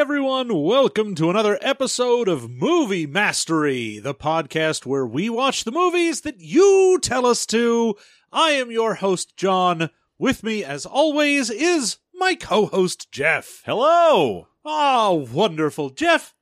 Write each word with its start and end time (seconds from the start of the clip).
everyone. 0.00 0.62
Welcome 0.62 1.14
to 1.16 1.28
another 1.28 1.58
episode 1.60 2.26
of 2.26 2.50
Movie 2.50 3.06
Mastery, 3.06 3.98
the 3.98 4.14
podcast 4.14 4.86
where 4.86 5.04
we 5.04 5.28
watch 5.28 5.64
the 5.64 5.70
movies 5.70 6.22
that 6.22 6.40
you 6.40 6.98
tell 7.02 7.26
us 7.26 7.44
to. 7.44 7.96
I 8.32 8.52
am 8.52 8.70
your 8.70 8.94
host, 8.94 9.36
John. 9.36 9.90
With 10.18 10.42
me, 10.42 10.64
as 10.64 10.86
always, 10.86 11.50
is 11.50 11.98
my 12.14 12.34
co-host, 12.34 13.12
Jeff. 13.12 13.60
Hello. 13.66 14.48
Oh, 14.64 15.28
wonderful. 15.30 15.90
Jeff, 15.90 16.34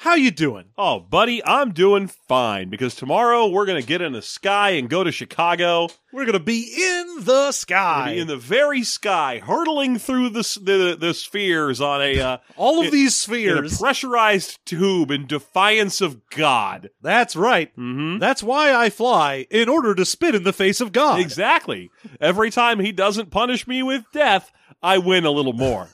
how 0.00 0.14
you 0.14 0.30
doing? 0.30 0.64
Oh, 0.78 0.98
buddy, 1.00 1.44
I'm 1.44 1.72
doing 1.72 2.08
fine 2.08 2.70
because 2.70 2.94
tomorrow 2.94 3.46
we're 3.48 3.66
going 3.66 3.80
to 3.80 3.86
get 3.86 4.00
in 4.00 4.12
the 4.12 4.22
sky 4.22 4.70
and 4.70 4.88
go 4.88 5.04
to 5.04 5.12
Chicago. 5.12 5.88
We're 6.10 6.24
going 6.24 6.32
to 6.38 6.40
be 6.40 6.62
in 6.74 7.24
the 7.24 7.46
We're 7.48 7.52
sky. 7.52 8.14
be 8.14 8.20
in 8.20 8.26
the 8.26 8.36
very 8.38 8.82
sky, 8.82 9.40
hurtling 9.44 9.98
through 9.98 10.30
the 10.30 10.40
the, 10.62 10.96
the 10.98 11.12
spheres 11.12 11.80
on 11.82 12.00
a 12.00 12.18
uh, 12.18 12.38
All 12.56 12.80
of 12.80 12.86
in- 12.86 12.92
these 12.92 13.28
in 13.28 13.34
a 13.34 13.36
spheres. 13.68 13.78
pressurized 13.78 14.58
tube 14.64 15.10
in 15.10 15.26
defiance 15.26 16.00
of 16.00 16.28
God. 16.30 16.88
That's 17.02 17.36
right. 17.36 17.70
Mm-hmm. 17.76 18.18
That's 18.20 18.42
why 18.42 18.72
I 18.74 18.88
fly, 18.88 19.46
in 19.50 19.68
order 19.68 19.94
to 19.94 20.04
spit 20.06 20.34
in 20.34 20.44
the 20.44 20.52
face 20.54 20.80
of 20.80 20.92
God. 20.92 21.20
Exactly. 21.20 21.90
Every 22.20 22.50
time 22.50 22.80
he 22.80 22.90
doesn't 22.92 23.30
punish 23.30 23.68
me 23.68 23.82
with 23.82 24.04
death, 24.12 24.50
I 24.82 24.96
win 24.96 25.26
a 25.26 25.30
little 25.30 25.52
more. 25.52 25.88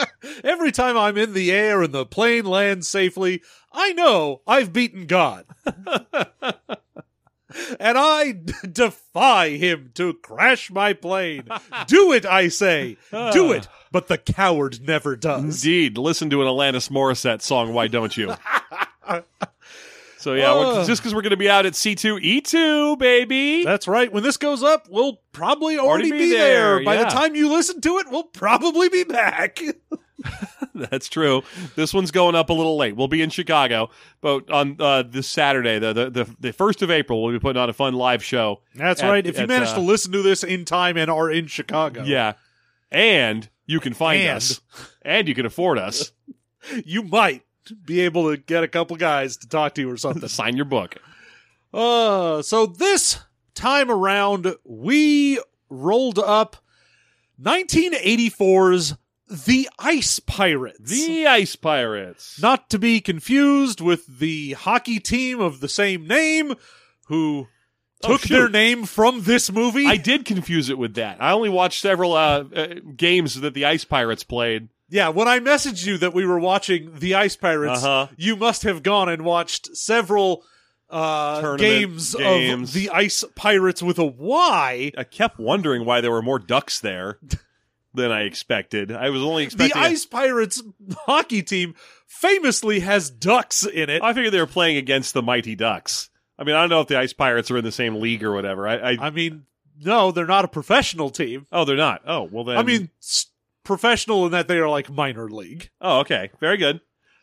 Every 0.44 0.72
time 0.72 0.96
I'm 0.96 1.16
in 1.16 1.34
the 1.34 1.52
air 1.52 1.82
and 1.82 1.92
the 1.92 2.06
plane 2.06 2.44
lands 2.44 2.88
safely, 2.88 3.42
I 3.72 3.92
know 3.92 4.42
I've 4.46 4.72
beaten 4.72 5.06
God. 5.06 5.46
and 7.80 7.98
I 7.98 8.32
d- 8.32 8.52
defy 8.72 9.50
him 9.50 9.90
to 9.94 10.14
crash 10.14 10.70
my 10.70 10.92
plane. 10.92 11.44
Do 11.86 12.12
it, 12.12 12.26
I 12.26 12.48
say. 12.48 12.96
Do 13.10 13.52
ah. 13.52 13.56
it. 13.56 13.68
But 13.90 14.08
the 14.08 14.18
coward 14.18 14.80
never 14.86 15.16
does. 15.16 15.64
Indeed. 15.64 15.98
Listen 15.98 16.30
to 16.30 16.42
an 16.42 16.48
Alanis 16.48 16.90
Morissette 16.90 17.42
song, 17.42 17.74
why 17.74 17.88
don't 17.88 18.16
you? 18.16 18.34
So 20.22 20.34
yeah, 20.34 20.54
we're, 20.54 20.84
just 20.86 21.02
because 21.02 21.14
we're 21.14 21.22
going 21.22 21.30
to 21.30 21.36
be 21.36 21.50
out 21.50 21.66
at 21.66 21.72
C2E2, 21.72 22.96
baby. 22.98 23.64
That's 23.64 23.88
right. 23.88 24.12
When 24.12 24.22
this 24.22 24.36
goes 24.36 24.62
up, 24.62 24.86
we'll 24.88 25.20
probably 25.32 25.78
already, 25.78 26.10
Already 26.10 26.10
be, 26.12 26.18
be 26.18 26.30
there. 26.32 26.76
there, 26.76 26.84
By 26.84 26.96
the 26.96 27.06
time 27.06 27.34
you 27.34 27.50
listen 27.50 27.80
to 27.80 27.98
it, 27.98 28.06
we'll 28.08 28.22
probably 28.24 28.88
be 28.88 29.02
back. 29.02 29.58
That's 30.74 31.08
true. 31.08 31.42
This 31.74 31.92
one's 31.92 32.12
going 32.12 32.34
up 32.36 32.48
a 32.50 32.52
little 32.52 32.76
late. 32.76 32.94
We'll 32.96 33.08
be 33.08 33.20
in 33.20 33.30
Chicago, 33.30 33.90
but 34.20 34.48
on 34.50 34.76
uh, 34.78 35.02
this 35.02 35.28
Saturday, 35.28 35.78
the, 35.80 35.92
the 35.92 36.10
the 36.10 36.36
the 36.38 36.52
first 36.52 36.80
of 36.82 36.90
April, 36.90 37.22
we'll 37.22 37.32
be 37.32 37.40
putting 37.40 37.60
on 37.60 37.68
a 37.68 37.72
fun 37.72 37.94
live 37.94 38.22
show. 38.22 38.60
That's 38.76 39.02
At- 39.02 39.10
right. 39.10 39.26
If 39.26 39.38
you 39.38 39.46
manage 39.48 39.70
uh, 39.70 39.74
to 39.74 39.80
listen 39.80 40.12
to 40.12 40.22
this 40.22 40.44
in 40.44 40.64
time 40.64 40.96
and 40.96 41.10
are 41.10 41.30
in 41.30 41.48
Chicago, 41.48 42.04
Yeah, 42.04 42.34
and 42.90 43.48
you 43.66 43.80
can 43.80 43.92
find 43.92 44.22
And. 44.22 44.36
us, 44.36 44.60
and 45.02 45.26
you 45.28 45.34
can 45.34 45.44
afford 45.46 45.78
us. 45.78 46.12
you 46.84 47.02
might 47.02 47.42
be 47.84 48.00
able 48.00 48.30
to 48.30 48.36
get 48.36 48.64
a 48.64 48.68
couple 48.68 48.96
guys 48.96 49.36
to 49.38 49.48
talk 49.48 49.74
to 49.74 49.80
you 49.80 49.90
or 49.90 49.96
something. 49.98 50.28
Sign 50.28 50.56
your 50.56 50.64
book. 50.64 50.96
Uh, 51.72 52.42
so 52.42 52.66
this 52.66 53.18
time 53.54 53.90
around, 53.90 54.54
we 54.64 55.40
rolled 55.70 56.18
up 56.18 56.56
1984's 57.40 58.94
The 59.28 59.68
Ice 59.78 60.18
Pirates. 60.20 60.90
The 60.90 61.26
Ice 61.26 61.56
Pirates. 61.56 62.40
Not 62.40 62.70
to 62.70 62.78
be 62.78 63.00
confused 63.00 63.80
with 63.80 64.18
the 64.18 64.52
hockey 64.52 64.98
team 65.00 65.40
of 65.40 65.60
the 65.60 65.68
same 65.68 66.06
name, 66.06 66.54
who 67.06 67.48
Oh, 68.04 68.08
took 68.08 68.22
shoot. 68.22 68.34
their 68.34 68.48
name 68.48 68.84
from 68.84 69.22
this 69.22 69.50
movie. 69.52 69.86
I 69.86 69.96
did 69.96 70.24
confuse 70.24 70.68
it 70.70 70.76
with 70.78 70.94
that. 70.94 71.22
I 71.22 71.30
only 71.32 71.48
watched 71.48 71.80
several 71.80 72.14
uh, 72.14 72.44
uh, 72.54 72.66
games 72.96 73.40
that 73.40 73.54
the 73.54 73.64
Ice 73.66 73.84
Pirates 73.84 74.24
played. 74.24 74.68
Yeah, 74.92 75.08
when 75.08 75.26
I 75.26 75.40
messaged 75.40 75.86
you 75.86 75.96
that 75.98 76.12
we 76.14 76.26
were 76.26 76.38
watching 76.38 76.98
The 76.98 77.14
Ice 77.14 77.34
Pirates, 77.36 77.82
Uh-huh. 77.82 78.08
you 78.16 78.36
must 78.36 78.62
have 78.64 78.82
gone 78.82 79.08
and 79.08 79.24
watched 79.24 79.74
several 79.76 80.44
uh, 80.90 81.56
games, 81.56 82.14
games. 82.14 82.68
of 82.68 82.74
The 82.74 82.90
Ice 82.90 83.24
Pirates 83.34 83.82
with 83.82 83.98
a 83.98 84.04
Y. 84.04 84.92
I 84.96 85.04
kept 85.04 85.38
wondering 85.38 85.86
why 85.86 86.02
there 86.02 86.10
were 86.10 86.20
more 86.22 86.38
ducks 86.38 86.80
there 86.80 87.18
than 87.94 88.12
I 88.12 88.22
expected. 88.22 88.92
I 88.92 89.08
was 89.10 89.22
only 89.22 89.44
The 89.44 89.46
expecting. 89.46 89.82
a- 89.82 89.86
Ice 89.86 90.04
Pirates 90.04 90.62
hockey 91.06 91.42
team 91.42 91.74
famously 92.06 92.80
has 92.80 93.08
ducks 93.10 93.64
in 93.64 93.88
it. 93.88 94.02
I 94.02 94.12
figured 94.12 94.34
they 94.34 94.40
were 94.40 94.46
playing 94.46 94.76
against 94.76 95.14
the 95.14 95.22
Mighty 95.22 95.54
Ducks. 95.54 96.10
I 96.38 96.44
mean, 96.44 96.54
I 96.54 96.60
don't 96.60 96.68
know 96.70 96.80
if 96.82 96.88
the 96.88 96.98
Ice 96.98 97.12
Pirates 97.14 97.50
are 97.50 97.56
in 97.56 97.64
the 97.64 97.72
same 97.72 97.96
league 97.96 98.22
or 98.22 98.32
whatever. 98.32 98.68
I, 98.68 98.74
I 98.92 98.96
I 99.06 99.10
mean, 99.10 99.46
no, 99.82 100.10
they're 100.12 100.26
not 100.26 100.44
a 100.44 100.48
professional 100.48 101.08
team. 101.10 101.46
oh, 101.52 101.64
they're 101.64 101.76
not. 101.76 102.02
Oh, 102.06 102.24
well 102.30 102.44
then. 102.44 102.58
I 102.58 102.62
mean, 102.62 102.90
s- 103.00 103.26
professional 103.64 104.26
in 104.26 104.32
that 104.32 104.48
they 104.48 104.58
are 104.58 104.68
like 104.68 104.90
minor 104.90 105.28
league. 105.28 105.70
oh, 105.80 106.00
okay, 106.00 106.30
very 106.40 106.56
good. 106.56 106.80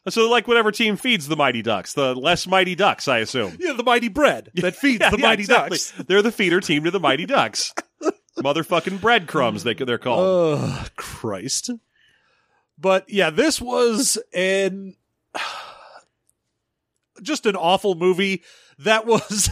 So, 0.08 0.30
like, 0.30 0.48
whatever 0.48 0.72
team 0.72 0.96
feeds 0.96 1.28
the 1.28 1.36
Mighty 1.36 1.62
Ducks, 1.62 1.94
the 1.94 2.16
less 2.16 2.48
Mighty 2.48 2.74
Ducks, 2.74 3.08
I 3.08 3.18
assume. 3.20 3.58
Yeah, 3.60 3.74
the 3.74 3.84
mighty 3.84 4.08
bread 4.08 4.50
that 4.56 4.76
feeds 4.78 5.02
Yeah, 5.02 5.10
the 5.12 5.18
yeah, 5.20 5.28
mighty 5.28 5.42
exactly. 5.44 5.78
ducks. 5.78 5.92
They're 6.08 6.22
the 6.22 6.32
feeder 6.32 6.62
team 6.62 6.86
to 6.86 6.92
the 6.92 7.00
Mighty 7.02 7.26
Ducks. 7.26 7.74
Motherfucking 8.38 9.02
breadcrumbs, 9.02 9.64
they 9.64 9.74
they're 9.74 9.98
called. 9.98 10.22
Oh, 10.22 10.86
Christ. 10.96 11.70
But 12.80 13.10
yeah, 13.10 13.30
this 13.30 13.60
was 13.62 14.18
an 14.34 14.96
just 17.22 17.46
an 17.46 17.58
awful 17.58 17.96
movie 17.96 18.42
that 18.80 19.06
was 19.06 19.50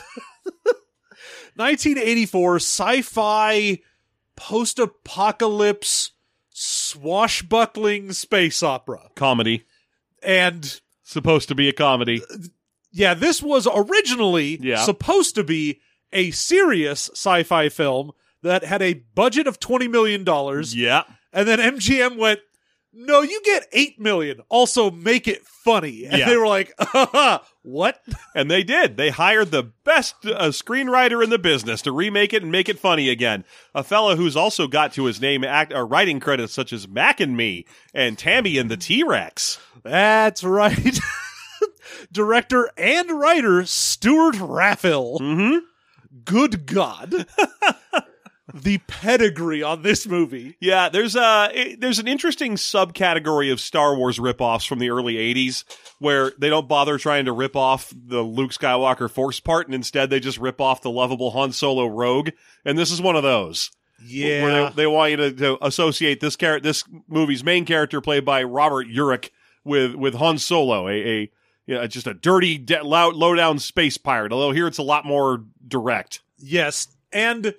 1984 1.55 2.55
sci-fi 2.55 3.79
post-apocalypse 4.37 6.11
swashbuckling 6.59 8.11
space 8.13 8.63
opera. 8.63 9.09
comedy, 9.15 9.63
And 10.23 10.79
supposed 11.03 11.47
to 11.49 11.55
be 11.55 11.69
a 11.69 11.73
comedy. 11.73 12.21
yeah, 12.91 13.13
this 13.13 13.41
was 13.41 13.67
originally 13.73 14.57
Yeah. 14.61 14.83
supposed 14.83 15.35
to 15.35 15.43
be 15.43 15.79
a 16.11 16.31
serious 16.31 17.09
sci-fi 17.13 17.69
film 17.69 18.11
that 18.43 18.63
had 18.63 18.81
a 18.81 18.93
budget 19.15 19.45
of 19.47 19.59
20 19.59 19.87
million 19.87 20.23
dollars 20.23 20.75
Yeah, 20.75 21.03
and 21.33 21.47
then 21.47 21.59
MGM 21.59 22.17
went, 22.17 22.39
"No, 22.99 23.21
you 23.21 23.39
get 23.45 23.67
8 23.71 23.99
million. 23.99 24.41
Also 24.49 24.89
make 24.91 25.27
it 25.27 25.45
funny." 25.45 26.05
And 26.05 26.17
Yeah. 26.17 26.25
they 26.29 26.37
were 26.37 26.47
like, 26.47 26.73
"What?" 27.63 28.01
and 28.35 28.49
they 28.49 28.63
did. 28.63 28.97
They 28.97 29.09
hired 29.09 29.51
the 29.51 29.63
best 29.83 30.15
uh, 30.25 30.47
screenwriter 30.49 31.23
in 31.23 31.29
the 31.29 31.37
business 31.39 31.81
to 31.83 31.91
remake 31.91 32.33
it 32.33 32.41
and 32.43 32.51
make 32.51 32.67
it 32.69 32.79
funny 32.79 33.09
again. 33.09 33.45
A 33.75 33.83
fella 33.83 34.15
who's 34.15 34.35
also 34.35 34.67
got 34.67 34.93
to 34.93 35.05
his 35.05 35.21
name 35.21 35.43
act 35.43 35.71
uh, 35.73 35.83
writing 35.83 36.19
credits 36.19 36.53
such 36.53 36.73
as 36.73 36.87
Mac 36.87 37.19
and 37.19 37.37
Me 37.37 37.65
and 37.93 38.17
Tammy 38.17 38.57
and 38.57 38.69
the 38.71 38.77
T 38.77 39.03
Rex. 39.03 39.59
That's 39.83 40.43
right. 40.43 40.99
Director 42.11 42.69
and 42.77 43.11
writer 43.11 43.65
Stewart 43.65 44.37
Raffill. 44.39 45.19
Mm-hmm. 45.19 45.57
Good 46.25 46.65
God. 46.65 47.25
the 48.53 48.77
pedigree 48.87 49.61
on 49.63 49.81
this 49.81 50.07
movie. 50.07 50.55
Yeah, 50.59 50.89
there's 50.89 51.15
uh, 51.15 51.49
a 51.53 51.59
it- 51.71 51.81
there's 51.81 51.99
an 51.99 52.07
interesting 52.07 52.55
subcategory 52.55 53.51
of 53.51 53.59
Star 53.59 53.95
Wars 53.95 54.19
ripoffs 54.19 54.67
from 54.67 54.79
the 54.79 54.89
early 54.89 55.15
'80s 55.15 55.63
where 55.99 56.31
they 56.37 56.49
don't 56.49 56.67
bother 56.67 56.97
trying 56.97 57.25
to 57.25 57.31
rip 57.31 57.55
off 57.55 57.93
the 57.95 58.21
Luke 58.21 58.51
Skywalker 58.51 59.09
Force 59.09 59.39
part, 59.39 59.65
and 59.67 59.75
instead 59.75 60.09
they 60.09 60.19
just 60.19 60.37
rip 60.37 60.61
off 60.61 60.81
the 60.81 60.91
lovable 60.91 61.31
Han 61.31 61.51
Solo 61.51 61.87
Rogue, 61.87 62.29
and 62.65 62.77
this 62.77 62.91
is 62.91 63.01
one 63.01 63.15
of 63.15 63.23
those. 63.23 63.71
Yeah. 64.05 64.43
where 64.43 64.63
they, 64.69 64.75
they 64.75 64.87
want 64.87 65.09
you 65.11 65.17
to, 65.17 65.31
to 65.33 65.65
associate 65.65 66.19
this 66.19 66.35
character, 66.35 66.69
this 66.69 66.83
movie's 67.07 67.43
main 67.43 67.65
character, 67.65 67.99
played 67.99 68.25
by 68.25 68.43
Robert 68.43 68.87
Urich, 68.87 69.29
with 69.63 69.95
with 69.95 70.13
Han 70.13 70.37
Solo, 70.37 70.87
a, 70.87 70.91
a 70.93 71.31
you 71.65 71.75
know, 71.75 71.87
just 71.87 72.07
a 72.07 72.13
dirty, 72.13 72.57
de- 72.59 72.83
low, 72.83 73.09
low 73.09 73.33
down 73.35 73.59
space 73.59 73.97
pirate. 73.97 74.31
Although 74.31 74.51
here 74.51 74.67
it's 74.67 74.77
a 74.77 74.83
lot 74.83 75.03
more 75.03 75.43
direct. 75.67 76.21
Yes. 76.37 76.87
And 77.11 77.55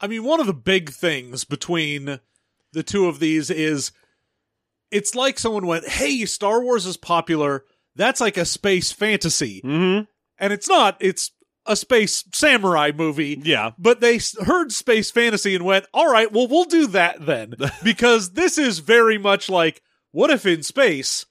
I 0.00 0.06
mean, 0.06 0.24
one 0.24 0.40
of 0.40 0.46
the 0.46 0.54
big 0.54 0.90
things 0.90 1.44
between 1.44 2.20
the 2.72 2.82
two 2.82 3.06
of 3.06 3.18
these 3.18 3.50
is 3.50 3.92
it's 4.90 5.14
like 5.14 5.38
someone 5.38 5.66
went, 5.66 5.88
Hey, 5.88 6.24
Star 6.24 6.62
Wars 6.62 6.86
is 6.86 6.96
popular. 6.96 7.64
That's 7.96 8.20
like 8.20 8.36
a 8.36 8.44
space 8.44 8.92
fantasy. 8.92 9.60
Mm-hmm. 9.62 10.04
And 10.38 10.52
it's 10.52 10.68
not, 10.68 10.96
it's 11.00 11.32
a 11.66 11.76
space 11.76 12.24
samurai 12.32 12.90
movie. 12.94 13.38
Yeah, 13.42 13.72
But 13.78 14.00
they 14.00 14.18
heard 14.44 14.72
space 14.72 15.10
fantasy 15.10 15.54
and 15.54 15.64
went, 15.64 15.86
All 15.92 16.10
right, 16.10 16.32
well, 16.32 16.48
we'll 16.48 16.64
do 16.64 16.86
that 16.88 17.24
then. 17.24 17.54
because 17.84 18.32
this 18.32 18.58
is 18.58 18.78
very 18.78 19.18
much 19.18 19.48
like, 19.48 19.82
what 20.12 20.30
if 20.30 20.46
in 20.46 20.62
space 20.62 21.26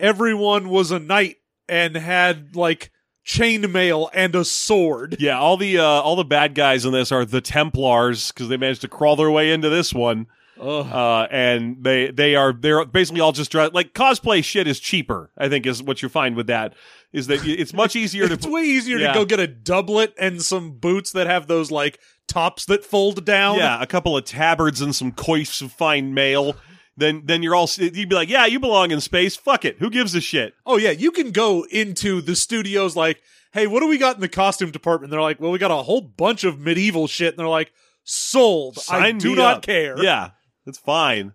everyone 0.00 0.68
was 0.68 0.90
a 0.90 0.98
knight 0.98 1.36
and 1.68 1.96
had 1.96 2.56
like 2.56 2.90
chainmail 3.28 4.08
and 4.14 4.34
a 4.34 4.44
sword? 4.44 5.16
yeah. 5.20 5.38
All 5.38 5.56
the 5.56 5.78
uh, 5.78 5.84
all 5.84 6.16
the 6.16 6.24
bad 6.24 6.54
guys 6.54 6.84
in 6.84 6.92
this 6.92 7.12
are 7.12 7.24
the 7.24 7.40
Templars 7.40 8.32
because 8.32 8.48
they 8.48 8.56
managed 8.56 8.80
to 8.80 8.88
crawl 8.88 9.16
their 9.16 9.30
way 9.30 9.52
into 9.52 9.68
this 9.68 9.92
one. 9.94 10.26
Uh, 10.60 11.28
and 11.30 11.84
they 11.84 12.10
they 12.10 12.34
are 12.34 12.52
they're 12.52 12.84
basically 12.84 13.20
all 13.20 13.30
just 13.30 13.52
dressed 13.52 13.74
like 13.74 13.92
cosplay 13.94 14.42
shit 14.42 14.66
is 14.66 14.80
cheaper. 14.80 15.30
I 15.38 15.48
think 15.48 15.66
is 15.66 15.80
what 15.82 16.02
you 16.02 16.08
find 16.08 16.34
with 16.34 16.48
that 16.48 16.74
is 17.12 17.28
that 17.28 17.46
it's 17.46 17.72
much 17.72 17.94
easier 17.94 18.26
to 18.26 18.34
it's 18.34 18.46
way 18.46 18.62
easier 18.62 18.98
Yeah. 18.98 19.12
to 19.12 19.20
go 19.20 19.24
get 19.24 19.38
a 19.38 19.46
doublet 19.46 20.14
and 20.18 20.42
some 20.42 20.72
boots 20.72 21.12
that 21.12 21.28
have 21.28 21.46
those 21.46 21.70
like 21.70 22.00
tops 22.26 22.64
that 22.64 22.84
fold 22.84 23.24
down. 23.24 23.56
yeah 23.58 23.80
a 23.80 23.86
couple 23.86 24.16
of 24.16 24.24
tabards 24.24 24.80
and 24.80 24.92
some 24.96 25.12
coifs 25.12 25.62
of 25.62 25.70
fine 25.70 26.12
mail 26.12 26.56
then 26.98 27.22
then 27.24 27.42
you're 27.42 27.54
all 27.54 27.68
you'd 27.76 28.08
be 28.08 28.14
like, 28.14 28.28
yeah, 28.28 28.46
you 28.46 28.60
belong 28.60 28.90
in 28.90 29.00
space. 29.00 29.36
Fuck 29.36 29.64
it. 29.64 29.78
Who 29.78 29.90
gives 29.90 30.14
a 30.14 30.20
shit? 30.20 30.54
Oh 30.66 30.76
yeah, 30.76 30.90
you 30.90 31.10
can 31.10 31.30
go 31.30 31.64
into 31.70 32.20
the 32.20 32.36
studios 32.36 32.96
like, 32.96 33.22
hey, 33.52 33.66
what 33.66 33.80
do 33.80 33.88
we 33.88 33.98
got 33.98 34.16
in 34.16 34.20
the 34.20 34.28
costume 34.28 34.70
department? 34.70 35.10
They're 35.10 35.20
like, 35.20 35.40
well, 35.40 35.50
we 35.50 35.58
got 35.58 35.70
a 35.70 35.82
whole 35.82 36.00
bunch 36.00 36.44
of 36.44 36.58
medieval 36.58 37.06
shit, 37.06 37.34
and 37.34 37.38
they're 37.38 37.48
like, 37.48 37.72
sold. 38.04 38.78
I 38.88 39.12
do 39.12 39.34
not 39.34 39.58
up. 39.58 39.62
care. 39.62 40.02
Yeah, 40.02 40.30
it's 40.66 40.78
fine. 40.78 41.34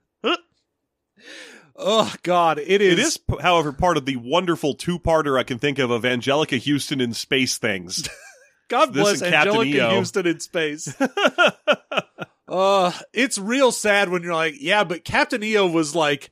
Oh 1.75 2.13
God, 2.21 2.59
it 2.59 2.81
is. 2.81 2.93
It 2.93 2.99
is, 2.99 3.19
however, 3.41 3.71
part 3.71 3.97
of 3.97 4.05
the 4.05 4.17
wonderful 4.17 4.75
two-parter 4.75 5.39
I 5.39 5.43
can 5.43 5.57
think 5.57 5.79
of 5.79 5.89
of 5.89 6.03
Anjelica 6.03 6.63
Huston 6.63 7.01
in 7.01 7.13
space 7.13 7.57
things. 7.57 8.07
God 8.69 8.93
this 8.93 9.03
bless 9.03 9.21
and 9.21 9.33
Captain 9.33 9.55
Anjelica 9.55 9.89
Huston 9.89 10.27
in 10.27 10.39
space. 10.39 10.93
uh, 12.47 12.91
it's 13.13 13.37
real 13.37 13.71
sad 13.71 14.09
when 14.09 14.23
you're 14.23 14.33
like, 14.33 14.55
yeah, 14.59 14.83
but 14.83 15.05
Captain 15.05 15.43
EO 15.43 15.67
was 15.67 15.95
like 15.95 16.31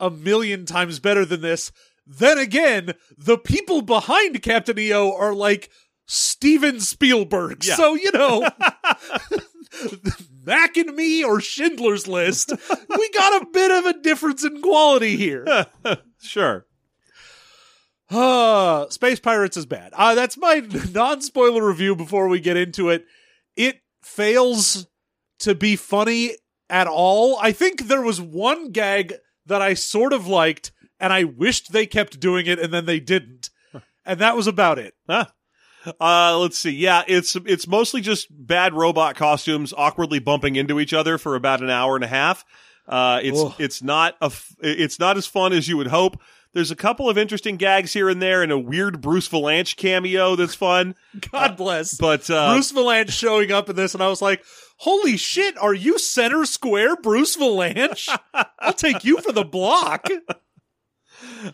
a 0.00 0.10
million 0.10 0.66
times 0.66 0.98
better 0.98 1.24
than 1.24 1.40
this. 1.40 1.72
Then 2.06 2.38
again, 2.38 2.94
the 3.16 3.38
people 3.38 3.82
behind 3.82 4.42
Captain 4.42 4.78
EO 4.78 5.12
are 5.12 5.34
like 5.34 5.70
Steven 6.06 6.80
Spielberg. 6.80 7.64
Yeah. 7.64 7.76
So, 7.76 7.94
you 7.94 8.10
know, 8.12 8.48
Mac 10.44 10.76
and 10.76 10.96
me 10.96 11.22
or 11.22 11.40
Schindler's 11.40 12.08
List, 12.08 12.52
we 12.88 13.10
got 13.10 13.42
a 13.42 13.46
bit 13.52 13.70
of 13.70 13.86
a 13.86 14.00
difference 14.00 14.44
in 14.44 14.60
quality 14.60 15.16
here. 15.16 15.66
sure. 16.20 16.66
Uh, 18.10 18.90
Space 18.90 19.20
Pirates 19.20 19.56
is 19.56 19.64
bad. 19.64 19.92
Uh, 19.94 20.14
that's 20.14 20.36
my 20.36 20.62
non 20.92 21.22
spoiler 21.22 21.66
review 21.66 21.96
before 21.96 22.28
we 22.28 22.40
get 22.40 22.56
into 22.56 22.90
it. 22.90 23.06
It 23.56 23.80
fails 24.02 24.86
to 25.42 25.54
be 25.54 25.76
funny 25.76 26.32
at 26.68 26.86
all. 26.86 27.38
I 27.40 27.52
think 27.52 27.82
there 27.86 28.02
was 28.02 28.20
one 28.20 28.70
gag 28.70 29.14
that 29.46 29.62
I 29.62 29.74
sort 29.74 30.12
of 30.12 30.26
liked, 30.26 30.72
and 30.98 31.12
I 31.12 31.24
wished 31.24 31.72
they 31.72 31.86
kept 31.86 32.20
doing 32.20 32.46
it, 32.46 32.58
and 32.58 32.72
then 32.72 32.86
they 32.86 33.00
didn't. 33.00 33.50
And 34.04 34.18
that 34.18 34.34
was 34.34 34.48
about 34.48 34.80
it. 34.80 34.94
Huh. 35.08 35.26
Uh, 36.00 36.36
let's 36.38 36.58
see. 36.58 36.72
Yeah, 36.72 37.04
it's 37.06 37.36
it's 37.36 37.68
mostly 37.68 38.00
just 38.00 38.26
bad 38.30 38.74
robot 38.74 39.14
costumes 39.14 39.72
awkwardly 39.76 40.18
bumping 40.18 40.56
into 40.56 40.80
each 40.80 40.92
other 40.92 41.18
for 41.18 41.36
about 41.36 41.62
an 41.62 41.70
hour 41.70 41.94
and 41.94 42.02
a 42.04 42.08
half. 42.08 42.44
Uh, 42.88 43.20
it's 43.22 43.40
Ugh. 43.40 43.54
it's 43.60 43.80
not 43.80 44.16
a 44.20 44.24
f- 44.24 44.56
it's 44.60 44.98
not 44.98 45.16
as 45.16 45.28
fun 45.28 45.52
as 45.52 45.68
you 45.68 45.76
would 45.76 45.86
hope. 45.86 46.20
There's 46.54 46.70
a 46.70 46.76
couple 46.76 47.08
of 47.08 47.16
interesting 47.16 47.56
gags 47.56 47.94
here 47.94 48.08
and 48.08 48.20
there, 48.20 48.42
and 48.42 48.52
a 48.52 48.58
weird 48.58 49.00
Bruce 49.00 49.28
Vilanch 49.28 49.76
cameo 49.76 50.36
that's 50.36 50.54
fun. 50.54 50.94
God 51.32 51.56
bless. 51.56 51.94
But 51.94 52.28
uh, 52.28 52.52
Bruce 52.52 52.72
Vilanch 52.72 53.10
showing 53.10 53.50
up 53.50 53.70
in 53.70 53.76
this, 53.76 53.94
and 53.94 54.02
I 54.02 54.08
was 54.08 54.20
like, 54.20 54.44
holy 54.78 55.16
shit, 55.16 55.56
are 55.56 55.72
you 55.72 55.98
center 55.98 56.44
square 56.44 56.96
Bruce 56.96 57.36
Vilanch? 57.36 58.08
I'll 58.58 58.74
take 58.74 59.02
you 59.04 59.20
for 59.22 59.32
the 59.32 59.44
block. 59.44 60.08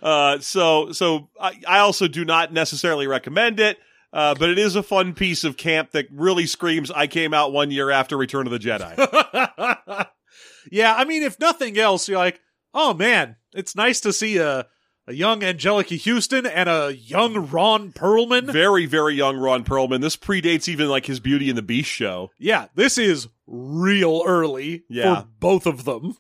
Uh, 0.03 0.39
so 0.41 0.93
so 0.93 1.29
I, 1.41 1.61
I 1.67 1.79
also 1.79 2.09
do 2.09 2.25
not 2.25 2.53
necessarily 2.53 3.07
recommend 3.07 3.61
it. 3.61 3.79
Uh, 4.11 4.35
but 4.35 4.49
it 4.49 4.59
is 4.59 4.75
a 4.75 4.83
fun 4.83 5.13
piece 5.13 5.45
of 5.45 5.59
camp 5.59 5.91
that 5.91 6.07
really 6.11 6.47
screams 6.47 6.91
I 6.91 7.07
came 7.07 7.35
out 7.35 7.53
one 7.53 7.71
year 7.71 7.91
after 7.91 8.17
Return 8.17 8.47
of 8.47 8.53
the 8.53 8.59
Jedi. 8.59 10.07
yeah, 10.73 10.95
I 10.95 11.05
mean, 11.05 11.23
if 11.23 11.39
nothing 11.39 11.79
else, 11.79 12.09
you're 12.09 12.17
like, 12.17 12.41
oh 12.73 12.95
man, 12.95 13.37
it's 13.53 13.77
nice 13.77 14.01
to 14.01 14.13
see 14.15 14.39
a 14.39 14.67
a 15.09 15.15
young 15.15 15.41
Anjelica 15.41 15.99
Huston 16.05 16.45
and 16.47 16.69
a 16.69 16.95
young 16.95 17.49
Ron 17.51 17.93
Perlman. 17.93 18.53
very, 18.53 18.85
very 18.87 19.15
young 19.15 19.37
Ron 19.39 19.65
Perlman. 19.65 20.01
This 20.03 20.17
predates 20.17 20.69
even 20.69 20.89
like 20.89 21.07
his 21.07 21.19
Beauty 21.19 21.49
and 21.49 21.57
the 21.57 21.63
Beast 21.63 21.89
show. 21.91 22.31
Yeah, 22.39 22.67
this 22.75 22.99
is 22.99 23.29
real 23.47 24.23
early 24.27 24.85
Yeah. 24.89 25.23
for 25.23 25.29
both 25.41 25.67
of 25.67 25.85
them. 25.85 26.17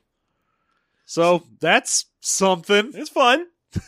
So 1.05 1.45
that's 1.61 2.07
something. 2.21 2.93
It's 2.95 3.11
fun. 3.11 3.47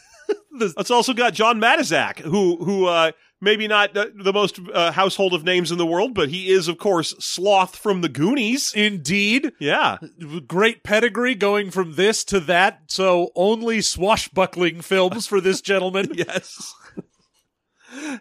It's 0.53 0.91
also 0.91 1.15
got 1.15 1.33
John 1.33 1.59
Matuszak, 1.61 2.19
who 2.19 2.57
who 2.63 2.85
uh, 2.87 3.13
maybe 3.41 3.67
not 3.67 3.95
the, 3.95 4.13
the 4.15 4.33
most 4.33 4.61
uh, 4.73 4.93
household 4.93 5.35
of 5.35 5.45
names 5.45 5.73
in 5.73 5.79
the 5.79 5.87
world, 5.87 6.15
but 6.15 6.29
he 6.29 6.51
is 6.51 6.69
of 6.69 6.79
course 6.79 7.15
Sloth 7.19 7.77
from 7.77 8.01
the 8.01 8.09
Goonies. 8.09 8.73
Indeed, 8.75 9.53
Yeah, 9.59 9.99
great 10.47 10.83
pedigree 10.85 11.35
going 11.35 11.71
from 11.71 11.95
this 11.95 12.25
to 12.25 12.41
that. 12.41 12.83
So 12.89 13.31
only 13.35 13.81
swashbuckling 13.81 14.83
films 14.83 15.27
for 15.27 15.41
this 15.41 15.61
gentleman. 15.61 16.11
yes. 16.15 16.75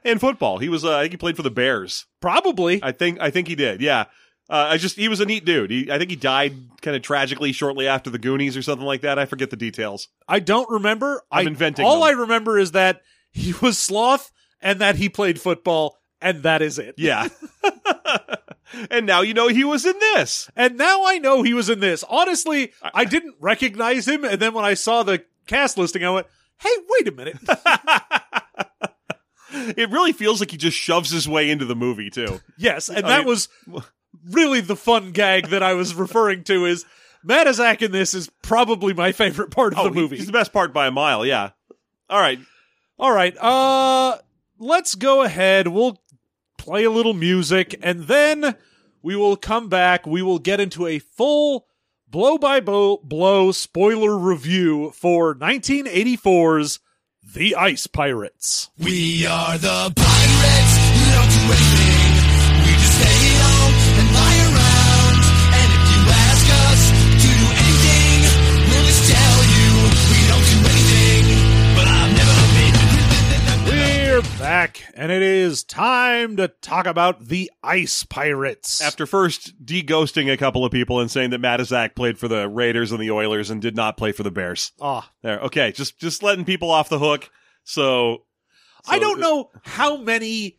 and 0.04 0.20
football, 0.20 0.58
he 0.58 0.70
was. 0.70 0.84
Uh, 0.84 0.98
I 0.98 1.02
think 1.02 1.14
he 1.14 1.18
played 1.18 1.36
for 1.36 1.44
the 1.44 1.52
Bears. 1.52 2.06
Probably. 2.22 2.80
I 2.84 2.92
think 2.92 3.20
I 3.20 3.30
think 3.30 3.48
he 3.48 3.56
did. 3.56 3.82
Yeah. 3.82 4.06
Uh, 4.50 4.70
I 4.72 4.78
just 4.78 4.96
he 4.96 5.08
was 5.08 5.20
a 5.20 5.26
neat 5.26 5.46
dude. 5.46 5.70
He, 5.70 5.92
I 5.92 6.00
think 6.00 6.10
he 6.10 6.16
died 6.16 6.56
kind 6.82 6.98
of 6.98 7.04
tragically 7.04 7.52
shortly 7.52 7.88
after 7.88 8.10
the 8.10 8.18
Goonies 8.18 8.58
or 8.58 8.64
something 8.64 8.86
like 8.86 9.02
that. 9.02 9.20
I 9.20 9.26
forget 9.26 9.52
the 9.52 9.56
details. 9.56 10.08
I 10.28 10.40
don't 10.40 10.70
remember. 10.72 11.22
I'm 11.32 11.46
I, 11.46 11.50
inventing 11.50 11.86
All 11.86 12.00
them. 12.00 12.04
I 12.04 12.12
remember 12.22 12.58
is 12.58 12.72
that 12.72 13.02
he 13.32 13.54
was 13.62 13.78
sloth 13.78 14.32
and 14.62 14.80
that 14.80 14.96
he 14.96 15.10
played 15.10 15.40
football, 15.40 15.98
and 16.22 16.44
that 16.44 16.62
is 16.62 16.78
it. 16.80 16.96
Yeah. 16.98 17.28
and 18.92 19.06
now 19.06 19.22
you 19.22 19.34
know 19.34 19.48
he 19.48 19.64
was 19.64 19.86
in 19.86 19.98
this. 20.00 20.50
And 20.56 20.78
now 20.78 21.06
I 21.06 21.18
know 21.18 21.42
he 21.44 21.54
was 21.54 21.70
in 21.70 21.80
this. 21.80 22.04
Honestly, 22.10 22.72
I 22.82 23.06
didn't 23.06 23.36
recognize 23.40 24.08
him, 24.08 24.24
and 24.24 24.40
then 24.40 24.54
when 24.54 24.66
I 24.66 24.74
saw 24.74 25.04
the 25.04 25.24
cast 25.48 25.78
listing, 25.78 26.04
I 26.06 26.10
went, 26.12 26.28
"Hey, 26.58 26.70
wait 26.90 27.08
a 27.08 27.12
minute." 27.12 27.38
It 29.52 29.90
really 29.90 30.12
feels 30.14 30.40
like 30.40 30.52
he 30.52 30.58
just 30.58 30.78
shoves 30.78 31.10
his 31.10 31.28
way 31.28 31.50
into 31.50 31.66
the 31.66 31.76
movie 31.76 32.12
too. 32.12 32.40
yes, 32.58 32.88
and 32.88 33.04
I 33.06 33.10
that 33.10 33.18
mean- 33.20 33.28
was 33.30 33.50
really 34.30 34.62
the 34.62 34.76
fun 34.76 35.12
gag 35.12 35.48
that 35.48 35.64
I 35.64 35.74
was 35.74 35.96
referring 35.96 36.44
to. 36.46 36.66
Is 36.66 36.86
Matuszak 37.28 37.82
in 37.82 37.92
this 37.92 38.14
is 38.14 38.30
probably 38.44 38.94
my 38.94 39.12
favorite 39.12 39.50
part 39.50 39.74
of 39.74 39.80
Oh, 39.80 39.84
the 39.86 39.92
movie. 39.92 40.18
he's 40.18 40.28
the 40.28 40.32
best 40.32 40.54
part 40.54 40.72
by 40.72 40.86
a 40.86 40.92
mile. 40.92 41.26
Yeah. 41.26 41.50
All 42.12 42.20
right. 42.20 42.40
All 43.00 43.12
right, 43.12 43.36
uh, 43.38 44.18
let's 44.60 44.96
go 44.96 45.24
ahead. 45.24 45.68
We'll 45.68 46.02
play 46.58 46.84
a 46.84 46.92
little 46.92 47.14
music, 47.14 47.76
and 47.82 48.04
then 48.04 48.56
we 49.02 49.16
will 49.16 49.36
come 49.36 49.70
back. 49.70 50.06
We 50.06 50.22
will 50.22 50.40
get 50.40 50.60
into 50.60 50.86
a 50.86 51.00
full 51.00 51.66
blow 52.08 52.38
by 52.38 52.60
blow, 52.60 52.98
blow 52.98 53.52
spoiler 53.52 54.18
review 54.18 54.92
for 54.92 55.34
1984's 55.36 56.80
The 57.36 57.56
Ice 57.56 57.88
Pirates. 57.88 58.70
We 58.78 59.26
are 59.26 59.58
the 59.58 59.94
back, 74.50 74.84
and 74.96 75.12
it 75.12 75.22
is 75.22 75.64
time 75.64 76.36
to 76.36 76.48
talk 76.48 76.88
about 76.88 77.28
The 77.28 77.52
Ice 77.62 78.04
Pirates. 78.04 78.82
After 78.82 79.06
first 79.06 79.64
de-ghosting 79.64 80.32
a 80.34 80.38
couple 80.38 80.66
of 80.66 80.72
people 80.72 81.00
and 81.00 81.12
saying 81.12 81.30
that 81.30 81.40
Matuszak 81.42 81.94
played 81.94 82.18
for 82.18 82.28
the 82.28 82.50
Raiders 82.50 82.92
and 82.92 83.00
the 83.00 83.12
Oilers 83.12 83.52
and 83.52 83.62
did 83.62 83.76
not 83.76 83.96
play 83.96 84.12
for 84.12 84.24
the 84.24 84.32
Bears. 84.32 84.72
Ah, 84.82 85.12
There. 85.22 85.40
Okay. 85.42 85.72
Just 85.72 86.00
just 86.00 86.24
letting 86.24 86.46
people 86.46 86.72
off 86.72 86.90
the 86.90 86.98
hook. 86.98 87.30
So. 87.64 88.24
I 88.88 88.98
don't 88.98 89.20
know 89.20 89.52
how 89.62 89.98
many 89.98 90.58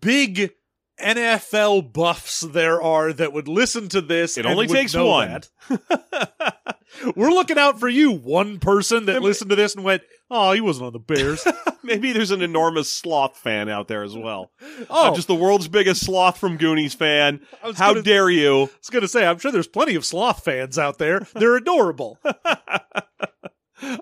big 0.00 0.52
NFL 1.00 1.92
buffs 1.92 2.40
there 2.40 2.80
are 2.80 3.12
that 3.12 3.32
would 3.32 3.48
listen 3.48 3.88
to 3.90 4.00
this. 4.00 4.36
It 4.38 4.46
and 4.46 4.52
only 4.52 4.66
would 4.66 4.74
takes 4.74 4.94
know 4.94 5.06
one. 5.06 5.42
that. 5.68 6.56
We're 7.16 7.30
looking 7.30 7.58
out 7.58 7.78
for 7.78 7.88
you, 7.88 8.12
one 8.12 8.58
person 8.58 9.06
that 9.06 9.20
listened 9.22 9.50
to 9.50 9.56
this 9.56 9.74
and 9.74 9.84
went, 9.84 10.02
"Oh, 10.30 10.52
he 10.52 10.60
wasn't 10.62 10.86
on 10.86 10.92
the 10.94 10.98
Bears." 10.98 11.46
Maybe 11.82 12.12
there's 12.12 12.30
an 12.30 12.40
enormous 12.42 12.90
sloth 12.90 13.36
fan 13.36 13.68
out 13.68 13.88
there 13.88 14.02
as 14.02 14.16
well. 14.16 14.50
Oh, 14.88 15.08
I'm 15.08 15.14
just 15.14 15.26
the 15.28 15.34
world's 15.34 15.68
biggest 15.68 16.04
sloth 16.04 16.38
from 16.38 16.56
Goonies 16.58 16.94
fan. 16.94 17.40
How 17.60 17.72
gonna- 17.92 18.02
dare 18.02 18.30
you? 18.30 18.62
I 18.62 18.70
was 18.78 18.90
going 18.90 19.02
to 19.02 19.08
say, 19.08 19.26
I'm 19.26 19.38
sure 19.38 19.50
there's 19.50 19.66
plenty 19.66 19.94
of 19.96 20.04
sloth 20.04 20.44
fans 20.44 20.78
out 20.78 20.98
there. 20.98 21.26
They're 21.34 21.56
adorable. 21.56 22.18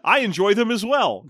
I 0.04 0.18
enjoy 0.20 0.54
them 0.54 0.70
as 0.70 0.84
well. 0.84 1.26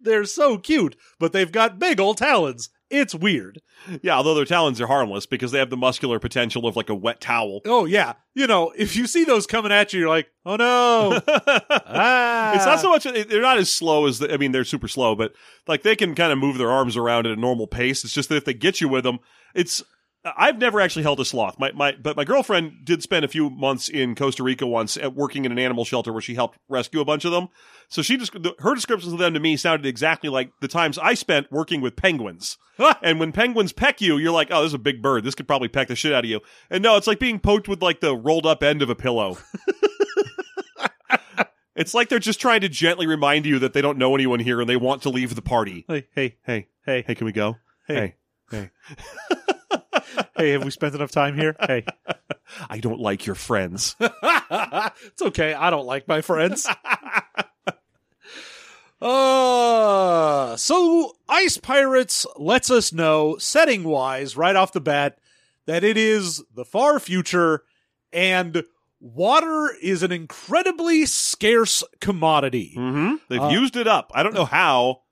They're 0.00 0.24
so 0.24 0.56
cute, 0.56 0.96
but 1.18 1.32
they've 1.32 1.50
got 1.52 1.78
big 1.78 2.00
old 2.00 2.16
talons. 2.16 2.70
It's 2.90 3.14
weird. 3.14 3.62
Yeah, 4.02 4.16
although 4.16 4.34
their 4.34 4.44
talons 4.44 4.80
are 4.80 4.88
harmless 4.88 5.24
because 5.24 5.52
they 5.52 5.60
have 5.60 5.70
the 5.70 5.76
muscular 5.76 6.18
potential 6.18 6.66
of 6.66 6.74
like 6.76 6.90
a 6.90 6.94
wet 6.94 7.20
towel. 7.20 7.60
Oh 7.64 7.84
yeah, 7.84 8.14
you 8.34 8.46
know, 8.48 8.72
if 8.76 8.96
you 8.96 9.06
see 9.06 9.24
those 9.24 9.46
coming 9.46 9.70
at 9.70 9.92
you, 9.92 10.00
you're 10.00 10.08
like, 10.08 10.28
"Oh 10.44 10.56
no!" 10.56 11.20
ah. 11.28 12.54
It's 12.54 12.66
not 12.66 12.80
so 12.80 12.90
much 12.90 13.04
they're 13.04 13.40
not 13.40 13.58
as 13.58 13.72
slow 13.72 14.06
as 14.06 14.18
the, 14.18 14.32
I 14.32 14.36
mean 14.36 14.52
they're 14.52 14.64
super 14.64 14.88
slow, 14.88 15.14
but 15.14 15.34
like 15.68 15.82
they 15.82 15.94
can 15.94 16.14
kind 16.16 16.32
of 16.32 16.38
move 16.38 16.58
their 16.58 16.70
arms 16.70 16.96
around 16.96 17.26
at 17.26 17.32
a 17.32 17.40
normal 17.40 17.68
pace. 17.68 18.04
It's 18.04 18.12
just 18.12 18.28
that 18.28 18.36
if 18.36 18.44
they 18.44 18.54
get 18.54 18.80
you 18.80 18.88
with 18.88 19.04
them, 19.04 19.20
it's 19.54 19.82
I've 20.24 20.58
never 20.58 20.80
actually 20.80 21.02
held 21.02 21.18
a 21.20 21.24
sloth. 21.24 21.58
My 21.58 21.72
my 21.72 21.92
but 21.92 22.16
my 22.16 22.24
girlfriend 22.24 22.84
did 22.84 23.02
spend 23.02 23.24
a 23.24 23.28
few 23.28 23.48
months 23.48 23.88
in 23.88 24.14
Costa 24.14 24.42
Rica 24.42 24.66
once 24.66 24.96
at 24.98 25.14
working 25.14 25.44
in 25.46 25.52
an 25.52 25.58
animal 25.58 25.84
shelter 25.84 26.12
where 26.12 26.20
she 26.20 26.34
helped 26.34 26.58
rescue 26.68 27.00
a 27.00 27.04
bunch 27.06 27.24
of 27.24 27.32
them. 27.32 27.48
So 27.88 28.02
she 28.02 28.18
just 28.18 28.32
her 28.58 28.74
descriptions 28.74 29.12
of 29.14 29.18
them 29.18 29.32
to 29.34 29.40
me 29.40 29.56
sounded 29.56 29.86
exactly 29.86 30.28
like 30.28 30.52
the 30.60 30.68
times 30.68 30.98
I 30.98 31.14
spent 31.14 31.50
working 31.50 31.80
with 31.80 31.96
penguins. 31.96 32.58
and 33.02 33.18
when 33.18 33.32
penguins 33.32 33.72
peck 33.72 34.00
you, 34.02 34.18
you're 34.18 34.30
like, 34.30 34.48
"Oh, 34.50 34.60
this 34.62 34.70
is 34.70 34.74
a 34.74 34.78
big 34.78 35.00
bird. 35.00 35.24
This 35.24 35.34
could 35.34 35.46
probably 35.48 35.68
peck 35.68 35.88
the 35.88 35.96
shit 35.96 36.12
out 36.12 36.24
of 36.24 36.30
you." 36.30 36.40
And 36.68 36.82
no, 36.82 36.96
it's 36.96 37.06
like 37.06 37.18
being 37.18 37.40
poked 37.40 37.68
with 37.68 37.82
like 37.82 38.00
the 38.00 38.14
rolled 38.14 38.46
up 38.46 38.62
end 38.62 38.82
of 38.82 38.90
a 38.90 38.94
pillow. 38.94 39.38
It's 41.76 41.94
like 41.94 42.10
they're 42.10 42.18
just 42.18 42.40
trying 42.40 42.60
to 42.60 42.68
gently 42.68 43.06
remind 43.06 43.46
you 43.46 43.58
that 43.60 43.72
they 43.72 43.80
don't 43.80 43.96
know 43.96 44.14
anyone 44.14 44.40
here 44.40 44.60
and 44.60 44.68
they 44.68 44.76
want 44.76 45.00
to 45.02 45.08
leave 45.08 45.34
the 45.34 45.40
party. 45.40 45.86
Hey, 45.88 46.06
hey, 46.14 46.36
Hey, 46.44 46.66
hey, 46.84 47.04
hey, 47.06 47.14
can 47.14 47.24
we 47.24 47.32
go? 47.32 47.56
Hey. 47.86 48.16
hey. 48.50 48.70
hey, 48.98 49.54
have 50.36 50.64
we 50.64 50.70
spent 50.70 50.94
enough 50.94 51.10
time 51.10 51.36
here? 51.36 51.56
Hey. 51.60 51.84
I 52.68 52.78
don't 52.80 53.00
like 53.00 53.26
your 53.26 53.36
friends. 53.36 53.94
it's 54.00 55.22
okay. 55.22 55.54
I 55.54 55.70
don't 55.70 55.86
like 55.86 56.08
my 56.08 56.20
friends. 56.20 56.66
uh, 59.00 60.56
so 60.56 61.12
Ice 61.28 61.56
Pirates 61.58 62.26
lets 62.36 62.70
us 62.70 62.92
know, 62.92 63.36
setting 63.38 63.84
wise, 63.84 64.36
right 64.36 64.56
off 64.56 64.72
the 64.72 64.80
bat, 64.80 65.18
that 65.66 65.84
it 65.84 65.96
is 65.96 66.42
the 66.54 66.64
far 66.64 66.98
future 66.98 67.62
and 68.12 68.64
water 69.00 69.70
is 69.80 70.02
an 70.02 70.12
incredibly 70.12 71.06
scarce 71.06 71.84
commodity. 72.00 72.72
hmm 72.76 73.14
They've 73.28 73.40
Uh, 73.40 73.48
used 73.50 73.76
it 73.76 73.86
up. 73.86 74.10
I 74.14 74.22
don't 74.22 74.34
know 74.34 74.44
how. 74.44 75.02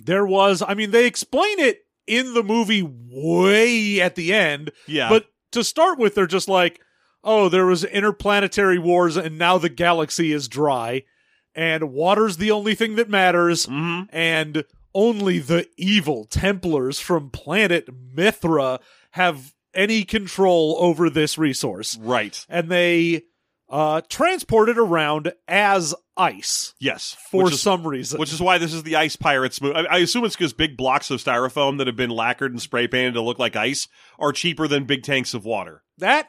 There 0.00 0.26
was, 0.26 0.62
I 0.66 0.74
mean, 0.74 0.90
they 0.90 1.06
explain 1.06 1.60
it 1.60 1.83
in 2.06 2.34
the 2.34 2.42
movie 2.42 2.82
way 2.82 4.00
at 4.00 4.14
the 4.14 4.32
end, 4.32 4.72
Yeah. 4.86 5.08
but 5.08 5.26
to 5.52 5.62
start 5.64 5.98
with, 5.98 6.14
they're 6.14 6.26
just 6.26 6.48
like, 6.48 6.80
oh, 7.22 7.48
there 7.48 7.66
was 7.66 7.84
interplanetary 7.84 8.78
wars 8.78 9.16
and 9.16 9.38
now 9.38 9.56
the 9.58 9.68
galaxy 9.68 10.32
is 10.32 10.48
dry 10.48 11.04
and 11.54 11.92
water's 11.92 12.36
the 12.38 12.50
only 12.50 12.74
thing 12.74 12.96
that 12.96 13.08
matters 13.08 13.64
hmm 13.66 14.02
and 14.10 14.64
only 14.96 15.38
the 15.40 15.66
evil 15.76 16.24
Templars 16.24 17.00
from 17.00 17.30
planet 17.30 17.88
Mithra 18.14 18.78
have 19.12 19.52
any 19.74 20.04
control 20.04 20.76
over 20.78 21.10
this 21.10 21.36
resource. 21.36 21.96
Right. 22.00 22.44
And 22.48 22.68
they 22.68 23.22
uh, 23.74 24.00
transport 24.08 24.68
it 24.68 24.78
around 24.78 25.32
as 25.48 25.94
ice 26.16 26.74
Yes. 26.78 27.16
for 27.30 27.50
is, 27.50 27.60
some 27.60 27.84
reason. 27.86 28.20
which 28.20 28.32
is 28.32 28.40
why 28.40 28.56
this 28.58 28.72
is 28.72 28.84
the 28.84 28.94
Ice 28.96 29.16
Pirates 29.16 29.60
movie. 29.60 29.74
I, 29.74 29.96
I 29.96 29.98
assume 29.98 30.24
it's 30.24 30.36
because 30.36 30.52
big 30.52 30.76
blocks 30.76 31.10
of 31.10 31.20
styrofoam 31.22 31.78
that 31.78 31.88
have 31.88 31.96
been 31.96 32.10
lacquered 32.10 32.52
and 32.52 32.62
spray 32.62 32.86
painted 32.86 33.14
to 33.14 33.20
look 33.20 33.38
like 33.40 33.56
ice 33.56 33.88
are 34.18 34.30
cheaper 34.32 34.68
than 34.68 34.84
big 34.84 35.02
tanks 35.02 35.34
of 35.34 35.44
water. 35.44 35.82
that 35.98 36.28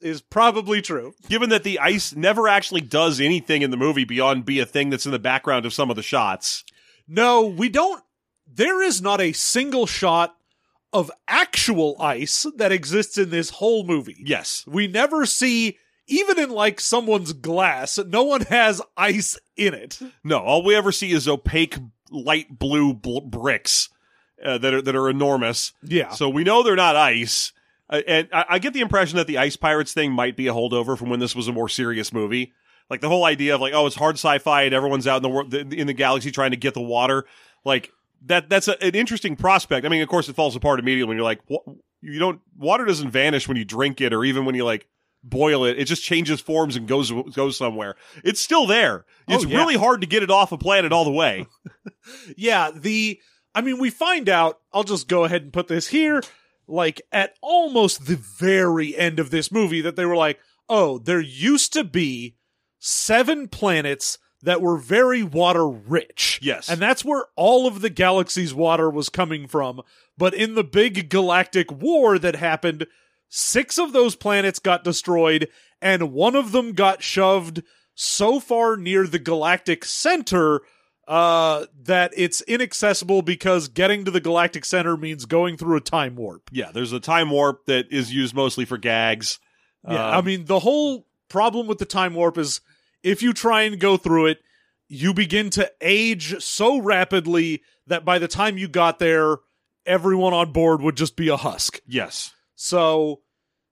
is 0.00 0.20
probably 0.20 0.82
true. 0.82 1.14
Given 1.28 1.48
that 1.50 1.62
the 1.62 1.78
ice 1.78 2.14
never 2.14 2.46
actually 2.48 2.82
does 2.82 3.20
anything 3.20 3.62
in 3.62 3.70
the 3.70 3.76
movie 3.76 4.04
beyond 4.04 4.44
be 4.44 4.58
a 4.58 4.66
thing 4.66 4.90
that's 4.90 5.06
in 5.06 5.12
the 5.12 5.18
background 5.18 5.64
of 5.64 5.72
some 5.72 5.88
of 5.88 5.96
the 5.96 6.02
shots. 6.02 6.62
No, 7.08 7.46
we 7.46 7.70
don't. 7.70 8.02
There 8.46 8.82
is 8.82 9.00
not 9.00 9.20
a 9.22 9.32
single 9.32 9.86
shot 9.86 10.34
of 10.92 11.10
actual 11.26 11.96
ice 12.00 12.44
that 12.56 12.72
exists 12.72 13.16
in 13.16 13.30
this 13.30 13.48
whole 13.50 13.84
movie. 13.86 14.22
Yes. 14.26 14.64
We 14.66 14.88
never 14.88 15.24
see, 15.24 15.78
even 16.06 16.38
in 16.38 16.50
like 16.50 16.80
someone's 16.80 17.32
glass, 17.32 17.98
no 17.98 18.22
one 18.22 18.42
has 18.42 18.82
ice 18.96 19.38
in 19.56 19.74
it. 19.74 20.00
No, 20.22 20.38
all 20.38 20.62
we 20.62 20.74
ever 20.74 20.92
see 20.92 21.12
is 21.12 21.28
opaque 21.28 21.78
light 22.10 22.58
blue 22.58 22.94
bl- 22.94 23.20
bricks 23.20 23.88
uh, 24.44 24.58
that 24.58 24.74
are 24.74 24.82
that 24.82 24.96
are 24.96 25.08
enormous. 25.08 25.72
Yeah. 25.82 26.10
So 26.10 26.28
we 26.28 26.44
know 26.44 26.62
they're 26.62 26.76
not 26.76 26.96
ice. 26.96 27.52
Uh, 27.88 28.02
and 28.06 28.28
I, 28.32 28.44
I 28.50 28.58
get 28.58 28.72
the 28.72 28.80
impression 28.80 29.18
that 29.18 29.26
the 29.26 29.38
Ice 29.38 29.56
Pirates 29.56 29.92
thing 29.92 30.12
might 30.12 30.36
be 30.36 30.46
a 30.46 30.54
holdover 30.54 30.96
from 30.96 31.10
when 31.10 31.20
this 31.20 31.36
was 31.36 31.48
a 31.48 31.52
more 31.52 31.68
serious 31.68 32.12
movie. 32.12 32.52
Like 32.90 33.00
the 33.00 33.08
whole 33.08 33.24
idea 33.24 33.54
of 33.54 33.60
like, 33.60 33.74
oh, 33.74 33.86
it's 33.86 33.96
hard 33.96 34.16
sci-fi 34.16 34.62
and 34.62 34.74
everyone's 34.74 35.06
out 35.06 35.16
in 35.16 35.22
the 35.22 35.28
world 35.28 35.54
in 35.54 35.86
the 35.86 35.92
galaxy 35.94 36.30
trying 36.30 36.50
to 36.50 36.56
get 36.56 36.74
the 36.74 36.82
water. 36.82 37.24
Like 37.64 37.92
that 38.26 38.48
that's 38.48 38.68
a, 38.68 38.82
an 38.82 38.94
interesting 38.94 39.36
prospect. 39.36 39.86
I 39.86 39.88
mean, 39.88 40.02
of 40.02 40.08
course, 40.08 40.28
it 40.28 40.36
falls 40.36 40.56
apart 40.56 40.80
immediately 40.80 41.08
when 41.08 41.16
you're 41.16 41.24
like, 41.24 41.40
you 42.00 42.18
don't 42.18 42.40
water 42.58 42.84
doesn't 42.84 43.10
vanish 43.10 43.48
when 43.48 43.56
you 43.56 43.64
drink 43.64 44.00
it 44.00 44.12
or 44.12 44.24
even 44.24 44.44
when 44.44 44.54
you 44.54 44.64
like 44.64 44.86
boil 45.24 45.64
it. 45.64 45.78
It 45.78 45.86
just 45.86 46.04
changes 46.04 46.40
forms 46.40 46.76
and 46.76 46.86
goes 46.86 47.10
goes 47.34 47.56
somewhere. 47.56 47.96
It's 48.22 48.40
still 48.40 48.66
there. 48.66 49.04
Oh, 49.28 49.34
It's 49.34 49.44
yeah. 49.46 49.56
really 49.58 49.76
hard 49.76 50.02
to 50.02 50.06
get 50.06 50.22
it 50.22 50.30
off 50.30 50.52
a 50.52 50.58
planet 50.58 50.92
all 50.92 51.04
the 51.04 51.10
way. 51.10 51.46
Yeah, 52.36 52.70
the 52.74 53.18
I 53.54 53.62
mean 53.62 53.78
we 53.78 53.88
find 53.90 54.28
out, 54.28 54.60
I'll 54.72 54.84
just 54.84 55.08
go 55.08 55.24
ahead 55.24 55.42
and 55.42 55.52
put 55.52 55.68
this 55.68 55.88
here, 55.88 56.22
like 56.68 57.00
at 57.10 57.34
almost 57.40 58.06
the 58.06 58.16
very 58.16 58.96
end 58.96 59.18
of 59.18 59.30
this 59.30 59.50
movie 59.50 59.80
that 59.80 59.96
they 59.96 60.04
were 60.04 60.16
like, 60.16 60.38
"Oh, 60.68 60.98
there 60.98 61.20
used 61.20 61.72
to 61.72 61.82
be 61.84 62.36
seven 62.78 63.48
planets 63.48 64.18
that 64.42 64.60
were 64.60 64.76
very 64.76 65.22
water 65.22 65.66
rich." 65.66 66.38
Yes. 66.42 66.68
And 66.68 66.80
that's 66.80 67.04
where 67.04 67.24
all 67.36 67.66
of 67.66 67.80
the 67.80 67.90
galaxy's 67.90 68.52
water 68.52 68.90
was 68.90 69.08
coming 69.08 69.46
from, 69.46 69.80
but 70.18 70.34
in 70.34 70.54
the 70.54 70.64
big 70.64 71.08
galactic 71.08 71.72
war 71.72 72.18
that 72.18 72.36
happened, 72.36 72.86
six 73.28 73.78
of 73.78 73.92
those 73.92 74.14
planets 74.16 74.58
got 74.58 74.84
destroyed 74.84 75.48
and 75.82 76.12
one 76.12 76.34
of 76.36 76.52
them 76.52 76.72
got 76.72 77.02
shoved 77.02 77.62
so 77.94 78.40
far 78.40 78.76
near 78.76 79.06
the 79.06 79.18
galactic 79.18 79.84
center 79.84 80.60
uh, 81.06 81.66
that 81.82 82.12
it's 82.16 82.40
inaccessible 82.42 83.20
because 83.22 83.68
getting 83.68 84.04
to 84.04 84.10
the 84.10 84.20
galactic 84.20 84.64
center 84.64 84.96
means 84.96 85.26
going 85.26 85.56
through 85.56 85.76
a 85.76 85.80
time 85.80 86.16
warp. 86.16 86.48
yeah, 86.52 86.70
there's 86.72 86.92
a 86.92 87.00
time 87.00 87.30
warp 87.30 87.66
that 87.66 87.86
is 87.92 88.12
used 88.12 88.34
mostly 88.34 88.64
for 88.64 88.78
gags. 88.78 89.38
Yeah, 89.86 90.08
Um, 90.08 90.14
I 90.14 90.20
mean 90.22 90.46
the 90.46 90.60
whole 90.60 91.06
problem 91.28 91.66
with 91.66 91.78
the 91.78 91.84
time 91.84 92.14
warp 92.14 92.38
is 92.38 92.60
if 93.02 93.22
you 93.22 93.32
try 93.34 93.62
and 93.62 93.78
go 93.78 93.96
through 93.98 94.26
it, 94.26 94.38
you 94.88 95.12
begin 95.12 95.50
to 95.50 95.70
age 95.82 96.42
so 96.42 96.78
rapidly 96.80 97.62
that 97.86 98.04
by 98.04 98.18
the 98.18 98.28
time 98.28 98.56
you 98.56 98.66
got 98.68 98.98
there, 98.98 99.36
everyone 99.84 100.32
on 100.32 100.52
board 100.52 100.80
would 100.80 100.96
just 100.96 101.16
be 101.16 101.28
a 101.28 101.36
husk. 101.36 101.80
yes. 101.86 102.32
So 102.64 103.20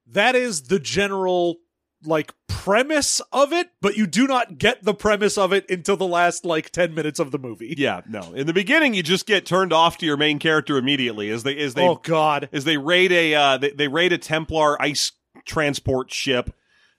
that 0.07 0.35
is 0.35 0.65
the 0.65 0.79
general 0.79 1.57
like 2.05 2.35
premise 2.47 3.23
of 3.33 3.51
it, 3.51 3.71
but 3.81 3.97
you 3.97 4.07
do 4.07 4.27
not 4.27 4.59
get 4.59 4.85
the 4.85 4.93
premise 4.93 5.39
of 5.39 5.51
it 5.51 5.65
until 5.71 5.97
the 5.97 6.07
last 6.07 6.45
like 6.45 6.69
10 6.69 6.93
minutes 6.93 7.19
of 7.19 7.31
the 7.31 7.39
movie. 7.39 7.75
Yeah, 7.83 8.03
no. 8.07 8.35
In 8.35 8.47
the 8.47 8.53
beginning, 8.53 8.93
you 8.93 9.03
just 9.03 9.25
get 9.25 9.47
turned 9.47 9.73
off 9.73 9.97
to 9.99 10.07
your 10.07 10.19
main 10.19 10.39
character 10.39 10.77
immediately 10.77 11.31
as 11.31 11.43
they 11.43 11.57
as 11.57 11.73
they 11.73 11.89
oh 11.89 12.01
god. 12.03 12.51
as 12.53 12.65
they 12.65 12.77
raid 12.77 13.13
a 13.13 13.35
uh, 13.35 13.57
they, 13.57 13.71
they 13.71 13.89
raid 13.89 14.13
a 14.13 14.19
Templar 14.19 14.81
ice 14.81 15.13
transport 15.47 16.13
ship, 16.13 16.55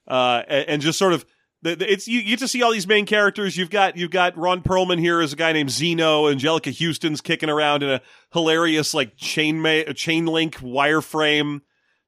uh, 0.08 0.42
and, 0.48 0.68
and 0.68 0.82
just 0.82 0.98
sort 0.98 1.12
of 1.12 1.24
it's 1.62 2.08
you, 2.08 2.18
you 2.18 2.30
get 2.30 2.40
to 2.40 2.48
see 2.48 2.62
all 2.62 2.72
these 2.72 2.88
main 2.88 3.06
characters. 3.06 3.56
You've 3.56 3.70
got 3.70 3.96
you've 3.96 4.10
got 4.10 4.36
Ron 4.36 4.62
Perlman 4.62 4.98
here 4.98 5.20
as 5.20 5.32
a 5.32 5.36
guy 5.36 5.52
named 5.52 5.70
Zeno. 5.70 6.24
Anjelica 6.24 6.76
Huston's 6.76 7.20
kicking 7.20 7.48
around 7.50 7.84
in 7.84 7.90
a 7.90 8.00
hilarious 8.32 8.94
like 8.94 9.16
chain 9.16 9.60
ma- 9.60 9.92
chain 9.94 10.26
link 10.26 10.56
wireframe 10.56 11.60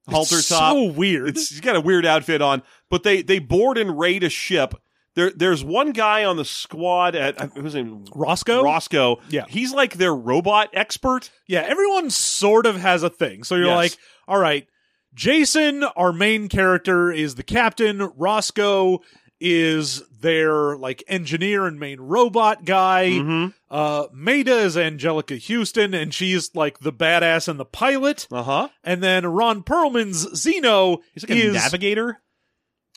halter 0.08 0.36
It's 0.38 0.48
top. 0.48 0.72
So 0.74 0.84
weird. 0.84 1.28
It's 1.28 1.48
he's 1.50 1.60
got 1.60 1.76
a 1.76 1.80
weird 1.80 2.06
outfit 2.06 2.42
on, 2.42 2.62
but 2.90 3.02
they 3.02 3.22
they 3.22 3.38
board 3.38 3.78
and 3.78 3.98
raid 3.98 4.22
a 4.24 4.28
ship. 4.28 4.74
There 5.14 5.30
there's 5.34 5.64
one 5.64 5.92
guy 5.92 6.24
on 6.24 6.36
the 6.36 6.44
squad 6.44 7.14
at 7.16 7.40
who's 7.52 7.74
name 7.74 8.04
Roscoe? 8.14 8.62
Roscoe. 8.62 9.18
Yeah. 9.30 9.44
he's 9.48 9.72
like 9.72 9.94
their 9.94 10.14
robot 10.14 10.68
expert. 10.74 11.30
Yeah, 11.46 11.60
everyone 11.62 12.10
sort 12.10 12.66
of 12.66 12.76
has 12.76 13.02
a 13.02 13.08
thing. 13.10 13.42
So 13.44 13.54
you're 13.56 13.66
Yes. 13.66 13.76
like, 13.76 13.96
all 14.28 14.38
right, 14.38 14.66
Jason, 15.14 15.82
our 15.84 16.12
main 16.12 16.48
character, 16.48 17.10
is 17.10 17.36
the 17.36 17.42
captain. 17.42 18.10
Roscoe 18.16 19.00
is 19.40 20.02
their 20.20 20.76
like 20.76 21.04
engineer 21.08 21.66
and 21.66 21.78
main 21.78 22.00
robot 22.00 22.64
guy. 22.64 23.10
Mm-hmm. 23.10 23.48
Uh, 23.70 24.06
Maida 24.12 24.58
is 24.58 24.76
Anjelica 24.76 25.38
Huston, 25.40 25.92
and 25.94 26.12
she's 26.14 26.54
like 26.54 26.78
the 26.80 26.92
badass 26.92 27.48
and 27.48 27.60
the 27.60 27.64
pilot. 27.64 28.26
Uh 28.30 28.42
huh. 28.42 28.68
And 28.82 29.02
then 29.02 29.26
Ron 29.26 29.62
Perlman's 29.62 30.34
Zeno 30.36 30.98
He's 31.12 31.28
like 31.28 31.38
a 31.38 31.42
is 31.42 31.54
navigator. 31.54 32.20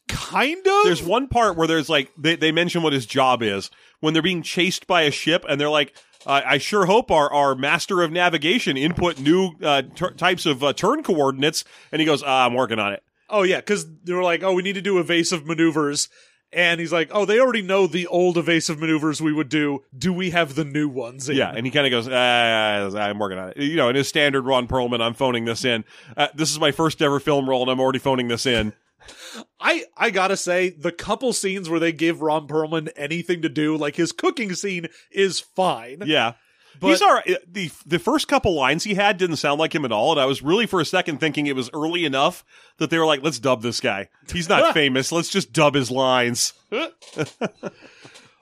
kind 0.07 0.65
of. 0.65 0.83
There's 0.85 1.03
one 1.03 1.27
part 1.27 1.57
where 1.57 1.67
there's 1.67 1.89
like 1.89 2.11
they, 2.17 2.35
they 2.35 2.51
mention 2.51 2.83
what 2.83 2.93
his 2.93 3.05
job 3.05 3.43
is 3.43 3.69
when 3.99 4.13
they're 4.13 4.23
being 4.23 4.41
chased 4.41 4.87
by 4.87 5.03
a 5.03 5.11
ship, 5.11 5.45
and 5.47 5.59
they're 5.59 5.69
like, 5.69 5.93
uh, 6.25 6.41
"I 6.45 6.57
sure 6.57 6.85
hope 6.85 7.11
our 7.11 7.31
our 7.31 7.55
master 7.55 8.01
of 8.01 8.11
navigation 8.11 8.77
input 8.77 9.19
new 9.19 9.51
uh, 9.61 9.81
tur 9.95 10.11
types 10.11 10.45
of 10.45 10.63
uh, 10.63 10.73
turn 10.73 11.03
coordinates." 11.03 11.63
And 11.91 11.99
he 11.99 12.05
goes, 12.05 12.23
ah, 12.23 12.45
"I'm 12.45 12.53
working 12.53 12.79
on 12.79 12.93
it." 12.93 13.03
Oh 13.29 13.43
yeah, 13.43 13.57
because 13.57 13.85
they 14.03 14.13
were 14.13 14.23
like, 14.23 14.41
oh, 14.41 14.53
we 14.53 14.63
need 14.63 14.73
to 14.73 14.81
do 14.81 14.97
evasive 14.97 15.45
maneuvers, 15.45 16.09
and 16.51 16.79
he's 16.79 16.91
like, 16.91 17.09
oh, 17.11 17.25
they 17.25 17.39
already 17.39 17.61
know 17.61 17.87
the 17.87 18.07
old 18.07 18.37
evasive 18.37 18.79
maneuvers 18.79 19.21
we 19.21 19.33
would 19.33 19.49
do. 19.49 19.83
Do 19.97 20.11
we 20.11 20.31
have 20.31 20.55
the 20.55 20.65
new 20.65 20.89
ones? 20.89 21.29
In? 21.29 21.35
Yeah, 21.35 21.51
and 21.55 21.65
he 21.65 21.71
kind 21.71 21.85
of 21.85 21.91
goes, 21.91 22.07
ah, 22.11 22.97
"I'm 22.97 23.19
working 23.19 23.37
on 23.37 23.49
it." 23.49 23.57
You 23.57 23.75
know, 23.75 23.89
in 23.89 23.95
his 23.95 24.07
standard 24.07 24.45
Ron 24.45 24.67
Perlman, 24.67 25.01
I'm 25.01 25.13
phoning 25.13 25.45
this 25.45 25.63
in. 25.63 25.85
Uh, 26.17 26.27
this 26.33 26.51
is 26.51 26.59
my 26.59 26.71
first 26.71 27.01
ever 27.01 27.19
film 27.19 27.49
role, 27.49 27.61
and 27.61 27.71
I'm 27.71 27.79
already 27.79 27.99
phoning 27.99 28.27
this 28.27 28.45
in. 28.45 28.73
I 29.59 29.85
I 29.97 30.09
gotta 30.09 30.37
say, 30.37 30.69
the 30.69 30.91
couple 30.91 31.33
scenes 31.33 31.69
where 31.69 31.79
they 31.79 31.91
give 31.91 32.21
Ron 32.21 32.47
Perlman 32.47 32.89
anything 32.95 33.41
to 33.43 33.49
do, 33.49 33.77
like 33.77 33.95
his 33.95 34.11
cooking 34.11 34.53
scene, 34.53 34.87
is 35.11 35.39
fine. 35.39 36.03
Yeah. 36.05 36.33
But- 36.79 36.87
He's 36.89 37.01
all 37.01 37.13
right. 37.13 37.37
The 37.51 37.71
the 37.85 37.99
first 37.99 38.27
couple 38.27 38.53
lines 38.55 38.83
he 38.83 38.93
had 38.93 39.17
didn't 39.17 39.37
sound 39.37 39.59
like 39.59 39.73
him 39.75 39.83
at 39.85 39.91
all, 39.91 40.11
and 40.11 40.19
I 40.21 40.25
was 40.25 40.41
really 40.41 40.65
for 40.65 40.79
a 40.79 40.85
second 40.85 41.19
thinking 41.19 41.47
it 41.47 41.55
was 41.55 41.69
early 41.73 42.05
enough 42.05 42.43
that 42.77 42.89
they 42.89 42.97
were 42.97 43.05
like, 43.05 43.21
"Let's 43.23 43.39
dub 43.39 43.61
this 43.61 43.81
guy. 43.81 44.09
He's 44.31 44.47
not 44.49 44.73
famous. 44.75 45.11
Let's 45.11 45.29
just 45.29 45.51
dub 45.53 45.75
his 45.75 45.91
lines." 45.91 46.53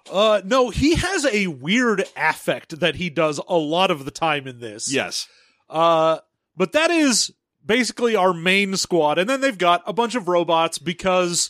Uh, 0.10 0.42
no, 0.46 0.70
he 0.70 0.96
has 0.96 1.26
a 1.26 1.48
weird 1.48 2.06
affect 2.16 2.80
that 2.80 2.96
he 2.96 3.10
does 3.10 3.42
a 3.50 3.58
lot 3.58 3.92
of 3.92 4.06
the 4.06 4.12
time 4.12 4.48
in 4.48 4.60
this. 4.60 4.90
Yes. 4.90 5.28
Uh, 5.70 6.20
but 6.56 6.72
that 6.72 6.90
is 6.92 7.34
basically 7.66 8.16
our 8.16 8.34
main 8.34 8.78
squad, 8.78 9.18
and 9.18 9.30
then 9.30 9.42
they've 9.42 9.58
got 9.58 9.84
a 9.86 9.92
bunch 9.92 10.16
of 10.16 10.30
robots 10.30 10.78
because 10.78 11.50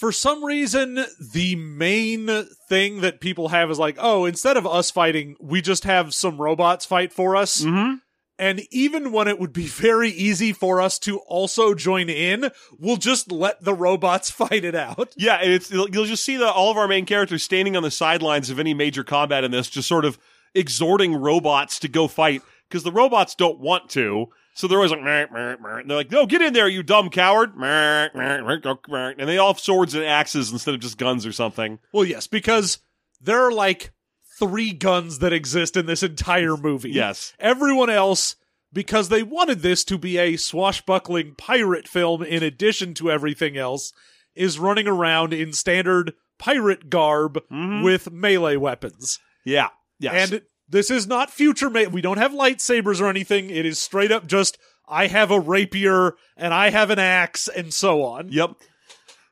for 0.00 0.12
some 0.12 0.42
reason, 0.42 1.04
the 1.20 1.56
main 1.56 2.46
thing 2.70 3.02
that 3.02 3.20
people 3.20 3.48
have 3.48 3.70
is 3.70 3.78
like, 3.78 3.96
oh, 3.98 4.24
instead 4.24 4.56
of 4.56 4.66
us 4.66 4.90
fighting, 4.90 5.36
we 5.38 5.60
just 5.60 5.84
have 5.84 6.14
some 6.14 6.40
robots 6.40 6.86
fight 6.86 7.12
for 7.12 7.36
us. 7.36 7.60
Mm-hmm. 7.62 7.96
And 8.38 8.62
even 8.70 9.12
when 9.12 9.28
it 9.28 9.38
would 9.38 9.52
be 9.52 9.66
very 9.66 10.08
easy 10.08 10.54
for 10.54 10.80
us 10.80 10.98
to 11.00 11.18
also 11.18 11.74
join 11.74 12.08
in, 12.08 12.50
we'll 12.78 12.96
just 12.96 13.30
let 13.30 13.62
the 13.62 13.74
robots 13.74 14.30
fight 14.30 14.64
it 14.64 14.74
out. 14.74 15.12
Yeah, 15.18 15.38
it's 15.42 15.70
you'll 15.70 16.06
just 16.06 16.24
see 16.24 16.38
the, 16.38 16.50
all 16.50 16.70
of 16.70 16.78
our 16.78 16.88
main 16.88 17.04
characters 17.04 17.42
standing 17.42 17.76
on 17.76 17.82
the 17.82 17.90
sidelines 17.90 18.48
of 18.48 18.58
any 18.58 18.72
major 18.72 19.04
combat 19.04 19.44
in 19.44 19.50
this, 19.50 19.68
just 19.68 19.86
sort 19.86 20.06
of 20.06 20.18
exhorting 20.54 21.14
robots 21.14 21.78
to 21.78 21.88
go 21.88 22.08
fight 22.08 22.40
because 22.70 22.84
the 22.84 22.92
robots 22.92 23.34
don't 23.34 23.60
want 23.60 23.90
to. 23.90 24.28
So 24.60 24.68
they're 24.68 24.78
always 24.78 24.90
like, 24.90 25.02
"Meh, 25.02 25.26
meh, 25.32 25.56
meh." 25.60 25.80
And 25.80 25.88
they're 25.90 25.96
like, 25.96 26.10
no, 26.10 26.26
get 26.26 26.42
in 26.42 26.52
there, 26.52 26.68
you 26.68 26.82
dumb 26.82 27.08
coward. 27.10 27.56
Meh, 27.56 28.08
meh, 28.14 28.40
meh, 28.42 28.56
go, 28.56 28.78
meh. 28.88 29.14
And 29.18 29.28
they 29.28 29.38
all 29.38 29.52
have 29.54 29.60
swords 29.60 29.94
and 29.94 30.04
axes 30.04 30.52
instead 30.52 30.74
of 30.74 30.80
just 30.80 30.98
guns 30.98 31.24
or 31.26 31.32
something. 31.32 31.78
Well, 31.92 32.04
yes, 32.04 32.26
because 32.26 32.78
there 33.20 33.40
are 33.44 33.52
like 33.52 33.92
three 34.38 34.72
guns 34.72 35.18
that 35.20 35.32
exist 35.32 35.76
in 35.76 35.86
this 35.86 36.02
entire 36.02 36.56
movie. 36.56 36.90
Yes. 36.90 37.32
Everyone 37.38 37.90
else, 37.90 38.36
because 38.72 39.08
they 39.08 39.22
wanted 39.22 39.60
this 39.60 39.82
to 39.84 39.98
be 39.98 40.18
a 40.18 40.36
swashbuckling 40.36 41.34
pirate 41.36 41.88
film 41.88 42.22
in 42.22 42.42
addition 42.42 42.94
to 42.94 43.10
everything 43.10 43.56
else, 43.56 43.92
is 44.34 44.58
running 44.58 44.86
around 44.86 45.32
in 45.32 45.52
standard 45.52 46.12
pirate 46.38 46.88
garb 46.88 47.38
Mhm. 47.50 47.82
with 47.82 48.10
melee 48.12 48.56
weapons. 48.56 49.18
Yeah. 49.44 49.68
Yes. 49.98 50.30
And 50.32 50.42
this 50.70 50.90
is 50.90 51.06
not 51.06 51.30
future 51.30 51.68
me- 51.68 51.86
we 51.88 52.00
don't 52.00 52.18
have 52.18 52.32
lightsabers 52.32 53.00
or 53.00 53.08
anything. 53.08 53.50
It 53.50 53.66
is 53.66 53.78
straight 53.78 54.12
up 54.12 54.26
just 54.26 54.56
I 54.88 55.06
have 55.08 55.30
a 55.30 55.38
rapier 55.40 56.14
and 56.36 56.54
I 56.54 56.70
have 56.70 56.90
an 56.90 56.98
axe 56.98 57.48
and 57.48 57.72
so 57.74 58.02
on. 58.02 58.30
Yep. 58.32 58.52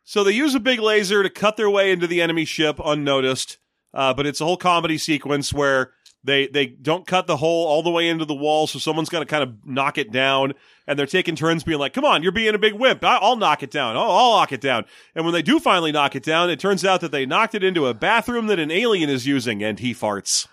So 0.04 0.24
they 0.24 0.32
use 0.32 0.54
a 0.54 0.60
big 0.60 0.78
laser 0.80 1.22
to 1.22 1.30
cut 1.30 1.56
their 1.56 1.68
way 1.70 1.90
into 1.92 2.06
the 2.06 2.20
enemy 2.22 2.44
ship 2.44 2.80
unnoticed, 2.84 3.58
uh, 3.92 4.14
but 4.14 4.26
it's 4.26 4.40
a 4.40 4.44
whole 4.44 4.56
comedy 4.56 4.98
sequence 4.98 5.52
where 5.52 5.92
they 6.24 6.46
they 6.48 6.66
don't 6.66 7.06
cut 7.06 7.26
the 7.26 7.36
hole 7.36 7.66
all 7.66 7.82
the 7.82 7.90
way 7.90 8.08
into 8.08 8.24
the 8.24 8.34
wall, 8.34 8.66
so 8.66 8.78
someone's 8.78 9.08
got 9.08 9.20
to 9.20 9.26
kind 9.26 9.42
of 9.42 9.54
knock 9.64 9.98
it 9.98 10.10
down, 10.10 10.54
and 10.86 10.98
they're 10.98 11.06
taking 11.06 11.36
turns 11.36 11.62
being 11.62 11.78
like, 11.78 11.92
"Come 11.92 12.04
on, 12.04 12.22
you're 12.22 12.32
being 12.32 12.54
a 12.54 12.58
big 12.58 12.72
wimp. 12.74 13.04
I- 13.04 13.18
I'll 13.18 13.36
knock 13.36 13.62
it 13.62 13.70
down. 13.70 13.96
I'll, 13.96 14.10
I'll 14.10 14.32
knock 14.32 14.50
it 14.50 14.60
down." 14.60 14.84
And 15.14 15.24
when 15.24 15.32
they 15.32 15.42
do 15.42 15.60
finally 15.60 15.92
knock 15.92 16.16
it 16.16 16.24
down, 16.24 16.50
it 16.50 16.58
turns 16.58 16.84
out 16.84 17.00
that 17.02 17.12
they 17.12 17.24
knocked 17.24 17.54
it 17.54 17.62
into 17.62 17.86
a 17.86 17.94
bathroom 17.94 18.46
that 18.48 18.58
an 18.58 18.70
alien 18.70 19.08
is 19.10 19.26
using, 19.26 19.62
and 19.62 19.78
he 19.78 19.94
farts. 19.94 20.48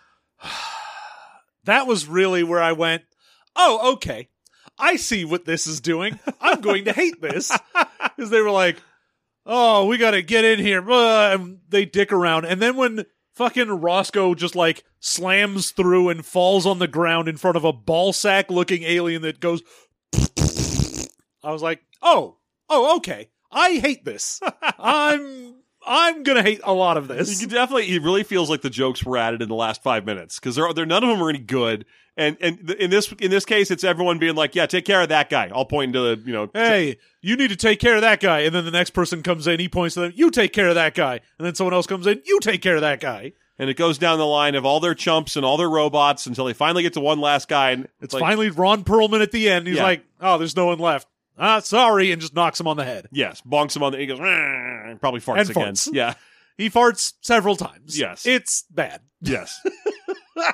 That 1.65 1.87
was 1.87 2.07
really 2.07 2.43
where 2.43 2.61
I 2.61 2.71
went, 2.71 3.03
"Oh, 3.55 3.93
okay. 3.93 4.29
I 4.77 4.95
see 4.95 5.25
what 5.25 5.45
this 5.45 5.67
is 5.67 5.81
doing. 5.81 6.19
I'm 6.41 6.61
going 6.61 6.85
to 6.85 6.93
hate 6.93 7.21
this." 7.21 7.51
Cuz 8.17 8.29
they 8.29 8.41
were 8.41 8.51
like, 8.51 8.77
"Oh, 9.45 9.85
we 9.85 9.97
got 9.97 10.11
to 10.11 10.21
get 10.21 10.45
in 10.45 10.59
here." 10.59 10.83
And 10.89 11.59
they 11.69 11.85
dick 11.85 12.11
around. 12.11 12.45
And 12.45 12.61
then 12.61 12.75
when 12.75 13.05
fucking 13.35 13.69
Roscoe 13.69 14.33
just 14.33 14.55
like 14.55 14.83
slams 14.99 15.71
through 15.71 16.09
and 16.09 16.25
falls 16.25 16.65
on 16.65 16.79
the 16.79 16.87
ground 16.87 17.27
in 17.27 17.37
front 17.37 17.57
of 17.57 17.65
a 17.65 17.73
ball 17.73 18.13
sack 18.13 18.49
looking 18.49 18.83
alien 18.83 19.21
that 19.23 19.39
goes 19.39 19.61
I 21.43 21.51
was 21.51 21.61
like, 21.61 21.81
"Oh, 22.01 22.37
oh, 22.69 22.97
okay. 22.97 23.29
I 23.51 23.77
hate 23.77 24.03
this. 24.03 24.39
I'm 24.79 25.55
I'm 25.85 26.23
gonna 26.23 26.41
hate 26.43 26.61
a 26.63 26.73
lot 26.73 26.97
of 26.97 27.09
You 27.09 27.15
this." 27.15 27.39
can 27.39 27.49
definitely, 27.49 27.93
it 27.95 28.01
really 28.01 28.23
feels 28.23 28.49
like 28.49 28.61
the 28.61 28.69
jokes 28.69 29.03
were 29.03 29.17
added 29.17 29.41
in 29.41 29.49
the 29.49 29.55
last 29.55 29.83
five 29.83 30.05
minutes 30.05 30.39
because 30.39 30.55
they're, 30.55 30.73
they're 30.73 30.85
none 30.85 31.03
of 31.03 31.09
them 31.09 31.21
are 31.21 31.29
any 31.29 31.39
good. 31.39 31.85
And 32.17 32.37
and 32.39 32.65
th- 32.67 32.79
in 32.79 32.89
this 32.91 33.11
in 33.19 33.29
this 33.29 33.43
case, 33.45 33.69
it's 33.71 33.83
everyone 33.83 34.17
being 34.19 34.35
like, 34.35 34.55
"Yeah, 34.55 34.65
take 34.67 34.85
care 34.85 35.01
of 35.01 35.09
that 35.09 35.29
guy." 35.29 35.51
I'll 35.53 35.65
point 35.65 35.91
to 35.93 36.15
the 36.15 36.23
you 36.25 36.31
know, 36.31 36.49
Hey, 36.53 36.97
you 37.21 37.35
need 37.35 37.49
to 37.49 37.55
take 37.57 37.79
care 37.79 37.95
of 37.95 38.01
that 38.01 38.19
guy. 38.21 38.39
And 38.41 38.55
then 38.55 38.63
the 38.65 38.71
next 38.71 38.91
person 38.91 39.21
comes 39.21 39.47
in, 39.47 39.59
he 39.59 39.67
points 39.67 39.95
to 39.95 40.01
them, 40.01 40.13
you 40.15 40.31
take 40.31 40.53
care 40.53 40.69
of 40.69 40.75
that 40.75 40.95
guy. 40.95 41.19
And 41.37 41.45
then 41.45 41.55
someone 41.55 41.73
else 41.73 41.87
comes 41.87 42.07
in, 42.07 42.21
you 42.25 42.39
take 42.39 42.61
care 42.61 42.75
of 42.75 42.81
that 42.81 42.99
guy. 43.01 43.33
and 43.59 43.69
it 43.69 43.75
goes 43.77 43.97
down 43.97 44.17
the 44.17 44.25
line 44.25 44.55
of 44.55 44.65
all 44.65 44.79
their 44.79 44.93
chumps 44.95 45.35
and 45.37 45.45
all 45.45 45.55
their 45.57 45.69
robots 45.69 46.25
until 46.25 46.45
they 46.45 46.53
finally 46.53 46.83
get 46.83 46.93
to 46.93 46.99
one 47.01 47.19
last 47.19 47.47
guy. 47.49 47.71
And 47.71 47.87
It's 48.01 48.13
like, 48.13 48.21
finally 48.21 48.49
Ron 48.49 48.83
Perlman 48.85 49.21
at 49.21 49.31
the 49.31 49.49
end. 49.49 49.67
He's 49.67 49.77
Yeah. 49.77 49.83
like, 49.83 50.05
oh, 50.21 50.37
there's 50.37 50.55
no 50.55 50.65
one 50.67 50.79
left. 50.79 51.07
Ah, 51.37 51.59
sorry. 51.59 52.11
And 52.13 52.21
just 52.21 52.33
knocks 52.33 52.59
him 52.61 52.67
on 52.67 52.77
the 52.77 52.85
head. 52.85 53.07
Yes, 53.11 53.41
bonks 53.41 53.75
him 53.75 53.83
on 53.83 53.91
the. 53.91 53.97
He 53.97 54.05
goes, 54.07 54.19
"Rah," 54.21 54.74
and 54.89 54.99
probably 54.99 55.19
farts 55.21 55.39
And 55.41 55.49
again. 55.49 55.73
farts. 55.73 55.89
Yeah. 55.91 56.13
He 56.57 56.69
farts 56.69 57.15
several 57.19 57.57
times. 57.57 57.99
Yes. 57.99 58.25
It's 58.25 58.63
bad. 58.71 59.01
Yes. 59.19 59.59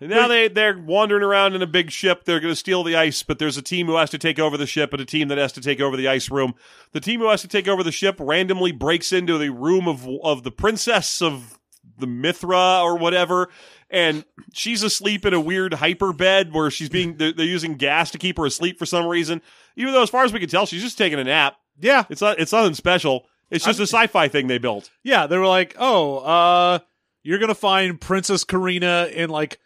And 0.00 0.10
now 0.10 0.28
they 0.28 0.46
they're 0.46 0.78
wandering 0.78 1.24
around 1.24 1.56
in 1.56 1.62
a 1.62 1.66
big 1.66 1.90
ship. 1.90 2.24
They're 2.24 2.38
going 2.38 2.52
to 2.52 2.56
steal 2.56 2.84
the 2.84 2.94
ice, 2.94 3.24
but 3.24 3.40
there's 3.40 3.56
a 3.56 3.62
team 3.62 3.86
who 3.88 3.96
has 3.96 4.10
to 4.10 4.18
take 4.18 4.38
over 4.38 4.56
the 4.56 4.64
ship 4.66 4.92
and 4.92 5.02
a 5.02 5.04
team 5.04 5.26
that 5.26 5.38
has 5.38 5.50
to 5.54 5.60
take 5.60 5.80
over 5.80 5.96
the 5.96 6.06
ice 6.06 6.30
room. 6.30 6.54
The 6.92 7.00
team 7.00 7.18
who 7.18 7.28
has 7.28 7.42
to 7.42 7.48
take 7.48 7.66
over 7.66 7.82
the 7.82 7.90
ship 7.90 8.14
randomly 8.20 8.70
breaks 8.70 9.12
into 9.12 9.38
the 9.38 9.50
room 9.50 9.88
of 9.88 10.06
of 10.22 10.44
the 10.44 10.52
princess 10.52 11.20
of 11.20 11.58
the 11.98 12.06
Mithra 12.06 12.80
or 12.80 12.96
whatever, 12.96 13.48
and 13.90 14.24
she's 14.54 14.84
asleep 14.84 15.26
in 15.26 15.34
a 15.34 15.40
weird 15.40 15.74
hyper 15.74 16.12
bed 16.12 16.52
where 16.52 16.70
she's 16.70 16.88
being 16.88 17.16
they're, 17.16 17.32
they're 17.32 17.44
using 17.44 17.74
gas 17.74 18.12
to 18.12 18.18
keep 18.18 18.38
her 18.38 18.46
asleep 18.46 18.78
for 18.78 18.86
some 18.86 19.04
reason. 19.04 19.42
Even 19.74 19.92
though, 19.92 20.02
as 20.02 20.10
far 20.10 20.22
as 20.22 20.32
we 20.32 20.38
can 20.38 20.48
tell, 20.48 20.64
she's 20.64 20.82
just 20.82 20.96
taking 20.96 21.18
a 21.18 21.24
nap. 21.24 21.56
Yeah. 21.80 22.04
It's 22.08 22.20
not 22.20 22.38
it's 22.38 22.52
nothing 22.52 22.74
special. 22.74 23.26
It's 23.50 23.64
just 23.64 23.80
a 23.80 23.84
sci-fi 23.86 24.28
thing 24.28 24.46
they 24.46 24.58
built. 24.58 24.90
Yeah. 25.02 25.26
They 25.26 25.38
were 25.38 25.46
like, 25.46 25.74
oh, 25.78 26.18
uh, 26.18 26.78
you're 27.22 27.38
going 27.38 27.48
to 27.48 27.54
find 27.54 28.00
Princess 28.00 28.44
Karina 28.44 29.08
in 29.12 29.30
like 29.30 29.58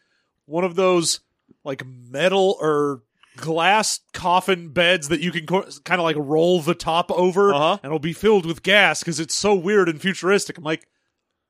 one 0.47 0.64
of 0.64 0.75
those 0.77 1.21
like 1.64 1.85
metal 1.87 2.57
or 2.61 3.03
glass 3.37 4.01
coffin 4.12 4.68
beds 4.68 5.09
that 5.09 5.21
you 5.21 5.33
can 5.33 5.47
co- 5.47 5.66
kind 5.85 6.01
of 6.01 6.05
like 6.05 6.16
roll 6.18 6.61
the 6.61 6.75
top 6.75 7.11
over 7.11 7.53
Uh-huh. 7.55 7.73
and 7.83 7.85
it'll 7.90 7.99
be 7.99 8.12
filled 8.12 8.45
with 8.47 8.62
gas 8.62 9.01
because 9.01 9.18
it's 9.18 9.35
so 9.35 9.55
weird 9.55 9.88
and 9.88 10.01
futuristic. 10.01 10.59
I'm 10.59 10.64
like, 10.64 10.87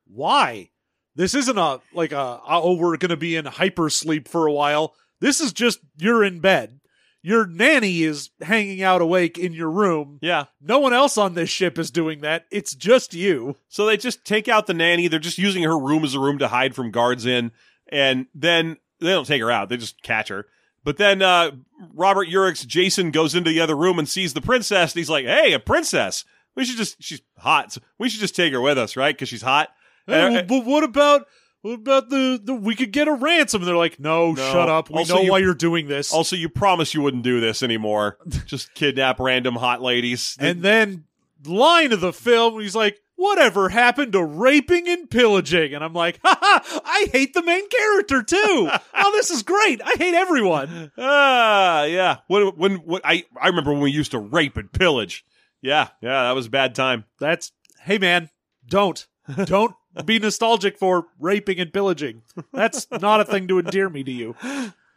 why? 0.07 0.71
This 1.15 1.35
isn't 1.35 1.59
a 1.59 1.81
like 1.93 2.13
a 2.13 2.41
oh 2.47 2.75
we're 2.77 2.97
gonna 2.97 3.17
be 3.17 3.37
in 3.37 3.45
hypersleep 3.45 4.29
for 4.29 4.47
a 4.47 4.53
while. 4.53 4.95
This 5.21 5.41
is 5.41 5.53
just 5.53 5.81
you're 5.99 6.25
in 6.25 6.41
bed. 6.41 6.81
Your 7.25 7.47
nanny 7.47 8.03
is 8.03 8.31
hanging 8.41 8.83
out 8.83 9.01
awake 9.01 9.39
in 9.39 9.53
your 9.53 9.71
room. 9.71 10.19
Yeah. 10.21 10.47
No 10.61 10.81
one 10.81 10.93
else 10.93 11.17
on 11.17 11.35
this 11.35 11.51
ship 11.51 11.79
is 11.79 11.91
doing 11.93 12.21
that. 12.23 12.47
It's 12.51 12.75
just 12.75 13.15
you. 13.15 13.57
So 13.69 13.87
they 13.87 13.97
just 13.97 14.25
take 14.25 14.49
out 14.49 14.67
the 14.67 14.75
nanny. 14.75 15.07
They're 15.07 15.21
just 15.21 15.39
using 15.39 15.63
her 15.63 15.79
room 15.79 16.03
as 16.05 16.15
a 16.15 16.21
room 16.21 16.39
to 16.39 16.49
hide 16.49 16.75
from 16.75 16.91
guards 16.91 17.25
in. 17.25 17.53
And 17.91 18.27
then 18.35 18.77
they 19.01 19.11
don't 19.11 19.27
take 19.27 19.41
her 19.41 19.51
out. 19.53 19.69
They 19.69 19.77
just 19.77 20.03
catch 20.03 20.29
her. 20.31 20.47
But 20.85 20.97
then 20.97 21.23
uh, 21.23 21.53
Robert 21.95 22.27
Urich's 22.27 22.65
Jason 22.67 23.13
goes 23.13 23.37
into 23.37 23.51
the 23.51 23.61
other 23.61 23.77
room 23.77 24.01
and 24.01 24.09
sees 24.09 24.35
the 24.35 24.41
princess. 24.41 24.93
And 24.93 24.99
he's 24.99 25.11
like, 25.11 25.25
hey, 25.25 25.53
a 25.53 25.61
princess. 25.61 26.25
We 26.57 26.65
should 26.65 26.77
just, 26.77 27.01
she's 27.01 27.23
hot. 27.39 27.73
So 27.73 27.81
we 27.99 28.09
should 28.09 28.21
just 28.21 28.35
take 28.35 28.53
her 28.53 28.61
with 28.61 28.79
us, 28.79 28.97
right? 28.97 29.15
Because 29.15 29.29
she's 29.29 29.43
hot. 29.43 29.69
Hey, 30.09 30.21
And- 30.27 30.35
well, 30.51 30.61
but 30.63 30.67
what 30.69 30.83
about 30.83 31.27
what 31.63 31.73
about 31.75 32.11
the, 32.11 32.41
the 32.43 32.55
we 32.55 32.75
could 32.75 32.93
get 32.93 33.09
a 33.09 33.13
ransom? 33.13 33.63
And 33.63 33.69
they're 33.69 33.77
like, 33.77 33.99
no, 33.99 34.33
No. 34.33 34.53
shut 34.53 34.69
up. 34.69 34.91
We 34.91 34.97
Also, 34.99 35.15
know 35.17 35.21
you- 35.23 35.31
why 35.33 35.39
you're 35.39 35.55
doing 35.55 35.89
this. 35.89 36.13
also, 36.13 36.37
you 36.37 36.49
promised 36.49 36.95
you 36.95 37.01
wouldn't 37.03 37.23
do 37.25 37.41
this 37.41 37.63
anymore. 37.63 38.19
just 38.47 38.75
kidnap 38.75 39.19
random 39.21 39.55
hot 39.57 39.81
ladies. 39.83 40.37
and 40.39 40.63
then 40.63 41.05
line 41.45 41.93
of 41.93 42.01
the 42.01 42.13
film, 42.13 42.61
he's 42.61 42.75
like, 42.77 42.99
whatever 43.17 43.69
happened 43.69 44.13
to 44.13 44.25
raping 44.25 44.89
and 44.89 45.09
pillaging? 45.09 45.75
And 45.75 45.85
I'm 45.85 45.93
like, 45.93 46.19
haha, 46.25 46.81
I 46.85 47.07
hate 47.13 47.35
the 47.35 47.43
main 47.43 47.69
character 47.69 48.23
too. 48.23 48.37
oh, 48.95 49.13
this 49.13 49.31
is 49.31 49.43
great. 49.43 49.81
I 49.85 49.93
hate 49.99 50.15
everyone. 50.15 50.91
Ah, 50.99 51.85
yeah. 51.85 52.19
When, 52.27 52.49
when, 52.57 52.75
when, 52.79 53.01
I, 53.05 53.25
I 53.41 53.49
remember 53.49 53.73
when 53.73 53.81
we 53.83 53.91
used 53.93 54.11
to 54.13 54.19
rape 54.19 54.57
and 54.57 54.71
pillage. 54.73 55.25
Yeah, 55.61 55.89
yeah, 56.01 56.25
that 56.25 56.35
was 56.35 56.47
a 56.47 56.51
bad 56.51 56.75
time. 56.75 57.05
That's 57.21 57.53
hey 57.83 57.99
man, 57.99 58.31
don't 58.67 59.07
don't 59.45 59.73
be 60.05 60.19
nostalgic 60.19 60.79
for 60.79 61.07
raping 61.19 61.59
and 61.61 61.73
pillaging. 61.73 62.23
That's 62.53 62.87
not 62.91 63.21
a 63.21 63.25
thing 63.25 63.49
to 63.49 63.59
endear 63.59 63.89
me 63.89 64.03
to 64.05 64.13
you. 64.13 64.37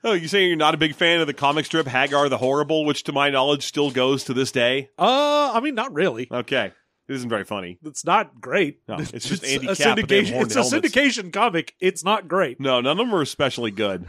Oh, 0.03 0.13
you 0.13 0.27
saying 0.27 0.47
you're 0.47 0.57
not 0.57 0.75
a 0.75 0.77
big 0.77 0.93
fan 0.93 1.19
of 1.19 1.27
the 1.27 1.33
comic 1.33 1.65
strip 1.65 1.87
Hagar 1.87 2.29
the 2.29 2.37
Horrible, 2.37 2.85
which 2.85 3.03
to 3.05 3.11
my 3.11 3.31
knowledge 3.31 3.63
still 3.63 3.89
goes 3.89 4.23
to 4.25 4.33
this 4.33 4.51
day? 4.51 4.89
Uh, 4.99 5.51
I 5.53 5.59
mean, 5.61 5.73
not 5.73 5.93
really. 5.93 6.27
Okay. 6.31 6.71
It 7.07 7.13
isn't 7.15 7.29
very 7.29 7.43
funny. 7.43 7.77
It's 7.83 8.05
not 8.05 8.39
great. 8.41 8.79
No, 8.87 8.97
it's 8.99 9.27
just 9.27 9.43
Andy 9.45 9.67
a 9.67 9.75
Cap, 9.75 9.97
have 9.97 10.07
syndication. 10.07 10.41
It's 10.41 10.55
a 10.55 10.61
helmets. 10.61 10.95
syndication 10.95 11.33
comic. 11.33 11.73
It's 11.79 12.03
not 12.03 12.27
great, 12.27 12.59
No, 12.59 12.81
none 12.81 12.99
of 12.99 13.07
them 13.07 13.15
are 13.15 13.21
especially 13.21 13.71
good. 13.71 14.05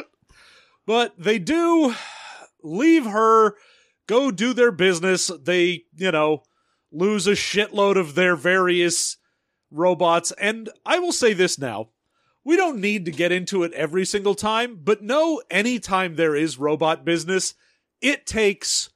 but 0.86 1.14
they 1.18 1.38
do 1.38 1.94
leave 2.62 3.04
her, 3.06 3.54
go 4.06 4.30
do 4.30 4.52
their 4.52 4.72
business. 4.72 5.30
They, 5.42 5.84
you 5.94 6.12
know, 6.12 6.42
lose 6.92 7.26
a 7.26 7.32
shitload 7.32 7.96
of 7.96 8.14
their 8.14 8.36
various 8.36 9.16
robots. 9.74 10.32
And 10.32 10.70
I 10.86 10.98
will 10.98 11.12
say 11.12 11.32
this 11.32 11.58
now. 11.58 11.88
We 12.44 12.56
don't 12.56 12.80
need 12.80 13.06
to 13.06 13.10
get 13.10 13.32
into 13.32 13.62
it 13.62 13.72
every 13.72 14.04
single 14.04 14.34
time, 14.34 14.78
but 14.82 15.02
no, 15.02 15.42
anytime 15.50 16.16
there 16.16 16.36
is 16.36 16.58
robot 16.58 17.04
business, 17.04 17.54
it 18.02 18.26
takes 18.26 18.90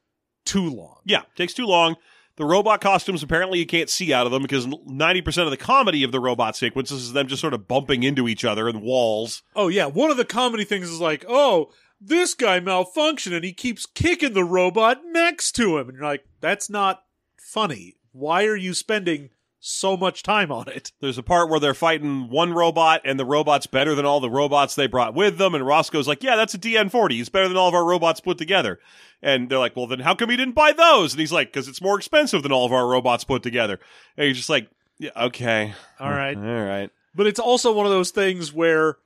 too 0.44 0.68
long. 0.68 1.00
Yeah, 1.06 1.22
takes 1.34 1.54
too 1.54 1.64
long. 1.64 1.96
The 2.36 2.44
robot 2.44 2.80
costumes, 2.80 3.22
apparently 3.22 3.58
you 3.58 3.66
can't 3.66 3.90
see 3.90 4.12
out 4.12 4.26
of 4.26 4.32
them 4.32 4.42
because 4.42 4.66
90% 4.66 5.44
of 5.44 5.50
the 5.50 5.56
comedy 5.56 6.04
of 6.04 6.12
the 6.12 6.20
robot 6.20 6.56
sequences 6.56 7.04
is 7.04 7.12
them 7.12 7.26
just 7.26 7.40
sort 7.40 7.54
of 7.54 7.66
bumping 7.66 8.02
into 8.02 8.28
each 8.28 8.44
other 8.44 8.68
and 8.68 8.82
walls. 8.82 9.42
Oh 9.56 9.68
yeah, 9.68 9.86
one 9.86 10.10
of 10.10 10.18
the 10.18 10.24
comedy 10.24 10.64
things 10.64 10.88
is 10.90 11.00
like, 11.00 11.24
oh, 11.26 11.72
this 12.00 12.34
guy 12.34 12.60
malfunctioned 12.60 13.34
and 13.34 13.44
he 13.44 13.52
keeps 13.52 13.86
kicking 13.86 14.34
the 14.34 14.44
robot 14.44 15.00
next 15.06 15.52
to 15.52 15.78
him, 15.78 15.88
and 15.88 15.96
you're 15.96 16.06
like, 16.06 16.26
that's 16.40 16.70
not 16.70 17.02
funny. 17.40 17.96
why 18.12 18.44
are 18.44 18.56
you 18.56 18.74
spending 18.74 19.30
so 19.60 19.96
much 19.96 20.22
time 20.22 20.52
on 20.52 20.68
it? 20.68 20.92
There's 21.00 21.18
a 21.18 21.22
part 21.22 21.50
where 21.50 21.60
they're 21.60 21.74
fighting 21.74 22.28
one 22.30 22.52
robot, 22.52 23.02
and 23.04 23.18
the 23.18 23.24
robot's 23.24 23.66
better 23.66 23.94
than 23.94 24.04
all 24.04 24.20
the 24.20 24.30
robots 24.30 24.74
they 24.74 24.86
brought 24.86 25.14
with 25.14 25.38
them. 25.38 25.54
And 25.54 25.66
Roscoe's 25.66 26.08
like, 26.08 26.22
"Yeah, 26.22 26.36
that's 26.36 26.54
a 26.54 26.58
DN40. 26.58 27.12
He's 27.12 27.28
better 27.28 27.48
than 27.48 27.56
all 27.56 27.68
of 27.68 27.74
our 27.74 27.84
robots 27.84 28.20
put 28.20 28.38
together." 28.38 28.78
And 29.22 29.48
they're 29.48 29.58
like, 29.58 29.76
"Well, 29.76 29.86
then 29.86 30.00
how 30.00 30.14
come 30.14 30.30
you 30.30 30.36
didn't 30.36 30.54
buy 30.54 30.72
those?" 30.72 31.12
And 31.12 31.20
he's 31.20 31.32
like, 31.32 31.52
"Because 31.52 31.68
it's 31.68 31.82
more 31.82 31.96
expensive 31.96 32.42
than 32.42 32.52
all 32.52 32.66
of 32.66 32.72
our 32.72 32.86
robots 32.86 33.24
put 33.24 33.42
together." 33.42 33.80
And 34.16 34.26
he's 34.26 34.36
just 34.36 34.50
like, 34.50 34.68
"Yeah, 34.98 35.10
okay, 35.16 35.74
All 35.98 36.10
right. 36.10 36.36
all 36.36 36.42
right." 36.42 36.90
But 37.14 37.26
it's 37.26 37.40
also 37.40 37.72
one 37.72 37.86
of 37.86 37.92
those 37.92 38.10
things 38.10 38.52
where, 38.52 38.98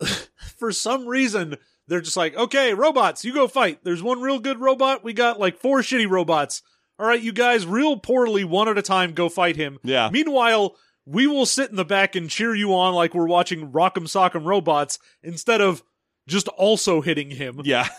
for 0.58 0.70
some 0.70 1.06
reason, 1.06 1.56
they're 1.88 2.02
just 2.02 2.16
like, 2.16 2.36
okay, 2.36 2.74
robots, 2.74 3.24
you 3.24 3.32
go 3.32 3.48
fight. 3.48 3.80
There's 3.82 4.02
one 4.02 4.20
real 4.20 4.38
good 4.38 4.60
robot. 4.60 5.02
We 5.02 5.14
got 5.14 5.40
like 5.40 5.56
four 5.56 5.80
shitty 5.80 6.08
robots. 6.08 6.62
All 6.98 7.06
right, 7.06 7.22
you 7.22 7.32
guys, 7.32 7.66
real 7.66 7.96
poorly, 7.96 8.44
one 8.44 8.68
at 8.68 8.78
a 8.78 8.82
time, 8.82 9.12
go 9.12 9.28
fight 9.28 9.56
him. 9.56 9.78
Yeah. 9.84 10.10
Meanwhile, 10.12 10.76
we 11.06 11.26
will 11.26 11.46
sit 11.46 11.70
in 11.70 11.76
the 11.76 11.84
back 11.84 12.16
and 12.16 12.28
cheer 12.28 12.54
you 12.54 12.74
on 12.74 12.94
like 12.94 13.14
we're 13.14 13.26
watching 13.26 13.70
Rock'em 13.70 14.04
Sock'em 14.04 14.44
Robots 14.44 14.98
instead 15.22 15.60
of 15.60 15.82
just 16.26 16.48
also 16.48 17.00
hitting 17.00 17.30
him. 17.30 17.60
Yeah, 17.64 17.88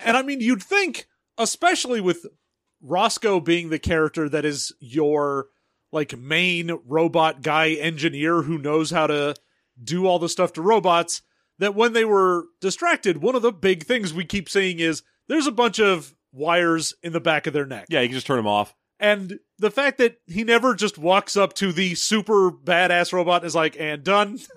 And 0.00 0.16
I 0.16 0.22
mean, 0.22 0.40
you'd 0.40 0.62
think, 0.62 1.06
especially 1.38 2.00
with 2.00 2.26
Roscoe 2.80 3.40
being 3.40 3.70
the 3.70 3.78
character 3.78 4.28
that 4.28 4.44
is 4.44 4.72
your 4.80 5.46
like 5.92 6.16
main 6.16 6.78
robot 6.84 7.42
guy 7.42 7.70
engineer 7.70 8.42
who 8.42 8.58
knows 8.58 8.90
how 8.90 9.06
to 9.06 9.34
do 9.82 10.06
all 10.06 10.18
the 10.18 10.28
stuff 10.28 10.52
to 10.54 10.62
robots, 10.62 11.22
that 11.58 11.74
when 11.74 11.92
they 11.92 12.04
were 12.04 12.46
distracted, 12.60 13.18
one 13.18 13.34
of 13.34 13.42
the 13.42 13.52
big 13.52 13.84
things 13.84 14.12
we 14.12 14.24
keep 14.24 14.48
seeing 14.48 14.78
is 14.78 15.02
there's 15.28 15.46
a 15.46 15.52
bunch 15.52 15.78
of 15.78 16.14
wires 16.36 16.94
in 17.02 17.12
the 17.12 17.20
back 17.20 17.46
of 17.46 17.52
their 17.52 17.66
neck. 17.66 17.86
yeah. 17.88 18.00
You 18.00 18.08
can 18.08 18.14
just 18.14 18.26
turn 18.26 18.36
them 18.36 18.46
off. 18.46 18.74
And 19.00 19.40
the 19.58 19.70
fact 19.70 19.98
that 19.98 20.18
he 20.26 20.44
never 20.44 20.74
just 20.74 20.96
walks 20.98 21.36
up 21.36 21.52
to 21.54 21.72
the 21.72 21.94
super 21.94 22.50
badass 22.50 23.12
robot 23.12 23.42
and 23.42 23.46
is 23.46 23.54
like, 23.54 23.76
and 23.78 24.02
done. 24.04 24.38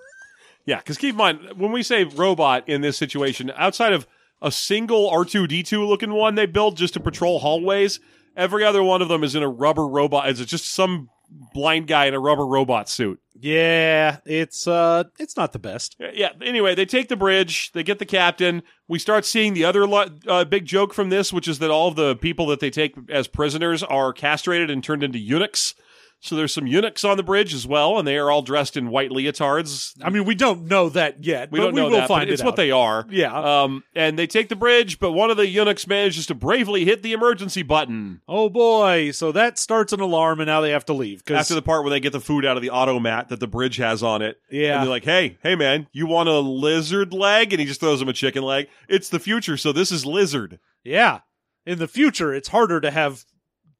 Yeah, 0.66 0.76
because 0.76 0.98
keep 0.98 1.12
in 1.12 1.16
mind, 1.16 1.40
when 1.56 1.72
we 1.72 1.82
say 1.82 2.04
robot 2.04 2.68
in 2.68 2.82
this 2.82 2.98
situation, 2.98 3.50
outside 3.56 3.92
of 3.94 4.06
a 4.42 4.52
single 4.52 5.10
R2D2 5.10 5.88
looking 5.88 6.12
one 6.12 6.34
they 6.34 6.46
build 6.46 6.76
just 6.76 6.94
to 6.94 7.00
patrol 7.00 7.40
hallways, 7.40 7.98
every 8.36 8.62
other 8.62 8.82
one 8.82 9.02
of 9.02 9.08
them 9.08 9.24
is 9.24 9.34
in 9.34 9.42
a 9.42 9.48
rubber 9.48 9.86
robot. 9.86 10.28
It's 10.28 10.44
just 10.44 10.72
some 10.72 11.08
blind 11.54 11.86
guy 11.86 12.06
in 12.06 12.14
a 12.14 12.20
rubber 12.20 12.46
robot 12.46 12.88
suit. 12.88 13.20
Yeah, 13.34 14.18
it's 14.26 14.66
uh 14.66 15.04
it's 15.18 15.36
not 15.36 15.52
the 15.52 15.58
best. 15.58 15.96
Yeah, 15.98 16.30
anyway, 16.42 16.74
they 16.74 16.84
take 16.84 17.08
the 17.08 17.16
bridge, 17.16 17.72
they 17.72 17.82
get 17.82 17.98
the 17.98 18.06
captain. 18.06 18.62
We 18.86 18.98
start 18.98 19.24
seeing 19.24 19.54
the 19.54 19.64
other 19.64 19.86
lo- 19.86 20.08
uh, 20.26 20.44
big 20.44 20.66
joke 20.66 20.92
from 20.92 21.08
this, 21.08 21.32
which 21.32 21.48
is 21.48 21.58
that 21.60 21.70
all 21.70 21.88
of 21.88 21.96
the 21.96 22.16
people 22.16 22.46
that 22.46 22.60
they 22.60 22.70
take 22.70 22.94
as 23.08 23.28
prisoners 23.28 23.82
are 23.82 24.12
castrated 24.12 24.70
and 24.70 24.84
turned 24.84 25.02
into 25.02 25.18
eunuchs. 25.18 25.74
So 26.22 26.36
there's 26.36 26.52
some 26.52 26.66
eunuchs 26.66 27.02
on 27.02 27.16
the 27.16 27.22
bridge 27.22 27.54
as 27.54 27.66
well, 27.66 27.98
and 27.98 28.06
they 28.06 28.18
are 28.18 28.30
all 28.30 28.42
dressed 28.42 28.76
in 28.76 28.90
white 28.90 29.10
leotards. 29.10 29.94
I 30.04 30.10
mean, 30.10 30.26
we 30.26 30.34
don't 30.34 30.66
know 30.66 30.90
that 30.90 31.24
yet. 31.24 31.50
We 31.50 31.58
but 31.58 31.64
don't 31.64 31.74
know 31.74 31.86
we 31.86 31.92
will 31.92 32.00
that, 32.00 32.08
find 32.08 32.20
but 32.20 32.32
it's 32.32 32.42
it 32.42 32.44
what 32.44 32.56
they 32.56 32.70
are. 32.70 33.06
Yeah. 33.08 33.62
Um, 33.62 33.84
and 33.94 34.18
they 34.18 34.26
take 34.26 34.50
the 34.50 34.56
bridge, 34.56 34.98
but 34.98 35.12
one 35.12 35.30
of 35.30 35.38
the 35.38 35.46
eunuchs 35.48 35.86
manages 35.86 36.26
to 36.26 36.34
bravely 36.34 36.84
hit 36.84 37.02
the 37.02 37.14
emergency 37.14 37.62
button 37.62 38.20
Oh 38.28 38.50
boy! 38.50 39.12
So 39.12 39.32
that 39.32 39.58
starts 39.58 39.94
an 39.94 40.00
alarm, 40.00 40.40
and 40.40 40.46
now 40.46 40.60
they 40.60 40.70
have 40.70 40.84
to 40.86 40.92
leave. 40.92 41.24
Cause, 41.24 41.36
after 41.38 41.54
the 41.54 41.62
part 41.62 41.84
where 41.84 41.90
they 41.90 42.00
get 42.00 42.12
the 42.12 42.20
food 42.20 42.44
out 42.44 42.56
of 42.56 42.62
the 42.62 42.70
automat 42.70 43.30
that 43.30 43.40
the 43.40 43.46
bridge 43.46 43.76
has 43.78 44.02
on 44.02 44.20
it. 44.20 44.38
Yeah. 44.50 44.74
And 44.74 44.82
they're 44.82 44.90
like, 44.90 45.04
hey, 45.04 45.38
hey, 45.42 45.54
man, 45.54 45.86
you 45.92 46.06
want 46.06 46.28
a 46.28 46.38
lizard 46.38 47.14
leg? 47.14 47.54
And 47.54 47.60
he 47.60 47.66
just 47.66 47.80
throws 47.80 48.02
him 48.02 48.10
a 48.10 48.12
chicken 48.12 48.42
leg. 48.42 48.68
It's 48.88 49.08
the 49.08 49.18
future, 49.18 49.56
so 49.56 49.72
this 49.72 49.90
is 49.90 50.04
lizard. 50.04 50.58
yeah, 50.84 51.20
in 51.64 51.78
the 51.78 51.88
future, 51.88 52.34
it's 52.34 52.48
harder 52.48 52.80
to 52.80 52.90
have 52.90 53.24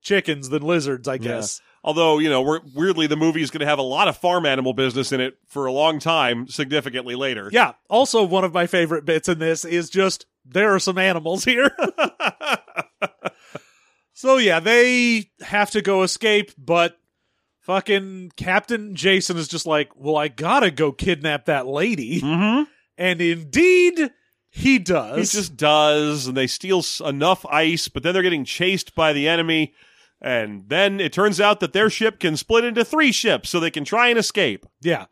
chickens 0.00 0.48
than 0.48 0.62
lizards, 0.62 1.06
I 1.06 1.18
guess. 1.18 1.60
Although, 1.82 2.18
you 2.18 2.28
know, 2.28 2.42
we're, 2.42 2.60
weirdly, 2.74 3.06
the 3.06 3.16
movie 3.16 3.40
is 3.40 3.50
going 3.50 3.60
to 3.60 3.66
have 3.66 3.78
a 3.78 3.82
lot 3.82 4.06
of 4.06 4.16
farm 4.16 4.44
animal 4.44 4.74
business 4.74 5.12
in 5.12 5.20
it 5.20 5.38
for 5.46 5.64
a 5.66 5.72
long 5.72 5.98
time, 5.98 6.46
significantly 6.46 7.14
later. 7.14 7.48
Yeah. 7.52 7.72
Also, 7.88 8.22
one 8.22 8.44
of 8.44 8.52
my 8.52 8.66
favorite 8.66 9.06
bits 9.06 9.28
in 9.30 9.38
this 9.38 9.64
is 9.64 9.88
just 9.88 10.26
there 10.44 10.74
are 10.74 10.78
some 10.78 10.98
animals 10.98 11.44
here. 11.44 11.70
so 14.12 14.36
yeah, 14.36 14.60
they 14.60 15.30
have 15.40 15.70
to 15.70 15.82
go 15.82 16.02
escape, 16.02 16.52
but 16.58 16.98
fucking 17.60 18.32
Captain 18.36 18.94
Jason 18.94 19.36
is 19.36 19.48
just 19.48 19.66
like, 19.66 19.90
well, 19.96 20.16
I 20.16 20.28
gotta 20.28 20.70
go 20.70 20.92
kidnap 20.92 21.46
that 21.46 21.66
lady, 21.66 22.20
Mm-hmm. 22.20 22.64
and 22.98 23.20
indeed 23.20 24.10
he 24.50 24.78
does. 24.78 25.32
He 25.32 25.38
just 25.38 25.56
does, 25.56 26.26
and 26.26 26.36
they 26.36 26.46
steal 26.46 26.82
enough 27.04 27.46
ice, 27.46 27.88
but 27.88 28.02
then 28.02 28.12
they're 28.12 28.22
getting 28.22 28.44
chased 28.44 28.94
by 28.94 29.12
the 29.12 29.28
enemy. 29.28 29.74
And 30.20 30.68
then 30.68 31.00
it 31.00 31.12
turns 31.12 31.40
out 31.40 31.60
that 31.60 31.72
their 31.72 31.88
ship 31.88 32.18
can 32.20 32.36
split 32.36 32.64
into 32.64 32.84
three 32.84 33.12
ships 33.12 33.48
so 33.48 33.58
they 33.58 33.70
can 33.70 33.84
try 33.84 34.08
and 34.08 34.18
escape. 34.18 34.66
Yeah. 34.82 35.06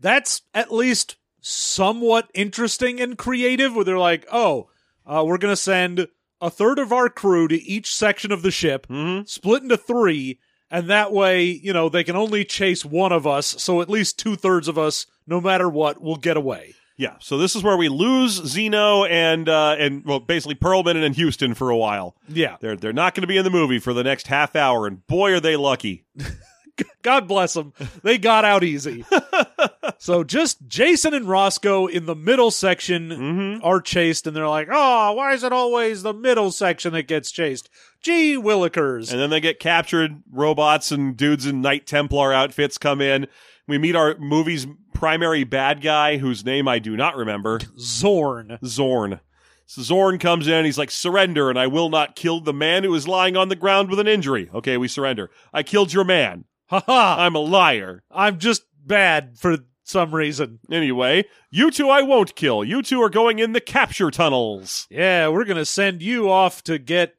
That's 0.00 0.42
at 0.54 0.72
least 0.72 1.16
somewhat 1.40 2.30
interesting 2.34 3.00
and 3.00 3.18
creative 3.18 3.74
where 3.74 3.84
they're 3.84 3.98
like, 3.98 4.26
oh, 4.32 4.68
uh, 5.06 5.22
we're 5.26 5.38
going 5.38 5.52
to 5.52 5.56
send 5.56 6.08
a 6.40 6.50
third 6.50 6.78
of 6.78 6.92
our 6.92 7.08
crew 7.08 7.46
to 7.48 7.62
each 7.62 7.94
section 7.94 8.32
of 8.32 8.42
the 8.42 8.50
ship, 8.50 8.86
Mm-hmm. 8.88 9.24
split 9.26 9.62
into 9.62 9.76
three, 9.76 10.38
and 10.70 10.88
that 10.88 11.12
way, 11.12 11.44
you 11.44 11.72
know, 11.72 11.88
they 11.88 12.02
can 12.02 12.16
only 12.16 12.44
chase 12.44 12.84
one 12.84 13.12
of 13.12 13.26
us, 13.26 13.46
so 13.62 13.82
at 13.82 13.90
least 13.90 14.18
two 14.18 14.36
thirds 14.36 14.66
of 14.68 14.78
us, 14.78 15.06
no 15.26 15.40
matter 15.40 15.68
what, 15.68 16.00
will 16.00 16.16
get 16.16 16.36
away. 16.36 16.74
Yeah, 16.96 17.16
so 17.20 17.38
this 17.38 17.56
is 17.56 17.62
where 17.62 17.76
we 17.76 17.88
lose 17.88 18.32
Zeno 18.46 19.04
and 19.04 19.48
uh, 19.48 19.76
and 19.78 20.04
well, 20.04 20.20
basically 20.20 20.54
Perlman 20.54 21.02
and 21.02 21.16
Huston 21.16 21.54
for 21.54 21.70
a 21.70 21.76
while. 21.76 22.16
Yeah. 22.28 22.56
They're 22.60 22.76
they're 22.76 22.92
not 22.92 23.14
going 23.14 23.22
to 23.22 23.26
be 23.26 23.36
in 23.38 23.44
the 23.44 23.50
movie 23.50 23.78
for 23.78 23.92
the 23.92 24.04
next 24.04 24.26
half 24.26 24.54
hour, 24.54 24.86
and 24.86 25.06
boy, 25.06 25.32
are 25.32 25.40
they 25.40 25.56
lucky. 25.56 26.04
God 27.02 27.28
bless 27.28 27.54
them. 27.54 27.72
They 28.02 28.16
got 28.18 28.44
out 28.44 28.64
easy. 28.64 29.04
so 29.98 30.24
just 30.24 30.66
Jason 30.66 31.12
and 31.14 31.28
Roscoe 31.28 31.86
in 31.86 32.06
the 32.06 32.14
middle 32.14 32.50
section 32.50 33.10
Mm-hmm. 33.10 33.64
are 33.64 33.80
chased, 33.80 34.26
and 34.26 34.34
they're 34.36 34.48
like, 34.48 34.68
oh, 34.70 35.12
why 35.12 35.32
is 35.34 35.44
it 35.44 35.52
always 35.52 36.02
the 36.02 36.14
middle 36.14 36.50
section 36.50 36.92
that 36.94 37.08
gets 37.08 37.30
chased? 37.30 37.68
Gee 38.00 38.36
willikers. 38.36 39.10
And 39.12 39.20
then 39.20 39.30
they 39.30 39.40
get 39.40 39.58
captured. 39.60 40.22
Robots 40.30 40.90
and 40.92 41.16
dudes 41.16 41.46
in 41.46 41.60
Knight 41.60 41.86
Templar 41.86 42.32
outfits 42.32 42.78
come 42.78 43.00
in. 43.00 43.26
We 43.68 43.78
meet 43.78 43.94
our 43.94 44.16
movie's 44.18 44.66
primary 45.02 45.42
bad 45.42 45.80
guy, 45.80 46.16
whose 46.18 46.44
name 46.44 46.68
I 46.68 46.78
do 46.78 46.96
not 46.96 47.16
remember. 47.16 47.58
Zorn. 47.76 48.56
Zorn. 48.64 49.18
So 49.66 49.82
Zorn 49.82 50.20
comes 50.20 50.46
in, 50.46 50.64
he's 50.64 50.78
like, 50.78 50.92
surrender, 50.92 51.50
and 51.50 51.58
I 51.58 51.66
will 51.66 51.88
not 51.88 52.14
kill 52.14 52.40
the 52.40 52.52
man 52.52 52.84
who 52.84 52.94
is 52.94 53.08
lying 53.08 53.36
on 53.36 53.48
the 53.48 53.56
ground 53.56 53.90
with 53.90 53.98
an 53.98 54.06
injury. 54.06 54.48
Okay, 54.54 54.76
we 54.76 54.86
surrender. 54.86 55.28
I 55.52 55.64
killed 55.64 55.92
your 55.92 56.04
man. 56.04 56.44
Haha. 56.68 57.16
I'm 57.18 57.34
a 57.34 57.40
liar. 57.40 58.04
I'm 58.12 58.38
just 58.38 58.62
bad 58.86 59.36
for 59.40 59.56
some 59.82 60.14
reason. 60.14 60.60
Anyway, 60.70 61.24
you 61.50 61.72
two 61.72 61.88
I 61.90 62.02
won't 62.02 62.36
kill. 62.36 62.62
You 62.62 62.80
two 62.80 63.02
are 63.02 63.10
going 63.10 63.40
in 63.40 63.54
the 63.54 63.60
capture 63.60 64.12
tunnels. 64.12 64.86
Yeah, 64.88 65.26
we're 65.30 65.44
going 65.46 65.56
to 65.56 65.64
send 65.66 66.00
you 66.00 66.30
off 66.30 66.62
to 66.64 66.78
get, 66.78 67.14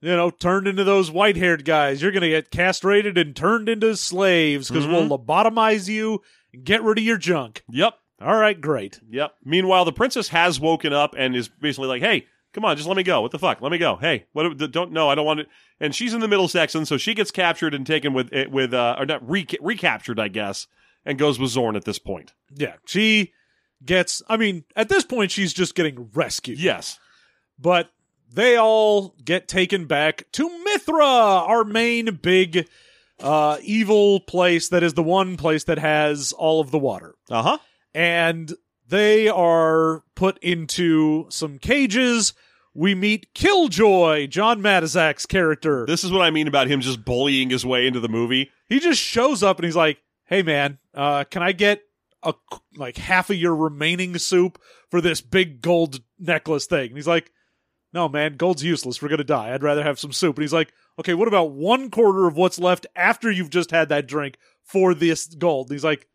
you 0.00 0.16
know, 0.16 0.30
turned 0.30 0.66
into 0.66 0.84
those 0.84 1.10
white 1.10 1.36
haired 1.36 1.66
guys. 1.66 2.00
You're 2.00 2.12
going 2.12 2.22
to 2.22 2.30
get 2.30 2.50
castrated 2.50 3.18
and 3.18 3.36
turned 3.36 3.68
into 3.68 3.94
slaves 3.94 4.68
because 4.70 4.86
Mhm. 4.86 5.08
we'll 5.08 5.18
lobotomize 5.18 5.86
you 5.86 6.22
get 6.62 6.82
rid 6.82 6.98
of 6.98 7.04
your 7.04 7.18
junk. 7.18 7.62
Yep, 7.68 7.94
All 8.20 8.36
right, 8.36 8.60
great. 8.60 9.00
yep. 9.08 9.34
Meanwhile, 9.44 9.84
the 9.84 9.92
princess 9.92 10.28
has 10.28 10.60
woken 10.60 10.92
up 10.92 11.14
and 11.16 11.34
is 11.36 11.48
basically 11.48 11.88
like, 11.88 12.02
hey, 12.02 12.26
come 12.52 12.64
on, 12.64 12.76
just 12.76 12.88
let 12.88 12.96
me 12.96 13.02
go. 13.02 13.20
What 13.20 13.30
the 13.32 13.38
fuck? 13.38 13.60
Let 13.60 13.72
me 13.72 13.78
go. 13.78 13.96
Hey, 13.96 14.26
what? 14.32 14.56
Don't 14.72 14.92
no, 14.92 15.08
I 15.08 15.14
don't 15.14 15.26
want 15.26 15.40
it. 15.40 15.48
And 15.78 15.94
she's 15.94 16.12
in 16.14 16.20
the 16.20 16.28
middle 16.28 16.48
section, 16.48 16.84
so 16.84 16.96
she 16.96 17.14
gets 17.14 17.30
captured 17.30 17.74
and 17.74 17.86
taken 17.86 18.12
with 18.12 18.30
with 18.50 18.74
uh, 18.74 18.96
or 18.98 19.06
not 19.06 19.28
re- 19.28 19.46
recaptured, 19.60 20.18
I 20.20 20.28
guess, 20.28 20.66
and 21.04 21.18
goes 21.18 21.38
with 21.38 21.50
Zorn 21.50 21.76
at 21.76 21.84
this 21.84 21.98
point. 21.98 22.32
Yeah, 22.54 22.74
she 22.84 23.32
gets, 23.84 24.22
I 24.28 24.36
mean, 24.36 24.64
at 24.76 24.88
this 24.90 25.04
point, 25.04 25.30
she's 25.30 25.54
just 25.54 25.74
getting 25.74 26.10
rescued. 26.12 26.60
Yes. 26.60 26.98
But 27.58 27.90
they 28.32 28.56
all 28.56 29.14
get 29.24 29.48
taken 29.48 29.86
back 29.86 30.24
to 30.32 30.48
Mithra, 30.64 31.04
our 31.04 31.64
main 31.64 32.16
big 32.16 32.68
uh, 33.20 33.58
evil 33.62 34.20
place 34.20 34.68
that 34.68 34.82
is 34.82 34.94
the 34.94 35.02
one 35.02 35.36
place 35.36 35.64
that 35.64 35.78
has 35.78 36.32
all 36.32 36.60
of 36.60 36.70
the 36.70 36.78
water. 36.78 37.14
Uh 37.30 37.42
huh. 37.42 37.58
and 37.94 38.52
they 38.88 39.28
are 39.28 40.02
put 40.16 40.36
into 40.38 41.26
some 41.30 41.58
cages. 41.58 42.34
We 42.74 42.94
meet 42.94 43.32
Killjoy, 43.34 44.26
John 44.28 44.60
Matuszak's 44.62 45.26
character. 45.26 45.86
This 45.86 46.02
is 46.04 46.10
what 46.10 46.22
I 46.22 46.30
mean 46.30 46.48
about 46.48 46.66
him 46.68 46.80
just 46.80 47.04
bullying 47.04 47.50
his 47.50 47.64
way 47.66 47.86
into 47.86 48.00
the 48.00 48.08
movie. 48.08 48.50
he 48.68 48.80
just 48.80 49.00
shows 49.00 49.42
up 49.42 49.58
and 49.58 49.64
he's 49.64 49.76
like, 49.76 49.98
"Hey, 50.24 50.42
man, 50.42 50.78
uh, 50.94 51.24
can 51.24 51.42
I 51.42 51.52
get 51.52 51.82
a 52.22 52.34
like 52.76 52.96
half 52.96 53.30
of 53.30 53.36
your 53.36 53.54
remaining 53.56 54.16
soup 54.18 54.60
for 54.90 55.00
this 55.00 55.20
big 55.20 55.60
gold 55.62 56.00
necklace 56.18 56.66
thing?" 56.66 56.88
And 56.88 56.96
he's 56.96 57.06
like, 57.08 57.30
"No, 57.92 58.08
man, 58.08 58.36
gold's 58.36 58.64
useless. 58.64 59.00
We're 59.00 59.08
gonna 59.08 59.24
die. 59.24 59.52
I'd 59.52 59.62
rather 59.62 59.82
have 59.82 59.98
some 59.98 60.12
soup." 60.12 60.36
And 60.36 60.42
he's 60.42 60.52
like, 60.52 60.72
"Okay, 60.98 61.14
what 61.14 61.28
about 61.28 61.52
one 61.52 61.90
quarter 61.90 62.26
of 62.26 62.36
what's 62.36 62.58
left 62.58 62.86
after 62.94 63.30
you've 63.30 63.50
just 63.50 63.70
had 63.70 63.88
that 63.88 64.06
drink 64.06 64.36
for 64.62 64.94
this 64.94 65.26
gold?" 65.26 65.68
And 65.68 65.74
he's 65.74 65.84
like, 65.84 66.06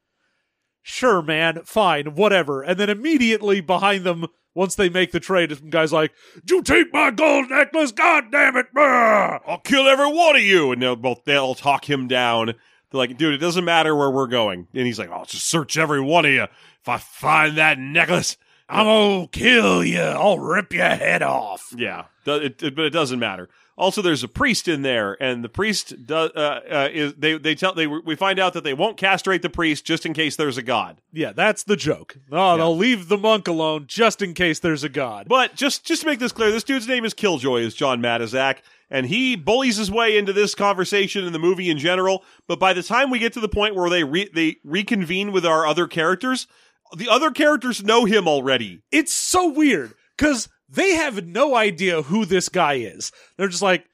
sure, 0.85 1.21
man, 1.21 1.61
fine, 1.65 2.13
whatever. 2.13 2.61
And 2.61 2.79
then 2.79 2.89
immediately 2.91 3.59
behind 3.59 4.03
them, 4.03 4.27
once 4.53 4.75
they 4.75 4.88
make 4.88 5.11
the 5.11 5.19
trade, 5.19 5.55
some 5.57 5.69
guy's 5.69 5.91
like, 5.91 6.13
"You 6.47 6.61
take 6.61 6.93
my 6.93 7.11
gold 7.11 7.49
necklace, 7.49 7.91
god 7.91 8.31
damn 8.31 8.55
it!" 8.55 8.71
brr." 8.71 9.41
I'll 9.45 9.59
kill 9.59 9.88
every 9.88 10.11
one 10.11 10.35
of 10.35 10.43
you. 10.43 10.71
And 10.71 10.81
they'll 10.81 10.95
both 10.95 11.25
they'll 11.25 11.55
talk 11.55 11.89
him 11.89 12.07
down. 12.07 12.45
They're 12.45 12.99
like, 12.99 13.17
dude, 13.17 13.33
it 13.33 13.39
doesn't 13.39 13.65
matter 13.65 13.95
where 13.95 14.11
we're 14.11 14.27
going. 14.27 14.67
And 14.73 14.85
he's 14.85 14.99
like, 14.99 15.09
I'll 15.09 15.25
just 15.25 15.49
search 15.49 15.75
every 15.77 15.99
one 15.99 16.23
of 16.23 16.31
you. 16.31 16.43
If 16.43 16.88
I 16.88 16.97
find 16.99 17.57
that 17.57 17.79
necklace, 17.79 18.38
I'm 18.69 18.86
gonna 18.86 19.28
kill 19.28 19.84
you. 19.84 19.99
I'll 20.01 20.39
rip 20.39 20.73
your 20.73 20.86
head 20.89 21.21
off. 21.21 21.73
yeah, 21.78 22.06
it, 22.25 22.62
it- 22.63 22.75
but 22.75 22.86
it 22.86 22.89
doesn't 22.91 23.19
matter. 23.19 23.49
Also, 23.78 24.01
there's 24.01 24.23
a 24.23 24.30
priest 24.30 24.69
in 24.69 24.84
there, 24.84 25.21
and 25.21 25.43
the 25.43 25.49
priest 25.49 26.06
does. 26.08 26.32
Uh, 26.34 26.62
uh, 26.71 26.89
is 26.93 27.13
they 27.15 27.38
they 27.38 27.56
tell 27.56 27.73
they 27.73 27.88
we 27.88 28.15
find 28.15 28.39
out 28.39 28.54
that 28.54 28.63
they 28.63 28.73
won't 28.73 28.95
castrate 28.95 29.41
the 29.41 29.49
priest 29.49 29.84
just 29.86 30.06
in 30.06 30.13
case 30.13 30.38
there's 30.38 30.58
a 30.58 30.62
god. 30.62 31.01
Yeah, 31.12 31.34
that's 31.34 31.63
the 31.63 31.75
joke. 31.75 32.15
Oh, 32.32 32.56
they'll 32.56 32.78
leave 32.78 33.10
the 33.10 33.17
monk 33.17 33.49
alone 33.49 33.84
just 33.88 34.21
in 34.21 34.34
case 34.34 34.60
there's 34.60 34.86
a 34.86 34.89
god. 34.89 35.28
But 35.28 35.56
just 35.56 35.86
just 35.86 36.04
to 36.04 36.08
make 36.08 36.19
this 36.19 36.32
clear, 36.32 36.51
this 36.51 36.63
dude's 36.63 36.88
name 36.88 37.04
is 37.04 37.13
Killjoy, 37.13 37.60
is 37.63 37.75
John 37.75 38.01
Matuszak, 38.01 38.60
and 38.89 39.08
he 39.08 39.36
bullies 39.36 39.75
his 39.75 39.91
way 39.91 40.17
into 40.17 40.32
this 40.32 40.56
conversation 40.56 41.25
in 41.25 41.34
the 41.34 41.39
movie 41.39 41.69
in 41.69 41.78
general. 41.78 42.23
But 42.47 42.60
by 42.62 42.71
the 42.71 42.82
time 42.84 43.10
we 43.10 43.19
get 43.19 43.34
to 43.34 43.41
the 43.41 43.49
point 43.49 43.75
where 43.75 43.89
they 43.89 44.06
re- 44.06 44.30
they 44.34 44.56
reconvene 44.63 45.34
with 45.34 45.45
our 45.45 45.67
other 45.67 45.86
characters, 45.86 46.47
the 46.95 47.09
other 47.09 47.31
characters 47.31 47.83
know 47.83 48.05
him 48.05 48.27
already. 48.27 48.81
it's 48.91 49.13
so 49.13 49.49
weird 49.49 49.93
because 50.17 50.49
they 50.69 50.95
have 50.95 51.25
no 51.27 51.55
idea 51.55 52.01
who 52.03 52.25
this 52.25 52.49
guy 52.49 52.75
is. 52.75 53.11
They're 53.37 53.47
just 53.47 53.61
like, 53.61 53.85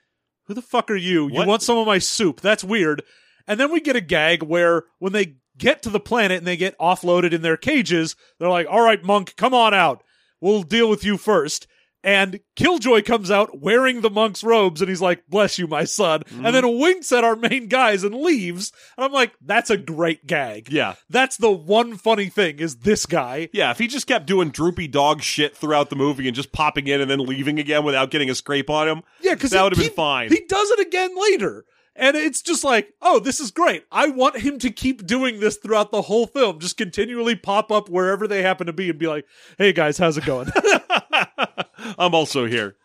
"Who 0.45 0.53
the 0.53 0.61
fuck 0.61 0.89
are 0.91 0.95
you? 0.95 1.29
You 1.29 1.45
want 1.45 1.61
some 1.61 1.77
of 1.77 1.87
my 1.87 1.97
soup?" 1.99 2.41
That's 2.41 2.63
weird. 2.63 3.03
And 3.47 3.59
then 3.59 3.71
we 3.71 3.81
get 3.81 3.95
a 3.95 4.01
gag 4.01 4.43
where 4.43 4.83
when 4.99 5.13
they 5.13 5.35
get 5.57 5.81
to 5.83 5.89
the 5.89 5.99
planet 5.99 6.37
and 6.37 6.47
they 6.47 6.57
get 6.57 6.77
offloaded 6.77 7.33
in 7.33 7.41
their 7.41 7.57
cages, 7.57 8.15
they're 8.39 8.49
like, 8.49 8.67
"All 8.69 8.81
right, 8.81 9.03
monk, 9.03 9.35
come 9.35 9.53
on 9.53 9.73
out. 9.73 10.03
We'll 10.39 10.63
deal 10.63 10.89
with 10.89 11.03
you 11.03 11.17
first. 11.17 11.67
And 12.03 12.39
Killjoy 12.55 13.03
comes 13.03 13.29
out 13.29 13.59
wearing 13.59 14.01
the 14.01 14.09
monk's 14.09 14.43
robes 14.43 14.81
and 14.81 14.89
he's 14.89 15.01
like, 15.01 15.27
Bless 15.27 15.59
you, 15.59 15.67
my 15.67 15.83
son. 15.83 16.23
And 16.27 16.41
mm-hmm. 16.41 16.51
then 16.51 16.79
winks 16.79 17.11
at 17.11 17.23
our 17.23 17.35
main 17.35 17.67
guys 17.67 18.03
and 18.03 18.15
leaves. 18.15 18.71
And 18.97 19.05
I'm 19.05 19.11
like, 19.11 19.33
That's 19.41 19.69
a 19.69 19.77
great 19.77 20.25
gag. 20.25 20.71
Yeah. 20.71 20.95
That's 21.09 21.37
the 21.37 21.51
one 21.51 21.97
funny 21.97 22.29
thing 22.29 22.59
is 22.59 22.77
this 22.77 23.05
guy. 23.05 23.49
Yeah, 23.53 23.71
if 23.71 23.77
he 23.77 23.87
just 23.87 24.07
kept 24.07 24.25
doing 24.25 24.49
droopy 24.49 24.87
dog 24.87 25.21
shit 25.21 25.55
throughout 25.55 25.89
the 25.89 25.95
movie 25.95 26.27
and 26.27 26.35
just 26.35 26.51
popping 26.51 26.87
in 26.87 27.01
and 27.01 27.09
then 27.09 27.19
leaving 27.19 27.59
again 27.59 27.83
without 27.83 28.11
getting 28.11 28.29
a 28.29 28.35
scrape 28.35 28.69
on 28.69 28.87
him, 28.87 29.03
Yeah, 29.21 29.35
because 29.35 29.51
that 29.51 29.63
would 29.63 29.75
have 29.75 29.83
been 29.83 29.93
fine. 29.93 30.29
He 30.29 30.43
does 30.47 30.71
it 30.71 30.79
again 30.79 31.15
later. 31.15 31.65
And 31.95 32.15
it's 32.15 32.41
just 32.41 32.63
like, 32.63 32.93
oh, 33.01 33.19
this 33.19 33.39
is 33.39 33.51
great. 33.51 33.85
I 33.91 34.07
want 34.07 34.37
him 34.37 34.59
to 34.59 34.71
keep 34.71 35.05
doing 35.05 35.39
this 35.39 35.57
throughout 35.57 35.91
the 35.91 36.03
whole 36.03 36.25
film. 36.25 36.59
Just 36.59 36.77
continually 36.77 37.35
pop 37.35 37.71
up 37.71 37.89
wherever 37.89 38.27
they 38.27 38.41
happen 38.41 38.67
to 38.67 38.73
be 38.73 38.89
and 38.89 38.97
be 38.97 39.07
like, 39.07 39.25
hey 39.57 39.73
guys, 39.73 39.97
how's 39.97 40.17
it 40.17 40.25
going? 40.25 40.49
I'm 41.97 42.15
also 42.15 42.45
here. 42.45 42.75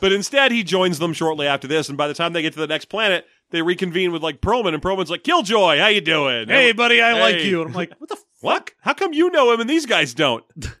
But 0.00 0.12
instead, 0.12 0.52
he 0.52 0.62
joins 0.62 0.98
them 0.98 1.12
shortly 1.12 1.46
after 1.46 1.68
this, 1.68 1.88
and 1.88 1.96
by 1.96 2.08
the 2.08 2.14
time 2.14 2.32
they 2.32 2.42
get 2.42 2.54
to 2.54 2.60
the 2.60 2.66
next 2.66 2.86
planet, 2.86 3.26
they 3.50 3.62
reconvene 3.62 4.12
with 4.12 4.22
like 4.22 4.40
Perlman, 4.40 4.74
and 4.74 4.82
Perlman's 4.82 5.10
like, 5.10 5.24
"Killjoy, 5.24 5.78
how 5.78 5.86
you 5.88 6.00
doing? 6.00 6.48
hey 6.48 6.72
buddy, 6.72 7.00
I 7.00 7.12
like 7.12 7.44
you. 7.44 7.60
And 7.60 7.70
I'm 7.70 7.74
like, 7.74 7.92
what 7.98 8.08
the 8.08 8.18
fuck? 8.42 8.74
How 8.80 8.94
come 8.94 9.12
you 9.12 9.30
know 9.30 9.52
him 9.52 9.60
and 9.60 9.70
these 9.70 9.86
guys 9.86 10.14
don't?" 10.14 10.44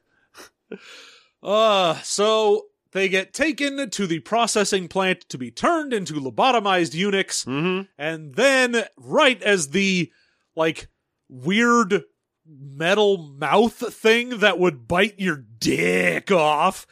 Uh, 1.42 1.94
so 2.02 2.66
they 2.92 3.08
get 3.08 3.32
taken 3.32 3.90
to 3.90 4.06
the 4.06 4.20
processing 4.20 4.86
plant 4.86 5.28
to 5.28 5.36
be 5.36 5.50
turned 5.50 5.92
into 5.92 6.14
lobotomized 6.14 6.94
eunuchs. 6.94 7.44
Mm-hmm. 7.44 7.82
And 7.98 8.34
then, 8.34 8.84
right 8.96 9.42
as 9.42 9.70
the, 9.70 10.12
like, 10.54 10.88
weird 11.28 12.04
metal 12.46 13.18
mouth 13.18 13.94
thing 13.94 14.38
that 14.38 14.58
would 14.58 14.86
bite 14.86 15.18
your 15.18 15.44
dick 15.58 16.30
off 16.30 16.86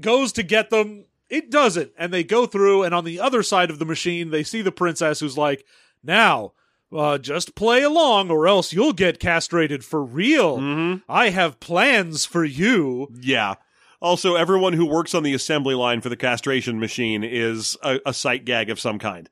goes 0.00 0.32
to 0.32 0.42
get 0.42 0.70
them, 0.70 1.04
it 1.28 1.50
doesn't. 1.50 1.92
And 1.98 2.12
they 2.12 2.24
go 2.24 2.46
through, 2.46 2.82
and 2.82 2.94
on 2.94 3.04
the 3.04 3.20
other 3.20 3.42
side 3.42 3.70
of 3.70 3.78
the 3.78 3.84
machine, 3.84 4.30
they 4.30 4.42
see 4.42 4.62
the 4.62 4.72
princess 4.72 5.20
who's 5.20 5.38
like, 5.38 5.64
now, 6.02 6.52
uh, 6.94 7.18
just 7.18 7.54
play 7.54 7.82
along 7.82 8.30
or 8.30 8.46
else 8.46 8.72
you'll 8.72 8.92
get 8.92 9.18
castrated 9.18 9.84
for 9.84 10.02
real. 10.04 10.58
Mm-hmm. 10.58 11.10
I 11.10 11.30
have 11.30 11.60
plans 11.60 12.24
for 12.24 12.44
you. 12.44 13.08
Yeah. 13.20 13.54
Also, 14.00 14.34
everyone 14.34 14.74
who 14.74 14.86
works 14.86 15.14
on 15.14 15.22
the 15.22 15.34
assembly 15.34 15.74
line 15.74 16.00
for 16.00 16.08
the 16.08 16.16
castration 16.16 16.78
machine 16.78 17.24
is 17.24 17.76
a, 17.82 17.98
a 18.06 18.14
sight 18.14 18.44
gag 18.44 18.70
of 18.70 18.78
some 18.78 18.98
kind. 18.98 19.28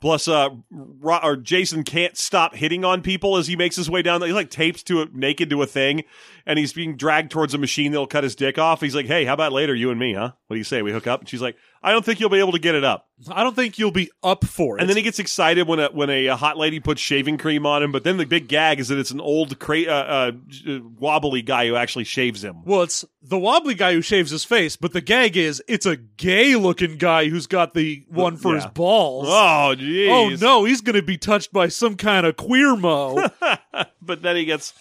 Plus, 0.00 0.26
uh, 0.26 0.50
Ro- 0.70 1.20
or 1.22 1.36
Jason 1.36 1.84
can't 1.84 2.16
stop 2.16 2.56
hitting 2.56 2.84
on 2.84 3.02
people 3.02 3.36
as 3.36 3.46
he 3.46 3.56
makes 3.56 3.76
his 3.76 3.88
way 3.88 4.02
down. 4.02 4.20
He's 4.20 4.32
like 4.32 4.50
taped 4.50 4.84
to 4.88 5.02
a, 5.02 5.06
naked 5.12 5.48
to 5.50 5.62
a 5.62 5.66
thing, 5.66 6.02
and 6.46 6.58
he's 6.58 6.72
being 6.72 6.96
dragged 6.96 7.30
towards 7.30 7.54
a 7.54 7.58
machine 7.58 7.92
that'll 7.92 8.06
cut 8.06 8.24
his 8.24 8.34
dick 8.34 8.58
off. 8.58 8.80
He's 8.80 8.94
like, 8.94 9.06
"Hey, 9.06 9.24
how 9.24 9.34
about 9.34 9.52
later, 9.52 9.74
you 9.74 9.90
and 9.90 9.98
me, 9.98 10.14
huh? 10.14 10.32
What 10.46 10.54
do 10.54 10.58
you 10.58 10.64
say? 10.64 10.82
We 10.82 10.92
hook 10.92 11.06
up?" 11.06 11.20
And 11.20 11.28
she's 11.28 11.42
like, 11.42 11.56
"I 11.82 11.92
don't 11.92 12.04
think 12.04 12.20
you'll 12.20 12.30
be 12.30 12.38
able 12.38 12.52
to 12.52 12.58
get 12.58 12.74
it 12.74 12.84
up." 12.84 13.08
I 13.30 13.44
don't 13.44 13.54
think 13.54 13.78
you'll 13.78 13.92
be 13.92 14.10
up 14.24 14.44
for 14.44 14.76
it. 14.76 14.80
And 14.80 14.90
then 14.90 14.96
he 14.96 15.02
gets 15.04 15.20
excited 15.20 15.68
when 15.68 15.78
a 15.78 15.88
when 15.92 16.10
a, 16.10 16.28
uh, 16.30 16.36
hot 16.36 16.58
lady 16.58 16.80
puts 16.80 17.00
shaving 17.00 17.38
cream 17.38 17.64
on 17.66 17.82
him. 17.82 17.92
But 17.92 18.02
then 18.04 18.16
the 18.16 18.26
big 18.26 18.48
gag 18.48 18.80
is 18.80 18.88
that 18.88 18.98
it's 18.98 19.12
an 19.12 19.20
old 19.20 19.58
cra- 19.60 19.84
uh, 19.84 20.32
uh, 20.66 20.78
wobbly 20.98 21.42
guy 21.42 21.66
who 21.68 21.76
actually 21.76 22.04
shaves 22.04 22.42
him. 22.42 22.64
well, 22.64 22.82
it's 22.82 23.04
the 23.22 23.38
wobbly 23.38 23.74
guy 23.74 23.92
who 23.92 24.02
shaves 24.02 24.30
his 24.32 24.44
face, 24.44 24.76
but 24.76 24.92
the 24.92 25.00
gag 25.00 25.36
is 25.36 25.62
it's 25.68 25.86
a 25.86 25.96
gay 25.96 26.56
looking 26.56 26.96
guy 26.96 27.28
who's 27.28 27.46
got 27.46 27.74
the 27.74 28.04
one 28.08 28.36
for 28.36 28.54
his 28.56 28.66
balls. 28.66 29.26
Oh, 29.28 29.74
jeez. 29.78 30.08
Oh 30.10 30.28
no, 30.40 30.64
he's 30.64 30.80
going 30.80 30.96
to 30.96 31.02
be 31.02 31.16
touched 31.18 31.52
by 31.52 31.68
some 31.68 31.96
kind 31.96 32.26
of 32.26 32.36
queer 32.36 32.74
mo. 32.76 33.28
but 34.02 34.22
then 34.22 34.34
he 34.36 34.44
gets 34.44 34.74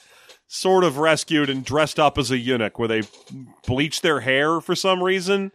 sort 0.53 0.83
of 0.83 0.97
rescued 0.97 1.49
and 1.49 1.63
dressed 1.63 1.97
up 1.97 2.17
as 2.17 2.29
a 2.29 2.37
eunuch 2.37 2.77
where 2.77 2.89
they 2.89 3.01
bleached 3.65 4.01
their 4.01 4.19
hair 4.19 4.59
for 4.59 4.75
some 4.75 5.01
reason. 5.01 5.49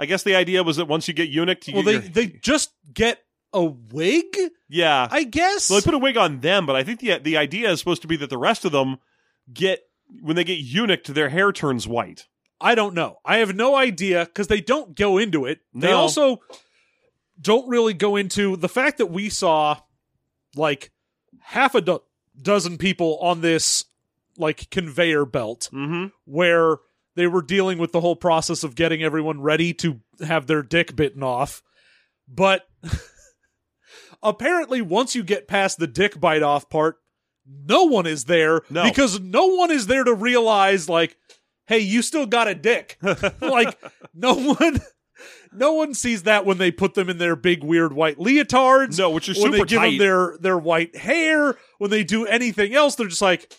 I 0.00 0.06
guess 0.06 0.24
the 0.24 0.34
idea 0.34 0.64
was 0.64 0.76
that 0.78 0.86
once 0.88 1.06
you 1.06 1.14
get 1.14 1.28
eunuch, 1.28 1.68
you 1.68 1.74
well, 1.74 1.84
they 1.84 1.92
your- 1.92 2.00
they 2.02 2.26
just 2.26 2.72
get 2.92 3.22
a 3.52 3.64
wig, 3.64 4.24
yeah. 4.68 5.06
I 5.10 5.22
guess. 5.22 5.70
well, 5.70 5.80
they 5.80 5.84
put 5.84 5.94
a 5.94 5.98
wig 5.98 6.16
on 6.16 6.40
them, 6.40 6.66
but 6.66 6.74
I 6.74 6.82
think 6.82 6.98
the 6.98 7.18
the 7.18 7.36
idea 7.36 7.70
is 7.70 7.78
supposed 7.78 8.02
to 8.02 8.08
be 8.08 8.16
that 8.16 8.28
the 8.28 8.36
rest 8.36 8.64
of 8.64 8.72
them 8.72 8.96
get 9.52 9.82
when 10.20 10.34
they 10.34 10.42
get 10.44 10.58
eunuched, 10.58 11.14
their 11.14 11.28
hair 11.28 11.52
turns 11.52 11.86
white. 11.86 12.26
I 12.60 12.74
don't 12.74 12.94
know. 12.94 13.18
I 13.24 13.36
have 13.36 13.54
no 13.54 13.76
idea 13.76 14.24
because 14.24 14.48
they 14.48 14.60
don't 14.60 14.96
go 14.96 15.18
into 15.18 15.44
it. 15.44 15.60
They 15.72 15.92
also 15.92 16.40
don't 17.40 17.68
really 17.68 17.94
go 17.94 18.16
into 18.16 18.56
the 18.56 18.68
fact 18.68 18.98
that 18.98 19.06
we 19.06 19.28
saw 19.28 19.78
like 20.56 20.90
half 21.42 21.74
a 21.76 21.80
do- 21.80 22.02
dozen 22.42 22.76
people 22.76 23.18
on 23.20 23.40
this 23.40 23.84
like 24.38 24.70
conveyor 24.70 25.24
belt 25.26 25.68
Mm-hmm. 25.72 26.06
where 26.24 26.76
they 27.14 27.26
were 27.26 27.42
dealing 27.42 27.78
with 27.78 27.92
the 27.92 28.00
whole 28.02 28.16
process 28.16 28.62
of 28.62 28.74
getting 28.74 29.02
everyone 29.02 29.40
ready 29.40 29.72
to 29.74 30.00
have 30.26 30.46
their 30.46 30.62
dick 30.62 30.94
bitten 30.94 31.22
off. 31.22 31.62
But 32.28 32.66
apparently, 34.22 34.82
once 34.82 35.14
you 35.14 35.22
get 35.22 35.48
past 35.48 35.78
the 35.78 35.86
dick 35.86 36.20
bite 36.20 36.42
off 36.42 36.68
part, 36.68 36.96
no 37.46 37.84
one 37.84 38.06
is 38.06 38.24
there 38.24 38.62
No. 38.70 38.84
because 38.84 39.20
no 39.20 39.46
one 39.46 39.70
is 39.70 39.86
there 39.86 40.04
to 40.04 40.14
realize, 40.14 40.88
like, 40.88 41.16
hey, 41.66 41.78
you 41.78 42.02
still 42.02 42.26
got 42.26 42.48
a 42.48 42.54
dick. 42.54 42.98
like, 43.40 43.78
no 44.14 44.34
one. 44.34 44.80
No 45.52 45.72
one 45.72 45.94
sees 45.94 46.24
that 46.24 46.44
when 46.44 46.58
they 46.58 46.70
put 46.70 46.92
them 46.92 47.08
in 47.08 47.16
their 47.16 47.36
big 47.36 47.64
weird 47.64 47.94
white 47.94 48.18
leotards. 48.18 48.98
No, 48.98 49.08
which 49.10 49.28
are 49.30 49.40
when 49.40 49.52
they 49.52 49.58
super 49.58 49.66
give 49.66 49.80
them 49.80 49.96
their 49.98 50.36
their 50.38 50.58
white 50.58 50.94
hair. 50.94 51.56
When 51.78 51.90
they 51.90 52.04
do 52.04 52.26
anything 52.26 52.74
else, 52.74 52.94
they're 52.96 53.06
just 53.08 53.22
like, 53.22 53.50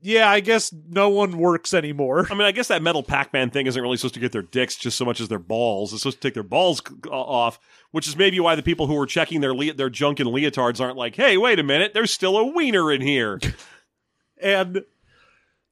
yeah, 0.00 0.30
I 0.30 0.40
guess 0.40 0.72
no 0.88 1.08
one 1.08 1.38
works 1.38 1.74
anymore. 1.74 2.26
I 2.30 2.34
mean, 2.34 2.42
I 2.42 2.52
guess 2.52 2.68
that 2.68 2.82
metal 2.82 3.02
Pac-Man 3.02 3.50
thing 3.50 3.66
isn't 3.66 3.80
really 3.80 3.96
supposed 3.96 4.14
to 4.14 4.20
get 4.20 4.32
their 4.32 4.42
dicks 4.42 4.76
just 4.76 4.98
so 4.98 5.04
much 5.04 5.20
as 5.20 5.28
their 5.28 5.38
balls. 5.38 5.92
It's 5.92 6.02
supposed 6.02 6.20
to 6.20 6.28
take 6.28 6.34
their 6.34 6.42
balls 6.42 6.82
uh, 7.06 7.10
off, 7.10 7.58
which 7.90 8.06
is 8.06 8.16
maybe 8.16 8.38
why 8.38 8.54
the 8.54 8.62
people 8.62 8.86
who 8.86 8.98
are 9.00 9.06
checking 9.06 9.40
their 9.40 9.54
le- 9.54 9.72
their 9.72 9.90
junk 9.90 10.20
and 10.20 10.28
leotards 10.28 10.80
aren't 10.80 10.96
like, 10.96 11.16
"Hey, 11.16 11.36
wait 11.36 11.58
a 11.58 11.62
minute, 11.62 11.92
there's 11.94 12.10
still 12.12 12.36
a 12.36 12.46
wiener 12.46 12.92
in 12.92 13.00
here." 13.00 13.40
and 14.40 14.84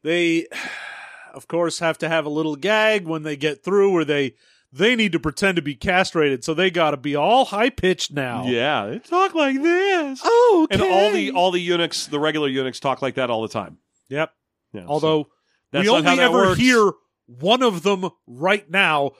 they 0.02 0.46
of 1.34 1.48
course 1.48 1.80
have 1.80 1.98
to 1.98 2.08
have 2.08 2.24
a 2.24 2.30
little 2.30 2.56
gag 2.56 3.06
when 3.06 3.24
they 3.24 3.36
get 3.36 3.62
through 3.62 3.92
where 3.92 4.04
they 4.04 4.34
they 4.72 4.96
need 4.96 5.12
to 5.12 5.20
pretend 5.20 5.56
to 5.56 5.62
be 5.62 5.74
castrated 5.74 6.42
so 6.42 6.54
they 6.54 6.70
got 6.70 6.92
to 6.92 6.96
be 6.96 7.14
all 7.14 7.44
high 7.44 7.70
pitched 7.70 8.12
now 8.12 8.46
yeah, 8.46 8.86
they 8.86 8.98
talk 9.00 9.34
like 9.34 9.60
this. 9.60 10.20
oh 10.24 10.66
And 10.70 10.80
all 10.80 11.12
the 11.12 11.30
all 11.32 11.50
the 11.50 11.60
eunuchs, 11.60 12.06
the 12.06 12.18
regular 12.18 12.48
eunuchs, 12.48 12.80
talk 12.80 13.02
like 13.02 13.14
that 13.16 13.30
all 13.30 13.42
the 13.42 13.48
time. 13.48 13.78
Yep. 14.08 14.32
Yeah, 14.72 14.82
so 14.82 14.88
although 14.88 15.28
that's 15.72 15.86
we 15.86 15.92
not 15.92 16.04
how 16.04 16.10
only 16.12 16.24
ever 16.24 16.48
works. 16.48 16.60
hear 16.60 16.92
one 17.26 17.62
of 17.62 17.82
them 17.82 18.10
right 18.26 18.68
now. 18.70 19.12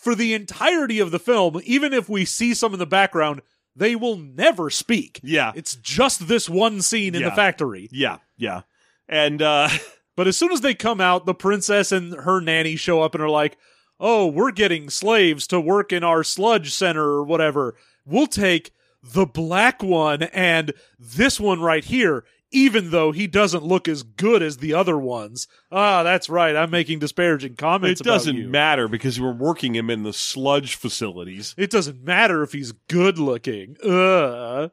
For 0.00 0.14
the 0.14 0.32
entirety 0.32 1.00
of 1.00 1.10
the 1.10 1.18
film 1.18 1.60
even 1.64 1.92
if 1.92 2.08
we 2.08 2.24
see 2.24 2.54
some 2.54 2.72
in 2.72 2.78
the 2.78 2.86
background 2.86 3.42
they 3.74 3.94
will 3.94 4.16
never 4.16 4.70
speak. 4.70 5.20
Yeah, 5.22 5.52
it's 5.54 5.76
just 5.76 6.28
this 6.28 6.48
one 6.48 6.80
scene 6.80 7.14
in 7.14 7.22
the 7.22 7.30
factory. 7.30 7.90
Yeah, 7.92 8.18
yeah, 8.38 8.62
and 9.06 9.42
uh, 9.42 9.68
But 10.16 10.26
as 10.26 10.36
soon 10.36 10.50
as 10.50 10.62
they 10.62 10.74
come 10.74 11.00
out, 11.00 11.26
the 11.26 11.34
princess 11.34 11.92
and 11.92 12.14
her 12.14 12.40
nanny 12.40 12.74
show 12.76 13.02
up 13.02 13.14
and 13.14 13.22
are 13.22 13.28
like, 13.28 13.58
"Oh, 14.00 14.26
we're 14.26 14.50
getting 14.50 14.88
slaves 14.88 15.46
to 15.48 15.60
work 15.60 15.92
in 15.92 16.02
our 16.02 16.24
sludge 16.24 16.72
center 16.72 17.04
or 17.04 17.22
whatever. 17.22 17.76
We'll 18.06 18.26
take 18.26 18.72
the 19.02 19.26
black 19.26 19.82
one 19.82 20.22
and 20.24 20.72
this 20.98 21.38
one 21.38 21.60
right 21.60 21.84
here. 21.84 22.24
Even 22.56 22.90
though 22.90 23.12
he 23.12 23.26
doesn't 23.26 23.62
look 23.62 23.86
as 23.86 24.02
good 24.02 24.42
as 24.42 24.56
the 24.56 24.72
other 24.72 24.96
ones. 24.96 25.46
Ah, 25.70 26.02
that's 26.02 26.30
right. 26.30 26.56
I'm 26.56 26.70
making 26.70 27.00
disparaging 27.00 27.56
comments. 27.56 28.00
It 28.00 28.04
doesn't 28.04 28.50
matter 28.50 28.88
because 28.88 29.20
we're 29.20 29.34
working 29.34 29.74
him 29.74 29.90
in 29.90 30.04
the 30.04 30.14
sludge 30.14 30.74
facilities. 30.74 31.54
It 31.58 31.70
doesn't 31.70 32.02
matter 32.02 32.42
if 32.42 32.52
he's 32.52 32.72
good 32.72 33.18
looking. 33.18 33.76
Ugh. 33.84 34.70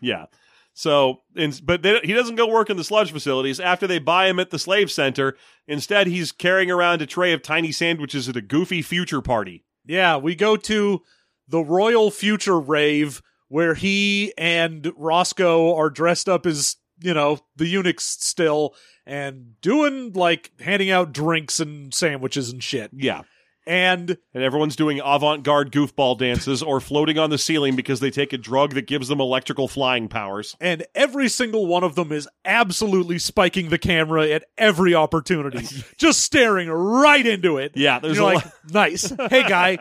Yeah. 0.00 0.26
So, 0.74 1.22
and, 1.34 1.60
but 1.64 1.82
they, 1.82 1.98
he 2.04 2.12
doesn't 2.12 2.36
go 2.36 2.46
work 2.46 2.70
in 2.70 2.76
the 2.76 2.84
sludge 2.84 3.10
facilities 3.10 3.58
after 3.58 3.88
they 3.88 3.98
buy 3.98 4.28
him 4.28 4.38
at 4.38 4.50
the 4.50 4.58
slave 4.58 4.92
center. 4.92 5.36
Instead, 5.66 6.06
he's 6.06 6.30
carrying 6.30 6.70
around 6.70 7.02
a 7.02 7.06
tray 7.06 7.32
of 7.32 7.42
tiny 7.42 7.72
sandwiches 7.72 8.28
at 8.28 8.36
a 8.36 8.42
goofy 8.42 8.80
future 8.80 9.20
party. 9.20 9.64
Yeah, 9.84 10.18
we 10.18 10.36
go 10.36 10.56
to 10.56 11.02
the 11.48 11.64
Royal 11.64 12.12
Future 12.12 12.60
Rave 12.60 13.22
where 13.48 13.74
he 13.74 14.32
and 14.38 14.92
Roscoe 14.96 15.74
are 15.76 15.90
dressed 15.90 16.28
up 16.28 16.46
as, 16.46 16.76
you 17.04 17.14
know, 17.14 17.38
the 17.56 17.66
eunuchs 17.66 18.04
still 18.04 18.74
and 19.06 19.60
doing 19.60 20.12
like 20.14 20.50
handing 20.60 20.90
out 20.90 21.12
drinks 21.12 21.60
and 21.60 21.92
sandwiches 21.94 22.50
and 22.50 22.62
shit. 22.64 22.90
Yeah. 22.94 23.22
And 23.66 24.18
And 24.34 24.42
everyone's 24.42 24.76
doing 24.76 25.00
avant 25.02 25.42
garde 25.42 25.72
goofball 25.72 26.18
dances 26.18 26.62
or 26.62 26.80
floating 26.80 27.18
on 27.18 27.30
the 27.30 27.38
ceiling 27.38 27.76
because 27.76 27.98
they 28.00 28.10
take 28.10 28.34
a 28.34 28.36
drug 28.38 28.74
that 28.74 28.86
gives 28.86 29.08
them 29.08 29.20
electrical 29.22 29.68
flying 29.68 30.06
powers. 30.06 30.54
and 30.60 30.84
every 30.94 31.30
single 31.30 31.66
one 31.66 31.82
of 31.82 31.94
them 31.94 32.12
is 32.12 32.28
absolutely 32.44 33.18
spiking 33.18 33.70
the 33.70 33.78
camera 33.78 34.28
at 34.28 34.44
every 34.58 34.94
opportunity, 34.94 35.66
just 35.96 36.20
staring 36.20 36.68
right 36.68 37.26
into 37.26 37.56
it. 37.56 37.72
Yeah, 37.74 38.00
there's 38.00 38.18
You're 38.18 38.32
a 38.32 38.34
like, 38.34 38.44
nice. 38.70 39.08
Hey, 39.30 39.48
guy, 39.48 39.78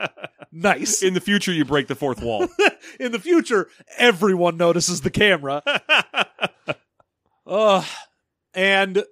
nice. 0.50 1.04
In 1.04 1.14
the 1.14 1.20
future, 1.20 1.52
you 1.52 1.66
break 1.66 1.88
the 1.88 1.96
fourth 1.96 2.22
wall. 2.22 2.48
In 3.02 3.12
the 3.12 3.20
future, 3.20 3.68
everyone 3.98 4.56
notices 4.56 5.02
the 5.02 5.10
camera. 5.10 5.62
Uh, 7.54 7.84
and 8.54 9.04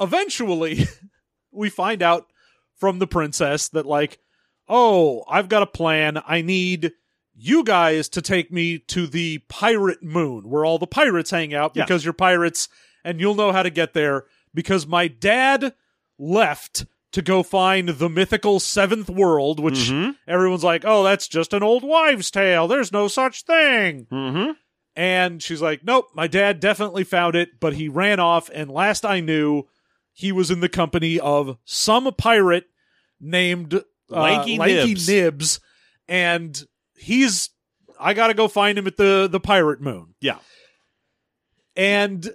eventually, 0.00 0.86
we 1.52 1.70
find 1.70 2.02
out 2.02 2.26
from 2.76 2.98
the 2.98 3.06
princess 3.06 3.68
that, 3.68 3.86
like, 3.86 4.18
oh, 4.68 5.24
I've 5.28 5.48
got 5.48 5.62
a 5.62 5.66
plan. 5.66 6.20
I 6.26 6.42
need 6.42 6.92
you 7.34 7.64
guys 7.64 8.08
to 8.10 8.22
take 8.22 8.50
me 8.50 8.78
to 8.78 9.06
the 9.06 9.38
pirate 9.48 10.02
moon 10.02 10.48
where 10.48 10.64
all 10.64 10.78
the 10.78 10.86
pirates 10.86 11.30
hang 11.30 11.54
out 11.54 11.72
Yeah. 11.74 11.84
because 11.84 12.04
you're 12.04 12.14
pirates 12.14 12.68
and 13.04 13.20
you'll 13.20 13.34
know 13.34 13.52
how 13.52 13.62
to 13.62 13.70
get 13.70 13.92
there 13.94 14.24
because 14.54 14.86
my 14.86 15.06
dad 15.08 15.74
left 16.18 16.86
to 17.12 17.22
go 17.22 17.42
find 17.42 17.88
the 17.90 18.08
mythical 18.08 18.58
seventh 18.58 19.08
world, 19.08 19.60
which 19.60 19.90
Mhm. 19.90 20.16
everyone's 20.26 20.64
like, 20.64 20.82
oh, 20.84 21.04
that's 21.04 21.28
just 21.28 21.52
an 21.52 21.62
old 21.62 21.82
wives' 21.84 22.30
tale. 22.30 22.66
There's 22.68 22.90
no 22.92 23.06
such 23.08 23.42
thing. 23.44 24.06
Mm-hmm. 24.10 24.52
And 24.96 25.42
she's 25.42 25.60
like, 25.60 25.84
nope, 25.84 26.08
my 26.14 26.26
dad 26.26 26.58
definitely 26.58 27.04
found 27.04 27.36
it, 27.36 27.60
but 27.60 27.74
he 27.74 27.88
ran 27.88 28.18
off. 28.18 28.48
And 28.52 28.70
last 28.70 29.04
I 29.04 29.20
knew, 29.20 29.64
he 30.14 30.32
was 30.32 30.50
in 30.50 30.60
the 30.60 30.68
company 30.70 31.20
of 31.20 31.58
some 31.66 32.10
pirate 32.14 32.64
named 33.20 33.74
uh, 33.74 33.82
Lanky 34.08 34.56
Nibs. 34.56 35.06
Nibs. 35.06 35.60
And 36.08 36.58
he's, 36.96 37.50
I 38.00 38.14
got 38.14 38.28
to 38.28 38.34
go 38.34 38.48
find 38.48 38.78
him 38.78 38.86
at 38.86 38.96
the, 38.96 39.28
the 39.30 39.40
pirate 39.40 39.82
moon. 39.82 40.14
Yeah. 40.22 40.38
And 41.76 42.30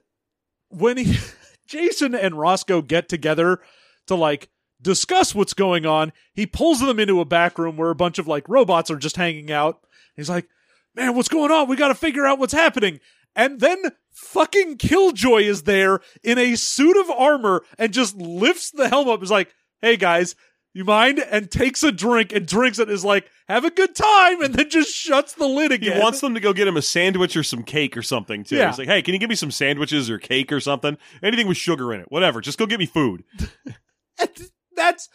when 0.69 0.97
he, 0.97 1.17
Jason 1.67 2.13
and 2.13 2.37
Roscoe 2.37 2.83
get 2.83 3.09
together 3.09 3.59
to 4.05 4.13
like 4.13 4.49
discuss 4.79 5.33
what's 5.33 5.55
going 5.55 5.87
on, 5.87 6.13
he 6.33 6.45
pulls 6.45 6.79
them 6.79 6.99
into 6.99 7.19
a 7.19 7.25
back 7.25 7.57
room 7.57 7.77
where 7.77 7.89
a 7.89 7.95
bunch 7.95 8.19
of 8.19 8.27
like 8.27 8.47
robots 8.47 8.91
are 8.91 8.97
just 8.97 9.15
hanging 9.15 9.51
out. 9.51 9.79
He's 10.15 10.29
like, 10.29 10.47
man, 10.95 11.15
what's 11.15 11.29
going 11.29 11.51
on? 11.51 11.67
We 11.67 11.75
got 11.75 11.89
to 11.89 11.95
figure 11.95 12.25
out 12.25 12.39
what's 12.39 12.53
happening. 12.53 12.99
And 13.35 13.59
then 13.59 13.83
fucking 14.11 14.77
Killjoy 14.77 15.43
is 15.43 15.63
there 15.63 16.01
in 16.23 16.37
a 16.37 16.55
suit 16.55 16.97
of 16.97 17.09
armor 17.09 17.63
and 17.77 17.93
just 17.93 18.17
lifts 18.17 18.71
the 18.71 18.89
helm 18.89 19.07
up. 19.07 19.23
Is 19.23 19.31
like, 19.31 19.53
hey 19.81 19.95
guys, 19.95 20.35
you 20.73 20.83
mind? 20.83 21.19
And 21.19 21.49
takes 21.49 21.83
a 21.83 21.91
drink 21.91 22.33
and 22.33 22.45
drinks 22.45 22.79
it. 22.79 22.89
Is 22.89 23.05
like, 23.05 23.29
have 23.47 23.63
a 23.63 23.71
good 23.71 23.95
time. 23.95 24.41
And 24.41 24.53
then 24.53 24.69
just 24.69 24.93
shuts 24.93 25.33
the 25.33 25.47
lid 25.47 25.71
again. 25.71 25.95
He 25.95 26.01
wants 26.01 26.19
them 26.19 26.33
to 26.33 26.39
go 26.39 26.51
get 26.51 26.67
him 26.67 26.77
a 26.77 26.81
sandwich 26.81 27.37
or 27.37 27.43
some 27.43 27.63
cake 27.63 27.95
or 27.95 28.01
something, 28.01 28.43
too. 28.43 28.57
Yeah. 28.57 28.67
He's 28.67 28.77
like, 28.77 28.87
hey, 28.87 29.01
can 29.01 29.13
you 29.13 29.19
give 29.19 29.29
me 29.29 29.35
some 29.35 29.51
sandwiches 29.51 30.09
or 30.09 30.17
cake 30.17 30.51
or 30.51 30.59
something? 30.59 30.97
Anything 31.23 31.47
with 31.47 31.57
sugar 31.57 31.93
in 31.93 32.01
it. 32.01 32.11
Whatever. 32.11 32.41
Just 32.41 32.57
go 32.57 32.65
get 32.65 32.79
me 32.79 32.85
food. 32.85 33.23
That's 34.75 35.09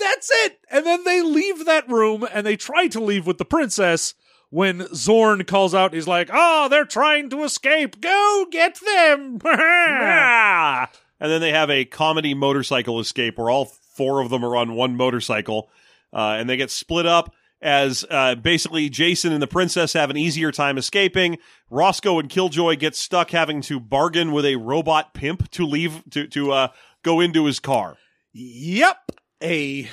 that's 0.00 0.30
it. 0.32 0.58
And 0.70 0.84
then 0.84 1.04
they 1.04 1.22
leave 1.22 1.66
that 1.66 1.88
room 1.88 2.26
and 2.32 2.46
they 2.46 2.56
try 2.56 2.88
to 2.88 3.00
leave 3.00 3.26
with 3.26 3.38
the 3.38 3.44
princess 3.44 4.14
when 4.50 4.86
Zorn 4.94 5.44
calls 5.44 5.74
out. 5.74 5.94
He's 5.94 6.06
like, 6.08 6.28
"Oh, 6.32 6.68
they're 6.68 6.84
trying 6.84 7.30
to 7.30 7.44
escape. 7.44 8.00
Go 8.00 8.46
get 8.50 8.78
them!" 8.84 9.38
And 11.22 11.30
then 11.30 11.42
they 11.42 11.52
have 11.52 11.68
a 11.68 11.84
comedy 11.84 12.32
motorcycle 12.32 12.98
escape 12.98 13.36
where 13.36 13.50
all 13.50 13.66
four 13.66 14.20
of 14.22 14.30
them 14.30 14.42
are 14.42 14.56
on 14.56 14.74
one 14.74 14.96
motorcycle, 14.96 15.68
uh, 16.14 16.36
and 16.38 16.48
they 16.48 16.56
get 16.56 16.70
split 16.70 17.04
up 17.04 17.34
as 17.60 18.06
uh, 18.08 18.34
basically 18.36 18.88
Jason 18.88 19.30
and 19.32 19.42
the 19.42 19.46
princess 19.46 19.92
have 19.92 20.08
an 20.08 20.16
easier 20.16 20.50
time 20.50 20.78
escaping. 20.78 21.36
Roscoe 21.68 22.18
and 22.18 22.30
Killjoy 22.30 22.76
get 22.76 22.96
stuck 22.96 23.32
having 23.32 23.60
to 23.62 23.78
bargain 23.78 24.32
with 24.32 24.46
a 24.46 24.56
robot 24.56 25.12
pimp 25.12 25.50
to 25.50 25.66
leave 25.66 26.02
to 26.10 26.26
to 26.28 26.52
uh, 26.52 26.68
go 27.02 27.20
into 27.20 27.44
his 27.44 27.60
car. 27.60 27.98
yep, 28.32 29.12
a 29.42 29.88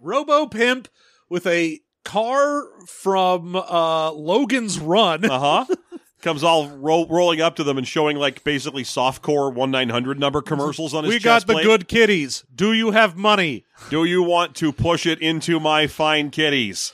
robo 0.00 0.46
pimp 0.46 0.86
with 1.28 1.46
a 1.46 1.80
car 2.04 2.64
from 2.86 3.56
uh, 3.56 4.10
Logan's 4.12 4.78
Run. 4.78 5.24
Uh 5.30 5.64
huh. 5.66 5.74
Comes 6.22 6.44
all 6.44 6.68
ro- 6.68 7.06
rolling 7.08 7.40
up 7.40 7.56
to 7.56 7.64
them 7.64 7.78
and 7.78 7.88
showing 7.88 8.18
like 8.18 8.44
basically 8.44 8.82
softcore 8.82 9.54
one 9.54 9.70
nine 9.70 9.88
hundred 9.88 10.20
number 10.20 10.42
commercials 10.42 10.92
on 10.92 11.04
his 11.04 11.14
we 11.14 11.18
got 11.18 11.36
chest 11.36 11.46
the 11.46 11.54
plate. 11.54 11.64
good 11.64 11.88
kitties. 11.88 12.44
Do 12.54 12.74
you 12.74 12.90
have 12.90 13.16
money? 13.16 13.64
Do 13.88 14.04
you 14.04 14.22
want 14.22 14.54
to 14.56 14.70
push 14.70 15.06
it 15.06 15.18
into 15.22 15.58
my 15.58 15.86
fine 15.86 16.28
kitties? 16.28 16.92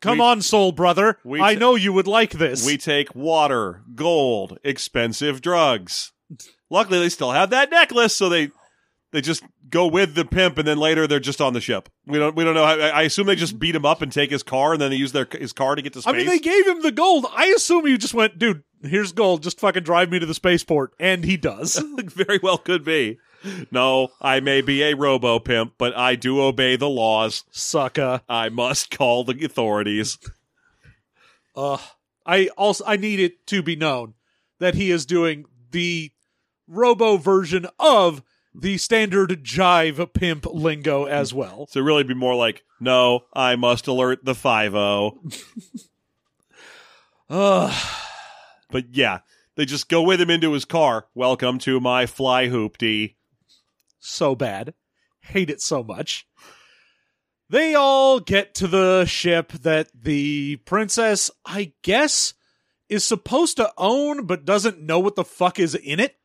Come 0.00 0.18
We- 0.18 0.24
on, 0.24 0.40
soul 0.40 0.72
brother. 0.72 1.18
we 1.22 1.42
I 1.42 1.52
t- 1.52 1.60
know 1.60 1.74
you 1.74 1.92
would 1.92 2.06
like 2.06 2.30
this. 2.30 2.64
We 2.64 2.78
take 2.78 3.14
water, 3.14 3.82
gold, 3.94 4.58
expensive 4.64 5.42
drugs. 5.42 6.12
Luckily, 6.70 6.98
they 6.98 7.10
still 7.10 7.32
have 7.32 7.50
that 7.50 7.70
necklace, 7.70 8.16
so 8.16 8.30
they 8.30 8.52
they 9.12 9.20
just 9.20 9.44
go 9.68 9.86
with 9.86 10.14
the 10.14 10.24
pimp, 10.24 10.58
and 10.58 10.66
then 10.66 10.78
later 10.78 11.06
they're 11.06 11.20
just 11.20 11.40
on 11.40 11.52
the 11.52 11.60
ship. 11.60 11.88
We 12.06 12.18
don't 12.18 12.34
we 12.34 12.44
don't 12.44 12.54
know. 12.54 12.64
I 12.64 12.88
I 12.88 13.02
assume 13.02 13.26
they 13.26 13.36
just 13.36 13.58
beat 13.58 13.74
him 13.74 13.86
up 13.86 14.02
and 14.02 14.10
take 14.10 14.30
his 14.30 14.42
car, 14.42 14.72
and 14.72 14.82
then 14.82 14.90
they 14.90 14.96
use 14.96 15.12
their 15.12 15.28
his 15.30 15.52
car 15.52 15.74
to 15.74 15.82
get 15.82 15.92
to 15.92 16.02
space. 16.02 16.12
I 16.12 16.16
mean, 16.16 16.26
they 16.26 16.38
gave 16.38 16.66
him 16.66 16.82
the 16.82 16.92
gold. 16.92 17.26
I 17.34 17.46
assume 17.56 17.86
you 17.86 17.98
just 17.98 18.14
went, 18.14 18.38
dude, 18.38 18.64
here's 18.82 19.12
gold. 19.12 19.42
Just 19.42 19.60
fucking 19.60 19.84
drive 19.84 20.10
me 20.10 20.18
to 20.18 20.26
the 20.26 20.34
spaceport. 20.34 20.92
And 20.98 21.24
he 21.24 21.36
does. 21.36 21.76
very 21.98 22.40
well 22.42 22.58
could 22.58 22.84
be. 22.84 23.18
No, 23.70 24.08
I 24.20 24.40
may 24.40 24.60
be 24.60 24.82
a 24.82 24.94
robo 24.94 25.38
pimp, 25.38 25.74
but 25.76 25.96
I 25.96 26.14
do 26.14 26.40
obey 26.40 26.76
the 26.76 26.88
laws. 26.88 27.44
Sucker. 27.50 28.20
I 28.28 28.48
must 28.48 28.90
call 28.96 29.24
the 29.24 29.44
authorities. 29.44 30.18
Uh, 31.56 31.78
I 32.24 32.48
also, 32.56 32.84
I 32.86 32.96
need 32.96 33.20
it 33.20 33.46
to 33.48 33.62
be 33.62 33.76
known 33.76 34.14
that 34.58 34.74
he 34.74 34.90
is 34.90 35.04
doing 35.04 35.44
the 35.72 36.12
robo 36.68 37.16
version 37.16 37.66
of 37.78 38.22
the 38.54 38.78
standard 38.78 39.42
jive 39.44 40.12
pimp 40.12 40.46
lingo 40.46 41.04
as 41.04 41.32
well. 41.32 41.66
So 41.70 41.80
really, 41.80 42.04
be 42.04 42.14
more 42.14 42.34
like, 42.34 42.64
no, 42.80 43.24
I 43.32 43.56
must 43.56 43.86
alert 43.86 44.24
the 44.24 44.34
five 44.34 44.74
oh. 44.74 45.20
zero. 45.28 45.42
Ugh. 47.30 47.98
But 48.70 48.94
yeah, 48.94 49.20
they 49.56 49.64
just 49.64 49.88
go 49.88 50.02
with 50.02 50.20
him 50.20 50.30
into 50.30 50.52
his 50.52 50.64
car. 50.64 51.06
Welcome 51.14 51.58
to 51.60 51.80
my 51.80 52.06
fly 52.06 52.48
hoopty. 52.48 53.16
so 54.00 54.34
bad. 54.34 54.74
Hate 55.20 55.50
it 55.50 55.60
so 55.60 55.82
much. 55.82 56.26
They 57.48 57.74
all 57.74 58.18
get 58.18 58.54
to 58.56 58.66
the 58.66 59.04
ship 59.04 59.52
that 59.52 59.88
the 59.94 60.56
princess, 60.64 61.30
I 61.44 61.72
guess, 61.82 62.32
is 62.88 63.04
supposed 63.04 63.58
to 63.58 63.72
own, 63.76 64.24
but 64.24 64.46
doesn't 64.46 64.80
know 64.80 64.98
what 64.98 65.16
the 65.16 65.24
fuck 65.24 65.58
is 65.58 65.74
in 65.74 66.00
it. 66.00 66.16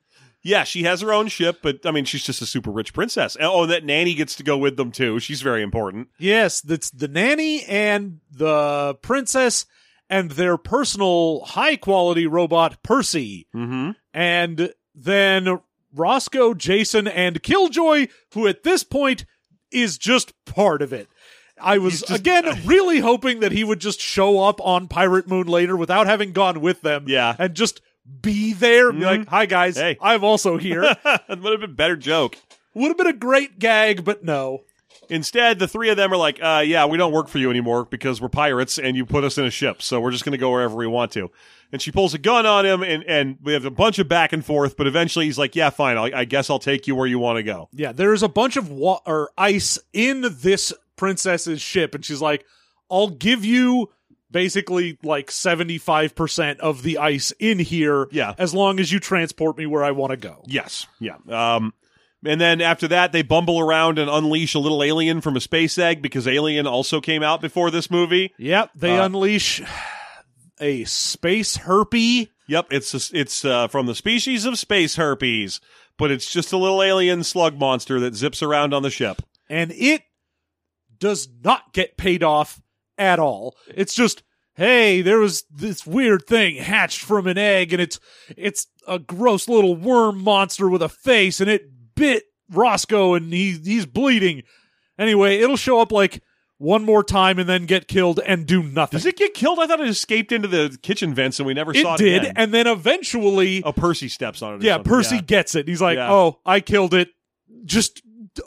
Yeah, 0.48 0.64
she 0.64 0.84
has 0.84 1.02
her 1.02 1.12
own 1.12 1.28
ship, 1.28 1.60
but 1.62 1.86
I 1.86 1.92
mean, 1.92 2.06
she's 2.06 2.24
just 2.24 2.42
a 2.42 2.46
super 2.46 2.72
rich 2.72 2.94
princess. 2.94 3.36
Oh, 3.40 3.64
and 3.64 3.72
that 3.72 3.84
nanny 3.84 4.14
gets 4.14 4.34
to 4.36 4.44
go 4.44 4.58
with 4.58 4.78
them 4.78 4.94
too. 4.94 5.20
She's 5.20 5.42
very 5.42 5.62
important. 5.62 6.08
Yes, 6.18 6.62
that's 6.62 6.90
the 6.90 7.10
nanny 7.10 7.66
and 7.66 8.22
the 8.32 8.96
princess 9.02 9.66
and 10.10 10.32
their 10.32 10.58
personal 10.58 11.42
high 11.44 11.76
quality 11.76 12.28
robot, 12.28 12.82
Percy. 12.82 13.48
Mm-hmm. 13.54 13.92
And 14.14 14.74
then 14.96 15.60
Roscoe, 15.94 16.54
Jason, 16.54 17.10
and 17.10 17.44
Killjoy, 17.44 18.08
who 18.34 18.48
at 18.48 18.64
this 18.64 18.86
point 18.86 19.26
is 19.70 19.98
just 19.98 20.32
part 20.46 20.82
of 20.82 20.94
it. 20.94 21.10
I 21.60 21.78
was 21.78 22.02
just- 22.02 22.22
again 22.22 22.46
really 22.66 23.00
hoping 23.00 23.42
that 23.42 23.52
he 23.52 23.66
would 23.66 23.80
just 23.82 24.00
show 24.00 24.40
up 24.40 24.62
on 24.62 24.88
Pirate 24.88 25.28
Moon 25.28 25.48
later 25.48 25.76
without 25.76 26.08
having 26.08 26.32
gone 26.32 26.62
with 26.62 26.82
them. 26.84 27.04
Yeah. 27.08 27.36
And 27.38 27.54
just 27.54 27.82
be 28.22 28.54
there 28.54 28.90
and 28.90 29.00
be 29.00 29.06
like, 29.06 29.28
hi 29.28 29.46
guys, 29.46 29.78
Hey. 29.78 29.98
I'm 30.02 30.24
also 30.24 30.58
here. 30.58 30.82
that 31.04 31.26
would 31.30 31.52
have 31.52 31.62
been 31.62 31.64
a 31.64 31.68
better 31.68 31.96
joke. 31.96 32.38
would 32.74 32.88
have 32.90 32.98
been 32.98 33.08
a 33.08 33.14
great 33.14 33.60
gag, 33.60 34.04
but 34.04 34.24
no. 34.24 34.64
Instead, 35.10 35.58
the 35.60 35.68
three 35.70 35.90
of 35.90 35.96
them 35.96 36.12
are 36.12 36.18
like, 36.18 36.38
uh, 36.42 36.62
yeah, 36.66 36.86
we 36.86 36.98
don't 36.98 37.14
work 37.14 37.30
for 37.30 37.38
you 37.38 37.50
anymore 37.50 37.86
because 37.86 38.20
we're 38.22 38.28
pirates 38.28 38.78
and 38.78 38.98
you 38.98 39.06
put 39.06 39.24
us 39.24 39.38
in 39.38 39.46
a 39.46 39.50
ship. 39.52 39.82
So 39.82 40.02
we're 40.02 40.12
just 40.12 40.26
going 40.26 40.34
to 40.34 40.38
go 40.38 40.52
wherever 40.52 40.76
we 40.76 40.86
want 40.88 41.12
to. 41.14 41.32
And 41.72 41.82
she 41.82 41.92
pulls 41.92 42.14
a 42.14 42.18
gun 42.18 42.46
on 42.46 42.66
him 42.66 42.84
and, 42.84 43.04
and 43.06 43.38
we 43.42 43.54
have 43.54 43.64
a 43.64 43.72
bunch 43.72 44.00
of 44.00 44.10
back 44.10 44.34
and 44.34 44.44
forth. 44.44 44.76
But 44.76 44.86
eventually 44.88 45.26
he's 45.26 45.38
like, 45.38 45.56
yeah, 45.56 45.70
fine. 45.70 45.98
I, 45.98 46.12
I 46.20 46.26
guess 46.26 46.50
I'll 46.50 46.60
take 46.60 46.88
you 46.88 46.96
where 46.96 47.08
you 47.08 47.20
want 47.20 47.38
to 47.38 47.44
go. 47.44 47.70
Yeah, 47.72 47.94
there 47.94 48.14
is 48.14 48.22
a 48.24 48.28
bunch 48.30 48.58
of 48.58 48.70
wa- 48.70 49.00
or 49.06 49.32
ice 49.38 49.80
in 49.94 50.26
this 50.42 50.74
princess's 50.98 51.62
ship, 51.62 51.94
and 51.96 52.04
she's 52.04 52.22
like, 52.22 52.46
"I'll 52.90 53.10
give 53.10 53.46
you 53.46 53.92
basically 54.32 54.98
like 55.04 55.32
seventy 55.32 55.78
five 55.78 56.16
percent 56.16 56.60
of 56.60 56.84
the 56.84 56.98
ice 56.98 57.32
in 57.40 57.60
here, 57.60 58.08
Yeah. 58.12 58.34
as 58.38 58.54
long 58.54 58.80
as 58.80 58.92
you 58.92 59.00
transport 59.00 59.58
me 59.58 59.66
where 59.66 59.84
I 59.84 59.92
want 59.92 60.12
to 60.12 60.18
go." 60.18 60.44
Yes. 60.48 60.88
Yeah. 61.00 61.16
Um, 61.30 61.74
and 62.26 62.42
then 62.42 62.62
after 62.62 62.88
that, 62.90 63.12
they 63.12 63.22
bumble 63.22 63.60
around 63.60 64.00
and 64.00 64.10
unleash 64.10 64.56
a 64.56 64.60
little 64.60 64.84
alien 64.84 65.22
from 65.22 65.36
a 65.36 65.40
space 65.40 65.78
egg 65.78 66.02
because 66.02 66.28
Alien 66.28 66.66
also 66.66 67.00
came 67.00 67.22
out 67.24 67.42
before 67.42 67.70
this 67.70 67.92
movie. 67.92 68.34
Yep, 68.40 68.72
they 68.76 68.98
Uh, 68.98 69.06
unleash 69.06 69.62
a 70.60 70.84
space 70.86 71.58
herpy. 71.60 72.30
Yep, 72.48 72.68
it's 72.72 73.12
it's 73.14 73.46
uh, 73.46 73.68
from 73.68 73.86
the 73.86 73.94
species 73.96 74.46
of 74.46 74.58
space 74.58 74.96
herpes, 74.96 75.62
but 75.98 76.10
it's 76.12 76.32
just 76.32 76.52
a 76.52 76.58
little 76.58 76.82
alien 76.82 77.24
slug 77.24 77.60
monster 77.60 78.00
that 78.00 78.16
zips 78.16 78.42
around 78.42 78.74
on 78.74 78.82
the 78.84 78.90
ship. 78.90 79.22
and 79.50 79.72
it 79.72 80.02
does 81.00 81.30
not 81.44 81.72
get 81.74 81.96
paid 81.98 82.24
off 82.24 82.60
at 82.98 83.20
all. 83.20 83.56
It's 83.74 83.94
just, 83.94 84.24
hey, 84.56 85.02
there 85.02 85.20
was 85.20 85.44
this 85.52 85.86
weird 85.86 86.26
thing 86.28 86.56
hatched 86.58 87.02
from 87.02 87.28
an 87.28 87.38
egg, 87.38 87.74
and 87.74 87.82
it's 87.82 88.00
it's 88.36 88.68
a 88.88 89.00
gross 89.00 89.48
little 89.48 89.76
worm 89.76 90.24
monster 90.24 90.68
with 90.70 90.82
a 90.82 90.90
face, 90.90 91.40
and 91.42 91.50
it 91.50 91.70
bit 91.96 92.24
Roscoe, 92.50 93.14
and 93.14 93.32
he 93.34 93.52
he's 93.54 93.86
bleeding. 93.86 94.44
Anyway, 94.98 95.38
it'll 95.38 95.58
show 95.58 95.80
up 95.80 95.92
like 95.92 96.22
one 96.60 96.84
more 96.84 97.04
time 97.04 97.38
and 97.38 97.48
then 97.48 97.68
get 97.68 97.88
killed 97.88 98.20
and 98.26 98.48
do 98.48 98.64
nothing. 98.64 98.98
Does 98.98 99.06
it 99.06 99.16
get 99.16 99.36
killed? 99.36 99.60
I 99.60 99.68
thought 99.68 99.80
it 99.80 99.88
escaped 99.88 100.32
into 100.32 100.48
the 100.48 100.76
kitchen 100.82 101.14
vents 101.14 101.40
and 101.40 101.46
we 101.46 101.54
never 101.54 101.72
saw 101.72 101.94
It 101.94 102.02
it 102.02 102.04
did, 102.04 102.22
again. 102.24 102.34
and 102.36 102.52
then 102.52 102.66
eventually, 102.66 103.62
oh, 103.64 103.72
Percy 103.74 104.08
steps 104.08 104.42
on 104.42 104.56
it. 104.56 104.64
yeah, 104.64 104.74
something. 104.78 104.90
Percy 104.92 105.16
Yeah. 105.18 105.22
gets 105.22 105.54
it. 105.54 105.68
He's 105.68 105.82
like, 105.84 105.98
Yeah. 105.98 106.12
"Oh, 106.12 106.40
I 106.48 106.60
killed 106.62 106.96
it." 106.96 107.10
Just 107.64 108.02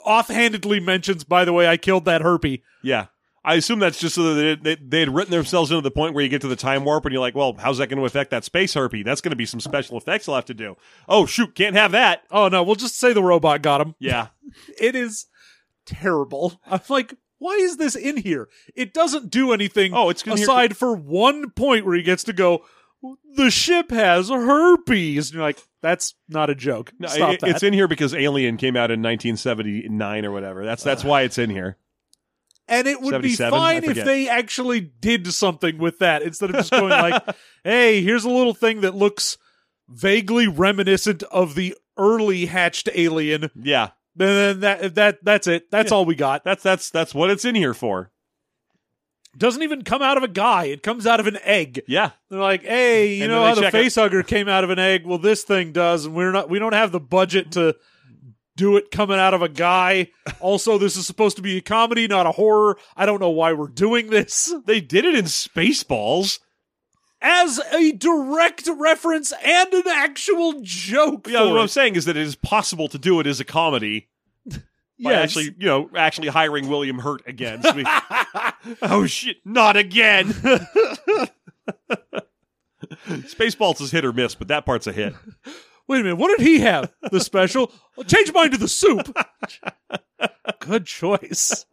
offhandedly 0.05 0.79
mentions, 0.81 1.23
by 1.23 1.45
the 1.45 1.53
way, 1.53 1.67
I 1.67 1.77
killed 1.77 2.03
that 2.05 2.21
herpy. 2.21 2.61
Yeah. 2.83 3.05
I 3.43 3.55
assume 3.55 3.79
that's 3.79 3.99
just 3.99 4.13
so 4.15 4.35
that 4.35 4.63
they, 4.63 4.75
they, 4.75 4.81
they 4.81 4.99
had 4.99 5.13
written 5.15 5.31
themselves 5.31 5.71
into 5.71 5.81
the 5.81 5.89
point 5.89 6.13
where 6.13 6.23
you 6.23 6.29
get 6.29 6.41
to 6.41 6.47
the 6.47 6.55
time 6.55 6.85
warp 6.85 7.05
and 7.05 7.11
you're 7.13 7.21
like, 7.21 7.33
well, 7.33 7.55
how's 7.57 7.79
that 7.79 7.87
going 7.87 7.97
to 7.97 8.05
affect 8.05 8.29
that 8.31 8.43
space 8.43 8.73
harpy? 8.75 9.01
That's 9.01 9.19
going 9.21 9.31
to 9.31 9.35
be 9.35 9.47
some 9.47 9.59
special 9.59 9.97
effects 9.97 10.27
they'll 10.27 10.35
have 10.35 10.45
to 10.45 10.53
do. 10.53 10.75
Oh, 11.09 11.25
shoot, 11.25 11.55
can't 11.55 11.75
have 11.75 11.91
that. 11.93 12.23
Oh 12.29 12.49
no, 12.49 12.61
we'll 12.61 12.75
just 12.75 12.97
say 12.99 13.13
the 13.13 13.23
robot 13.23 13.61
got 13.63 13.81
him. 13.81 13.95
Yeah. 13.99 14.27
It 14.79 14.95
is 14.95 15.25
terrible. 15.85 16.59
I'm 16.69 16.81
like, 16.89 17.13
why 17.39 17.53
is 17.53 17.77
this 17.77 17.95
in 17.95 18.17
here? 18.17 18.49
It 18.75 18.93
doesn't 18.93 19.29
do 19.31 19.51
anything 19.53 19.93
Oh, 19.93 20.09
it's 20.09 20.23
in 20.23 20.37
here- 20.37 20.43
aside 20.43 20.77
for 20.77 20.93
one 20.95 21.49
point 21.51 21.85
where 21.85 21.95
he 21.95 22.03
gets 22.03 22.23
to 22.25 22.33
go, 22.33 22.63
the 23.35 23.49
ship 23.49 23.89
has 23.89 24.29
herpes. 24.29 25.29
And 25.29 25.35
you're 25.35 25.43
like, 25.43 25.59
that's 25.81 26.13
not 26.29 26.49
a 26.51 26.55
joke. 26.55 26.93
No, 26.99 27.07
Stop 27.07 27.33
it- 27.33 27.39
that. 27.41 27.49
it's 27.49 27.63
in 27.63 27.73
here 27.73 27.87
because 27.87 28.13
Alien 28.13 28.57
came 28.57 28.75
out 28.75 28.91
in 28.91 29.01
1979 29.01 30.25
or 30.25 30.31
whatever. 30.31 30.63
That's 30.65 30.83
that's 30.83 31.03
why 31.03 31.23
it's 31.23 31.37
in 31.39 31.49
here. 31.49 31.77
And 32.71 32.87
it 32.87 33.01
would 33.01 33.21
be 33.21 33.35
fine 33.35 33.83
if 33.83 33.95
they 34.03 34.27
actually 34.27 34.79
did 34.79 35.31
something 35.33 35.77
with 35.77 35.99
that 35.99 36.21
instead 36.23 36.49
of 36.49 36.55
just 36.55 36.71
going 36.71 36.89
like, 36.89 37.23
hey, 37.63 38.01
here's 38.01 38.23
a 38.25 38.29
little 38.29 38.53
thing 38.53 38.81
that 38.81 38.95
looks 38.95 39.37
vaguely 39.87 40.47
reminiscent 40.47 41.21
of 41.23 41.55
the 41.55 41.75
early 41.97 42.45
hatched 42.47 42.89
alien. 42.95 43.51
Yeah. 43.55 43.89
Then 44.15 44.59
that 44.61 44.95
that 44.95 45.23
that's 45.23 45.47
it. 45.47 45.69
That's 45.71 45.91
Yeah. 45.91 45.97
all 45.97 46.05
we 46.05 46.15
got. 46.15 46.43
That's 46.43 46.63
that's 46.63 46.89
that's 46.89 47.13
what 47.13 47.29
it's 47.29 47.45
in 47.45 47.55
here 47.55 47.73
for. 47.73 48.11
doesn't 49.37 49.63
even 49.63 49.83
come 49.83 50.01
out 50.01 50.17
of 50.17 50.23
a 50.23 50.27
guy. 50.27 50.65
It 50.65 50.83
comes 50.83 51.07
out 51.07 51.19
of 51.21 51.27
an 51.27 51.37
egg. 51.43 51.81
Yeah. 51.87 52.11
They're 52.29 52.39
like, 52.39 52.63
hey, 52.63 53.13
you 53.15 53.23
And 53.23 53.31
know 53.31 53.45
how 53.45 53.55
the 53.55 53.61
check 53.61 53.73
it- 53.73 53.77
face 53.77 53.95
hugger 53.95 54.23
came 54.23 54.49
out 54.49 54.63
of 54.65 54.69
an 54.69 54.79
egg? 54.79 55.05
Well, 55.05 55.17
this 55.19 55.43
thing 55.43 55.71
does, 55.71 56.05
and 56.05 56.13
we're 56.15 56.31
not. 56.33 56.49
We 56.49 56.59
don't 56.59 56.73
have 56.73 56.91
the 56.91 56.99
budget 56.99 57.53
to 57.53 57.75
do 58.57 58.75
it 58.77 58.91
coming 58.91 59.17
out 59.17 59.33
of 59.33 59.41
a 59.41 59.49
guy. 59.49 60.09
Also, 60.39 60.77
this 60.77 60.97
is 60.97 61.07
supposed 61.07 61.35
to 61.37 61.41
be 61.41 61.57
a 61.57 61.61
comedy, 61.61 62.07
not 62.07 62.25
a 62.27 62.31
horror. 62.31 62.77
I 62.97 63.05
don't 63.05 63.19
know 63.21 63.29
why 63.29 63.53
we're 63.53 63.67
doing 63.67 64.09
this 64.09 64.53
They 64.65 64.81
did 64.81 65.05
it 65.05 65.15
in 65.15 65.25
Spaceballs. 65.25 66.39
as 67.21 67.59
a 67.73 67.91
direct 67.93 68.67
reference 68.77 69.31
and 69.43 69.73
an 69.73 69.87
actual 69.87 70.55
joke. 70.61 71.27
Yeah, 71.27 71.43
what 71.45 71.59
I'm 71.61 71.67
saying 71.67 71.95
is 71.95 72.05
that 72.05 72.17
it 72.17 72.23
is 72.23 72.35
possible 72.35 72.87
to 72.89 72.97
do 72.97 73.19
it 73.19 73.27
as 73.27 73.39
a 73.39 73.45
comedy 73.45 74.09
by 74.45 74.57
Yes. 74.97 75.23
actually, 75.23 75.55
you 75.57 75.65
know, 75.67 75.89
actually 75.95 76.27
hiring 76.27 76.67
William 76.67 76.99
Hurt 76.99 77.21
again. 77.27 77.61
So 77.63 77.73
we- 77.73 77.85
oh 78.83 79.05
shit, 79.07 79.37
not 79.45 79.75
again. 79.77 80.27
Spaceballs 83.07 83.81
is 83.81 83.91
hit 83.91 84.05
or 84.05 84.13
miss, 84.13 84.35
but 84.35 84.47
that 84.49 84.65
part's 84.65 84.87
a 84.87 84.91
hit. 84.91 85.13
Wait 85.87 85.99
a 85.99 86.03
minute. 86.03 86.15
What 86.17 86.37
did 86.37 86.45
he 86.45 86.59
have? 86.59 86.91
The 87.11 87.19
special? 87.19 87.71
I'll 87.97 88.03
change 88.03 88.31
mine 88.33 88.51
to 88.51 88.57
the 88.57 88.67
soup. 88.67 89.15
Good 90.59 90.85
choice. 90.85 91.65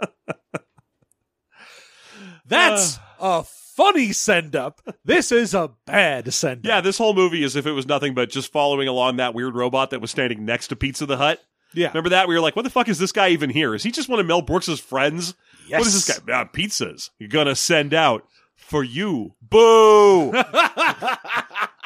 That's 2.46 2.98
a 3.20 3.44
funny 3.44 4.12
send 4.12 4.56
up. 4.56 4.80
This 5.04 5.30
is 5.30 5.54
a 5.54 5.70
bad 5.86 6.32
send 6.32 6.66
up. 6.66 6.68
Yeah, 6.68 6.80
this 6.80 6.98
whole 6.98 7.14
movie 7.14 7.44
is 7.44 7.54
if 7.56 7.66
it 7.66 7.72
was 7.72 7.86
nothing 7.86 8.14
but 8.14 8.30
just 8.30 8.50
following 8.50 8.88
along 8.88 9.16
that 9.16 9.34
weird 9.34 9.54
robot 9.54 9.90
that 9.90 10.00
was 10.00 10.11
standing 10.11 10.44
next 10.44 10.68
to 10.68 10.76
Pizza 10.76 11.06
the 11.06 11.16
Hut. 11.16 11.40
Yeah. 11.74 11.88
Remember 11.88 12.09
that? 12.11 12.28
We 12.28 12.34
were 12.34 12.40
like, 12.40 12.56
what 12.56 12.62
the 12.62 12.70
fuck 12.70 12.88
is 12.88 12.98
this 12.98 13.12
guy 13.12 13.28
even 13.28 13.50
here? 13.50 13.74
Is 13.74 13.82
he 13.82 13.90
just 13.90 14.09
one 14.09 14.18
of 14.18 14.26
Mel 14.26 14.40
Brooks's 14.42 14.80
friends? 14.80 15.34
What 15.68 15.82
is 15.82 16.06
this 16.06 16.18
guy? 16.18 16.40
Ah, 16.40 16.48
pizzas. 16.50 17.11
You're 17.18 17.28
gonna 17.28 17.54
send 17.54 17.92
out 17.92 18.26
for 18.56 18.82
you. 18.82 19.34
Boo! 19.42 20.32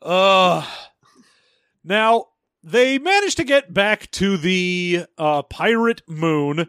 Uh, 0.00 0.66
now, 1.84 2.26
they 2.62 2.98
managed 2.98 3.36
to 3.38 3.44
get 3.44 3.72
back 3.72 4.10
to 4.12 4.36
the 4.36 5.06
uh, 5.18 5.42
pirate 5.42 6.02
moon, 6.08 6.68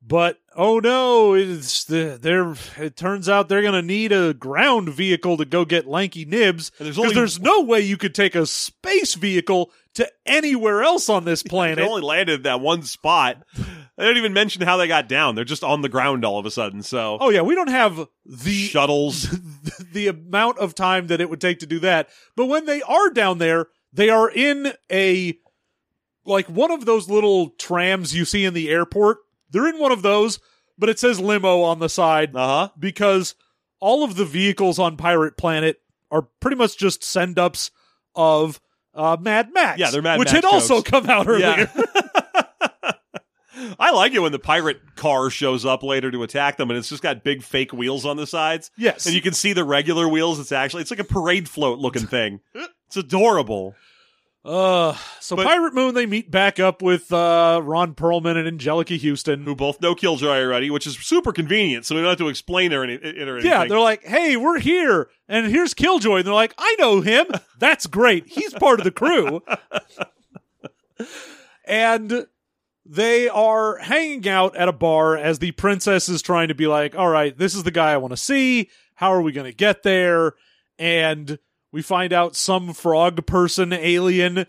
but 0.00 0.38
oh 0.56 0.78
no, 0.80 1.34
it's 1.34 1.84
the, 1.84 2.18
they're, 2.20 2.54
it 2.84 2.96
turns 2.96 3.28
out 3.28 3.48
they're 3.48 3.62
going 3.62 3.72
to 3.74 3.82
need 3.82 4.12
a 4.12 4.34
ground 4.34 4.88
vehicle 4.90 5.36
to 5.36 5.44
go 5.44 5.64
get 5.64 5.86
Lanky 5.86 6.24
Nibs. 6.24 6.70
There's 6.78 6.90
Because 6.96 6.98
only- 6.98 7.14
there's 7.14 7.40
no 7.40 7.62
way 7.62 7.80
you 7.80 7.96
could 7.96 8.14
take 8.14 8.34
a 8.34 8.46
space 8.46 9.14
vehicle 9.14 9.70
to 9.94 10.08
anywhere 10.26 10.82
else 10.82 11.08
on 11.08 11.24
this 11.24 11.42
planet. 11.44 11.78
They 11.78 11.84
only 11.88 12.02
landed 12.02 12.40
at 12.40 12.42
that 12.44 12.60
one 12.60 12.82
spot. 12.82 13.42
They 13.98 14.04
don't 14.06 14.16
even 14.16 14.32
mention 14.32 14.62
how 14.62 14.78
they 14.78 14.88
got 14.88 15.06
down. 15.08 15.34
They're 15.34 15.44
just 15.44 15.62
on 15.62 15.82
the 15.82 15.88
ground 15.88 16.24
all 16.24 16.38
of 16.38 16.46
a 16.46 16.50
sudden. 16.50 16.82
So 16.82 17.18
oh 17.20 17.28
yeah, 17.30 17.42
we 17.42 17.54
don't 17.54 17.68
have 17.70 18.08
the 18.24 18.52
shuttles. 18.66 19.28
the 19.92 20.08
amount 20.08 20.58
of 20.58 20.74
time 20.74 21.08
that 21.08 21.20
it 21.20 21.28
would 21.28 21.40
take 21.40 21.58
to 21.60 21.66
do 21.66 21.78
that. 21.80 22.08
But 22.36 22.46
when 22.46 22.64
they 22.66 22.80
are 22.82 23.10
down 23.10 23.38
there, 23.38 23.66
they 23.92 24.08
are 24.08 24.30
in 24.30 24.72
a 24.90 25.38
like 26.24 26.46
one 26.48 26.70
of 26.70 26.84
those 26.86 27.08
little 27.10 27.50
trams 27.50 28.14
you 28.14 28.24
see 28.24 28.44
in 28.44 28.54
the 28.54 28.70
airport. 28.70 29.18
They're 29.50 29.68
in 29.68 29.78
one 29.78 29.92
of 29.92 30.00
those, 30.02 30.40
but 30.78 30.88
it 30.88 30.98
says 30.98 31.20
limo 31.20 31.60
on 31.62 31.78
the 31.78 31.88
side 31.88 32.34
Uh 32.34 32.46
huh. 32.46 32.68
because 32.78 33.34
all 33.80 34.04
of 34.04 34.16
the 34.16 34.24
vehicles 34.24 34.78
on 34.78 34.96
Pirate 34.96 35.36
Planet 35.36 35.80
are 36.10 36.22
pretty 36.40 36.56
much 36.56 36.78
just 36.78 37.04
send 37.04 37.38
ups 37.38 37.70
of 38.14 38.60
uh, 38.94 39.16
Mad 39.20 39.52
Max. 39.52 39.78
Yeah, 39.78 39.90
they're 39.90 40.00
Mad 40.02 40.18
Max. 40.18 40.18
which 40.20 40.32
Max 40.32 40.46
had 40.46 40.54
also 40.54 40.80
come 40.82 41.10
out 41.10 41.26
earlier. 41.28 41.70
I 43.78 43.90
like 43.92 44.12
it 44.12 44.20
when 44.20 44.32
the 44.32 44.38
pirate 44.38 44.96
car 44.96 45.30
shows 45.30 45.64
up 45.66 45.82
later 45.82 46.10
to 46.10 46.22
attack 46.22 46.56
them, 46.56 46.70
and 46.70 46.78
it's 46.78 46.88
just 46.88 47.02
got 47.02 47.22
big 47.24 47.42
fake 47.42 47.72
wheels 47.72 48.04
on 48.06 48.16
the 48.16 48.26
sides, 48.26 48.70
yes. 48.76 49.06
and 49.06 49.14
you 49.14 49.20
can 49.22 49.32
see 49.32 49.52
the 49.52 49.64
regular 49.64 50.08
wheels. 50.08 50.38
It's 50.40 50.52
actually 50.52 50.82
it's 50.82 50.90
like 50.90 51.00
a 51.00 51.04
parade 51.04 51.48
float 51.48 51.78
looking 51.78 52.06
thing. 52.06 52.40
It's 52.86 52.96
adorable. 52.98 53.74
uh, 54.44 54.94
so 55.18 55.34
But- 55.34 55.46
Pirate 55.46 55.72
Moon, 55.72 55.94
they 55.94 56.04
meet 56.04 56.30
back 56.30 56.60
up 56.60 56.82
with 56.82 57.10
uh, 57.10 57.58
Ron 57.64 57.94
Perlman 57.94 58.36
and 58.36 58.60
Anjelica 58.60 59.00
Huston. 59.00 59.44
Who 59.44 59.54
both 59.56 59.80
know 59.80 59.94
Killjoy 59.94 60.42
already, 60.42 60.68
which 60.68 60.86
is 60.86 60.98
super 60.98 61.32
convenient, 61.32 61.86
so 61.86 61.94
we 61.94 62.02
don't 62.02 62.10
have 62.10 62.18
to 62.18 62.28
explain 62.28 62.70
or 62.74 62.84
any, 62.84 62.96
it 62.96 63.26
or 63.26 63.36
anything. 63.36 63.50
Yeah, 63.50 63.64
they're 63.64 63.80
like, 63.80 64.04
"Hey, 64.04 64.36
we're 64.36 64.58
here, 64.58 65.08
and 65.26 65.46
here's 65.46 65.72
Killjoy." 65.72 66.16
And 66.18 66.26
they're 66.26 66.34
like, 66.34 66.52
"I 66.58 66.76
know 66.78 67.00
him. 67.00 67.28
That's 67.58 67.86
great. 67.86 68.26
He's 68.26 68.52
part 68.52 68.78
of 68.78 68.84
the 68.84 68.90
crew." 68.90 69.42
and 71.64 72.26
they 72.92 73.26
are 73.26 73.78
hanging 73.78 74.28
out 74.28 74.54
at 74.54 74.68
a 74.68 74.72
bar 74.72 75.16
as 75.16 75.38
the 75.38 75.52
princess 75.52 76.10
is 76.10 76.20
trying 76.20 76.48
to 76.48 76.54
be 76.54 76.66
like, 76.66 76.94
"All 76.94 77.08
right, 77.08 77.36
this 77.36 77.54
is 77.54 77.62
the 77.62 77.70
guy 77.70 77.92
I 77.92 77.96
want 77.96 78.12
to 78.12 78.18
see. 78.18 78.68
How 78.96 79.12
are 79.12 79.22
we 79.22 79.32
going 79.32 79.50
to 79.50 79.56
get 79.56 79.82
there?" 79.82 80.34
And 80.78 81.38
we 81.72 81.80
find 81.80 82.12
out 82.12 82.36
some 82.36 82.74
frog 82.74 83.24
person 83.26 83.72
alien 83.72 84.46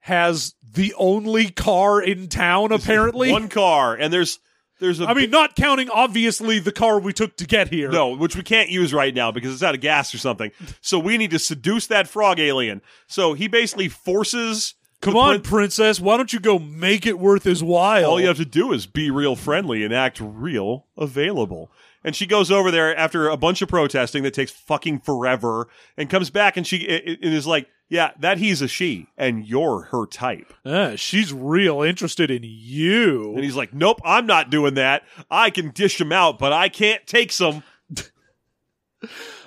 has 0.00 0.54
the 0.62 0.94
only 0.98 1.50
car 1.50 2.02
in 2.02 2.28
town 2.28 2.72
apparently. 2.72 3.30
one 3.30 3.48
car, 3.48 3.94
and 3.94 4.12
there's 4.12 4.40
there's 4.80 5.00
a 5.00 5.06
I 5.06 5.14
mean, 5.14 5.30
not 5.30 5.54
counting 5.54 5.88
obviously 5.88 6.58
the 6.58 6.72
car 6.72 6.98
we 6.98 7.12
took 7.12 7.36
to 7.36 7.46
get 7.46 7.68
here. 7.68 7.90
No, 7.90 8.16
which 8.16 8.34
we 8.34 8.42
can't 8.42 8.68
use 8.68 8.92
right 8.92 9.14
now 9.14 9.30
because 9.30 9.54
it's 9.54 9.62
out 9.62 9.74
of 9.76 9.80
gas 9.80 10.12
or 10.12 10.18
something. 10.18 10.50
So 10.80 10.98
we 10.98 11.16
need 11.18 11.30
to 11.30 11.38
seduce 11.38 11.86
that 11.86 12.08
frog 12.08 12.40
alien. 12.40 12.82
So 13.06 13.32
he 13.34 13.48
basically 13.48 13.88
forces 13.88 14.74
Come 15.02 15.14
the 15.14 15.20
on, 15.20 15.30
prin- 15.34 15.42
princess. 15.42 16.00
Why 16.00 16.16
don't 16.16 16.32
you 16.32 16.40
go 16.40 16.58
make 16.58 17.06
it 17.06 17.18
worth 17.18 17.44
his 17.44 17.62
while? 17.62 18.10
All 18.10 18.20
you 18.20 18.28
have 18.28 18.38
to 18.38 18.44
do 18.44 18.72
is 18.72 18.86
be 18.86 19.10
real 19.10 19.36
friendly 19.36 19.84
and 19.84 19.92
act 19.94 20.20
real 20.20 20.86
available. 20.96 21.70
And 22.02 22.14
she 22.16 22.24
goes 22.26 22.50
over 22.50 22.70
there 22.70 22.96
after 22.96 23.28
a 23.28 23.36
bunch 23.36 23.62
of 23.62 23.68
protesting 23.68 24.22
that 24.22 24.32
takes 24.34 24.52
fucking 24.52 25.00
forever 25.00 25.68
and 25.96 26.08
comes 26.08 26.30
back 26.30 26.56
and 26.56 26.66
she 26.66 26.88
i- 26.88 26.94
i- 27.10 27.18
and 27.22 27.34
is 27.34 27.46
like, 27.46 27.68
yeah, 27.88 28.12
that 28.18 28.38
he's 28.38 28.62
a 28.62 28.68
she 28.68 29.06
and 29.16 29.46
you're 29.46 29.82
her 29.90 30.06
type. 30.06 30.52
Ah, 30.64 30.92
she's 30.96 31.32
real 31.32 31.82
interested 31.82 32.30
in 32.30 32.40
you. 32.42 33.32
And 33.34 33.44
he's 33.44 33.54
like, 33.56 33.72
nope, 33.74 34.00
I'm 34.04 34.26
not 34.26 34.50
doing 34.50 34.74
that. 34.74 35.02
I 35.30 35.50
can 35.50 35.70
dish 35.70 36.00
him 36.00 36.10
out, 36.12 36.38
but 36.38 36.52
I 36.52 36.68
can't 36.68 37.06
take 37.06 37.30
some. 37.32 37.62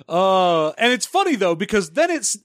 Uh, 0.08 0.70
and 0.70 0.92
it's 0.92 1.06
funny 1.06 1.36
though 1.36 1.54
because 1.54 1.90
then 1.90 2.10
it's 2.10 2.38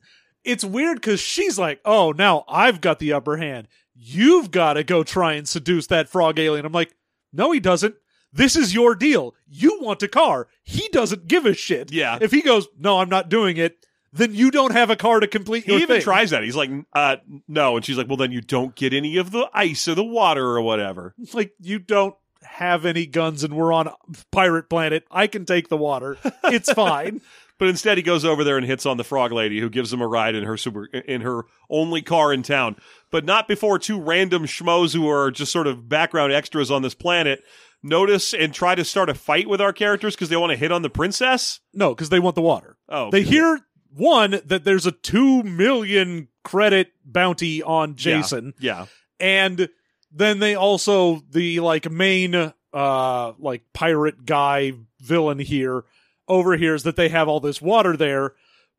it's 0.46 0.64
weird 0.64 0.98
because 1.02 1.20
she's 1.20 1.58
like, 1.60 1.82
"Oh, 1.86 2.12
now 2.12 2.46
I've 2.48 2.82
got 2.82 3.00
the 3.00 3.14
upper 3.14 3.38
hand. 3.38 3.68
You've 3.94 4.52
got 4.52 4.74
to 4.74 4.84
go 4.84 5.04
try 5.04 5.34
and 5.34 5.48
seduce 5.48 5.88
that 5.88 6.10
frog 6.10 6.40
alien." 6.40 6.66
I'm 6.66 6.72
like, 6.74 6.94
"No, 7.34 7.52
he 7.52 7.60
doesn't. 7.60 7.96
This 8.34 8.56
is 8.58 8.74
your 8.74 8.96
deal. 8.96 9.34
You 9.48 9.80
want 9.82 10.04
a 10.04 10.10
car. 10.10 10.48
He 10.62 10.90
doesn't 10.90 11.28
give 11.28 11.46
a 11.46 11.54
shit. 11.54 11.92
Yeah. 11.94 12.18
If 12.20 12.32
he 12.32 12.42
goes, 12.42 12.68
no, 12.78 13.00
I'm 13.00 13.08
not 13.08 13.30
doing 13.30 13.56
it. 13.56 13.78
Then 14.12 14.34
you 14.36 14.52
don't 14.52 14.74
have 14.74 14.90
a 14.90 14.98
car 14.98 15.22
to 15.22 15.28
complete 15.28 15.64
He 15.64 15.72
your 15.72 15.80
even 15.80 15.96
thing. 15.96 16.04
tries 16.04 16.32
that. 16.32 16.44
He's 16.44 16.56
like, 16.56 16.70
uh, 16.92 17.16
no. 17.48 17.78
And 17.78 17.86
she's 17.86 17.98
like, 17.98 18.10
well, 18.10 18.18
then 18.18 18.34
you 18.34 18.42
don't 18.42 18.76
get 18.76 18.94
any 18.94 19.16
of 19.16 19.32
the 19.32 19.50
ice 19.54 19.88
or 19.88 19.96
the 19.96 20.04
water 20.04 20.46
or 20.46 20.60
whatever. 20.62 21.16
like 21.34 21.54
you 21.62 21.80
don't 21.80 22.16
have 22.44 22.86
any 22.86 23.06
guns 23.06 23.46
and 23.46 23.56
we're 23.56 23.72
on 23.72 23.90
pirate 24.32 24.70
planet. 24.70 25.06
I 25.10 25.28
can 25.28 25.46
take 25.46 25.70
the 25.70 25.78
water. 25.78 26.18
It's 26.44 26.72
fine. 26.74 27.22
But 27.58 27.70
instead, 27.70 27.98
he 27.98 28.04
goes 28.04 28.26
over 28.26 28.44
there 28.44 28.58
and 28.58 28.66
hits 28.66 28.86
on 28.86 28.98
the 28.98 29.04
frog 29.04 29.32
lady, 29.32 29.60
who 29.62 29.70
gives 29.70 29.94
him 29.94 30.02
a 30.02 30.08
ride 30.08 30.36
in 30.36 30.44
her 30.44 30.58
super 30.58 30.86
in 30.86 31.22
her 31.22 31.44
only 31.70 32.02
car 32.02 32.34
in 32.34 32.44
town. 32.44 32.76
But 33.12 33.24
not 33.26 33.48
before 33.48 33.80
two 33.80 34.00
random 34.00 34.46
schmoes 34.46 34.94
who 34.94 35.08
are 35.10 35.32
just 35.32 35.52
sort 35.54 35.68
of 35.68 35.88
background 35.88 36.34
extras 36.34 36.70
on 36.70 36.82
this 36.82 36.94
planet 36.94 37.44
notice 37.82 38.34
and 38.34 38.54
try 38.54 38.76
to 38.76 38.84
start 38.84 39.10
a 39.10 39.14
fight 39.14 39.48
with 39.48 39.62
our 39.62 39.72
characters 39.72 40.16
because 40.16 40.30
they 40.30 40.36
want 40.36 40.52
to 40.52 40.58
hit 40.58 40.72
on 40.72 40.82
the 40.82 40.90
princess. 40.90 41.60
No, 41.74 41.94
because 41.96 42.10
they 42.10 42.20
want 42.20 42.36
the 42.36 42.42
water. 42.42 42.78
Oh, 42.90 43.10
They 43.12 43.22
hear 43.22 43.60
one 43.94 44.42
that 44.46 44.64
there's 44.66 44.86
a 44.86 44.92
two 44.92 45.44
million 45.44 46.28
credit 46.44 46.92
bounty 47.06 47.64
on 47.64 47.92
Yeah. 47.92 47.96
Jason, 47.96 48.54
Yeah, 48.60 48.88
and 49.20 49.70
then 50.12 50.40
they 50.40 50.56
also 50.56 51.22
the 51.32 51.60
like 51.62 51.90
main 51.90 52.52
uh 52.74 53.34
like 53.40 53.62
pirate 53.74 54.26
guy 54.26 54.74
villain 55.00 55.40
here 55.40 55.86
overhears 56.28 56.84
that 56.84 56.96
they 56.96 57.10
have 57.10 57.28
all 57.28 57.40
this 57.40 57.62
water 57.62 57.96
there, 57.98 58.34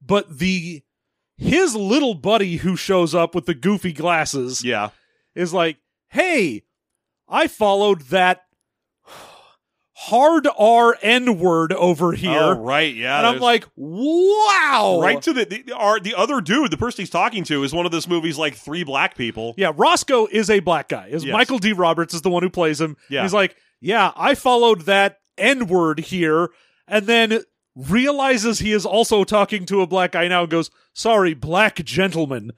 but 0.05 0.39
the 0.39 0.83
his 1.39 1.75
little 1.77 2.15
buddy 2.15 2.57
who 2.57 2.77
shows 2.77 3.15
up 3.15 3.35
with 3.35 3.47
the 3.47 3.55
goofy 3.55 3.93
glasses 3.93 4.65
yeah. 4.65 4.91
is 5.35 5.53
like, 5.53 5.77
"Hey, 6.09 6.63
I 7.29 7.47
followed 7.47 8.03
that 8.03 8.43
hard 9.99 10.47
R 10.59 10.97
N 11.03 11.39
word 11.39 11.73
over 11.73 12.13
here." 12.13 12.39
Oh, 12.39 12.53
right. 12.53 12.95
Yeah. 12.95 13.19
and 13.19 13.27
I'm 13.27 13.33
there's- 13.35 13.43
like, 13.43 13.67
wow. 13.77 14.99
right 15.03 15.21
to 15.23 15.33
the 15.33 15.45
the, 15.45 15.73
our, 15.75 16.01
the 16.01 16.15
other 16.15 16.41
dude, 16.41 16.71
the 16.71 16.77
person 16.77 17.03
he's 17.03 17.11
talking 17.11 17.45
to, 17.45 17.63
is 17.65 17.73
one 17.75 17.87
of 17.87 17.93
this 17.93 18.09
movie's 18.09 18.39
like 18.39 18.55
three 18.55 18.85
black 18.85 19.17
people. 19.17 19.55
Yeah, 19.57 19.73
Roscoe 19.75 20.27
is 20.27 20.51
a 20.51 20.61
black 20.61 20.89
guy. 20.89 21.09
Is 21.09 21.25
Yes. 21.25 21.33
Michael 21.33 21.59
D. 21.59 21.73
Roberts 21.73 22.15
is 22.15 22.23
the 22.23 22.31
one 22.31 22.43
who 22.43 22.51
plays 22.51 22.81
him. 22.81 22.97
Yeah. 23.11 23.23
He's 23.23 23.35
like, 23.35 23.57
yeah, 23.81 24.13
I 24.17 24.35
followed 24.35 24.83
that 24.83 25.19
N 25.39 25.67
word 25.67 26.01
here, 26.01 26.51
and 26.89 27.07
then 27.07 27.43
realizes 27.75 28.59
he 28.59 28.73
is 28.73 28.87
also 28.87 29.25
talking 29.25 29.67
to 29.67 29.83
a 29.83 29.87
black 29.87 30.13
guy 30.13 30.29
now 30.29 30.43
and 30.43 30.51
goes, 30.51 30.71
sorry, 30.93 31.35
black 31.35 31.77
gentleman. 31.85 32.53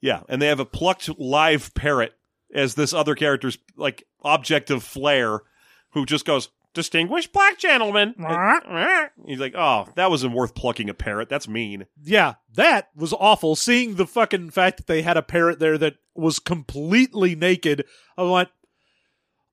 Yeah, 0.00 0.22
and 0.28 0.42
they 0.42 0.48
have 0.48 0.60
a 0.60 0.64
plucked 0.64 1.18
live 1.18 1.72
parrot 1.74 2.14
as 2.52 2.74
this 2.74 2.92
other 2.92 3.14
character's 3.14 3.58
like 3.76 4.04
object 4.22 4.70
of 4.70 4.82
flair, 4.82 5.40
who 5.90 6.04
just 6.04 6.24
goes 6.24 6.48
distinguished 6.74 7.32
black 7.32 7.58
gentleman. 7.58 8.14
He's 9.26 9.38
like, 9.38 9.54
oh, 9.56 9.88
that 9.94 10.10
wasn't 10.10 10.34
worth 10.34 10.54
plucking 10.54 10.90
a 10.90 10.94
parrot. 10.94 11.28
That's 11.28 11.48
mean. 11.48 11.86
Yeah, 12.02 12.34
that 12.54 12.88
was 12.96 13.12
awful. 13.12 13.56
Seeing 13.56 13.94
the 13.94 14.06
fucking 14.06 14.50
fact 14.50 14.78
that 14.78 14.86
they 14.86 15.02
had 15.02 15.16
a 15.16 15.22
parrot 15.22 15.58
there 15.58 15.78
that 15.78 15.96
was 16.14 16.38
completely 16.38 17.34
naked, 17.34 17.84
I 18.16 18.22
went, 18.24 18.48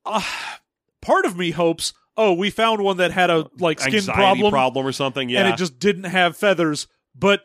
ah, 0.05 0.59
part 1.01 1.25
of 1.25 1.37
me 1.37 1.51
hopes, 1.51 1.93
oh, 2.19 2.33
we 2.33 2.49
found 2.49 2.83
one 2.83 2.97
that 2.97 3.11
had 3.11 3.29
a 3.29 3.49
like 3.59 3.79
skin 3.79 3.95
Anxiety 3.95 4.47
problem, 4.49 4.85
or 4.85 4.91
something. 4.91 5.29
Yeah, 5.29 5.39
and 5.39 5.53
it 5.53 5.57
just 5.57 5.79
didn't 5.79 6.03
have 6.03 6.37
feathers. 6.37 6.87
But 7.15 7.41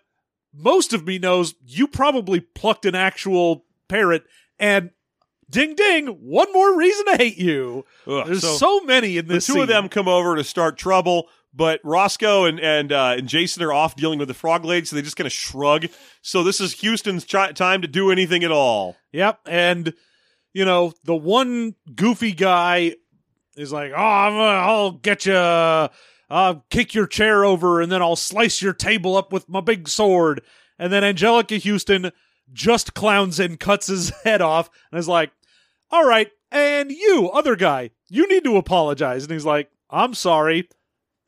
most 0.53 0.93
of 0.93 1.07
me 1.07 1.19
knows 1.19 1.55
you 1.65 1.87
probably 1.87 2.41
plucked 2.41 2.85
an 2.85 2.95
actual 2.95 3.65
parrot, 3.89 4.25
and 4.59 4.91
ding 5.49 5.75
ding, 5.77 6.09
one 6.09 6.53
more 6.53 6.77
reason 6.77 7.07
to 7.07 7.17
hate 7.17 7.39
you. 7.39 7.87
Ugh, 8.07 8.27
There's 8.27 8.43
so, 8.43 8.57
so, 8.57 8.81
many 8.81 9.17
in 9.17 9.29
the 9.29 9.35
this. 9.35 9.47
two 9.47 9.63
of 9.63 9.69
them 9.69 9.89
come 9.89 10.09
over 10.09 10.37
to 10.37 10.45
start 10.45 10.77
trouble. 10.77 11.29
But 11.57 11.81
Roscoe 11.85 12.47
and 12.47 12.59
and 12.59 12.91
uh, 12.91 13.15
and 13.17 13.29
Jason 13.29 13.63
are 13.63 13.73
off 13.73 13.95
dealing 13.95 14.19
with 14.19 14.27
the 14.27 14.35
frog 14.35 14.65
lady, 14.65 14.87
so 14.87 14.97
they 14.97 15.03
just 15.03 15.17
kind 15.17 15.27
of 15.27 15.33
shrug. 15.33 15.87
So 16.21 16.43
this 16.43 16.61
is 16.61 16.81
Huston's 16.81 17.25
chi- 17.25 17.53
time 17.53 17.81
to 17.83 17.89
do 17.89 18.11
anything 18.11 18.43
at 18.43 18.51
all. 18.51 18.97
Yep, 19.13 19.39
and 19.47 19.95
you 20.53 20.65
know 20.65 20.95
the 21.05 21.15
one 21.15 21.77
goofy 21.95 22.33
guy 22.33 22.97
is 23.57 23.73
like, 23.73 23.93
"Oh, 23.93 23.97
I'm, 23.97 24.35
uh, 24.35 24.67
I'll 24.67 24.93
get 24.93 25.27
you. 25.27 25.35
I'll 25.35 26.65
kick 26.71 26.95
your 26.95 27.07
chair 27.07 27.45
over, 27.45 27.81
and 27.81 27.91
then 27.93 28.03
I'll 28.03 28.17
slice 28.17 28.61
your 28.63 28.73
table 28.73 29.17
up 29.17 29.33
with 29.33 29.49
my 29.49 29.61
big 29.61 29.89
sword." 29.89 30.43
And 30.79 30.93
then 30.93 31.03
Anjelica 31.03 31.63
Huston 31.63 32.11
just 32.53 32.95
clowns 32.95 33.39
and 33.39 33.61
cuts 33.61 33.87
his 33.87 34.11
head 34.25 34.43
off, 34.43 34.71
and 34.91 34.99
is 34.99 35.09
like, 35.09 35.31
"All 35.91 36.05
right, 36.05 36.31
and 36.51 36.91
you, 36.91 37.31
other 37.31 37.57
guy, 37.57 37.91
you 38.09 38.29
need 38.29 38.45
to 38.45 38.57
apologize." 38.57 39.25
And 39.25 39.33
he's 39.33 39.45
like, 39.47 39.71
"I'm 39.91 40.15
sorry." 40.15 40.69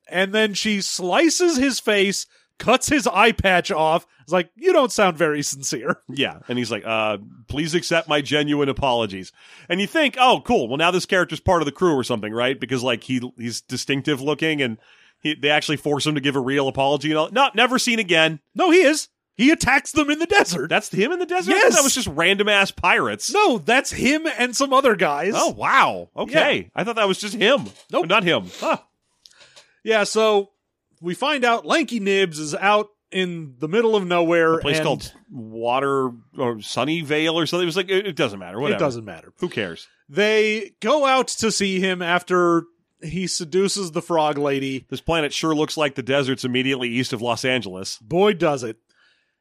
And 0.08 0.32
then 0.32 0.54
she 0.54 0.80
slices 0.80 1.56
his 1.56 1.80
face, 1.80 2.26
cuts 2.58 2.88
his 2.88 3.06
eye 3.06 3.32
patch 3.32 3.70
off. 3.70 4.06
It's 4.22 4.32
like, 4.32 4.50
"You 4.56 4.72
don't 4.72 4.90
sound 4.90 5.16
very 5.16 5.42
sincere." 5.42 6.00
Yeah. 6.08 6.40
And 6.48 6.58
he's 6.58 6.70
like, 6.70 6.84
uh, 6.86 7.18
please 7.48 7.74
accept 7.74 8.08
my 8.08 8.20
genuine 8.20 8.68
apologies. 8.68 9.32
And 9.68 9.80
you 9.80 9.86
think, 9.86 10.16
oh, 10.18 10.42
cool. 10.44 10.68
Well, 10.68 10.78
now 10.78 10.90
this 10.90 11.06
character's 11.06 11.40
part 11.40 11.62
of 11.62 11.66
the 11.66 11.72
crew 11.72 11.94
or 11.94 12.04
something, 12.04 12.32
right? 12.32 12.58
Because 12.58 12.82
like 12.82 13.04
he 13.04 13.20
he's 13.36 13.60
distinctive 13.60 14.20
looking 14.20 14.62
and 14.62 14.78
he, 15.20 15.34
they 15.34 15.50
actually 15.50 15.76
force 15.76 16.06
him 16.06 16.14
to 16.14 16.20
give 16.20 16.36
a 16.36 16.40
real 16.40 16.68
apology 16.68 17.10
and 17.10 17.18
all. 17.18 17.30
No, 17.30 17.50
never 17.54 17.78
seen 17.78 17.98
again. 17.98 18.40
No, 18.54 18.70
he 18.70 18.82
is. 18.82 19.08
He 19.36 19.50
attacks 19.50 19.92
them 19.92 20.08
in 20.08 20.18
the 20.18 20.26
desert. 20.26 20.70
That's 20.70 20.88
him 20.88 21.12
in 21.12 21.18
the 21.18 21.26
desert? 21.26 21.50
Yes. 21.50 21.76
That 21.76 21.84
was 21.84 21.94
just 21.94 22.08
random 22.08 22.48
ass 22.48 22.70
pirates. 22.70 23.30
no, 23.30 23.58
that's 23.58 23.90
him 23.90 24.26
and 24.26 24.56
some 24.56 24.72
other 24.72 24.96
guys. 24.96 25.34
Oh, 25.36 25.50
wow. 25.50 26.08
Okay. 26.16 26.70
I 26.74 26.84
thought 26.84 26.96
that 26.96 27.06
was 27.06 27.18
just 27.18 27.34
him. 27.34 27.66
Nope. 27.92 28.06
Not 28.06 28.24
him. 28.24 28.46
Huh. 28.58 28.78
Yeah, 29.84 30.04
so 30.04 30.50
we 31.00 31.14
find 31.14 31.44
out 31.44 31.66
Lanky 31.66 32.00
Nibs 32.00 32.38
is 32.38 32.54
out 32.54 32.88
in 33.10 33.54
the 33.58 33.68
middle 33.68 33.96
of 33.96 34.06
nowhere. 34.06 34.54
A 34.54 34.60
place 34.60 34.80
called 34.80 35.12
Water 35.30 36.06
or 36.38 36.56
Sunnyvale 36.56 37.34
or 37.34 37.46
something. 37.46 37.62
It 37.62 37.66
was 37.66 37.76
like, 37.76 37.88
it, 37.88 38.06
it 38.06 38.16
doesn't 38.16 38.38
matter. 38.38 38.60
Whatever. 38.60 38.76
It 38.76 38.84
doesn't 38.84 39.04
matter. 39.04 39.32
Who 39.38 39.48
cares? 39.48 39.88
They 40.08 40.72
go 40.80 41.06
out 41.06 41.28
to 41.28 41.50
see 41.50 41.80
him 41.80 42.02
after 42.02 42.64
he 43.02 43.26
seduces 43.26 43.92
the 43.92 44.02
frog 44.02 44.38
lady. 44.38 44.86
This 44.90 45.00
planet 45.00 45.32
sure 45.32 45.54
looks 45.54 45.76
like 45.76 45.94
the 45.94 46.02
deserts 46.02 46.44
immediately 46.44 46.88
east 46.88 47.12
of 47.12 47.22
Los 47.22 47.44
Angeles. 47.44 47.98
Boy, 47.98 48.34
does 48.34 48.62
it. 48.62 48.76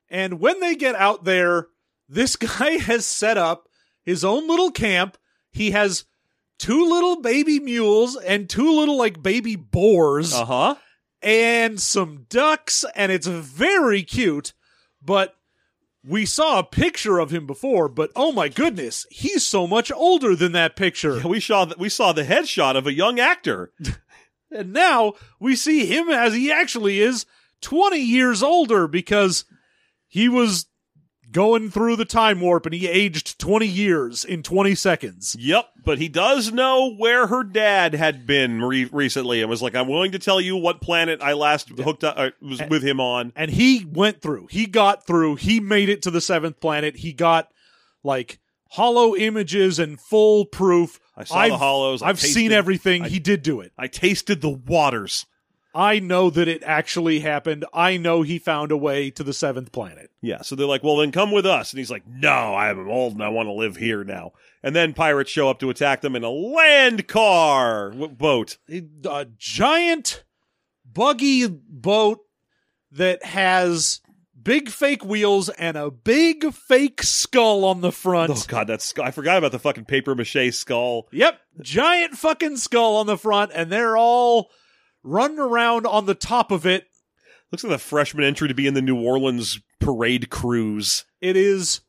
And 0.09 0.39
when 0.39 0.59
they 0.59 0.75
get 0.75 0.95
out 0.95 1.23
there, 1.23 1.67
this 2.07 2.35
guy 2.35 2.71
has 2.71 3.05
set 3.05 3.37
up 3.37 3.67
his 4.03 4.23
own 4.23 4.47
little 4.47 4.71
camp. 4.71 5.17
He 5.51 5.71
has 5.71 6.05
two 6.59 6.87
little 6.87 7.21
baby 7.21 7.59
mules 7.59 8.15
and 8.15 8.49
two 8.49 8.71
little, 8.71 8.97
like, 8.97 9.21
baby 9.23 9.55
boars. 9.55 10.33
Uh 10.33 10.45
huh. 10.45 10.75
And 11.25 11.81
some 11.81 12.27
ducks, 12.29 12.85
and 12.95 13.11
it's 13.11 13.27
very 13.27 14.03
cute. 14.03 14.53
But 15.03 15.35
we 16.07 16.25
saw 16.25 16.59
a 16.59 16.63
picture 16.63 17.17
of 17.17 17.31
him 17.31 17.47
before, 17.47 17.89
but 17.89 18.11
oh 18.15 18.31
my 18.31 18.47
goodness, 18.47 19.07
he's 19.09 19.45
so 19.45 19.65
much 19.65 19.91
older 19.91 20.35
than 20.35 20.51
that 20.53 20.75
picture. 20.75 21.27
We 21.27 21.39
saw 21.39 21.65
the, 21.65 21.75
we 21.77 21.89
saw 21.89 22.13
the 22.13 22.23
headshot 22.23 22.77
of 22.77 22.87
a 22.87 22.93
young 22.93 23.19
actor. 23.19 23.73
And 24.51 24.71
now 24.71 25.15
we 25.37 25.55
see 25.55 25.85
him 25.85 26.07
as 26.09 26.33
he 26.33 26.49
actually 26.49 27.01
is 27.01 27.25
20 27.61 27.97
years 27.97 28.41
older 28.41 28.87
because 28.87 29.43
he 30.07 30.29
was 30.29 30.67
going 31.35 31.69
through 31.69 31.97
the 31.97 32.05
time 32.05 32.39
warp 32.39 32.65
and 32.65 32.73
he 32.73 32.87
aged 32.87 33.37
20 33.39 33.67
years 33.67 34.23
in 34.23 34.41
20 34.41 34.73
seconds. 34.73 35.35
Yep, 35.37 35.65
but 35.83 35.97
he 35.97 36.07
does 36.07 36.51
know 36.53 36.95
where 36.95 37.27
her 37.27 37.43
dad 37.43 37.93
had 37.93 38.25
been 38.25 38.61
re- 38.63 38.89
recently, 38.91 39.41
and 39.41 39.49
was 39.49 39.61
like, 39.61 39.75
"I'm 39.75 39.87
willing 39.89 40.13
to 40.13 40.19
tell 40.19 40.39
you 40.39 40.55
what 40.55 40.79
planet 40.81 41.19
I 41.21 41.33
last 41.33 41.69
hooked 41.69 42.03
up 42.05 42.15
uh, 42.17 42.29
was 42.41 42.61
with 42.69 42.83
him 42.83 42.99
on." 42.99 43.33
and 43.35 43.51
he 43.51 43.85
went 43.85 44.21
through 44.21 44.47
he 44.49 44.65
got 44.65 45.05
through 45.05 45.35
he 45.35 45.59
made 45.59 45.89
it 45.89 46.01
to 46.03 46.11
the 46.11 46.21
seventh 46.21 46.59
planet 46.59 46.95
he 46.97 47.11
got 47.11 47.49
like 48.03 48.39
hollow 48.69 49.15
images 49.15 49.77
and 49.79 49.99
full 49.99 50.45
proof 50.45 50.99
I 51.17 51.23
saw 51.25 51.47
the 51.47 51.57
hollows, 51.57 52.01
I 52.01 52.09
i've 52.09 52.19
seen 52.19 52.51
everything 52.51 53.03
I- 53.03 53.09
he 53.09 53.19
did 53.19 53.41
do 53.43 53.59
it 53.61 53.71
I 53.77 53.87
tasted 53.87 54.41
the 54.41 54.49
waters. 54.49 55.25
I 55.75 55.99
know 55.99 56.29
that 56.29 56.47
it 56.47 56.63
actually 56.63 57.19
happened. 57.19 57.65
I 57.73 57.97
know 57.97 58.21
he 58.21 58.39
found 58.39 58.71
a 58.71 58.77
way 58.77 59.11
to 59.11 59.23
the 59.23 59.33
seventh 59.33 59.73
planet. 59.73 60.09
Yeah, 60.21 60.41
so 60.41 60.55
they're 60.55 60.65
like, 60.65 60.83
"Well, 60.83 60.95
then 60.95 61.11
come 61.11 61.31
with 61.31 61.45
us." 61.45 61.73
And 61.73 61.79
he's 61.79 61.91
like, 61.91 62.07
"No, 62.07 62.55
I'm 62.55 62.89
old 62.89 63.13
and 63.13 63.21
I 63.21 63.27
want 63.27 63.47
to 63.47 63.51
live 63.53 63.75
here 63.75 64.05
now." 64.05 64.31
And 64.63 64.73
then 64.73 64.93
pirates 64.93 65.29
show 65.31 65.49
up 65.49 65.59
to 65.59 65.69
attack 65.69 65.99
them 65.99 66.15
in 66.15 66.23
a 66.23 66.29
land 66.29 67.09
car 67.09 67.91
w- 67.91 68.07
boat. 68.07 68.57
A 68.69 69.27
giant 69.37 70.23
buggy 70.85 71.45
boat 71.47 72.21
that 72.91 73.25
has 73.25 73.99
big 74.41 74.69
fake 74.69 75.03
wheels 75.03 75.49
and 75.49 75.75
a 75.75 75.91
big 75.91 76.53
fake 76.53 77.03
skull 77.03 77.65
on 77.65 77.81
the 77.81 77.91
front. 77.91 78.31
Oh 78.31 78.43
god, 78.47 78.67
that's 78.67 78.93
I 78.97 79.11
forgot 79.11 79.37
about 79.37 79.51
the 79.51 79.59
fucking 79.59 79.85
paper 79.85 80.15
mache 80.15 80.53
skull. 80.53 81.09
Yep, 81.11 81.37
giant 81.61 82.13
fucking 82.17 82.55
skull 82.57 82.95
on 82.95 83.07
the 83.07 83.17
front, 83.17 83.51
and 83.53 83.69
they're 83.69 83.97
all 83.97 84.51
running 85.05 85.39
around 85.39 85.85
on 85.85 86.05
the 86.05 86.15
top 86.15 86.51
of 86.51 86.65
it. 86.65 86.87
Looks 87.51 87.63
like 87.63 87.71
the 87.71 87.77
freshman 87.77 88.25
entry 88.25 88.47
to 88.47 88.53
be 88.53 88.67
in 88.67 88.73
the 88.73 88.81
New 88.81 88.99
Orleans 89.01 89.59
parade 89.79 90.29
cruise. 90.29 91.05
It 91.21 91.37
is 91.37 91.81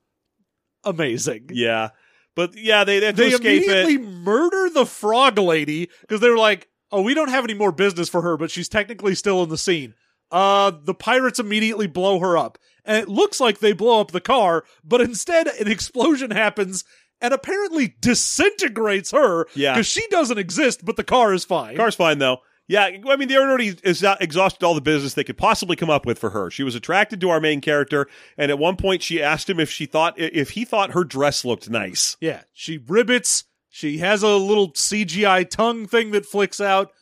amazing. 0.84 1.48
Yeah, 1.52 1.90
but 2.34 2.56
yeah, 2.56 2.84
they 2.84 3.00
they 3.00 3.12
They 3.12 3.32
immediately 3.32 3.94
it. 3.94 4.02
murder 4.02 4.70
the 4.70 4.86
frog 4.86 5.38
lady 5.38 5.88
because 6.02 6.20
they 6.20 6.28
were 6.30 6.36
like, 6.38 6.68
"Oh, 6.92 7.02
we 7.02 7.14
don't 7.14 7.30
have 7.30 7.44
any 7.44 7.54
more 7.54 7.72
business 7.72 8.08
for 8.08 8.22
her, 8.22 8.36
but 8.36 8.50
she's 8.50 8.68
technically 8.68 9.14
still 9.14 9.42
in 9.42 9.48
the 9.48 9.58
scene." 9.58 9.94
Uh, 10.30 10.72
the 10.82 10.94
pirates 10.94 11.38
immediately 11.38 11.86
blow 11.86 12.18
her 12.18 12.36
up, 12.36 12.58
and 12.84 12.96
it 12.98 13.08
looks 13.08 13.40
like 13.40 13.58
they 13.60 13.72
blow 13.72 14.00
up 14.00 14.10
the 14.10 14.20
car, 14.20 14.64
but 14.84 15.00
instead 15.00 15.46
an 15.46 15.68
explosion 15.70 16.30
happens 16.32 16.84
and 17.20 17.32
apparently 17.32 17.94
disintegrates 18.00 19.12
her. 19.12 19.46
Yeah. 19.54 19.72
because 19.74 19.86
she 19.86 20.06
doesn't 20.08 20.38
exist, 20.38 20.84
but 20.84 20.96
the 20.96 21.04
car 21.04 21.32
is 21.32 21.44
fine. 21.44 21.76
Car's 21.76 21.94
fine 21.94 22.18
though. 22.18 22.38
Yeah, 22.68 22.84
I 22.84 23.16
mean 23.16 23.28
they 23.28 23.36
already 23.36 23.76
ex- 23.84 24.02
exhausted 24.20 24.64
all 24.64 24.74
the 24.74 24.80
business 24.80 25.14
they 25.14 25.24
could 25.24 25.38
possibly 25.38 25.76
come 25.76 25.90
up 25.90 26.04
with 26.04 26.18
for 26.18 26.30
her. 26.30 26.50
She 26.50 26.64
was 26.64 26.74
attracted 26.74 27.20
to 27.20 27.30
our 27.30 27.40
main 27.40 27.60
character, 27.60 28.08
and 28.36 28.50
at 28.50 28.58
one 28.58 28.76
point 28.76 29.02
she 29.02 29.22
asked 29.22 29.48
him 29.48 29.60
if 29.60 29.70
she 29.70 29.86
thought 29.86 30.14
if 30.18 30.50
he 30.50 30.64
thought 30.64 30.90
her 30.90 31.04
dress 31.04 31.44
looked 31.44 31.70
nice. 31.70 32.16
Yeah, 32.20 32.42
she 32.52 32.78
ribbits. 32.78 33.44
She 33.68 33.98
has 33.98 34.22
a 34.22 34.36
little 34.36 34.72
CGI 34.72 35.48
tongue 35.48 35.86
thing 35.86 36.10
that 36.12 36.26
flicks 36.26 36.60
out. 36.60 36.92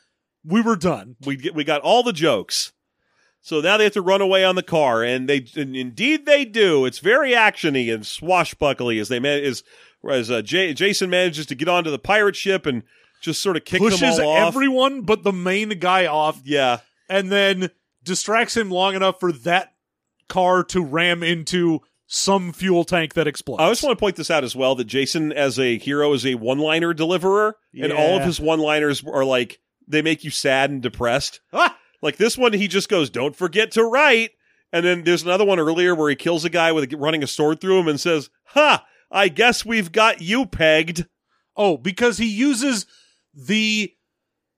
We 0.44 0.60
were 0.60 0.76
done. 0.76 1.16
We 1.24 1.36
get, 1.36 1.54
we 1.54 1.64
got 1.64 1.80
all 1.80 2.02
the 2.02 2.12
jokes. 2.12 2.72
So 3.40 3.60
now 3.60 3.76
they 3.76 3.84
have 3.84 3.92
to 3.92 4.02
run 4.02 4.20
away 4.20 4.44
on 4.44 4.56
the 4.56 4.62
car, 4.62 5.02
and 5.02 5.28
they 5.28 5.46
and 5.56 5.76
indeed 5.76 6.26
they 6.26 6.44
do. 6.44 6.84
It's 6.84 6.98
very 6.98 7.32
actiony 7.32 7.92
and 7.92 8.06
swashbuckly 8.06 8.98
as 8.98 9.08
they 9.08 9.20
man 9.20 9.42
as 9.44 9.62
as 10.10 10.30
uh, 10.30 10.42
J- 10.42 10.74
Jason 10.74 11.08
manages 11.08 11.46
to 11.46 11.54
get 11.54 11.68
onto 11.68 11.90
the 11.90 11.98
pirate 11.98 12.36
ship 12.36 12.66
and 12.66 12.82
just 13.24 13.42
sort 13.42 13.56
of 13.56 13.64
kick 13.64 13.80
Pushes 13.80 14.18
them 14.18 14.26
all 14.26 14.32
off. 14.36 14.48
everyone 14.48 15.02
but 15.02 15.22
the 15.22 15.32
main 15.32 15.70
guy 15.78 16.06
off, 16.06 16.40
yeah, 16.44 16.80
and 17.08 17.32
then 17.32 17.70
distracts 18.02 18.56
him 18.56 18.70
long 18.70 18.94
enough 18.94 19.18
for 19.18 19.32
that 19.32 19.72
car 20.28 20.62
to 20.64 20.82
ram 20.82 21.22
into 21.22 21.80
some 22.06 22.52
fuel 22.52 22.84
tank 22.84 23.14
that 23.14 23.26
explodes. 23.26 23.62
I 23.62 23.68
just 23.70 23.82
want 23.82 23.96
to 23.96 24.00
point 24.00 24.16
this 24.16 24.30
out 24.30 24.44
as 24.44 24.54
well 24.54 24.74
that 24.74 24.84
Jason, 24.84 25.32
as 25.32 25.58
a 25.58 25.78
hero, 25.78 26.12
is 26.12 26.26
a 26.26 26.34
one-liner 26.34 26.92
deliverer, 26.92 27.56
and 27.74 27.92
all 27.92 28.16
of 28.18 28.24
his 28.24 28.38
one-liners 28.38 29.02
are 29.04 29.24
like 29.24 29.60
they 29.88 30.02
make 30.02 30.22
you 30.22 30.30
sad 30.30 30.70
and 30.70 30.82
depressed. 30.82 31.40
Ah! 31.52 31.76
Like 32.02 32.16
this 32.18 32.36
one, 32.36 32.52
he 32.52 32.68
just 32.68 32.88
goes, 32.90 33.08
"Don't 33.08 33.34
forget 33.34 33.70
to 33.72 33.84
write." 33.84 34.32
And 34.72 34.84
then 34.84 35.04
there's 35.04 35.22
another 35.22 35.44
one 35.44 35.58
earlier 35.58 35.94
where 35.94 36.10
he 36.10 36.16
kills 36.16 36.44
a 36.44 36.50
guy 36.50 36.72
with 36.72 36.92
running 36.92 37.22
a 37.22 37.26
sword 37.26 37.60
through 37.60 37.78
him 37.80 37.88
and 37.88 37.98
says, 37.98 38.28
"Ha! 38.48 38.84
I 39.10 39.28
guess 39.28 39.64
we've 39.64 39.92
got 39.92 40.20
you 40.20 40.44
pegged." 40.44 41.06
Oh, 41.56 41.76
because 41.76 42.18
he 42.18 42.26
uses 42.26 42.84
the 43.34 43.92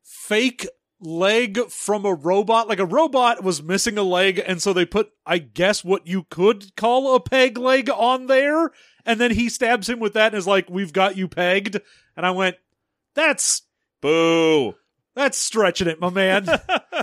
fake 0.03 0.67
leg 1.01 1.69
from 1.69 2.05
a 2.05 2.15
robot. 2.15 2.69
Like 2.69 2.79
a 2.79 2.87
robot 2.87 3.43
was 3.43 3.63
missing 3.63 3.99
a 3.99 4.03
leg, 4.03 4.43
and 4.45 4.61
so 4.61 4.73
they 4.73 4.87
put, 4.87 5.11
I 5.25 5.39
guess, 5.39 5.85
what 5.85 6.07
you 6.07 6.25
could 6.31 6.75
call 6.77 7.15
a 7.15 7.21
peg 7.21 7.59
leg 7.59 7.91
on 7.91 8.27
there. 8.27 8.71
And 9.05 9.21
then 9.21 9.31
he 9.33 9.49
stabs 9.49 9.89
him 9.89 10.01
with 10.01 10.15
that 10.15 10.33
and 10.33 10.37
is 10.37 10.47
like, 10.47 10.69
We've 10.69 10.93
got 10.93 11.17
you 11.17 11.29
pegged. 11.29 11.81
And 12.17 12.27
I 12.27 12.31
went, 12.31 12.57
That's 13.15 13.63
Boo! 14.01 14.75
that's 15.17 15.39
stretching 15.39 15.89
it, 15.89 15.99
my 15.99 16.11
man. 16.11 16.47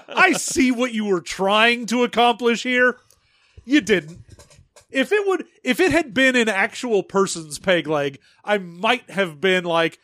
I 0.07 0.33
see 0.33 0.71
what 0.71 0.93
you 0.93 1.05
were 1.05 1.19
trying 1.19 1.87
to 1.87 2.03
accomplish 2.03 2.61
here. 2.61 2.97
You 3.65 3.81
didn't. 3.81 4.19
If 4.91 5.11
it 5.11 5.27
would 5.27 5.45
if 5.63 5.79
it 5.79 5.91
had 5.91 6.13
been 6.13 6.35
an 6.35 6.47
actual 6.47 7.01
person's 7.01 7.57
peg 7.57 7.87
leg, 7.87 8.19
I 8.45 8.59
might 8.59 9.09
have 9.09 9.41
been 9.41 9.63
like, 9.63 9.97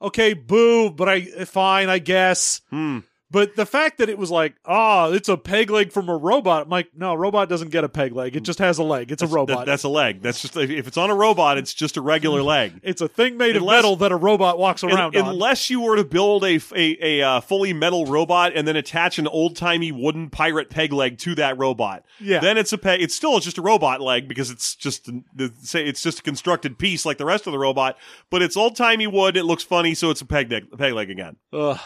okay, 0.00 0.34
boo, 0.34 0.90
but 0.90 1.08
I 1.08 1.22
fine, 1.44 1.88
I 1.88 1.98
guess. 1.98 2.60
Hmm. 2.70 3.00
But 3.30 3.56
the 3.56 3.66
fact 3.66 3.98
that 3.98 4.08
it 4.08 4.16
was 4.16 4.30
like, 4.30 4.54
ah, 4.64 5.10
it's 5.10 5.28
a 5.28 5.36
peg 5.36 5.68
leg 5.68 5.90
from 5.90 6.08
a 6.08 6.16
robot, 6.16 6.64
I'm 6.64 6.68
like, 6.68 6.90
no, 6.94 7.12
a 7.12 7.16
robot 7.16 7.48
doesn't 7.48 7.70
get 7.70 7.82
a 7.82 7.88
peg 7.88 8.12
leg. 8.12 8.36
It 8.36 8.42
just 8.44 8.60
has 8.60 8.78
a 8.78 8.84
leg. 8.84 9.10
It's 9.10 9.22
a 9.22 9.26
robot. 9.26 9.60
That- 9.60 9.66
that's 9.66 9.82
a 9.82 9.88
leg. 9.88 10.22
That's 10.22 10.40
just 10.42 10.56
if 10.56 10.86
it's 10.86 10.96
on 10.96 11.10
a 11.10 11.14
robot, 11.16 11.58
it's 11.58 11.74
just 11.74 11.96
a 11.96 12.00
regular 12.00 12.42
leg. 12.54 12.78
it's 12.84 13.00
a 13.00 13.08
thing 13.08 13.36
made 13.36 13.56
Unless- 13.56 13.78
of 13.78 13.78
metal 13.78 13.96
that 13.96 14.12
a 14.12 14.16
robot 14.16 14.58
walks 14.58 14.84
around 14.84 15.16
Un- 15.16 15.22
on. 15.22 15.28
unless 15.30 15.68
you 15.68 15.80
were 15.80 15.96
to 15.96 16.04
build 16.04 16.44
a 16.44 16.60
a, 16.76 16.96
a 17.00 17.22
uh, 17.22 17.40
fully 17.40 17.72
metal 17.72 18.06
robot 18.06 18.52
and 18.54 18.68
then 18.68 18.76
attach 18.76 19.18
an 19.18 19.26
old 19.26 19.56
timey 19.56 19.90
wooden 19.90 20.30
pirate 20.30 20.70
peg 20.70 20.92
leg 20.92 21.18
to 21.18 21.34
that 21.34 21.58
robot, 21.58 22.04
Yeah. 22.20 22.38
then 22.38 22.56
it's 22.56 22.72
a 22.72 22.78
peg. 22.78 23.00
It's 23.02 23.16
still 23.16 23.40
just 23.40 23.58
a 23.58 23.62
robot 23.62 24.00
leg 24.00 24.28
because 24.28 24.50
it's 24.50 24.76
just 24.76 25.06
the 25.34 25.50
say 25.62 25.84
it's 25.84 26.02
just 26.02 26.20
a 26.20 26.22
constructed 26.22 26.78
piece 26.78 27.04
like 27.04 27.18
the 27.18 27.24
rest 27.26 27.48
of 27.48 27.52
the 27.52 27.58
robot, 27.58 27.96
but 28.30 28.42
it's 28.42 28.56
old 28.56 28.76
timey 28.76 29.08
wood. 29.08 29.36
It 29.36 29.44
looks 29.44 29.64
funny, 29.64 29.94
so 29.94 30.10
it's 30.10 30.20
a 30.20 30.26
peg 30.26 30.52
leg, 30.52 30.66
peg 30.78 30.92
leg 30.92 31.10
again. 31.10 31.36
Ugh. 31.52 31.80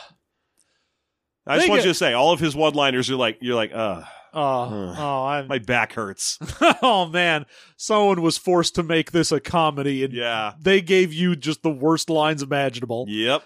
I 1.48 1.56
just 1.56 1.68
want 1.68 1.82
you 1.82 1.88
to 1.88 1.94
say 1.94 2.12
all 2.12 2.32
of 2.32 2.40
his 2.40 2.54
one 2.54 2.74
liners 2.74 3.10
are 3.10 3.16
like 3.16 3.38
you're 3.40 3.56
like, 3.56 3.72
uh, 3.74 4.02
Oh, 4.34 4.94
oh, 4.96 5.24
I'm, 5.24 5.48
my 5.48 5.58
back 5.58 5.94
hurts. 5.94 6.38
oh 6.82 7.06
man, 7.06 7.46
someone 7.76 8.20
was 8.22 8.36
forced 8.36 8.74
to 8.74 8.82
make 8.82 9.10
this 9.10 9.32
a 9.32 9.40
comedy, 9.40 10.04
and 10.04 10.12
yeah. 10.12 10.52
they 10.60 10.80
gave 10.80 11.12
you 11.12 11.34
just 11.34 11.62
the 11.62 11.70
worst 11.70 12.10
lines 12.10 12.42
imaginable. 12.42 13.06
Yep. 13.08 13.42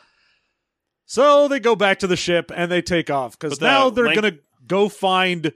So 1.07 1.49
they 1.49 1.61
go 1.61 1.77
back 1.77 2.01
to 2.01 2.07
the 2.07 2.17
ship 2.17 2.51
and 2.55 2.71
they 2.71 2.83
take 2.83 3.11
off 3.11 3.39
because 3.39 3.59
the 3.59 3.67
now 3.67 3.91
they're 3.91 4.07
Lank- 4.07 4.21
gonna 4.21 4.39
go 4.67 4.89
find 4.89 5.53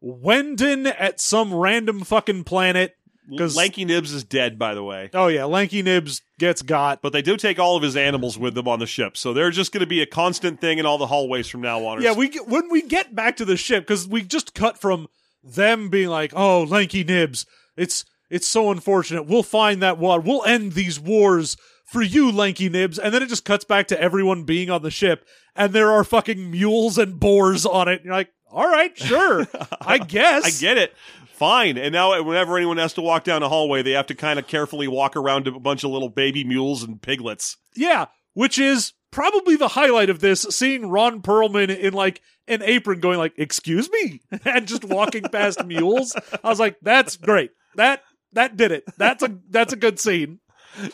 Wendon 0.00 0.86
at 0.86 1.20
some 1.20 1.52
random 1.52 2.00
fucking 2.00 2.44
planet. 2.44 2.96
'Cause- 3.38 3.56
Lanky 3.56 3.84
Nibs 3.84 4.12
is 4.12 4.24
dead, 4.24 4.58
by 4.58 4.74
the 4.74 4.82
way. 4.82 5.10
Oh 5.14 5.28
yeah, 5.28 5.44
Lanky 5.44 5.82
Nibs 5.82 6.22
gets 6.38 6.62
got. 6.62 7.02
But 7.02 7.12
they 7.12 7.22
do 7.22 7.36
take 7.36 7.58
all 7.58 7.76
of 7.76 7.82
his 7.82 7.96
animals 7.96 8.38
with 8.38 8.54
them 8.54 8.66
on 8.68 8.78
the 8.78 8.86
ship, 8.86 9.16
so 9.16 9.32
they're 9.32 9.50
just 9.50 9.72
going 9.72 9.80
to 9.80 9.86
be 9.86 10.00
a 10.02 10.06
constant 10.06 10.60
thing 10.60 10.78
in 10.78 10.86
all 10.86 10.98
the 10.98 11.06
hallways 11.06 11.48
from 11.48 11.60
now 11.60 11.84
on. 11.86 12.02
Yeah, 12.02 12.12
we 12.12 12.28
get, 12.28 12.48
when 12.48 12.68
we 12.70 12.82
get 12.82 13.14
back 13.14 13.36
to 13.36 13.44
the 13.44 13.56
ship 13.56 13.84
because 13.84 14.06
we 14.08 14.22
just 14.22 14.54
cut 14.54 14.80
from 14.80 15.08
them 15.42 15.88
being 15.88 16.08
like, 16.08 16.32
"Oh, 16.34 16.64
Lanky 16.64 17.04
Nibs, 17.04 17.46
it's 17.76 18.04
it's 18.30 18.46
so 18.46 18.70
unfortunate. 18.70 19.26
We'll 19.26 19.42
find 19.42 19.82
that 19.82 19.98
water. 19.98 20.22
We'll 20.22 20.44
end 20.44 20.72
these 20.72 21.00
wars 21.00 21.56
for 21.86 22.02
you, 22.02 22.30
Lanky 22.30 22.68
Nibs." 22.68 22.98
And 22.98 23.12
then 23.14 23.22
it 23.22 23.28
just 23.28 23.44
cuts 23.44 23.64
back 23.64 23.88
to 23.88 24.00
everyone 24.00 24.44
being 24.44 24.70
on 24.70 24.82
the 24.82 24.90
ship, 24.90 25.26
and 25.56 25.72
there 25.72 25.90
are 25.90 26.04
fucking 26.04 26.50
mules 26.50 26.98
and 26.98 27.18
boars 27.18 27.64
on 27.66 27.88
it. 27.88 28.02
You're 28.04 28.12
like, 28.12 28.30
"All 28.52 28.68
right, 28.68 28.96
sure, 28.98 29.46
I 29.80 29.98
guess." 29.98 30.44
I 30.44 30.50
get 30.60 30.76
it. 30.78 30.94
Fine. 31.40 31.78
And 31.78 31.94
now, 31.94 32.22
whenever 32.22 32.58
anyone 32.58 32.76
has 32.76 32.92
to 32.92 33.00
walk 33.00 33.24
down 33.24 33.42
a 33.42 33.48
hallway, 33.48 33.82
they 33.82 33.92
have 33.92 34.08
to 34.08 34.14
kind 34.14 34.38
of 34.38 34.46
carefully 34.46 34.86
walk 34.86 35.16
around 35.16 35.46
a 35.46 35.58
bunch 35.58 35.84
of 35.84 35.90
little 35.90 36.10
baby 36.10 36.44
mules 36.44 36.82
and 36.82 37.00
piglets. 37.00 37.56
Yeah, 37.74 38.08
which 38.34 38.58
is 38.58 38.92
probably 39.10 39.56
the 39.56 39.68
highlight 39.68 40.10
of 40.10 40.20
this 40.20 40.42
seeing 40.50 40.90
Ron 40.90 41.22
Perlman 41.22 41.74
in 41.74 41.94
like 41.94 42.20
an 42.46 42.60
apron 42.62 43.00
going 43.00 43.16
like, 43.16 43.32
"Excuse 43.38 43.88
me," 43.90 44.20
and 44.44 44.68
just 44.68 44.84
walking 44.84 45.22
past 45.32 45.64
mules. 45.64 46.14
I 46.44 46.50
was 46.50 46.60
like, 46.60 46.76
"That's 46.82 47.16
great. 47.16 47.52
That 47.76 48.02
that 48.34 48.58
did 48.58 48.70
it. 48.70 48.84
That's 48.98 49.22
a 49.22 49.38
that's 49.48 49.72
a 49.72 49.76
good 49.76 49.98
scene." 49.98 50.40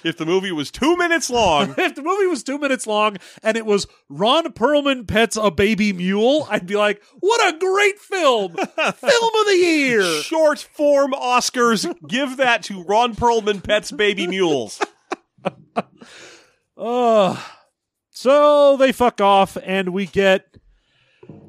If 0.02 0.16
the 0.16 0.26
movie 0.26 0.52
was 0.52 0.70
two 0.70 0.96
minutes 0.96 1.28
long, 1.30 1.74
If 1.78 1.94
the 1.94 2.02
movie 2.02 2.26
was 2.26 2.42
2 2.42 2.58
minutes 2.58 2.86
long 2.86 3.18
and 3.42 3.56
it 3.56 3.66
was 3.66 3.86
Ron 4.08 4.52
Perlman 4.52 5.06
pets 5.06 5.36
a 5.36 5.50
baby 5.50 5.92
mule, 5.92 6.46
I'd 6.50 6.66
be 6.66 6.76
like, 6.76 7.02
"What 7.20 7.54
a 7.54 7.58
great 7.58 7.98
film. 7.98 8.52
film 8.54 8.64
of 8.80 9.46
the 9.46 9.58
year." 9.60 10.02
short 10.22 10.58
form 10.58 11.12
Oscars, 11.12 11.86
give 12.08 12.38
that 12.38 12.62
to 12.64 12.82
Ron 12.84 13.14
Perlman 13.14 13.62
Pets 13.62 13.92
Baby 13.92 14.26
Mules. 14.26 14.80
Ugh. 16.78 17.38
So 18.10 18.76
they 18.76 18.92
fuck 18.92 19.20
off, 19.20 19.58
and 19.62 19.90
we 19.90 20.06
get 20.06 20.56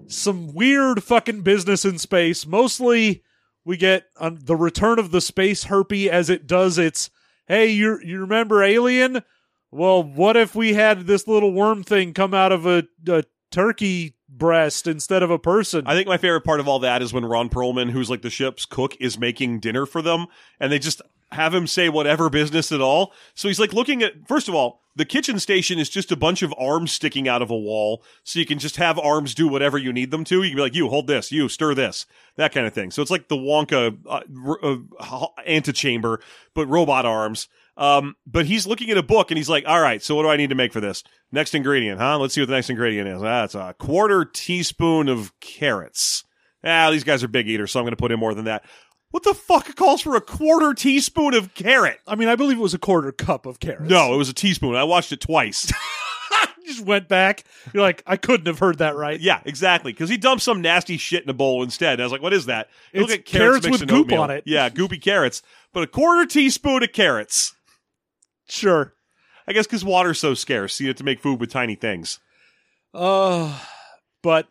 some 0.07 0.53
weird 0.53 1.03
fucking 1.03 1.41
business 1.41 1.85
in 1.85 1.97
space. 1.97 2.45
Mostly, 2.45 3.23
we 3.63 3.77
get 3.77 4.05
um, 4.19 4.37
the 4.41 4.55
return 4.55 4.99
of 4.99 5.11
the 5.11 5.21
space 5.21 5.65
herpy 5.65 6.07
as 6.07 6.29
it 6.29 6.45
does 6.45 6.77
its. 6.77 7.09
Hey, 7.47 7.71
you 7.71 7.99
you 8.03 8.21
remember 8.21 8.61
Alien? 8.63 9.23
Well, 9.71 10.03
what 10.03 10.37
if 10.37 10.55
we 10.55 10.73
had 10.73 11.07
this 11.07 11.27
little 11.27 11.53
worm 11.53 11.83
thing 11.83 12.13
come 12.13 12.33
out 12.33 12.51
of 12.51 12.65
a, 12.65 12.83
a 13.07 13.23
turkey 13.51 14.15
breast 14.29 14.87
instead 14.87 15.23
of 15.23 15.31
a 15.31 15.39
person? 15.39 15.85
I 15.87 15.93
think 15.93 16.07
my 16.07 16.17
favorite 16.17 16.43
part 16.43 16.59
of 16.59 16.67
all 16.67 16.79
that 16.79 17.01
is 17.01 17.13
when 17.13 17.25
Ron 17.25 17.49
Perlman, 17.49 17.91
who's 17.91 18.09
like 18.09 18.21
the 18.21 18.29
ship's 18.29 18.65
cook, 18.65 18.95
is 18.99 19.17
making 19.17 19.59
dinner 19.59 19.85
for 19.85 20.01
them, 20.01 20.27
and 20.59 20.71
they 20.71 20.79
just 20.79 21.01
have 21.31 21.53
him 21.53 21.67
say 21.67 21.89
whatever 21.89 22.29
business 22.29 22.71
at 22.71 22.81
all. 22.81 23.13
So 23.33 23.47
he's 23.47 23.59
like 23.59 23.73
looking 23.73 24.03
at, 24.03 24.27
first 24.27 24.47
of 24.47 24.55
all, 24.55 24.81
the 24.97 25.05
kitchen 25.05 25.39
station 25.39 25.77
is 25.77 25.89
just 25.89 26.11
a 26.11 26.15
bunch 26.15 26.41
of 26.41 26.53
arms 26.57 26.91
sticking 26.91 27.27
out 27.27 27.43
of 27.43 27.51
a 27.51 27.57
wall, 27.57 28.03
so 28.23 28.39
you 28.39 28.45
can 28.45 28.57
just 28.57 28.77
have 28.77 28.97
arms 28.97 29.35
do 29.35 29.47
whatever 29.47 29.77
you 29.77 29.93
need 29.93 30.09
them 30.09 30.23
to. 30.25 30.41
You 30.41 30.49
can 30.49 30.57
be 30.57 30.61
like, 30.63 30.75
you 30.75 30.89
hold 30.89 31.05
this, 31.05 31.31
you 31.31 31.47
stir 31.47 31.75
this, 31.75 32.07
that 32.35 32.51
kind 32.51 32.65
of 32.65 32.73
thing. 32.73 32.89
So 32.89 33.03
it's 33.03 33.11
like 33.11 33.27
the 33.27 33.37
Wonka 33.37 33.97
uh, 34.09 34.77
uh, 34.99 35.27
antechamber, 35.45 36.19
but 36.55 36.65
robot 36.65 37.05
arms. 37.05 37.47
Um, 37.77 38.15
but 38.25 38.47
he's 38.47 38.65
looking 38.65 38.89
at 38.89 38.97
a 38.97 39.03
book 39.03 39.29
and 39.29 39.37
he's 39.37 39.49
like, 39.49 39.65
all 39.67 39.79
right, 39.79 40.01
so 40.01 40.15
what 40.15 40.23
do 40.23 40.29
I 40.29 40.37
need 40.37 40.49
to 40.49 40.55
make 40.55 40.73
for 40.73 40.81
this? 40.81 41.03
Next 41.31 41.53
ingredient, 41.53 41.99
huh? 41.99 42.17
Let's 42.17 42.33
see 42.33 42.41
what 42.41 42.47
the 42.47 42.55
next 42.55 42.71
ingredient 42.71 43.07
is. 43.07 43.21
That's 43.21 43.53
a 43.53 43.75
quarter 43.77 44.25
teaspoon 44.25 45.09
of 45.09 45.39
carrots. 45.39 46.23
Ah, 46.63 46.89
these 46.89 47.03
guys 47.03 47.23
are 47.23 47.27
big 47.27 47.47
eaters, 47.47 47.71
so 47.71 47.79
I'm 47.79 47.83
going 47.83 47.91
to 47.91 47.97
put 47.97 48.11
in 48.11 48.19
more 48.19 48.33
than 48.33 48.45
that. 48.45 48.65
What 49.11 49.23
the 49.23 49.33
fuck 49.33 49.73
calls 49.75 50.01
for 50.01 50.15
a 50.15 50.21
quarter 50.21 50.73
teaspoon 50.73 51.33
of 51.33 51.53
carrot? 51.53 51.99
I 52.05 52.15
mean, 52.15 52.27
I 52.27 52.35
believe 52.35 52.57
it 52.57 52.61
was 52.61 52.73
a 52.73 52.79
quarter 52.79 53.11
cup 53.11 53.45
of 53.45 53.59
carrots. 53.59 53.89
No, 53.89 54.13
it 54.13 54.17
was 54.17 54.29
a 54.29 54.33
teaspoon. 54.33 54.75
I 54.75 54.83
watched 54.83 55.11
it 55.11 55.21
twice. 55.21 55.71
Just 56.65 56.85
went 56.85 57.07
back. 57.07 57.45
You're 57.73 57.83
like, 57.83 58.03
I 58.05 58.17
couldn't 58.17 58.47
have 58.47 58.59
heard 58.59 58.79
that 58.79 58.95
right. 58.97 59.19
yeah, 59.19 59.39
exactly. 59.45 59.93
Because 59.93 60.09
he 60.09 60.17
dumped 60.17 60.43
some 60.43 60.61
nasty 60.61 60.97
shit 60.97 61.23
in 61.23 61.29
a 61.29 61.33
bowl 61.33 61.63
instead. 61.63 61.93
And 61.93 62.01
I 62.01 62.05
was 62.05 62.11
like, 62.11 62.21
what 62.21 62.33
is 62.33 62.47
that? 62.47 62.69
You 62.91 63.05
It's 63.05 63.29
carrots 63.31 63.65
mixed 63.65 63.79
with 63.81 63.89
goop 63.89 64.07
oatmeal. 64.07 64.21
on 64.21 64.31
it. 64.31 64.43
Yeah, 64.45 64.69
goopy 64.69 65.01
carrots. 65.01 65.41
But 65.73 65.83
a 65.83 65.87
quarter 65.87 66.25
teaspoon 66.25 66.83
of 66.83 66.91
carrots. 66.91 67.55
Sure. 68.49 68.93
I 69.47 69.53
guess 69.53 69.65
because 69.65 69.85
water's 69.85 70.19
so 70.19 70.33
scarce, 70.33 70.79
you 70.81 70.87
have 70.87 70.97
to 70.97 71.05
make 71.05 71.21
food 71.21 71.39
with 71.39 71.49
tiny 71.51 71.75
things. 71.75 72.19
Uh, 72.93 73.57
but 74.21 74.47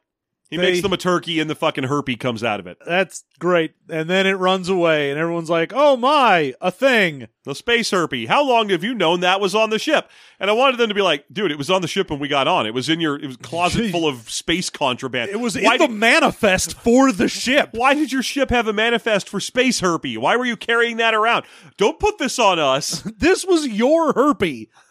He 0.49 0.57
They- 0.57 0.63
makes 0.63 0.81
them 0.83 0.93
a 0.93 0.97
turkey 0.97 1.41
and 1.41 1.51
the 1.51 1.57
fucking 1.57 1.85
herpy 1.85 2.19
comes 2.19 2.45
out 2.45 2.61
of 2.61 2.67
it. 2.69 2.79
that's 2.87 3.25
great. 3.41 3.73
And 3.91 4.09
then 4.09 4.27
it 4.27 4.35
runs 4.35 4.69
away, 4.69 5.11
and 5.11 5.19
everyone's 5.19 5.51
like, 5.51 5.73
oh 5.75 5.97
my, 5.97 6.55
a 6.61 6.71
thing. 6.71 7.27
The 7.45 7.55
space 7.55 7.91
herpy. 7.91 8.27
How 8.29 8.45
long 8.45 8.69
have 8.71 8.83
you 8.85 8.95
known 8.95 9.21
that 9.21 9.41
was 9.41 9.55
on 9.55 9.71
the 9.71 9.79
ship? 9.79 10.09
And 10.41 10.49
I 10.51 10.53
wanted 10.53 10.79
them 10.79 10.89
to 10.89 10.95
be 10.95 11.03
like, 11.03 11.25
dude, 11.33 11.51
it 11.53 11.59
was 11.59 11.71
on 11.71 11.83
the 11.83 11.89
ship 11.89 12.11
when 12.11 12.19
we 12.21 12.27
got 12.29 12.47
on. 12.49 12.67
It 12.67 12.75
was 12.75 12.89
in 12.89 13.01
your 13.01 13.17
it 13.21 13.27
was 13.27 13.37
closet 13.37 13.91
full 13.93 14.07
of 14.09 14.29
space 14.31 14.71
contraband. 14.71 15.31
It 15.31 15.41
was 15.41 15.57
Why 15.57 15.75
in 15.75 15.79
the 15.81 15.87
did- 15.89 15.95
manifest 15.97 16.75
for 16.75 17.11
the 17.13 17.29
ship. 17.29 17.71
Why 17.73 17.95
did 17.95 18.11
your 18.13 18.23
ship 18.23 18.51
have 18.51 18.67
a 18.69 18.73
manifest 18.73 19.29
for 19.29 19.39
space 19.41 19.81
herpy? 19.81 20.17
Why 20.19 20.37
were 20.37 20.45
you 20.47 20.57
carrying 20.57 20.97
that 20.99 21.15
around? 21.15 21.45
Don't 21.77 21.99
put 22.01 22.19
this 22.19 22.39
on 22.39 22.59
us. 22.59 23.03
This 23.19 23.45
was 23.45 23.67
your 23.67 24.13
herpy. 24.15 24.69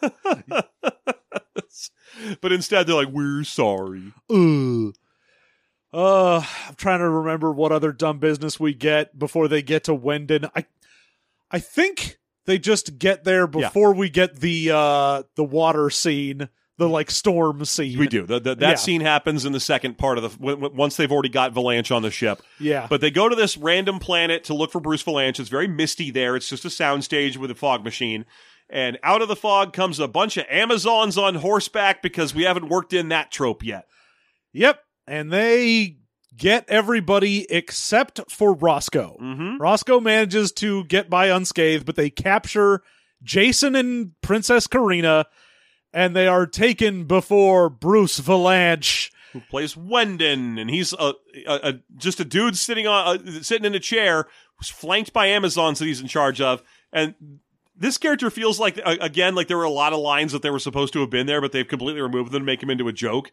but 2.40 2.52
instead, 2.52 2.86
they're 2.86 2.94
like, 2.96 3.08
we're 3.08 3.44
sorry. 3.44 4.12
Ugh. 4.30 4.94
Uh, 5.96 6.44
I'm 6.68 6.74
trying 6.74 6.98
to 6.98 7.08
remember 7.08 7.50
what 7.50 7.72
other 7.72 7.90
dumb 7.92 8.18
business 8.18 8.60
we 8.60 8.74
get 8.74 9.18
before 9.18 9.48
they 9.48 9.62
get 9.62 9.84
to 9.84 9.94
Wendon. 9.94 10.46
I, 10.54 10.66
I 11.50 11.58
think 11.58 12.18
they 12.44 12.58
just 12.58 12.98
get 12.98 13.24
there 13.24 13.46
before 13.46 13.94
we 13.94 14.10
get 14.10 14.40
the 14.40 14.70
uh 14.74 15.22
the 15.36 15.44
water 15.44 15.88
scene, 15.88 16.50
the 16.76 16.86
like 16.88 17.10
storm 17.10 17.64
scene. 17.64 17.98
We 17.98 18.08
do. 18.08 18.26
The, 18.26 18.38
the, 18.40 18.54
that 18.56 18.60
Yeah. 18.70 18.74
scene 18.74 19.00
happens 19.00 19.46
in 19.46 19.52
the 19.52 19.60
second 19.60 19.96
part 19.96 20.18
of 20.18 20.22
the 20.24 20.28
w- 20.36 20.56
w- 20.56 20.74
once 20.76 20.96
they've 20.96 21.10
already 21.10 21.30
got 21.30 21.54
Vilanch 21.54 21.94
on 21.94 22.02
the 22.02 22.10
ship. 22.10 22.42
Yeah, 22.60 22.86
But 22.90 23.00
they 23.00 23.10
go 23.10 23.28
to 23.30 23.34
this 23.34 23.56
random 23.56 23.98
planet 23.98 24.44
to 24.44 24.54
look 24.54 24.72
for 24.72 24.80
Bruce 24.80 25.02
Vilanch. 25.02 25.40
It's 25.40 25.48
very 25.48 25.66
misty 25.68 26.10
there. 26.10 26.36
It's 26.36 26.50
just 26.50 26.66
a 26.66 26.68
soundstage 26.68 27.38
with 27.38 27.50
a 27.50 27.54
fog 27.54 27.84
machine. 27.84 28.26
And 28.68 28.98
out 29.02 29.22
of 29.22 29.28
the 29.28 29.36
fog 29.36 29.72
comes 29.72 29.98
a 29.98 30.08
bunch 30.08 30.36
of 30.36 30.44
Amazons 30.50 31.16
on 31.16 31.36
horseback 31.36 32.02
because 32.02 32.34
we 32.34 32.42
haven't 32.42 32.68
worked 32.68 32.92
in 32.92 33.08
that 33.08 33.30
trope 33.30 33.64
yet. 33.64 33.86
yep, 34.52 34.80
and 35.06 35.32
they 35.32 35.96
get 36.36 36.64
everybody 36.68 37.50
except 37.50 38.30
for 38.30 38.52
Roscoe. 38.52 39.16
Mm-hmm. 39.20 39.58
Roscoe 39.58 40.00
manages 40.00 40.52
to 40.52 40.84
get 40.84 41.08
by 41.08 41.26
unscathed, 41.26 41.86
but 41.86 41.96
they 41.96 42.10
capture 42.10 42.82
Jason 43.22 43.74
and 43.74 44.12
Princess 44.20 44.66
Karina, 44.66 45.26
and 45.92 46.14
they 46.14 46.26
are 46.26 46.46
taken 46.46 47.04
before 47.04 47.70
Bruce 47.70 48.20
Vilanch. 48.20 49.10
Who 49.32 49.40
plays 49.40 49.76
Wendon, 49.76 50.58
and 50.58 50.70
he's 50.70 50.92
a, 50.92 51.14
a, 51.46 51.54
a 51.62 51.74
just 51.96 52.20
a 52.20 52.24
dude 52.24 52.56
sitting 52.56 52.86
on 52.86 53.18
uh, 53.18 53.42
sitting 53.42 53.66
in 53.66 53.74
a 53.74 53.80
chair, 53.80 54.26
who's 54.56 54.68
flanked 54.68 55.12
by 55.12 55.26
Amazons 55.26 55.78
that 55.78 55.86
he's 55.86 56.00
in 56.00 56.06
charge 56.06 56.40
of, 56.40 56.62
and 56.92 57.14
this 57.76 57.98
character 57.98 58.30
feels 58.30 58.58
like 58.58 58.80
again 58.84 59.34
like 59.34 59.48
there 59.48 59.58
were 59.58 59.64
a 59.64 59.70
lot 59.70 59.92
of 59.92 59.98
lines 59.98 60.32
that 60.32 60.40
they 60.42 60.50
were 60.50 60.58
supposed 60.58 60.92
to 60.94 61.00
have 61.00 61.10
been 61.10 61.26
there, 61.26 61.40
but 61.40 61.52
they've 61.52 61.68
completely 61.68 62.00
removed 62.00 62.32
them 62.32 62.42
to 62.42 62.46
make 62.46 62.62
him 62.62 62.70
into 62.70 62.88
a 62.88 62.92
joke 62.92 63.32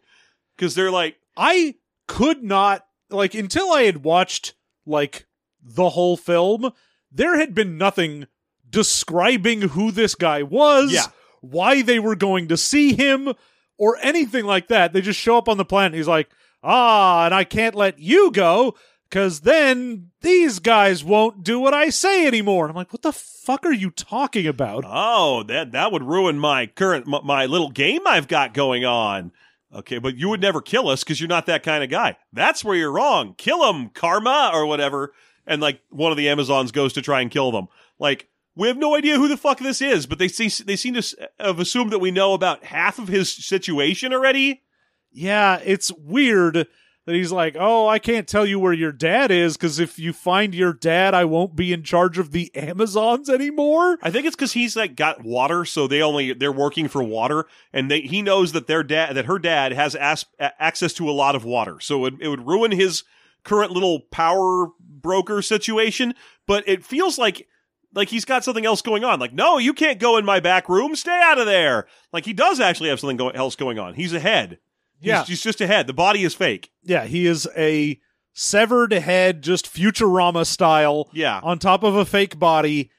because 0.56 0.74
they're 0.74 0.90
like, 0.90 1.16
I 1.36 1.74
could 2.06 2.42
not 2.42 2.86
like 3.10 3.34
until 3.34 3.70
I 3.72 3.82
had 3.82 4.04
watched 4.04 4.54
like 4.86 5.26
the 5.62 5.90
whole 5.90 6.16
film, 6.16 6.72
there 7.12 7.38
had 7.38 7.54
been 7.54 7.78
nothing 7.78 8.26
describing 8.68 9.62
who 9.62 9.90
this 9.90 10.14
guy 10.14 10.42
was, 10.42 10.92
Yeah. 10.92 11.06
why 11.40 11.82
they 11.82 11.98
were 11.98 12.16
going 12.16 12.48
to 12.48 12.56
see 12.56 12.94
him, 12.94 13.32
or 13.78 13.96
anything 14.02 14.44
like 14.44 14.68
that. 14.68 14.92
They 14.92 15.00
just 15.00 15.18
show 15.20 15.38
up 15.38 15.48
on 15.48 15.56
the 15.56 15.64
planet. 15.64 15.96
He's 15.96 16.08
like, 16.08 16.28
ah, 16.62 17.24
and 17.24 17.34
I 17.34 17.44
can't 17.44 17.74
let 17.74 17.98
you 17.98 18.30
go 18.32 18.74
because 19.08 19.40
then 19.40 20.10
these 20.22 20.58
guys 20.58 21.04
won't 21.04 21.44
do 21.44 21.58
what 21.60 21.72
I 21.74 21.88
say 21.90 22.26
anymore. 22.26 22.64
And 22.64 22.70
I'm 22.70 22.76
like, 22.76 22.92
what 22.92 23.02
the 23.02 23.12
fuck 23.12 23.64
are 23.64 23.72
you 23.72 23.90
talking 23.90 24.46
about? 24.46 24.84
Oh, 24.86 25.42
that 25.44 25.72
that 25.72 25.92
would 25.92 26.02
ruin 26.02 26.38
my 26.38 26.66
current 26.66 27.06
my, 27.06 27.20
my 27.22 27.46
little 27.46 27.70
game 27.70 28.00
I've 28.06 28.28
got 28.28 28.54
going 28.54 28.84
on. 28.84 29.32
Okay, 29.74 29.98
but 29.98 30.16
you 30.16 30.28
would 30.28 30.40
never 30.40 30.60
kill 30.60 30.88
us 30.88 31.02
because 31.02 31.20
you're 31.20 31.28
not 31.28 31.46
that 31.46 31.64
kind 31.64 31.82
of 31.82 31.90
guy. 31.90 32.16
That's 32.32 32.64
where 32.64 32.76
you're 32.76 32.92
wrong. 32.92 33.34
Kill 33.36 33.68
him, 33.68 33.88
karma 33.88 34.50
or 34.54 34.66
whatever. 34.66 35.12
And 35.46 35.60
like 35.60 35.80
one 35.90 36.12
of 36.12 36.16
the 36.16 36.28
Amazons 36.28 36.70
goes 36.70 36.92
to 36.92 37.02
try 37.02 37.20
and 37.20 37.30
kill 37.30 37.50
them. 37.50 37.66
Like 37.98 38.28
we 38.54 38.68
have 38.68 38.76
no 38.76 38.94
idea 38.94 39.16
who 39.16 39.28
the 39.28 39.36
fuck 39.36 39.58
this 39.58 39.82
is, 39.82 40.06
but 40.06 40.18
they 40.18 40.28
see 40.28 40.48
they 40.64 40.76
seem 40.76 40.94
to 40.94 41.28
have 41.40 41.58
assumed 41.58 41.92
that 41.92 41.98
we 41.98 42.12
know 42.12 42.34
about 42.34 42.64
half 42.64 42.98
of 42.98 43.08
his 43.08 43.32
situation 43.32 44.12
already. 44.12 44.62
Yeah, 45.10 45.60
it's 45.64 45.92
weird 45.92 46.66
that 47.06 47.14
he's 47.14 47.32
like, 47.32 47.56
"Oh, 47.58 47.86
I 47.86 47.98
can't 47.98 48.26
tell 48.26 48.46
you 48.46 48.58
where 48.58 48.72
your 48.72 48.92
dad 48.92 49.30
is 49.30 49.56
because 49.56 49.78
if 49.78 49.98
you 49.98 50.12
find 50.12 50.54
your 50.54 50.72
dad, 50.72 51.14
I 51.14 51.24
won't 51.24 51.56
be 51.56 51.72
in 51.72 51.82
charge 51.82 52.18
of 52.18 52.32
the 52.32 52.54
Amazons 52.54 53.28
anymore." 53.28 53.98
I 54.02 54.10
think 54.10 54.26
it's 54.26 54.36
because 54.36 54.52
he's 54.52 54.76
like 54.76 54.96
got 54.96 55.24
water, 55.24 55.64
so 55.64 55.86
they 55.86 56.02
only 56.02 56.32
they're 56.32 56.52
working 56.52 56.88
for 56.88 57.02
water, 57.02 57.46
and 57.72 57.90
they 57.90 58.02
he 58.02 58.22
knows 58.22 58.52
that 58.52 58.66
their 58.66 58.82
dad 58.82 59.14
that 59.16 59.26
her 59.26 59.38
dad 59.38 59.72
has 59.72 59.94
as, 59.94 60.24
access 60.38 60.92
to 60.94 61.08
a 61.08 61.12
lot 61.12 61.34
of 61.34 61.44
water, 61.44 61.78
so 61.80 62.04
it, 62.06 62.14
it 62.20 62.28
would 62.28 62.46
ruin 62.46 62.70
his 62.72 63.04
current 63.44 63.70
little 63.72 64.00
power 64.00 64.68
broker 64.80 65.42
situation. 65.42 66.14
But 66.46 66.64
it 66.66 66.84
feels 66.84 67.18
like 67.18 67.46
like 67.94 68.08
he's 68.08 68.24
got 68.24 68.44
something 68.44 68.66
else 68.66 68.82
going 68.82 69.04
on. 69.04 69.20
Like, 69.20 69.32
no, 69.32 69.58
you 69.58 69.72
can't 69.72 70.00
go 70.00 70.16
in 70.16 70.24
my 70.24 70.40
back 70.40 70.68
room. 70.68 70.96
Stay 70.96 71.20
out 71.22 71.38
of 71.38 71.46
there. 71.46 71.86
Like 72.12 72.24
he 72.24 72.32
does 72.32 72.60
actually 72.60 72.88
have 72.88 73.00
something 73.00 73.16
go- 73.16 73.30
else 73.30 73.56
going 73.56 73.78
on. 73.78 73.94
He's 73.94 74.12
ahead. 74.12 74.58
He's, 75.04 75.08
Yeah. 75.10 75.24
he's 75.24 75.42
just 75.42 75.60
ahead. 75.60 75.86
The 75.86 75.92
body 75.92 76.24
is 76.24 76.34
fake. 76.34 76.70
Yeah, 76.82 77.04
he 77.04 77.26
is 77.26 77.46
a 77.56 78.00
severed 78.32 78.92
head, 78.92 79.42
just 79.42 79.72
Futurama 79.72 80.44
style, 80.46 81.08
Yeah. 81.12 81.40
on 81.42 81.58
top 81.58 81.82
of 81.84 81.94
a 81.94 82.04
fake 82.04 82.38
body, 82.38 82.90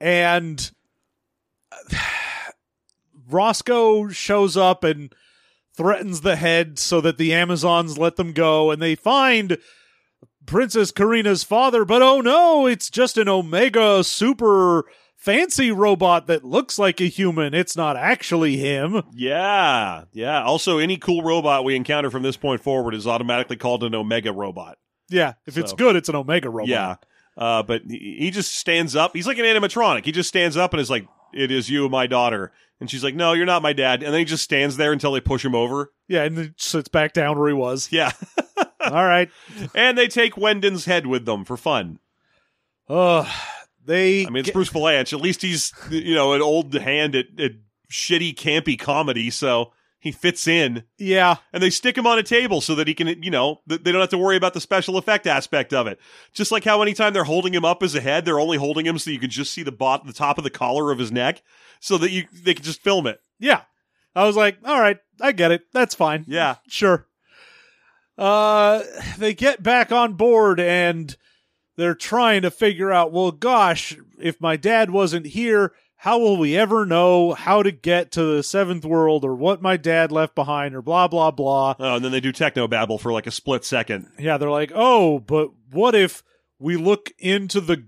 and 0.00 0.70
Roscoe 3.28 4.08
shows 4.08 4.56
up 4.56 4.84
and 4.84 5.12
threatens 5.76 6.20
the 6.22 6.36
head 6.36 6.78
so 6.78 7.00
that 7.00 7.18
the 7.18 7.32
Amazons 7.34 7.98
let 7.98 8.16
them 8.16 8.32
go, 8.32 8.70
and 8.70 8.80
they 8.80 8.94
find 8.94 9.58
Princess 10.46 10.92
Karina's 10.92 11.42
father, 11.42 11.84
but 11.84 12.02
oh 12.02 12.20
no, 12.20 12.66
it's 12.66 12.88
just 12.88 13.18
an 13.18 13.28
Omega 13.28 14.04
super 14.04 14.84
fancy 15.26 15.72
robot 15.72 16.28
that 16.28 16.44
looks 16.44 16.78
like 16.78 17.00
a 17.00 17.08
human. 17.08 17.52
It's 17.52 17.76
not 17.76 17.96
actually 17.96 18.56
him. 18.56 19.02
Yeah. 19.12 20.04
Yeah. 20.12 20.42
Also, 20.44 20.78
any 20.78 20.96
cool 20.96 21.22
robot 21.22 21.64
we 21.64 21.74
encounter 21.74 22.10
from 22.10 22.22
this 22.22 22.36
point 22.36 22.62
forward 22.62 22.94
is 22.94 23.06
automatically 23.06 23.56
called 23.56 23.82
an 23.82 23.94
Omega 23.94 24.32
robot. 24.32 24.78
Yeah, 25.08 25.34
if 25.46 25.56
it's 25.56 25.72
good, 25.72 25.94
it's 25.94 26.08
an 26.08 26.16
Omega 26.16 26.48
robot. 26.50 26.68
Yeah. 26.68 26.96
Uh, 27.36 27.62
but 27.62 27.82
he 27.88 28.16
he 28.18 28.30
just 28.30 28.54
stands 28.54 28.96
up. 28.96 29.14
He's 29.14 29.26
like 29.26 29.38
an 29.38 29.44
animatronic. 29.44 30.04
He 30.04 30.10
just 30.12 30.28
stands 30.28 30.56
up 30.56 30.72
and 30.72 30.80
is 30.80 30.90
like, 30.90 31.06
"It 31.32 31.52
is 31.52 31.68
you, 31.68 31.88
my 31.88 32.06
daughter." 32.06 32.50
And 32.80 32.90
she's 32.90 33.04
like, 33.04 33.14
"No, 33.14 33.32
you're 33.32 33.46
not 33.46 33.62
my 33.62 33.72
dad." 33.72 34.02
And 34.02 34.12
then 34.12 34.18
he 34.20 34.24
just 34.24 34.42
stands 34.42 34.76
there 34.76 34.92
until 34.92 35.12
they 35.12 35.20
push 35.20 35.44
him 35.44 35.54
over. 35.54 35.92
Yeah, 36.08 36.24
and 36.24 36.36
then 36.36 36.54
sits 36.56 36.88
back 36.88 37.12
down 37.12 37.38
where 37.38 37.48
he 37.48 37.54
was. 37.54 37.88
Yeah. 37.92 38.10
All 38.80 39.04
right. 39.04 39.28
and 39.74 39.98
they 39.98 40.06
take 40.08 40.36
Wendon's 40.36 40.84
head 40.86 41.06
with 41.06 41.24
them 41.24 41.44
for 41.44 41.56
fun. 41.56 41.98
Uh, 42.88 43.28
they. 43.86 44.26
I 44.26 44.30
mean, 44.30 44.38
it's 44.40 44.46
get- 44.46 44.54
Bruce 44.54 44.70
Vilanch. 44.70 45.12
At 45.12 45.20
least 45.20 45.42
he's 45.42 45.72
you 45.90 46.14
know 46.14 46.32
an 46.34 46.42
old 46.42 46.74
hand 46.74 47.14
at, 47.14 47.26
at 47.38 47.52
shitty 47.90 48.34
campy 48.34 48.78
comedy, 48.78 49.30
so 49.30 49.72
he 49.98 50.12
fits 50.12 50.46
in. 50.46 50.84
yeah, 50.98 51.36
And 51.52 51.60
they 51.62 51.70
stick 51.70 51.96
him 51.98 52.06
on 52.06 52.18
a 52.18 52.22
table 52.22 52.60
so 52.60 52.76
that 52.76 52.86
he 52.86 52.94
can, 52.94 53.08
you 53.24 53.30
know, 53.30 53.60
th- 53.68 53.82
they 53.82 53.90
don't 53.90 54.00
have 54.00 54.10
to 54.10 54.18
worry 54.18 54.36
about 54.36 54.54
the 54.54 54.60
special 54.60 54.98
effect 54.98 55.26
aspect 55.26 55.72
of 55.72 55.88
it. 55.88 55.98
Just 56.32 56.52
like 56.52 56.62
how 56.64 56.80
anytime 56.82 57.12
they're 57.12 57.24
holding 57.24 57.52
him 57.52 57.64
up 57.64 57.82
as 57.82 57.94
a 57.96 58.00
head, 58.00 58.24
they're 58.24 58.38
only 58.38 58.56
holding 58.56 58.86
him 58.86 58.98
so 58.98 59.10
you 59.10 59.18
can 59.18 59.30
just 59.30 59.52
see 59.52 59.64
the 59.64 59.72
bot, 59.72 60.06
the 60.06 60.12
top 60.12 60.38
of 60.38 60.44
the 60.44 60.50
collar 60.50 60.92
of 60.92 60.98
his 61.00 61.10
neck, 61.10 61.42
so 61.80 61.98
that 61.98 62.10
you 62.10 62.26
they 62.32 62.54
can 62.54 62.64
just 62.64 62.82
film 62.82 63.06
it. 63.06 63.20
yeah. 63.40 63.62
I 64.14 64.24
was 64.24 64.36
like, 64.36 64.58
all 64.64 64.80
right, 64.80 64.98
I 65.20 65.32
get 65.32 65.50
it. 65.52 65.62
That's 65.74 65.94
fine. 65.94 66.24
Yeah. 66.26 66.56
Sure. 66.68 67.06
Uh, 68.16 68.82
they 69.18 69.34
get 69.34 69.62
back 69.62 69.92
on 69.92 70.14
board 70.14 70.58
and 70.58 71.14
they're 71.76 71.94
trying 71.94 72.42
to 72.42 72.50
figure 72.50 72.92
out, 72.92 73.12
well, 73.12 73.30
gosh, 73.30 73.96
if 74.18 74.40
my 74.40 74.56
dad 74.56 74.90
wasn't 74.90 75.26
here, 75.26 75.72
how 75.96 76.18
will 76.18 76.36
we 76.36 76.56
ever 76.56 76.84
know 76.84 77.32
how 77.32 77.62
to 77.62 77.70
get 77.70 78.12
to 78.12 78.22
the 78.36 78.42
seventh 78.42 78.84
world 78.84 79.24
or 79.24 79.34
what 79.34 79.62
my 79.62 79.76
dad 79.76 80.12
left 80.12 80.34
behind 80.34 80.74
or 80.74 80.82
blah 80.82 81.08
blah 81.08 81.30
blah. 81.30 81.74
Oh, 81.78 81.96
and 81.96 82.04
then 82.04 82.12
they 82.12 82.20
do 82.20 82.32
techno 82.32 82.68
babble 82.68 82.98
for 82.98 83.12
like 83.12 83.26
a 83.26 83.30
split 83.30 83.64
second. 83.64 84.10
Yeah, 84.18 84.36
they're 84.36 84.50
like, 84.50 84.72
oh, 84.74 85.18
but 85.18 85.50
what 85.70 85.94
if 85.94 86.22
we 86.58 86.76
look 86.76 87.12
into 87.18 87.60
the 87.60 87.86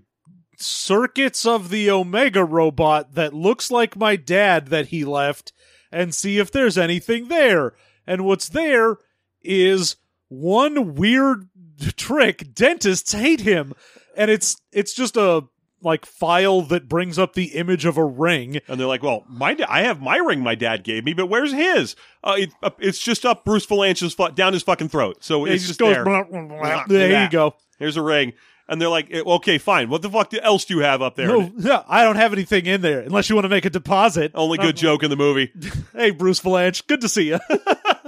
circuits 0.57 1.45
of 1.45 1.69
the 1.69 1.89
Omega 1.89 2.43
robot 2.43 3.13
that 3.13 3.33
looks 3.33 3.71
like 3.71 3.95
my 3.95 4.15
dad 4.15 4.67
that 4.67 4.87
he 4.87 5.05
left 5.05 5.53
and 5.91 6.13
see 6.13 6.39
if 6.39 6.51
there's 6.51 6.77
anything 6.77 7.27
there? 7.27 7.73
And 8.05 8.25
what's 8.25 8.49
there 8.49 8.97
is 9.41 9.95
one 10.29 10.95
weird 10.95 11.47
trick. 11.95 12.53
Dentists 12.53 13.11
hate 13.13 13.41
him, 13.41 13.73
and 14.15 14.29
it's 14.31 14.61
it's 14.71 14.93
just 14.93 15.17
a 15.17 15.43
like 15.81 16.05
file 16.05 16.61
that 16.63 16.89
brings 16.89 17.17
up 17.17 17.33
the 17.33 17.55
image 17.55 17.85
of 17.85 17.95
a 17.97 18.03
ring. 18.03 18.59
And 18.67 18.79
they're 18.79 18.87
like, 18.87 19.01
"Well, 19.03 19.23
my 19.29 19.53
da- 19.53 19.65
I 19.69 19.83
have 19.83 20.01
my 20.01 20.17
ring 20.17 20.41
my 20.41 20.55
dad 20.55 20.83
gave 20.83 21.05
me, 21.05 21.13
but 21.13 21.27
where's 21.27 21.53
his? 21.53 21.95
Uh, 22.23 22.35
it, 22.39 22.49
uh, 22.61 22.71
it's 22.79 22.99
just 22.99 23.25
up 23.25 23.45
Bruce 23.45 23.65
Vilanch's 23.65 24.13
fu- 24.13 24.31
down 24.31 24.51
his 24.53 24.63
fucking 24.63 24.89
throat. 24.89 25.23
So 25.23 25.45
He 25.45 25.53
it's 25.53 25.63
just 25.65 25.69
just 25.69 25.79
goes 25.79 25.93
there. 25.95 26.03
blah, 26.03 26.23
blah, 26.23 26.41
blah. 26.47 26.83
There 26.87 27.23
you 27.23 27.29
go. 27.29 27.55
Here's 27.77 27.95
a 27.97 28.01
ring." 28.01 28.33
And 28.71 28.79
they're 28.79 28.87
like, 28.89 29.07
eh, 29.09 29.21
"Okay, 29.25 29.57
fine. 29.57 29.89
What 29.89 30.03
the 30.03 30.11
fuck 30.11 30.31
else 30.33 30.63
do 30.65 30.75
you 30.75 30.81
have 30.81 31.01
up 31.01 31.15
there?" 31.15 31.27
No, 31.27 31.51
yeah, 31.57 31.83
I 31.87 32.03
don't 32.03 32.17
have 32.17 32.33
anything 32.33 32.65
in 32.67 32.81
there 32.81 32.99
unless 32.99 33.27
you 33.29 33.35
want 33.35 33.45
to 33.45 33.49
make 33.49 33.65
a 33.65 33.69
deposit. 33.71 34.31
Only 34.35 34.57
good 34.59 34.75
joke 34.77 35.01
in 35.01 35.09
the 35.09 35.15
movie. 35.15 35.51
Hey, 35.93 36.11
Bruce 36.11 36.39
Valanche, 36.39 36.85
good 36.87 37.01
to 37.01 37.09
see 37.09 37.29
you. 37.29 37.39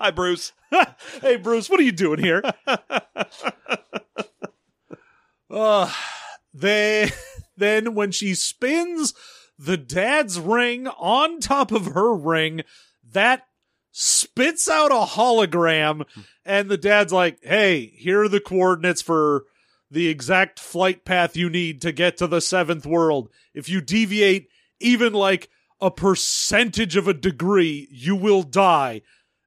Hi, 0.00 0.10
Bruce. 0.10 0.52
hey, 1.20 1.36
Bruce, 1.36 1.68
what 1.68 1.78
are 1.78 1.82
you 1.82 1.92
doing 1.92 2.20
here? 2.20 2.42
uh, 5.50 5.92
they 6.54 7.10
then 7.58 7.94
when 7.94 8.10
she 8.10 8.34
spins 8.34 9.12
the 9.58 9.76
dad's 9.76 10.40
ring 10.40 10.88
on 10.88 11.38
top 11.38 11.70
of 11.70 11.88
her 11.88 12.14
ring, 12.14 12.62
that 13.12 13.42
spits 13.92 14.70
out 14.70 14.90
a 14.90 15.04
hologram, 15.04 16.06
and 16.46 16.70
the 16.70 16.78
dad's 16.78 17.12
like, 17.12 17.38
"Hey, 17.42 17.92
here 17.94 18.22
are 18.22 18.28
the 18.28 18.40
coordinates 18.40 19.02
for." 19.02 19.44
The 19.92 20.06
exact 20.06 20.60
flight 20.60 21.04
path 21.04 21.36
you 21.36 21.50
need 21.50 21.82
to 21.82 21.90
get 21.90 22.16
to 22.18 22.28
the 22.28 22.40
seventh 22.40 22.86
world. 22.86 23.28
If 23.54 23.68
you 23.68 23.80
deviate 23.80 24.46
even 24.78 25.12
like 25.12 25.50
a 25.80 25.90
percentage 25.90 26.94
of 26.94 27.08
a 27.08 27.12
degree, 27.12 27.88
you 27.90 28.14
will 28.14 28.44
die. 28.44 29.02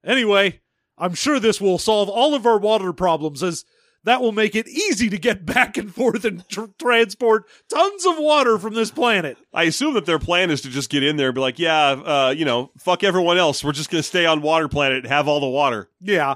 Anyway, 0.05 0.61
I'm 0.97 1.13
sure 1.13 1.39
this 1.39 1.61
will 1.61 1.77
solve 1.77 2.09
all 2.09 2.35
of 2.35 2.45
our 2.45 2.57
water 2.57 2.93
problems 2.93 3.41
as 3.43 3.65
that 4.05 4.19
will 4.21 4.33
make 4.33 4.53
it 4.53 4.67
easy 4.67 5.09
to 5.09 5.17
get 5.17 5.45
back 5.45 5.77
and 5.77 5.93
forth 5.93 6.25
and 6.25 6.47
tr- 6.49 6.65
transport 6.77 7.45
tons 7.69 8.05
of 8.05 8.17
water 8.17 8.57
from 8.57 8.73
this 8.73 8.91
planet. 8.91 9.37
I 9.53 9.63
assume 9.63 9.93
that 9.93 10.05
their 10.05 10.19
plan 10.19 10.51
is 10.51 10.61
to 10.61 10.69
just 10.69 10.89
get 10.89 11.03
in 11.03 11.15
there 11.15 11.27
and 11.27 11.35
be 11.35 11.41
like, 11.41 11.57
"Yeah, 11.57 11.91
uh, 11.91 12.33
you 12.35 12.43
know, 12.45 12.71
fuck 12.77 13.03
everyone 13.03 13.37
else. 13.37 13.63
We're 13.63 13.71
just 13.71 13.89
gonna 13.89 14.03
stay 14.03 14.25
on 14.25 14.41
Water 14.41 14.67
Planet 14.67 14.99
and 14.99 15.07
have 15.07 15.27
all 15.27 15.39
the 15.39 15.47
water." 15.47 15.89
Yeah. 16.01 16.35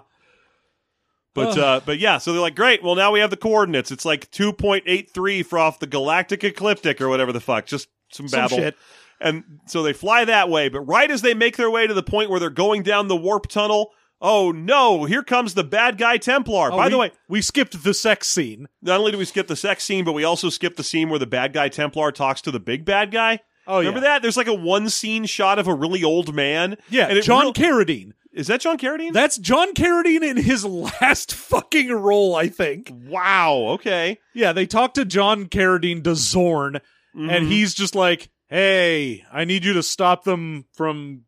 But 1.34 1.56
uh, 1.56 1.82
but 1.86 2.00
yeah, 2.00 2.18
so 2.18 2.32
they're 2.32 2.42
like, 2.42 2.56
great. 2.56 2.82
Well, 2.82 2.96
now 2.96 3.12
we 3.12 3.20
have 3.20 3.30
the 3.30 3.38
coordinates. 3.38 3.92
It's 3.92 4.06
like 4.06 4.32
two 4.32 4.52
point 4.52 4.86
eight 4.88 5.12
three 5.14 5.44
for 5.44 5.60
off 5.60 5.78
the 5.78 5.86
galactic 5.86 6.44
ecliptic 6.44 7.00
or 7.00 7.10
whatever 7.10 7.32
the 7.32 7.40
fuck. 7.40 7.68
Just 7.68 7.90
some 8.10 8.28
Some 8.28 8.40
babble. 8.40 8.58
shit. 8.58 8.76
And 9.20 9.60
so 9.66 9.82
they 9.84 9.94
fly 9.94 10.26
that 10.26 10.50
way. 10.50 10.70
But 10.70 10.82
right 10.82 11.10
as 11.10 11.22
they 11.22 11.34
make 11.34 11.58
their 11.58 11.72
way 11.72 11.88
to 11.88 11.94
the 11.94 12.04
point 12.04 12.30
where 12.30 12.40
they're 12.40 12.50
going 12.50 12.84
down 12.84 13.08
the 13.08 13.16
warp 13.16 13.48
tunnel, 13.48 13.92
oh 14.22 14.52
no! 14.52 15.06
Here 15.06 15.24
comes 15.24 15.54
the 15.54 15.64
bad 15.64 15.98
guy 15.98 16.18
Templar. 16.18 16.72
Oh, 16.72 16.78
By 16.78 16.86
we- 16.86 16.92
the 16.92 16.98
way, 16.98 17.12
we 17.28 17.42
skipped 17.42 17.84
the 17.84 17.94
sex 17.94 18.28
scene. 18.28 18.68
not 18.82 19.00
only 19.00 19.12
do 19.12 19.18
we 19.18 19.26
skip 19.26 19.48
the 19.48 19.56
sex 19.56 19.84
scene, 19.84 20.06
but 20.06 20.14
we 20.14 20.24
also 20.24 20.50
skip 20.50 20.76
the 20.76 20.84
scene 20.84 21.10
where 21.10 21.20
the 21.20 21.26
bad 21.28 21.54
guy 21.54 21.68
Templar 21.70 22.12
talks 22.12 22.42
to 22.42 22.52
the 22.52 22.60
big 22.60 22.86
bad 22.86 23.12
guy. 23.12 23.40
Oh, 23.70 23.80
Remember 23.80 24.00
yeah. 24.00 24.06
that? 24.14 24.22
There's 24.22 24.38
like 24.38 24.48
a 24.48 24.54
one 24.54 24.88
scene 24.90 25.26
shot 25.26 25.60
of 25.60 25.68
a 25.68 25.74
really 25.74 26.04
old 26.04 26.34
man. 26.34 26.78
Yeah, 26.90 27.08
and 27.08 27.22
John 27.22 27.42
real- 27.42 27.54
Carradine. 27.54 28.14
is 28.32 28.48
that 28.48 28.62
John 28.62 28.78
Carradine? 28.78 29.12
That's 29.14 29.38
John 29.38 29.74
Carradine 29.74 30.24
in 30.24 30.38
his 30.38 30.64
last 31.02 31.34
fucking 31.34 31.92
role, 31.92 32.34
I 32.36 32.48
think. 32.48 32.90
wow. 32.94 33.56
Okay. 33.72 34.20
Yeah, 34.34 34.54
they 34.54 34.68
talked 34.68 34.96
to 34.96 35.04
John 35.06 35.46
Carradine 35.48 36.04
to 36.06 36.16
Zorn, 36.16 36.80
Mhm. 37.16 37.30
and 37.36 37.48
he's 37.52 37.74
just 37.74 37.94
like, 37.94 38.30
"Hey, 38.50 39.24
I 39.32 39.46
need 39.46 39.66
you 39.66 39.74
to 39.74 39.84
stop 39.84 40.24
them 40.24 40.66
from 40.74 41.24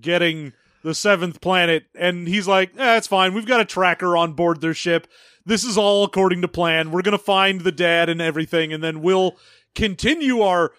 getting 0.00 0.52
the 0.82 0.94
seventh 0.94 1.40
planet." 1.40 1.84
And 1.94 2.26
he's 2.28 2.48
like, 2.48 2.72
eh, 2.78 2.96
"It's 2.96 3.06
fine. 3.06 3.34
We've 3.34 3.46
got 3.46 3.60
a 3.60 3.64
tracker 3.64 4.16
on 4.16 4.32
board 4.34 4.60
their 4.60 4.74
ship. 4.74 5.06
This 5.44 5.64
is 5.64 5.78
all 5.78 6.04
according 6.04 6.42
to 6.42 6.48
plan. 6.48 6.90
We're 6.90 7.02
gonna 7.02 7.18
find 7.18 7.62
the 7.62 7.72
dad 7.72 8.08
and 8.08 8.20
everything, 8.20 8.72
and 8.72 8.82
then 8.82 9.00
we'll 9.02 9.36
continue 9.74 10.42
our." 10.42 10.72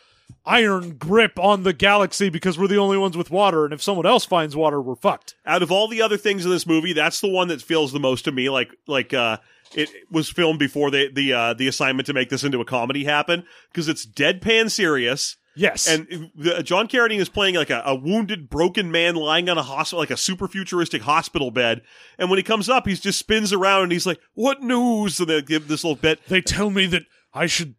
Iron 0.46 0.94
grip 0.98 1.38
on 1.38 1.64
the 1.64 1.74
galaxy 1.74 2.30
because 2.30 2.58
we're 2.58 2.68
the 2.68 2.78
only 2.78 2.98
ones 2.98 3.18
with 3.18 3.30
water, 3.30 3.66
and 3.66 3.74
if 3.74 3.82
someone 3.84 4.06
else 4.06 4.26
finds 4.26 4.56
water, 4.56 4.82
we're 4.82 4.96
fucked. 4.96 5.36
out 5.46 5.62
of 5.62 5.72
all 5.72 5.90
the 5.90 6.02
other 6.02 6.18
things 6.18 6.46
in 6.46 6.52
this 6.52 6.66
movie, 6.66 6.94
that's 6.94 7.20
the 7.20 7.28
one 7.28 7.50
that 7.50 7.62
feels 7.62 7.92
the 7.92 8.00
most 8.00 8.24
to 8.24 8.32
me 8.32 8.50
like 8.50 8.70
like 8.88 9.14
uh 9.14 9.38
it 9.76 9.90
was 10.10 10.30
filmed 10.30 10.58
before 10.58 10.90
the 10.90 11.12
the 11.14 11.34
uh 11.34 11.54
the 11.54 11.68
assignment 11.68 12.06
to 12.08 12.14
make 12.14 12.30
this 12.30 12.46
into 12.46 12.62
a 12.62 12.66
comedy 12.66 13.04
happen 13.04 13.44
because 13.72 13.88
it's 13.90 14.06
deadpan 14.06 14.72
serious 14.72 15.36
Yes, 15.56 15.88
and 15.88 16.32
the, 16.36 16.60
uh, 16.60 16.62
John 16.62 16.88
Carradine 16.88 17.20
is 17.20 17.28
playing 17.30 17.56
like 17.56 17.70
a, 17.70 17.82
a 17.86 17.94
wounded 17.94 18.50
broken 18.50 18.90
man 18.92 19.16
lying 19.16 19.50
on 19.50 19.58
a 19.58 19.64
hospital 19.64 20.00
like 20.00 20.12
a 20.12 20.18
super 20.18 20.48
futuristic 20.48 21.02
hospital 21.02 21.52
bed. 21.52 21.82
And 22.18 22.30
when 22.30 22.38
he 22.38 22.44
comes 22.44 22.70
up 22.70 22.88
he 22.88 22.96
just 22.96 23.20
spins 23.20 23.52
around 23.52 23.84
and 23.84 23.92
he's 23.92 24.06
like 24.06 24.20
what 24.34 24.62
news? 24.62 25.20
And 25.20 25.30
they 25.30 25.42
give 25.42 25.68
this 25.68 25.84
little 25.84 25.96
bit. 25.96 26.20
They 26.28 26.42
tell 26.42 26.70
me 26.70 26.86
that 26.88 27.04
I 27.34 27.48
should 27.48 27.76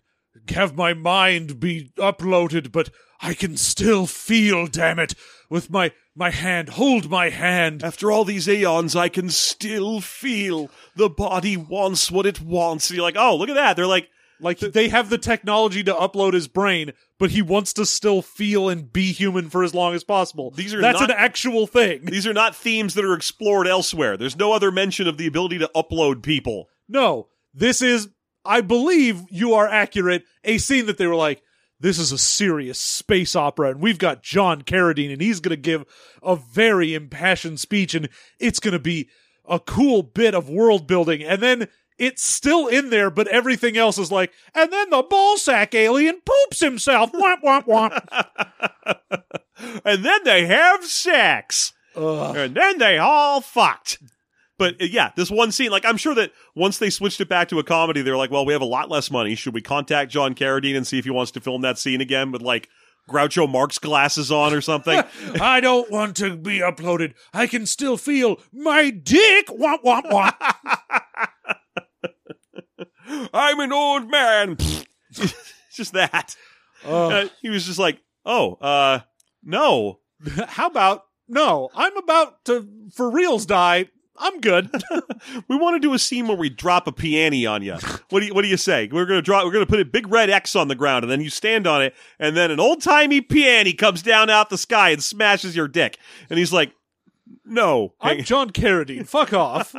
have 0.48 0.74
my 0.74 0.92
mind 0.92 1.60
be 1.60 1.92
uploaded, 1.96 2.72
but 2.72 2.90
I 3.20 3.34
can 3.34 3.56
still 3.56 4.06
feel, 4.06 4.66
damn 4.66 4.98
it, 4.98 5.14
with 5.48 5.70
my 5.70 5.92
my 6.14 6.30
hand. 6.30 6.70
Hold 6.70 7.08
my 7.08 7.30
hand. 7.30 7.82
after 7.82 8.12
all 8.12 8.24
these 8.24 8.48
aeons 8.48 8.94
I 8.94 9.08
can 9.08 9.30
still 9.30 10.02
feel 10.02 10.70
the 10.94 11.08
body 11.08 11.56
wants 11.56 12.10
what 12.10 12.26
it 12.26 12.42
wants. 12.42 12.90
And 12.90 12.96
you're 12.98 13.06
like 13.06 13.16
oh 13.16 13.34
look 13.36 13.48
at 13.48 13.54
that. 13.54 13.76
They're 13.76 13.86
like 13.86 14.10
Like 14.42 14.58
they 14.58 14.88
have 14.88 15.08
the 15.08 15.18
technology 15.18 15.82
to 15.84 15.94
upload 15.94 16.32
his 16.32 16.48
brain, 16.48 16.92
but 17.18 17.30
he 17.30 17.40
wants 17.42 17.72
to 17.74 17.86
still 17.86 18.20
feel 18.22 18.68
and 18.68 18.92
be 18.92 19.12
human 19.12 19.48
for 19.48 19.62
as 19.62 19.74
long 19.74 19.94
as 19.94 20.04
possible. 20.04 20.50
These 20.50 20.74
are 20.74 20.80
That's 20.80 21.00
not- 21.00 21.10
an 21.10 21.16
actual 21.16 21.66
thing. 21.66 22.04
These 22.06 22.26
are 22.26 22.32
not 22.34 22.56
themes 22.56 22.94
that 22.94 23.04
are 23.04 23.14
explored 23.14 23.66
elsewhere. 23.66 24.16
There's 24.16 24.36
no 24.36 24.52
other 24.52 24.70
mention 24.70 25.06
of 25.06 25.16
the 25.16 25.26
ability 25.26 25.58
to 25.60 25.70
upload 25.74 26.22
people. 26.22 26.68
No, 26.88 27.28
this 27.54 27.80
is, 27.80 28.08
I 28.44 28.60
believe 28.60 29.22
you 29.30 29.54
are 29.54 29.68
accurate, 29.68 30.24
a 30.44 30.58
scene 30.58 30.86
that 30.86 30.98
they 30.98 31.06
were 31.06 31.14
like, 31.14 31.42
this 31.78 31.98
is 31.98 32.12
a 32.12 32.18
serious 32.18 32.78
space 32.78 33.34
opera, 33.34 33.70
and 33.70 33.80
we've 33.80 33.98
got 33.98 34.22
John 34.22 34.62
Carradine, 34.62 35.12
and 35.12 35.20
he's 35.20 35.40
going 35.40 35.50
to 35.56 35.60
give 35.60 35.84
a 36.22 36.36
very 36.36 36.94
impassioned 36.94 37.58
speech, 37.58 37.94
and 37.94 38.08
it's 38.38 38.60
going 38.60 38.72
to 38.72 38.78
be 38.78 39.08
a 39.48 39.58
cool 39.58 40.04
bit 40.04 40.32
of 40.34 40.48
world 40.48 40.86
building. 40.86 41.24
And 41.24 41.42
then 41.42 41.68
it's 41.98 42.22
still 42.22 42.66
in 42.66 42.90
there, 42.90 43.10
but 43.10 43.28
everything 43.28 43.76
else 43.76 43.98
is 43.98 44.10
like, 44.10 44.32
and 44.54 44.72
then 44.72 44.90
the 44.90 45.02
ballsack 45.02 45.74
alien 45.74 46.20
poops 46.24 46.60
himself. 46.60 47.12
Womp, 47.12 47.42
womp, 47.42 47.66
womp. 47.66 49.22
And 49.84 50.04
then 50.04 50.24
they 50.24 50.46
have 50.46 50.84
sex. 50.84 51.72
Ugh. 51.94 52.36
And 52.36 52.54
then 52.56 52.78
they 52.78 52.98
all 52.98 53.40
fucked. 53.40 53.98
But 54.58 54.80
uh, 54.80 54.86
yeah, 54.86 55.10
this 55.16 55.30
one 55.30 55.52
scene, 55.52 55.70
like 55.70 55.84
I'm 55.84 55.96
sure 55.96 56.14
that 56.14 56.32
once 56.54 56.78
they 56.78 56.90
switched 56.90 57.20
it 57.20 57.28
back 57.28 57.48
to 57.48 57.58
a 57.58 57.64
comedy, 57.64 58.02
they're 58.02 58.16
like, 58.16 58.30
well, 58.30 58.44
we 58.44 58.52
have 58.52 58.62
a 58.62 58.66
lot 58.66 58.90
less 58.90 59.10
money. 59.10 59.34
Should 59.34 59.54
we 59.54 59.62
contact 59.62 60.10
John 60.10 60.34
Carradine 60.34 60.76
and 60.76 60.86
see 60.86 60.98
if 60.98 61.04
he 61.04 61.10
wants 61.10 61.32
to 61.32 61.40
film 61.40 61.62
that 61.62 61.78
scene 61.78 62.00
again 62.00 62.32
with 62.32 62.42
like 62.42 62.68
Groucho 63.08 63.48
Marx 63.48 63.78
glasses 63.78 64.30
on 64.30 64.52
or 64.52 64.60
something? 64.60 65.02
I 65.40 65.60
don't 65.60 65.90
want 65.90 66.16
to 66.16 66.36
be 66.36 66.58
uploaded. 66.58 67.14
I 67.32 67.46
can 67.46 67.66
still 67.66 67.96
feel 67.96 68.40
my 68.52 68.90
dick. 68.90 69.46
Womp, 69.48 69.82
womp, 69.82 70.04
womp. 70.10 71.28
I'm 73.32 73.60
an 73.60 73.72
old 73.72 74.10
man. 74.10 74.56
just 75.72 75.92
that. 75.92 76.36
Ugh. 76.84 77.12
Uh, 77.12 77.28
he 77.40 77.50
was 77.50 77.66
just 77.66 77.78
like, 77.78 77.98
oh, 78.24 78.54
uh, 78.54 79.00
no. 79.42 80.00
How 80.48 80.66
about 80.66 81.04
no? 81.28 81.70
I'm 81.74 81.96
about 81.96 82.44
to 82.46 82.68
for 82.94 83.10
reals 83.10 83.46
die. 83.46 83.88
I'm 84.18 84.40
good. 84.40 84.70
We 85.48 85.56
want 85.56 85.76
to 85.76 85.80
do 85.80 85.94
a 85.94 85.98
scene 85.98 86.26
where 86.26 86.36
we 86.36 86.48
drop 86.50 86.86
a 86.86 86.92
piano 86.92 87.48
on 87.50 87.62
you. 87.62 87.74
What 88.10 88.20
do 88.20 88.26
you 88.26 88.34
What 88.34 88.42
do 88.42 88.48
you 88.48 88.56
say? 88.56 88.88
We're 88.90 89.06
gonna 89.06 89.22
draw. 89.22 89.44
We're 89.44 89.52
gonna 89.52 89.66
put 89.66 89.80
a 89.80 89.84
big 89.84 90.08
red 90.08 90.30
X 90.30 90.56
on 90.56 90.68
the 90.68 90.74
ground, 90.74 91.04
and 91.04 91.10
then 91.10 91.20
you 91.20 91.30
stand 91.30 91.66
on 91.66 91.80
it, 91.80 91.94
and 92.18 92.36
then 92.36 92.50
an 92.50 92.58
old 92.58 92.82
timey 92.82 93.20
piano 93.20 93.72
comes 93.72 94.02
down 94.02 94.28
out 94.28 94.50
the 94.50 94.58
sky 94.58 94.90
and 94.90 95.02
smashes 95.02 95.54
your 95.54 95.68
dick. 95.68 95.98
And 96.28 96.38
he's 96.38 96.52
like, 96.52 96.72
"No." 97.44 97.94
I'm 98.00 98.24
John 98.24 98.50
Carradine. 98.50 99.06
Fuck 99.06 99.32
off. 99.32 99.74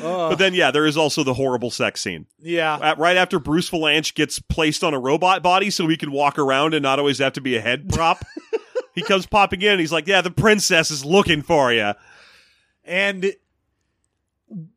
But 0.00 0.36
then, 0.36 0.54
yeah, 0.54 0.70
there 0.70 0.86
is 0.86 0.96
also 0.96 1.24
the 1.24 1.34
horrible 1.34 1.70
sex 1.70 2.00
scene. 2.00 2.26
yeah, 2.38 2.78
At, 2.80 2.98
right 2.98 3.16
after 3.16 3.38
Bruce 3.38 3.70
Vilanch 3.70 4.14
gets 4.14 4.38
placed 4.38 4.84
on 4.84 4.94
a 4.94 4.98
robot 4.98 5.42
body 5.42 5.70
so 5.70 5.86
he 5.88 5.96
can 5.96 6.12
walk 6.12 6.38
around 6.38 6.74
and 6.74 6.82
not 6.82 6.98
always 6.98 7.18
have 7.18 7.32
to 7.34 7.40
be 7.40 7.56
a 7.56 7.60
head 7.60 7.88
prop, 7.88 8.24
he 8.94 9.02
comes 9.02 9.26
popping 9.26 9.62
in 9.62 9.72
and 9.72 9.80
he's 9.80 9.92
like, 9.92 10.06
"Yeah, 10.06 10.20
the 10.20 10.30
princess 10.30 10.90
is 10.90 11.04
looking 11.04 11.42
for 11.42 11.72
you." 11.72 11.92
and 12.86 13.34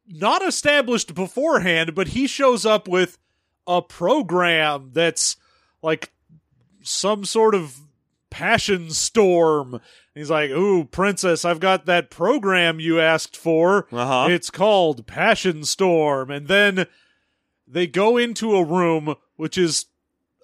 not 0.07 0.45
established 0.45 1.13
beforehand, 1.13 1.93
but 1.93 2.09
he 2.09 2.27
shows 2.27 2.65
up 2.65 2.87
with 2.87 3.17
a 3.67 3.81
program 3.81 4.89
that's 4.93 5.37
like 5.81 6.11
some 6.81 7.23
sort 7.23 7.53
of 7.53 7.79
passion 8.29 8.89
storm. 8.89 9.79
He's 10.19 10.29
like, 10.29 10.49
"Ooh, 10.51 10.83
princess, 10.85 11.45
I've 11.45 11.59
got 11.59 11.85
that 11.85 12.09
program 12.09 12.79
you 12.79 12.99
asked 12.99 13.35
for. 13.37 13.87
Uh-huh. 13.91 14.27
It's 14.29 14.49
called 14.49 15.07
Passion 15.07 15.63
Storm." 15.63 16.29
And 16.29 16.47
then 16.47 16.85
they 17.67 17.87
go 17.87 18.17
into 18.17 18.55
a 18.55 18.63
room 18.63 19.15
which 19.35 19.57
is 19.57 19.85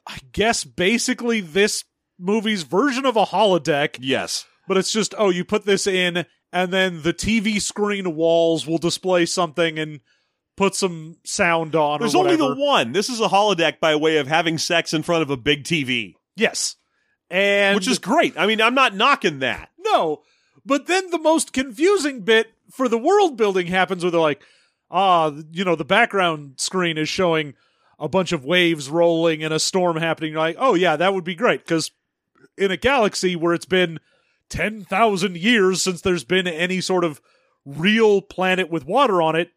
I 0.07 0.19
guess 0.32 0.63
basically 0.63 1.41
this 1.41 1.84
movie's 2.19 2.63
version 2.63 3.05
of 3.05 3.15
a 3.17 3.26
holodeck, 3.26 3.97
Yes. 3.99 4.45
but 4.67 4.78
it's 4.78 4.91
just, 4.93 5.13
"Oh, 5.17 5.30
you 5.30 5.43
put 5.43 5.65
this 5.65 5.88
in 5.88 6.26
and 6.53 6.71
then 6.71 7.01
the 7.01 7.11
TV 7.13 7.59
screen 7.59 8.15
walls 8.15 8.65
will 8.65 8.78
display 8.78 9.26
something 9.26 9.78
and 9.78 9.99
put 10.55 10.73
some 10.76 11.17
sound 11.26 11.76
on 11.76 11.99
There's 11.99 12.15
only 12.15 12.38
the 12.38 12.55
one. 12.55 12.93
This 12.93 13.09
is 13.09 13.19
a 13.19 13.28
holodeck 13.28 13.80
by 13.82 13.95
way 13.97 14.15
of 14.17 14.28
having 14.28 14.57
sex 14.57 14.93
in 14.93 15.03
front 15.03 15.21
of 15.23 15.30
a 15.30 15.36
big 15.38 15.63
TV, 15.65 16.13
Yes. 16.38 16.78
And 17.30 17.76
which 17.76 17.88
is 17.88 17.99
great. 17.99 18.38
I 18.38 18.45
mean, 18.45 18.61
I'm 18.61 18.76
not 18.76 18.95
knocking 18.95 19.39
that. 19.39 19.69
no. 19.80 20.21
But 20.65 20.88
then 20.88 21.11
the 21.11 21.19
most 21.19 21.53
confusing 21.53 22.21
bit 22.21 22.51
for 22.71 22.88
the 22.89 22.97
world 22.97 23.38
building 23.38 23.67
happens 23.67 24.03
where 24.03 24.09
they're 24.09 24.19
like, 24.19 24.41
ah, 24.89 25.32
you 25.51 25.63
know, 25.63 25.76
the 25.76 25.86
background 25.86 26.55
screen 26.57 26.97
is 26.97 27.07
showing 27.07 27.53
a 27.99 28.09
bunch 28.09 28.32
of 28.32 28.43
waves 28.43 28.89
rolling 28.89 29.43
and 29.43 29.53
a 29.53 29.59
storm 29.59 29.97
happening. 29.97 30.32
You're 30.32 30.41
like, 30.41 30.57
oh 30.59 30.73
yeah, 30.73 30.95
that 30.95 31.13
would 31.13 31.23
be 31.23 31.36
great 31.36 31.63
because 31.63 31.91
in 32.57 32.71
a 32.71 32.78
galaxy 32.78 33.36
where 33.36 33.53
it's 33.53 33.65
been 33.65 33.99
10,000 34.49 35.38
years 35.38 35.82
since 35.84 36.01
there's 36.01 36.23
been 36.23 36.47
any 36.47 36.82
sort 36.82 37.03
of 37.03 37.21
real 37.65 38.21
planet 38.21 38.69
with 38.69 38.86
water 38.86 39.21
on 39.21 39.36
it, 39.36 39.51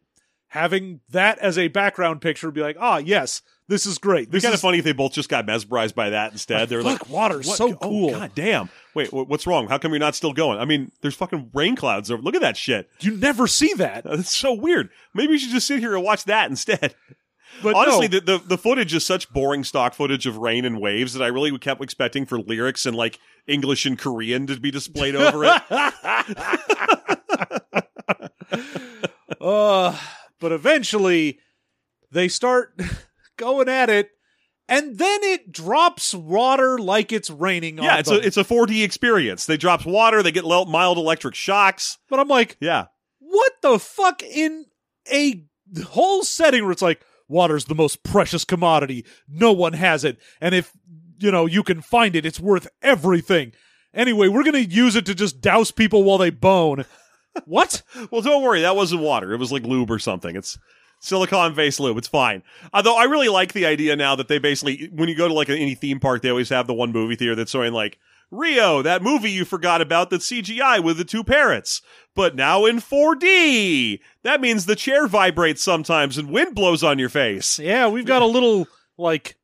having 0.49 0.99
that 1.09 1.39
as 1.39 1.57
a 1.57 1.67
background 1.69 2.21
picture 2.21 2.47
would 2.47 2.53
be 2.53 2.61
like, 2.61 2.77
ah, 2.79 2.97
yes, 2.97 3.41
this 3.67 3.85
is 3.85 3.97
great. 3.97 4.23
It'd 4.23 4.31
be 4.31 4.37
This 4.37 4.43
kind 4.43 4.53
is 4.53 4.59
of 4.59 4.61
funny 4.61 4.79
if 4.79 4.83
they 4.83 4.93
both 4.93 5.13
just 5.13 5.29
got 5.29 5.45
mesmerized 5.45 5.95
by 5.95 6.09
that 6.09 6.31
instead. 6.31 6.69
They're 6.69 6.81
like, 6.83 7.07
water's 7.09 7.47
what? 7.47 7.57
so 7.57 7.71
Oh, 7.73 7.75
cool. 7.75 8.11
God 8.11 8.31
damn. 8.35 8.69
Wait, 8.95 9.09
wh- 9.09 9.29
what's 9.29 9.45
wrong? 9.45 9.67
How 9.67 9.77
come 9.77 9.91
you're 9.91 9.99
not 9.99 10.15
still 10.15 10.33
going? 10.33 10.57
I 10.59 10.65
mean, 10.65 10.91
there's 11.01 11.15
fucking 11.15 11.51
rain 11.53 11.75
clouds 11.75 12.09
over. 12.09 12.21
Look 12.21 12.35
at 12.35 12.41
that 12.41 12.57
shit. 12.57 12.89
You 12.99 13.15
never 13.15 13.45
see 13.47 13.73
that. 13.75 14.03
That's 14.05 14.35
so 14.35 14.53
weird. 14.53 14.89
Maybe 15.13 15.31
we 15.33 15.37
should 15.37 15.51
just 15.51 15.67
sit 15.67 15.79
here 15.79 15.95
and 15.95 16.03
watch 16.03 16.25
that 16.25 16.49
instead. 16.49 16.95
But 17.63 17.73
Honestly, 17.75 18.07
no. 18.07 18.19
the, 18.19 18.21
the 18.21 18.37
the 18.49 18.57
footage 18.59 18.93
is 18.93 19.03
such 19.03 19.33
boring 19.33 19.63
stock 19.65 19.93
footage 19.95 20.27
of 20.27 20.37
rain 20.37 20.63
and 20.65 20.79
waves 20.79 21.13
that 21.13 21.23
I 21.23 21.27
really 21.27 21.57
kept 21.57 21.81
expecting 21.81 22.25
for 22.27 22.39
lyrics 22.39 22.85
and 22.85 22.95
like 22.95 23.17
English 23.47 23.85
and 23.87 23.97
Korean 23.97 24.45
to 24.47 24.57
be 24.59 24.69
displayed 24.71 25.15
over 25.15 25.43
it. 25.45 25.61
uh, 29.41 29.97
but 30.39 30.51
eventually 30.51 31.39
they 32.11 32.27
start 32.27 32.79
going 33.37 33.69
at 33.69 33.89
it, 33.89 34.09
and 34.67 34.97
then 34.97 35.19
it 35.23 35.51
drops 35.51 36.13
water 36.13 36.77
like 36.77 37.11
it's 37.11 37.29
raining 37.29 37.77
yeah, 37.77 37.93
on 37.93 37.99
it's 37.99 38.09
them. 38.09 38.19
a 38.19 38.21
it's 38.25 38.37
a 38.37 38.43
4D 38.43 38.83
experience. 38.83 39.45
They 39.45 39.57
drop 39.57 39.85
water, 39.85 40.21
they 40.23 40.31
get 40.31 40.45
mild 40.45 40.97
electric 40.97 41.35
shocks. 41.35 41.97
but 42.09 42.19
I'm 42.19 42.27
like, 42.27 42.57
Yeah. 42.59 42.85
what 43.19 43.53
the 43.61 43.79
fuck 43.79 44.21
in 44.23 44.65
a 45.11 45.43
whole 45.87 46.23
setting 46.23 46.63
where 46.63 46.71
it's 46.71 46.81
like 46.81 47.01
water's 47.27 47.65
the 47.65 47.75
most 47.75 48.03
precious 48.03 48.43
commodity, 48.45 49.05
no 49.27 49.51
one 49.51 49.73
has 49.73 50.03
it, 50.03 50.17
and 50.41 50.53
if 50.55 50.71
you 51.19 51.31
know 51.31 51.45
you 51.45 51.63
can 51.63 51.81
find 51.81 52.15
it, 52.15 52.25
it's 52.25 52.39
worth 52.39 52.67
everything. 52.81 53.51
Anyway, 53.93 54.27
we're 54.27 54.43
gonna 54.43 54.59
use 54.59 54.95
it 54.95 55.05
to 55.07 55.15
just 55.15 55.41
douse 55.41 55.71
people 55.71 56.03
while 56.03 56.17
they 56.19 56.29
bone. 56.29 56.85
What? 57.45 57.81
Well, 58.11 58.21
don't 58.21 58.43
worry, 58.43 58.61
that 58.61 58.75
wasn't 58.75 59.01
water. 59.01 59.33
It 59.33 59.37
was 59.39 59.51
like 59.51 59.63
lube 59.63 59.91
or 59.91 59.99
something. 59.99 60.35
It's 60.35 60.57
silicone 60.99 61.55
based 61.55 61.79
lube. 61.79 61.97
It's 61.97 62.07
fine. 62.07 62.43
Although 62.73 62.97
I 62.97 63.03
really 63.03 63.29
like 63.29 63.53
the 63.53 63.65
idea 63.65 63.95
now 63.95 64.15
that 64.15 64.27
they 64.27 64.39
basically, 64.39 64.89
when 64.93 65.09
you 65.09 65.15
go 65.15 65.27
to 65.27 65.33
like 65.33 65.49
any 65.49 65.75
theme 65.75 65.99
park, 65.99 66.21
they 66.21 66.29
always 66.29 66.49
have 66.49 66.67
the 66.67 66.73
one 66.73 66.91
movie 66.91 67.15
theater 67.15 67.35
that's 67.35 67.51
showing 67.51 67.73
like 67.73 67.97
Rio, 68.31 68.83
that 68.83 69.01
movie 69.01 69.31
you 69.31 69.43
forgot 69.43 69.81
about 69.81 70.09
that's 70.09 70.29
CGI 70.29 70.83
with 70.83 70.97
the 70.97 71.03
two 71.03 71.23
parrots, 71.23 71.81
but 72.15 72.35
now 72.35 72.65
in 72.65 72.77
4D. 72.77 73.99
That 74.23 74.39
means 74.39 74.65
the 74.65 74.75
chair 74.75 75.07
vibrates 75.07 75.63
sometimes 75.63 76.17
and 76.17 76.29
wind 76.29 76.53
blows 76.53 76.83
on 76.83 76.99
your 76.99 77.09
face. 77.09 77.57
Yeah, 77.57 77.87
we've 77.87 78.05
got 78.05 78.21
a 78.21 78.27
little 78.27 78.67
like 78.97 79.35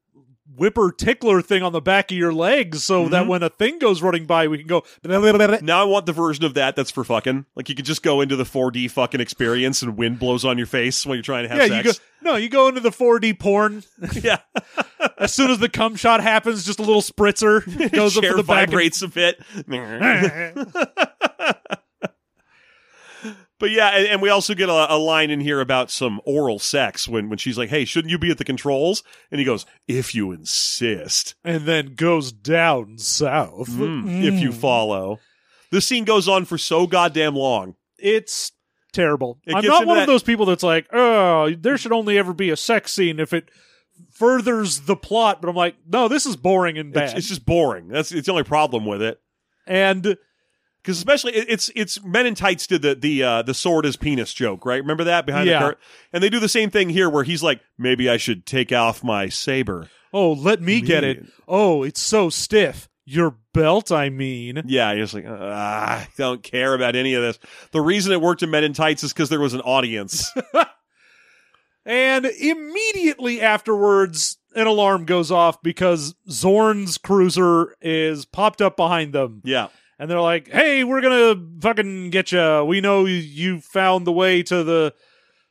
whipper 0.58 0.92
tickler 0.92 1.42
thing 1.42 1.64
on 1.64 1.72
the 1.74 1.82
back 1.82 2.12
of 2.12 2.18
your 2.18 2.34
legs 2.34 2.84
so 2.84 3.04
Mm-hmm. 3.04 3.12
that 3.12 3.28
when 3.28 3.44
a 3.44 3.50
thing 3.50 3.80
goes 3.80 4.02
running 4.02 4.26
by, 4.26 4.48
we 4.48 4.58
can 4.58 4.68
go. 4.68 4.84
Now 5.62 5.82
I 5.82 5.84
want 5.86 6.06
the 6.06 6.14
version 6.14 6.44
of 6.46 6.54
that 6.56 6.76
that's 6.76 6.92
for 6.92 7.04
fucking. 7.04 7.46
Like 7.56 7.70
you 7.70 7.76
could 7.76 7.86
just 7.86 8.04
go 8.04 8.22
into 8.22 8.36
the 8.36 8.44
4D 8.44 8.90
fucking 8.92 9.22
experience 9.22 9.82
and 9.82 9.98
wind 9.98 10.20
blows 10.20 10.44
on 10.46 10.58
your 10.58 10.68
face 10.68 11.06
when 11.06 11.18
you're 11.18 11.24
trying 11.24 11.44
to 11.44 11.50
have 11.50 11.58
Yeah, 11.70 11.78
you 11.78 11.84
go. 11.84 11.92
sex. 11.92 12.04
No, 12.22 12.36
you 12.38 12.50
go 12.50 12.68
into 12.68 12.82
the 12.82 12.90
4D 12.90 13.38
porn. 13.38 13.84
yeah. 14.22 14.40
As 15.18 15.34
soon 15.34 15.52
as 15.52 15.60
the 15.60 15.70
cum 15.70 15.96
shot 15.96 16.22
happens, 16.22 16.66
just 16.66 16.80
a 16.80 16.84
little 16.84 17.02
spritzer 17.02 17.64
goes 17.92 18.18
up 18.18 18.24
the 18.24 18.44
back. 18.44 18.70
vibrates 18.70 19.02
a 19.04 19.08
bit. 19.08 19.40
But 23.60 23.72
yeah, 23.72 23.90
and, 23.90 24.08
and 24.08 24.22
we 24.22 24.30
also 24.30 24.54
get 24.54 24.68
a, 24.68 24.94
a 24.94 24.98
line 24.98 25.30
in 25.32 25.40
here 25.40 25.62
about 25.62 25.90
some 25.90 26.20
oral 26.26 26.60
sex 26.60 27.08
when, 27.08 27.30
when 27.30 27.38
she's 27.38 27.58
like, 27.58 27.70
"Hey, 27.70 27.86
shouldn't 27.86 28.12
you 28.12 28.18
be 28.18 28.30
at 28.32 28.38
the 28.38 28.44
controls?" 28.44 29.02
And 29.32 29.40
he 29.40 29.46
goes, 29.46 29.66
"If 29.88 30.14
you 30.14 30.32
insist, 30.34 31.36
and 31.44 31.66
then 31.66 31.96
goes 31.96 32.32
down 32.32 32.98
south. 32.98 33.70
Mm, 33.70 34.24
if 34.24 34.40
you 34.42 34.52
follow." 34.52 35.20
This 35.72 35.88
scene 35.88 36.04
goes 36.06 36.28
on 36.28 36.46
for 36.46 36.58
so 36.58 36.86
goddamn 36.88 37.36
long. 37.36 37.76
It's 37.98 38.52
terrible. 38.94 39.40
It 39.46 39.56
I'm 39.56 39.66
not 39.66 39.86
one 39.88 39.98
that- 39.98 40.04
of 40.04 40.08
those 40.08 40.24
people 40.24 40.46
that's 40.46 40.64
like, 40.64 40.88
oh, 40.94 41.54
there 41.58 41.78
should 41.78 41.92
only 41.92 42.18
ever 42.18 42.34
be 42.34 42.50
a 42.50 42.56
sex 42.58 42.94
scene 42.94 43.20
if 43.20 43.34
it 43.34 43.50
furthers 44.12 44.82
the 44.82 44.96
plot. 44.96 45.42
But 45.42 45.50
I'm 45.50 45.56
like, 45.56 45.76
no, 45.88 46.08
this 46.08 46.26
is 46.26 46.36
boring 46.36 46.78
and 46.78 46.90
It's, 46.90 47.12
bad. 47.12 47.18
it's 47.18 47.28
just 47.28 47.46
boring. 47.46 47.88
That's 47.88 48.12
it's 48.12 48.26
the 48.28 48.32
only 48.32 48.44
problem 48.44 48.86
with 48.86 49.02
it. 49.02 49.20
and 49.68 50.18
Because 50.86 50.98
especially 51.00 51.34
it- 51.36 51.50
it's 51.50 51.72
it's 51.76 52.04
Men 52.04 52.28
in 52.28 52.36
Tights 52.36 52.68
did 52.68 52.82
the 52.84 52.94
the 52.94 53.24
uh, 53.24 53.42
the 53.42 53.54
sword 53.56 53.86
is 53.86 53.96
penis 53.98 54.34
joke, 54.34 54.66
right? 54.66 54.82
Remember 54.82 55.04
that 55.06 55.26
behind 55.26 55.48
Yeah. 55.48 55.60
the 55.60 55.66
curtain, 55.66 55.84
and 56.14 56.24
they 56.24 56.30
do 56.30 56.40
the 56.40 56.48
same 56.48 56.70
thing 56.70 56.90
here, 56.92 57.10
where 57.10 57.24
he's 57.24 57.42
like, 57.42 57.60
"Maybe 57.78 58.10
I 58.10 58.18
should 58.18 58.46
take 58.46 58.72
off 58.72 59.04
my 59.04 59.28
saber." 59.30 59.90
oh, 60.14 60.32
let 60.32 60.62
me 60.62 60.80
get 60.80 61.04
it. 61.04 61.26
Oh, 61.48 61.84
it's 61.84 62.00
so 62.00 62.30
stiff. 62.30 62.88
Your 63.04 63.36
belt, 63.54 63.92
I 63.92 64.10
mean. 64.10 64.64
Yeah, 64.66 64.92
you're 64.94 65.04
just 65.04 65.14
like, 65.14 65.26
ah, 65.28 66.00
I 66.04 66.08
don't 66.18 66.42
care 66.42 66.74
about 66.74 66.96
any 66.96 67.14
of 67.16 67.22
this. 67.22 67.38
The 67.72 67.82
reason 67.82 68.14
it 68.14 68.22
worked 68.22 68.42
in 68.42 68.50
Men 68.50 68.64
in 68.64 68.72
Tights 68.74 69.04
is 69.04 69.12
because 69.12 69.28
there 69.30 69.42
was 69.42 69.54
an 69.54 69.62
audience. 69.62 70.32
And 71.86 72.26
immediately 72.26 73.42
afterwards, 73.42 74.38
an 74.56 74.66
alarm 74.66 75.06
goes 75.06 75.30
off 75.32 75.62
because 75.62 76.16
Zorn's 76.30 76.98
cruiser 76.98 77.76
is 77.80 78.26
popped 78.26 78.62
up 78.62 78.76
behind 78.76 79.14
them. 79.14 79.42
yeah. 79.46 79.68
And 79.98 80.10
they're 80.12 80.20
like, 80.22 80.50
hey, 80.50 80.84
we're 80.84 81.02
going 81.02 81.36
to 81.38 81.62
fucking 81.62 82.10
get 82.10 82.32
you. 82.32 82.64
We 82.66 82.82
know 82.82 83.06
you- 83.06 83.16
you 83.16 83.62
found 83.62 84.06
the 84.06 84.12
way 84.12 84.44
to 84.44 84.64
the 84.64 84.94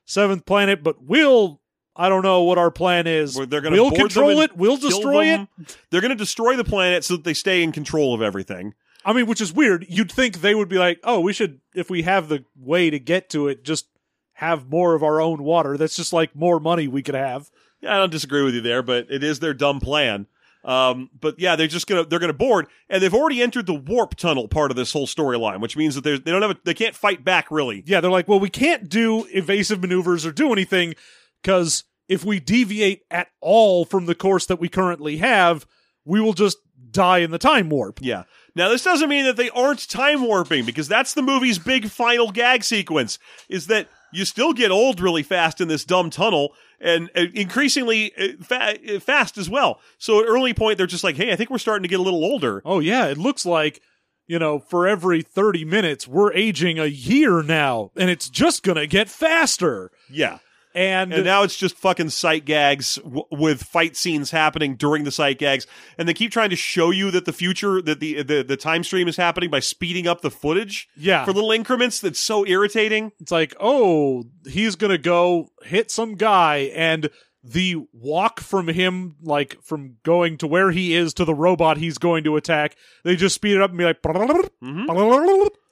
seventh 0.05 0.45
planet, 0.47 0.83
but 0.83 1.03
we'll. 1.03 1.61
I 1.97 2.09
don't 2.09 2.23
know 2.23 2.43
what 2.43 2.59
our 2.59 2.73
plan 2.73 3.07
is. 3.07 3.37
Where 3.37 3.47
they're 3.47 3.61
gonna 3.61 3.77
we'll 3.77 3.91
them 3.91 4.01
control 4.01 4.41
it. 4.41 4.57
We'll 4.57 4.77
destroy 4.77 5.27
it. 5.27 5.49
They're 5.91 6.01
going 6.01 6.11
to 6.11 6.17
destroy 6.17 6.57
the 6.57 6.65
planet 6.65 7.05
so 7.05 7.15
that 7.15 7.23
they 7.23 7.35
stay 7.35 7.63
in 7.63 7.71
control 7.71 8.13
of 8.15 8.21
everything. 8.21 8.75
I 9.05 9.13
mean, 9.13 9.27
which 9.27 9.41
is 9.41 9.53
weird. 9.53 9.87
You'd 9.89 10.11
think 10.11 10.41
they 10.41 10.57
would 10.57 10.69
be 10.69 10.77
like, 10.79 10.99
oh, 11.05 11.21
we 11.21 11.33
should, 11.33 11.61
if 11.73 11.91
we 11.91 12.03
have 12.03 12.29
the 12.29 12.45
way 12.59 12.91
to 12.91 12.99
get 12.99 13.31
to 13.31 13.47
it, 13.47 13.63
just 13.65 13.87
have 14.33 14.69
more 14.69 14.95
of 14.97 15.05
our 15.05 15.21
own 15.21 15.45
water. 15.45 15.77
That's 15.77 15.95
just 15.95 16.13
like 16.13 16.35
more 16.35 16.59
money 16.59 16.89
we 16.89 17.01
could 17.03 17.15
have. 17.15 17.49
Yeah, 17.81 17.95
I 17.95 17.99
don't 17.99 18.11
disagree 18.11 18.43
with 18.43 18.55
you 18.55 18.61
there, 18.61 18.83
but 18.83 19.07
it 19.09 19.23
is 19.23 19.39
their 19.39 19.55
dumb 19.55 19.79
plan. 19.79 20.27
Um, 20.65 21.11
but 21.21 21.39
yeah, 21.39 21.57
they're 21.57 21.67
just 21.67 21.87
gonna 21.87 22.05
they're 22.05 22.19
gonna 22.19 22.33
board, 22.33 22.67
and 22.89 23.03
they've 23.03 23.15
already 23.15 23.43
entered 23.43 23.67
the 23.67 23.75
warp 23.75 24.17
tunnel 24.17 24.49
part 24.49 24.71
of 24.71 24.77
this 24.77 24.93
whole 24.93 25.07
storyline, 25.07 25.61
which 25.61 25.77
means 25.77 25.95
that 25.95 26.05
they 26.05 26.17
don't 26.19 26.43
have 26.43 26.53
a, 26.53 26.57
they 26.65 26.75
can't 26.75 26.95
fight 26.95 27.23
back 27.23 27.51
really. 27.51 27.83
Yeah, 27.87 28.01
they're 28.01 28.11
like, 28.11 28.29
well, 28.29 28.41
we 28.41 28.49
can't 28.49 28.89
do 28.89 29.27
evasive 29.31 29.83
maneuvers 29.83 30.25
or 30.25 30.33
do 30.33 30.53
anything 30.53 30.95
because 31.43 31.85
if 32.09 32.25
we 32.25 32.41
deviate 32.41 33.03
at 33.11 33.29
all 33.41 33.85
from 33.85 34.07
the 34.07 34.15
course 34.15 34.47
that 34.47 34.59
we 34.59 34.69
currently 34.69 35.19
have, 35.19 35.67
we 36.05 36.21
will 36.21 36.33
just 36.33 36.59
die 36.91 37.19
in 37.19 37.31
the 37.31 37.39
time 37.39 37.69
warp. 37.69 37.99
Yeah. 38.01 38.23
Now 38.55 38.69
this 38.69 38.85
doesn't 38.85 39.09
mean 39.09 39.25
that 39.25 39.37
they 39.37 39.51
aren't 39.51 39.89
time 39.89 40.23
warping 40.23 40.65
because 40.65 40.89
that's 40.89 41.13
the 41.13 41.23
movie's 41.23 41.59
big 41.59 41.91
final 41.91 42.31
gag 42.31 42.65
sequence 42.65 43.19
is 43.49 43.67
that 43.67 43.89
you 44.13 44.25
still 44.25 44.53
get 44.53 44.71
old 44.71 45.01
really 45.01 45.25
fast 45.25 45.61
in 45.61 45.69
this 45.69 45.85
dumb 45.85 46.09
tunnel 46.09 46.55
and 46.85 47.11
uh, 47.17 47.23
increasingly 47.35 48.13
uh, 48.17 48.29
fa- 48.43 48.79
uh, 48.97 49.01
fast 49.01 49.37
as 49.39 49.51
well. 49.51 49.81
So 49.99 50.21
at 50.21 50.27
early 50.29 50.55
point 50.55 50.79
they're 50.79 50.87
just 50.87 51.03
like, 51.03 51.17
"Hey, 51.17 51.33
I 51.33 51.37
think 51.37 51.51
we're 51.51 51.59
starting 51.59 51.83
to 51.83 51.89
get 51.89 51.99
a 51.99 52.03
little 52.03 52.25
older." 52.25 52.63
Oh, 52.65 52.79
yeah, 52.79 53.07
it 53.07 53.19
looks 53.19 53.45
like, 53.45 53.81
you 54.27 54.39
know, 54.39 54.59
for 54.59 54.87
every 54.87 55.23
30 55.23 55.65
minutes, 55.65 56.07
we're 56.07 56.33
aging 56.33 56.79
a 56.79 56.87
year 56.87 57.43
now, 57.43 57.91
and 57.97 58.11
it's 58.11 58.29
just 58.29 58.63
going 58.63 58.77
to 58.77 58.87
get 58.87 59.09
faster. 59.09 59.91
Yeah. 60.09 60.39
And, 60.75 61.13
And 61.13 61.25
now 61.25 61.45
it's 61.45 61.57
just 61.57 61.77
fucking 61.77 62.11
sight 62.11 62.45
gags 62.45 62.97
w- 62.97 63.25
with 63.31 63.63
fight 63.63 63.97
scenes 63.97 64.33
happening 64.33 64.75
during 64.75 65.05
the 65.05 65.13
sight 65.13 65.39
gags, 65.39 65.67
and 65.99 66.09
they 66.09 66.15
keep 66.15 66.33
trying 66.33 66.51
to 66.51 66.57
show 66.57 66.91
you 66.91 67.11
that 67.13 67.27
the 67.27 67.33
future, 67.33 67.81
that 67.83 68.01
the 68.01 68.23
the, 68.23 68.43
the 68.43 68.57
time 68.57 68.83
stream 68.83 69.07
is 69.07 69.17
happening 69.17 69.51
by 69.51 69.61
speeding 69.61 70.09
up 70.09 70.21
the 70.21 70.31
footage 70.31 70.89
yeah, 70.97 71.25
for 71.25 71.33
little 71.33 71.53
increments. 71.53 72.01
That's 72.01 72.19
so 72.19 72.45
irritating. 72.47 73.13
it's 73.21 73.31
like, 73.31 73.55
oh, 73.61 74.25
he's 74.47 74.75
going 74.75 74.91
to 74.91 74.99
go 74.99 75.51
hit 75.63 75.91
some 75.91 76.17
guy, 76.17 76.71
and 76.75 77.09
the 77.45 77.77
walk 77.93 78.41
from 78.41 78.69
him, 78.69 79.17
like 79.23 79.63
from 79.63 79.97
going 80.03 80.39
to 80.39 80.47
where 80.47 80.71
he 80.71 80.95
is 80.95 81.13
to 81.15 81.25
the 81.25 81.35
robot 81.35 81.77
he's 81.77 81.99
going 81.99 82.25
to 82.25 82.37
attack, 82.37 82.75
they 83.05 83.17
just 83.17 83.35
speed 83.35 83.55
it 83.55 83.63
up 83.63 83.71
and 83.71 83.79
be 83.79 83.85
like, 83.85 84.01
Mm-hmm. 84.03 85.47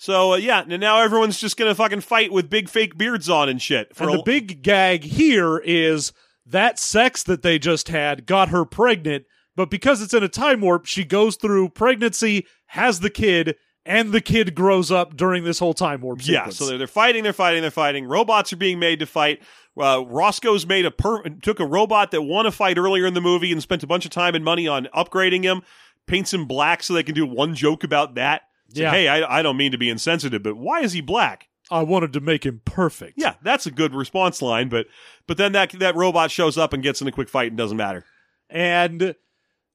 So 0.00 0.32
uh, 0.32 0.36
yeah, 0.36 0.64
and 0.66 0.80
now 0.80 1.02
everyone's 1.02 1.38
just 1.38 1.58
gonna 1.58 1.74
fucking 1.74 2.00
fight 2.00 2.32
with 2.32 2.48
big 2.48 2.70
fake 2.70 2.96
beards 2.96 3.28
on 3.28 3.50
and 3.50 3.60
shit. 3.60 3.94
For 3.94 4.04
and 4.04 4.18
the 4.18 4.22
big 4.22 4.62
gag 4.62 5.04
here 5.04 5.58
is 5.58 6.14
that 6.46 6.78
sex 6.78 7.22
that 7.24 7.42
they 7.42 7.58
just 7.58 7.88
had 7.88 8.24
got 8.24 8.48
her 8.48 8.64
pregnant, 8.64 9.26
but 9.56 9.68
because 9.68 10.00
it's 10.00 10.14
in 10.14 10.22
a 10.22 10.28
time 10.28 10.62
warp, 10.62 10.86
she 10.86 11.04
goes 11.04 11.36
through 11.36 11.68
pregnancy, 11.68 12.46
has 12.68 13.00
the 13.00 13.10
kid, 13.10 13.56
and 13.84 14.10
the 14.10 14.22
kid 14.22 14.54
grows 14.54 14.90
up 14.90 15.18
during 15.18 15.44
this 15.44 15.58
whole 15.58 15.74
time 15.74 16.00
warp 16.00 16.26
yeah, 16.26 16.48
so 16.48 16.64
they're, 16.64 16.78
they're 16.78 16.86
fighting, 16.86 17.22
they're 17.22 17.34
fighting, 17.34 17.60
they're 17.60 17.70
fighting. 17.70 18.06
Robots 18.06 18.54
are 18.54 18.56
being 18.56 18.78
made 18.78 19.00
to 19.00 19.06
fight. 19.06 19.42
Uh, 19.78 20.02
Roscoe's 20.06 20.64
made 20.64 20.86
a 20.86 20.90
per- 20.90 21.28
took 21.42 21.60
a 21.60 21.66
robot 21.66 22.10
that 22.12 22.22
won 22.22 22.46
a 22.46 22.50
fight 22.50 22.78
earlier 22.78 23.04
in 23.04 23.12
the 23.12 23.20
movie 23.20 23.52
and 23.52 23.60
spent 23.60 23.82
a 23.82 23.86
bunch 23.86 24.06
of 24.06 24.10
time 24.10 24.34
and 24.34 24.46
money 24.46 24.66
on 24.66 24.88
upgrading 24.96 25.42
him. 25.42 25.60
Paints 26.06 26.32
him 26.32 26.46
black 26.46 26.82
so 26.82 26.94
they 26.94 27.02
can 27.02 27.14
do 27.14 27.26
one 27.26 27.54
joke 27.54 27.84
about 27.84 28.14
that. 28.14 28.44
Say, 28.72 28.82
Yeah. 28.82 28.90
hey, 28.90 29.08
I, 29.08 29.38
I 29.38 29.42
don't 29.42 29.56
mean 29.56 29.72
to 29.72 29.78
be 29.78 29.88
insensitive, 29.90 30.42
but 30.42 30.56
why 30.56 30.80
is 30.80 30.92
he 30.92 31.00
black? 31.00 31.48
I 31.70 31.82
wanted 31.82 32.12
to 32.14 32.20
make 32.20 32.44
him 32.44 32.62
perfect. 32.64 33.14
Yeah, 33.16 33.34
that's 33.42 33.64
a 33.66 33.70
good 33.70 33.94
response 33.94 34.42
line, 34.42 34.68
but 34.68 34.86
but 35.28 35.36
then 35.36 35.52
that 35.52 35.70
that 35.78 35.94
robot 35.94 36.30
shows 36.30 36.58
up 36.58 36.72
and 36.72 36.82
gets 36.82 37.00
in 37.00 37.06
a 37.08 37.12
quick 37.12 37.28
fight 37.28 37.48
and 37.52 37.56
doesn't 37.58 37.76
matter. 37.76 38.04
and 38.48 39.14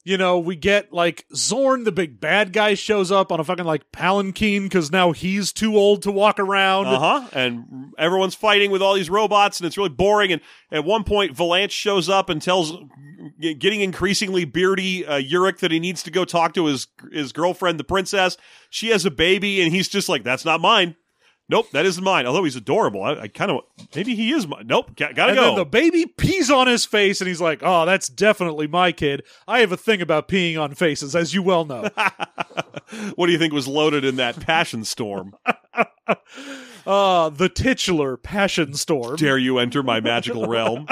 you 0.05 0.17
know 0.17 0.39
we 0.39 0.55
get 0.55 0.93
like 0.93 1.25
Zorn, 1.35 1.83
the 1.83 1.91
big 1.91 2.21
bad 2.21 2.53
guy, 2.53 2.75
shows 2.75 3.11
up 3.11 3.31
on 3.31 3.39
a 3.39 3.43
fucking 3.43 3.65
like 3.65 3.91
palanquin 3.91 4.63
because 4.63 4.91
now 4.91 5.11
he's 5.11 5.51
too 5.51 5.75
old 5.75 6.03
to 6.03 6.11
walk 6.11 6.39
around. 6.39 6.85
Uh 6.85 6.99
huh. 6.99 7.27
And 7.33 7.93
everyone's 7.97 8.35
fighting 8.35 8.71
with 8.71 8.81
all 8.81 8.93
these 8.93 9.09
robots, 9.09 9.59
and 9.59 9.67
it's 9.67 9.77
really 9.77 9.89
boring. 9.89 10.31
And 10.31 10.41
at 10.71 10.85
one 10.85 11.03
point, 11.03 11.35
Vilanch 11.35 11.71
shows 11.71 12.07
up 12.07 12.29
and 12.29 12.41
tells, 12.41 12.71
getting 13.41 13.81
increasingly 13.81 14.45
beardy, 14.45 15.05
uh, 15.05 15.19
Urich 15.19 15.57
that 15.59 15.71
he 15.71 15.79
needs 15.79 16.03
to 16.03 16.11
go 16.11 16.23
talk 16.23 16.53
to 16.53 16.67
his 16.67 16.87
his 17.11 17.33
girlfriend, 17.33 17.79
the 17.79 17.83
princess. 17.83 18.37
She 18.69 18.89
has 18.89 19.05
a 19.05 19.11
baby, 19.11 19.61
and 19.61 19.73
he's 19.73 19.89
just 19.89 20.07
like, 20.07 20.23
"That's 20.23 20.45
not 20.45 20.61
mine." 20.61 20.95
Nope, 21.47 21.69
that 21.73 21.85
isn't 21.85 22.03
mine. 22.03 22.25
Although 22.25 22.43
he's 22.43 22.55
adorable, 22.55 23.03
I, 23.03 23.13
I 23.21 23.27
kind 23.27 23.51
of 23.51 23.61
maybe 23.95 24.15
he 24.15 24.31
is 24.31 24.47
mine. 24.47 24.65
Nope, 24.65 24.95
got, 24.95 25.13
gotta 25.13 25.31
And 25.33 25.39
go. 25.39 25.45
then 25.47 25.55
the 25.55 25.65
baby 25.65 26.05
pees 26.05 26.49
on 26.49 26.65
his 26.67 26.85
face, 26.85 27.21
and 27.21 27.27
he's 27.27 27.41
like, 27.41 27.59
"Oh, 27.61 27.85
that's 27.85 28.07
definitely 28.07 28.67
my 28.67 28.91
kid." 28.91 29.23
I 29.47 29.59
have 29.59 29.71
a 29.71 29.77
thing 29.77 30.01
about 30.01 30.27
peeing 30.27 30.59
on 30.59 30.73
faces, 30.73 31.15
as 31.15 31.35
you 31.35 31.43
well 31.43 31.63
know. 31.63 31.87
what 33.15 33.27
do 33.27 33.31
you 33.31 33.37
think 33.37 33.53
was 33.53 33.67
loaded 33.67 34.03
in 34.03 34.15
that 34.15 34.39
passion 34.39 34.83
storm? 34.85 35.35
uh, 36.87 37.29
the 37.29 37.49
titular 37.53 38.17
passion 38.17 38.73
storm. 38.73 39.15
Dare 39.17 39.37
you 39.37 39.59
enter 39.59 39.83
my 39.83 39.99
magical 39.99 40.47
realm? 40.47 40.87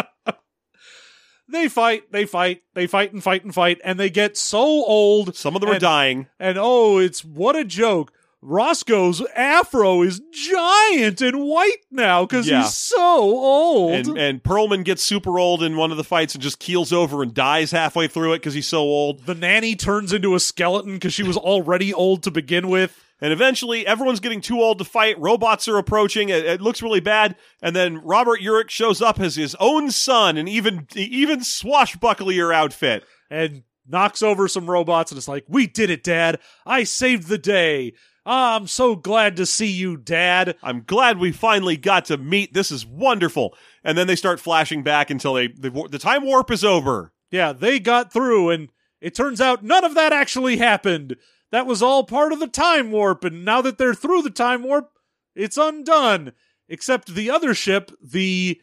They 1.49 1.67
fight, 1.67 2.11
they 2.11 2.25
fight, 2.25 2.63
they 2.73 2.87
fight 2.87 3.11
and 3.11 3.23
fight 3.23 3.43
and 3.43 3.53
fight, 3.53 3.79
and 3.83 3.99
they 3.99 4.09
get 4.09 4.37
so 4.37 4.59
old. 4.59 5.35
Some 5.35 5.55
of 5.55 5.61
them 5.61 5.69
are 5.71 5.79
dying. 5.79 6.27
And 6.39 6.57
oh, 6.59 6.99
it's 6.99 7.23
what 7.23 7.55
a 7.55 7.63
joke. 7.65 8.11
Roscoe's 8.45 9.21
afro 9.35 10.01
is 10.01 10.21
giant 10.31 11.21
and 11.21 11.41
white 11.43 11.77
now 11.89 12.25
because 12.25 12.47
Yeah. 12.47 12.63
he's 12.63 12.75
so 12.75 12.99
old. 13.21 13.93
And, 13.93 14.17
and 14.17 14.43
Perlman 14.43 14.83
gets 14.83 15.01
super 15.01 15.39
old 15.39 15.63
in 15.63 15.77
one 15.77 15.91
of 15.91 15.97
the 15.97 16.03
fights 16.03 16.35
and 16.35 16.43
just 16.43 16.59
keels 16.59 16.91
over 16.91 17.23
and 17.23 17.33
dies 17.33 17.71
halfway 17.71 18.07
through 18.07 18.33
it 18.33 18.39
because 18.39 18.53
he's 18.53 18.67
so 18.67 18.79
old. 18.79 19.25
the 19.25 19.35
nanny 19.35 19.75
turns 19.75 20.11
into 20.13 20.35
a 20.35 20.39
skeleton 20.39 20.93
because 20.93 21.13
she 21.13 21.23
was 21.23 21.37
already 21.37 21.93
old 21.93 22.23
to 22.23 22.31
begin 22.31 22.67
with. 22.69 22.99
And 23.21 23.31
eventually, 23.31 23.87
everyone's 23.87 24.19
getting 24.19 24.41
too 24.41 24.59
old 24.59 24.79
to 24.79 24.83
fight. 24.83 25.17
Robots 25.17 25.69
are 25.69 25.77
approaching. 25.77 26.27
It, 26.27 26.43
it 26.45 26.61
looks 26.61 26.81
really 26.81 26.99
bad. 26.99 27.37
And 27.61 27.73
then 27.73 27.99
Robert 28.03 28.41
Urich 28.41 28.69
shows 28.69 29.01
up 29.01 29.17
as 29.21 29.37
his 29.37 29.55
own 29.61 29.91
son, 29.91 30.35
and 30.35 30.49
even 30.49 30.87
even 30.93 31.39
swashbucklier 31.39 32.53
outfit. 32.53 33.05
and 33.29 33.63
knocks 33.87 34.21
over 34.23 34.47
some 34.47 34.69
robots 34.69 35.11
and 35.11 35.17
it's 35.17 35.27
like, 35.27 35.43
"We 35.47 35.67
did 35.67 35.89
it, 35.89 36.03
Dad! 36.03 36.39
I 36.65 36.83
saved 36.83 37.27
the 37.27 37.37
day! 37.37 37.93
Ah, 38.25 38.55
I'm 38.55 38.67
so 38.67 38.95
glad 38.95 39.35
to 39.37 39.45
see 39.45 39.67
you, 39.71 39.97
Dad!" 39.97 40.55
I'm 40.63 40.83
glad 40.85 41.17
we 41.19 41.31
finally 41.31 41.77
got 41.77 42.05
to 42.05 42.17
meet. 42.17 42.53
This 42.53 42.71
is 42.71 42.85
wonderful. 42.85 43.55
And 43.83 43.97
then 43.97 44.07
they 44.07 44.15
start 44.15 44.39
flashing 44.39 44.81
back 44.83 45.09
until 45.09 45.33
they 45.33 45.47
the, 45.47 45.69
the 45.89 45.99
time 45.99 46.23
warp 46.25 46.49
is 46.51 46.63
over. 46.63 47.11
Yeah, 47.31 47.51
they 47.53 47.79
got 47.79 48.13
through, 48.13 48.49
and 48.51 48.69
it 49.01 49.13
turns 49.15 49.41
out 49.41 49.63
none 49.63 49.83
of 49.83 49.95
that 49.95 50.13
actually 50.13 50.57
happened. 50.57 51.17
That 51.51 51.65
was 51.67 51.81
all 51.83 52.03
part 52.03 52.31
of 52.31 52.39
the 52.39 52.47
time 52.47 52.91
warp, 52.91 53.23
and 53.23 53.43
now 53.43 53.61
that 53.61 53.77
they're 53.77 53.93
through 53.93 54.21
the 54.23 54.29
time 54.29 54.63
warp, 54.63 54.89
it's 55.35 55.57
undone. 55.57 56.31
Except 56.69 57.13
the 57.13 57.29
other 57.29 57.53
ship, 57.53 57.91
the 58.01 58.59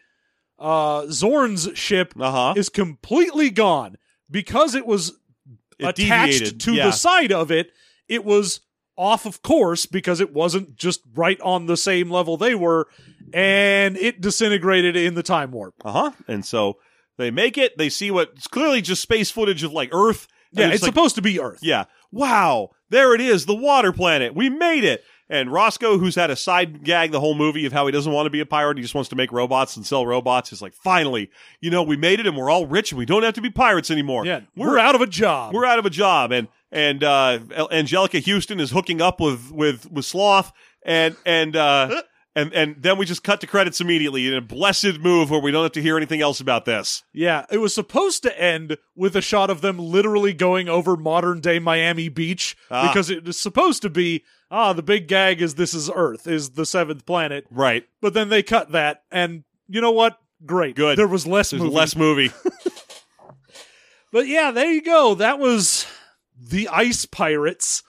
uh, 0.59 1.07
Zorn's 1.11 1.69
ship, 1.75 2.15
Uh 2.19 2.31
huh. 2.31 2.55
is 2.57 2.69
completely 2.69 3.51
gone 3.51 3.97
because 4.31 4.75
it 4.75 4.87
was 4.87 5.13
It 5.79 5.85
attached 5.87 6.33
deviated, 6.39 6.61
to 6.61 6.73
yeah. 6.73 6.87
the 6.87 6.93
side 6.93 7.31
of 7.33 7.51
it. 7.51 7.73
It 8.09 8.25
was 8.25 8.61
off 9.01 9.25
of 9.25 9.41
course 9.43 9.87
because 9.87 10.21
it 10.21 10.33
wasn't 10.33 10.77
just 10.77 11.01
right 11.15 11.41
on 11.41 11.65
the 11.65 11.77
same 11.77 12.11
level 12.11 12.37
they 12.37 12.55
were, 12.55 12.87
and 13.33 13.97
it 13.97 14.21
disintegrated 14.21 14.95
in 14.95 15.15
the 15.15 15.23
time 15.23 15.51
warp. 15.51 15.75
Uh 15.83 15.93
huh. 15.93 16.11
And 16.29 16.45
so 16.45 16.77
they 17.17 17.31
make 17.31 17.57
it. 17.57 17.79
They 17.79 17.89
see 17.89 18.11
what's 18.11 18.47
clearly 18.47 18.83
just 18.83 19.01
space 19.01 19.31
footage 19.31 19.65
of 19.65 19.73
like 19.73 19.89
Earth. 19.93 20.29
Yeah, 20.53 20.67
it's 20.67 20.77
it's 20.77 20.83
like, 20.83 20.91
supposed 20.91 21.15
to 21.15 21.23
be 21.23 21.41
Earth. 21.41 21.61
Yeah. 21.63 21.85
Wow. 22.13 22.71
There 22.91 23.15
it 23.15 23.21
is. 23.21 23.47
The 23.47 23.55
water 23.55 23.93
planet. 23.93 24.35
We 24.35 24.51
made 24.51 24.85
it. 24.85 25.03
And 25.31 25.53
Roscoe, 25.53 25.97
who's 25.97 26.17
had 26.17 26.31
a 26.31 26.37
side 26.37 26.83
gag 26.83 27.13
the 27.13 27.21
whole 27.21 27.37
movie 27.37 27.65
of 27.65 27.73
how 27.73 27.87
he 27.87 27.93
doesn't 27.93 28.13
want 28.13 28.27
to 28.27 28.31
be 28.31 28.41
a 28.41 28.47
pirate, 28.47 28.79
he 28.79 28.83
just 28.83 28.97
wants 28.97 29.11
to 29.11 29.17
make 29.17 29.31
robots 29.31 29.77
and 29.77 29.87
sell 29.87 30.05
robots, 30.05 30.53
is 30.53 30.61
like, 30.61 30.75
finally, 30.75 31.31
you 31.61 31.71
know, 31.71 31.85
we 31.85 31.97
made 31.97 32.19
it 32.19 32.27
and 32.27 32.37
we're 32.37 32.51
all 32.51 32.67
rich 32.67 32.91
and 32.91 32.99
we 32.99 33.07
don't 33.07 33.23
have 33.23 33.35
to 33.35 33.41
be 33.41 33.49
pirates 33.49 33.93
anymore. 33.93 34.27
Yeah, 34.27 34.41
we're, 34.57 34.77
out 34.77 34.97
of 34.97 35.01
a 35.01 35.07
job. 35.07 35.55
We're 35.55 35.67
out 35.67 35.79
of 35.79 35.87
a 35.87 35.91
job. 35.91 36.33
And, 36.33 36.49
and, 36.73 37.03
uh, 37.05 37.39
Anjelica 37.73 38.25
Huston 38.25 38.61
is 38.61 38.71
hooking 38.71 39.01
up 39.01 39.21
with, 39.21 39.51
with, 39.51 39.91
with 39.91 40.05
Sloth 40.05 40.53
and, 40.85 41.17
and, 41.27 41.57
uh, 41.57 42.03
and, 42.37 42.53
and 42.55 42.77
then 42.81 42.97
we 42.97 43.05
just 43.07 43.25
cut 43.25 43.41
to 43.41 43.47
credits 43.47 43.81
immediately 43.81 44.29
in 44.29 44.35
a 44.35 44.41
blessed 44.41 45.01
move 45.01 45.31
where 45.31 45.41
we 45.41 45.51
don't 45.51 45.65
have 45.65 45.73
to 45.73 45.83
hear 45.83 45.97
anything 45.97 46.21
else 46.23 46.41
about 46.41 46.65
this. 46.65 47.03
yeah, 47.13 47.45
it 47.51 47.59
was 47.59 47.75
supposed 47.75 48.23
to 48.23 48.41
end 48.41 48.77
with 48.95 49.17
a 49.17 49.21
shot 49.21 49.51
of 49.51 49.61
them 49.63 49.79
literally 49.79 50.33
going 50.33 50.69
over 50.69 50.97
modern 50.97 51.41
day 51.41 51.59
Miami 51.59 52.09
Beach 52.09 52.57
Ah. 52.71 52.87
because 52.89 53.11
it 53.11 53.25
was 53.25 53.39
supposed 53.39 53.83
to 53.83 53.91
be 53.91 54.23
ah 54.51 54.73
the 54.73 54.83
big 54.83 55.09
gag 55.09 55.41
is 55.43 55.57
this 55.57 55.75
is 55.75 55.91
Earth 55.93 56.27
is 56.29 56.51
the 56.51 56.65
seventh 56.67 57.05
planet, 57.05 57.47
Right. 57.51 57.85
but 58.01 58.15
then 58.15 58.29
they 58.29 58.43
cut 58.45 58.71
that 58.73 59.03
and 59.11 59.43
you 59.69 59.81
know 59.81 59.93
what? 59.93 60.19
Great, 60.47 60.75
Good. 60.77 60.97
There 60.99 61.07
was 61.09 61.27
less 61.27 61.51
There's 61.51 61.63
movie. 61.63 61.75
less 61.75 61.97
movie. 61.97 62.31
But 64.13 64.27
yeah, 64.27 64.51
there 64.51 64.73
you 64.73 64.83
go. 64.83 65.15
That 65.15 65.39
was 65.39 65.80
the 66.41 66.69
Ice 66.69 67.05
Pirates. 67.05 67.83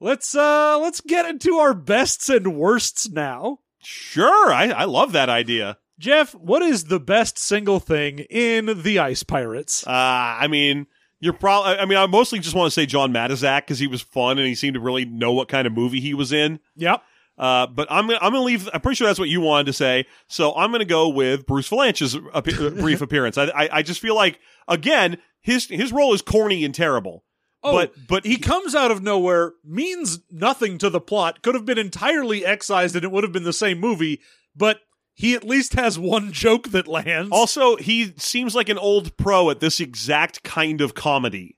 Let's 0.00 0.34
uh 0.34 0.78
let's 0.78 1.00
get 1.00 1.26
into 1.26 1.56
our 1.56 1.74
bests 1.74 2.28
and 2.28 2.56
worsts 2.56 3.08
now. 3.08 3.58
sure. 3.82 4.52
I, 4.52 4.68
I 4.68 4.84
love 4.84 5.12
that 5.12 5.28
idea. 5.28 5.78
Jeff, 5.98 6.34
what 6.34 6.60
is 6.62 6.84
the 6.84 7.00
best 7.00 7.38
single 7.38 7.80
thing 7.80 8.18
in 8.30 8.82
the 8.82 8.98
Ice 8.98 9.22
Pirates? 9.22 9.86
Uh, 9.86 9.90
I 9.90 10.46
mean, 10.46 10.86
you're 11.20 11.32
probably. 11.32 11.78
I 11.78 11.86
mean, 11.86 11.96
I 11.96 12.06
mostly 12.06 12.38
just 12.38 12.54
want 12.54 12.66
to 12.66 12.70
say 12.70 12.84
John 12.84 13.12
Matuszak 13.12 13.62
because 13.62 13.78
he 13.78 13.86
was 13.86 14.02
fun 14.02 14.38
and 14.38 14.46
he 14.46 14.54
seemed 14.54 14.74
to 14.74 14.80
really 14.80 15.06
know 15.06 15.32
what 15.32 15.48
kind 15.48 15.66
of 15.66 15.72
movie 15.72 16.00
he 16.00 16.12
was 16.12 16.32
in. 16.32 16.60
Yep. 16.76 17.02
Uh, 17.38 17.66
but 17.66 17.86
I'm 17.90 18.06
gonna, 18.06 18.18
I'm 18.20 18.32
gonna 18.32 18.44
leave. 18.44 18.68
I'm 18.74 18.80
pretty 18.82 18.96
sure 18.96 19.06
that's 19.06 19.18
what 19.18 19.28
you 19.30 19.40
wanted 19.40 19.66
to 19.66 19.72
say. 19.72 20.06
So 20.28 20.54
I'm 20.54 20.72
gonna 20.72 20.84
go 20.84 21.08
with 21.08 21.46
Bruce 21.46 21.68
Vilanch's 21.68 22.14
appe- 22.14 22.78
brief 22.80 23.00
appearance. 23.00 23.38
I, 23.38 23.44
I 23.46 23.68
I 23.72 23.82
just 23.82 24.00
feel 24.00 24.14
like 24.14 24.38
again 24.68 25.18
his 25.40 25.66
his 25.66 25.92
role 25.92 26.12
is 26.12 26.20
corny 26.22 26.64
and 26.64 26.74
terrible. 26.74 27.24
Oh, 27.66 27.72
but 27.72 27.94
but 28.08 28.24
he 28.24 28.36
comes 28.36 28.74
out 28.74 28.90
of 28.90 29.02
nowhere, 29.02 29.52
means 29.64 30.20
nothing 30.30 30.78
to 30.78 30.90
the 30.90 31.00
plot, 31.00 31.42
could 31.42 31.54
have 31.54 31.64
been 31.64 31.78
entirely 31.78 32.44
excised 32.44 32.94
and 32.94 33.04
it 33.04 33.10
would 33.10 33.24
have 33.24 33.32
been 33.32 33.44
the 33.44 33.52
same 33.52 33.78
movie, 33.80 34.20
but 34.54 34.80
he 35.14 35.34
at 35.34 35.44
least 35.44 35.72
has 35.74 35.98
one 35.98 36.30
joke 36.30 36.68
that 36.68 36.86
lands. 36.86 37.30
also 37.32 37.76
he 37.76 38.12
seems 38.18 38.54
like 38.54 38.68
an 38.68 38.78
old 38.78 39.16
pro 39.16 39.50
at 39.50 39.60
this 39.60 39.80
exact 39.80 40.42
kind 40.42 40.80
of 40.80 40.94
comedy. 40.94 41.56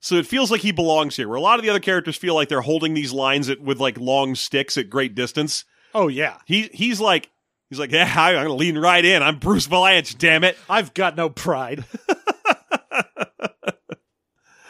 So 0.00 0.14
it 0.16 0.26
feels 0.26 0.50
like 0.50 0.60
he 0.60 0.70
belongs 0.72 1.16
here. 1.16 1.28
Where 1.28 1.36
a 1.36 1.40
lot 1.40 1.58
of 1.58 1.64
the 1.64 1.70
other 1.70 1.80
characters 1.80 2.16
feel 2.16 2.34
like 2.34 2.48
they're 2.48 2.60
holding 2.60 2.94
these 2.94 3.12
lines 3.12 3.48
at, 3.48 3.60
with 3.60 3.80
like 3.80 3.98
long 3.98 4.34
sticks 4.34 4.76
at 4.76 4.90
great 4.90 5.14
distance. 5.14 5.64
oh 5.94 6.08
yeah. 6.08 6.38
He 6.46 6.70
he's 6.72 7.00
like 7.00 7.30
he's 7.70 7.78
like 7.78 7.90
yeah 7.90 8.12
I'm 8.16 8.34
gonna 8.34 8.54
lean 8.54 8.78
right 8.78 9.04
in. 9.04 9.22
I'm 9.22 9.38
Bruce 9.38 9.66
Vilanch. 9.66 10.18
Damn 10.18 10.44
it. 10.44 10.56
I've 10.68 10.94
got 10.94 11.16
no 11.16 11.28
pride. 11.30 11.84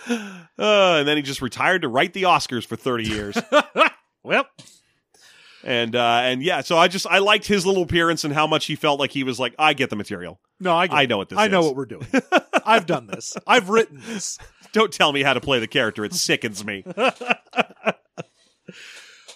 Uh, 0.60 0.96
and 0.98 1.06
then 1.06 1.16
he 1.16 1.22
just 1.22 1.40
retired 1.40 1.82
to 1.82 1.88
write 1.88 2.12
the 2.14 2.24
Oscars 2.24 2.66
for 2.66 2.74
30 2.74 3.04
years. 3.04 3.38
well, 4.24 4.44
and 5.62 5.94
uh, 5.94 6.20
and 6.24 6.42
yeah, 6.42 6.62
so 6.62 6.76
I 6.76 6.88
just 6.88 7.06
I 7.06 7.18
liked 7.18 7.46
his 7.46 7.64
little 7.64 7.84
appearance 7.84 8.24
and 8.24 8.34
how 8.34 8.48
much 8.48 8.66
he 8.66 8.74
felt 8.74 8.98
like 8.98 9.12
he 9.12 9.22
was 9.22 9.38
like 9.38 9.54
I 9.56 9.72
get 9.72 9.88
the 9.88 9.94
material. 9.94 10.40
no, 10.58 10.74
I 10.74 10.88
get 10.88 10.96
I 10.96 11.06
know 11.06 11.18
what 11.18 11.28
this 11.28 11.38
I 11.38 11.46
know 11.46 11.60
what 11.60 11.76
we're 11.76 11.86
doing. 11.86 12.08
I've 12.66 12.86
done 12.86 13.06
this. 13.06 13.36
I've 13.46 13.68
written 13.68 14.02
this. 14.04 14.36
Don't 14.72 14.92
tell 14.92 15.12
me 15.12 15.22
how 15.22 15.32
to 15.32 15.40
play 15.40 15.60
the 15.60 15.68
character. 15.68 16.04
It 16.04 16.12
sickens 16.12 16.64
me. 16.64 16.82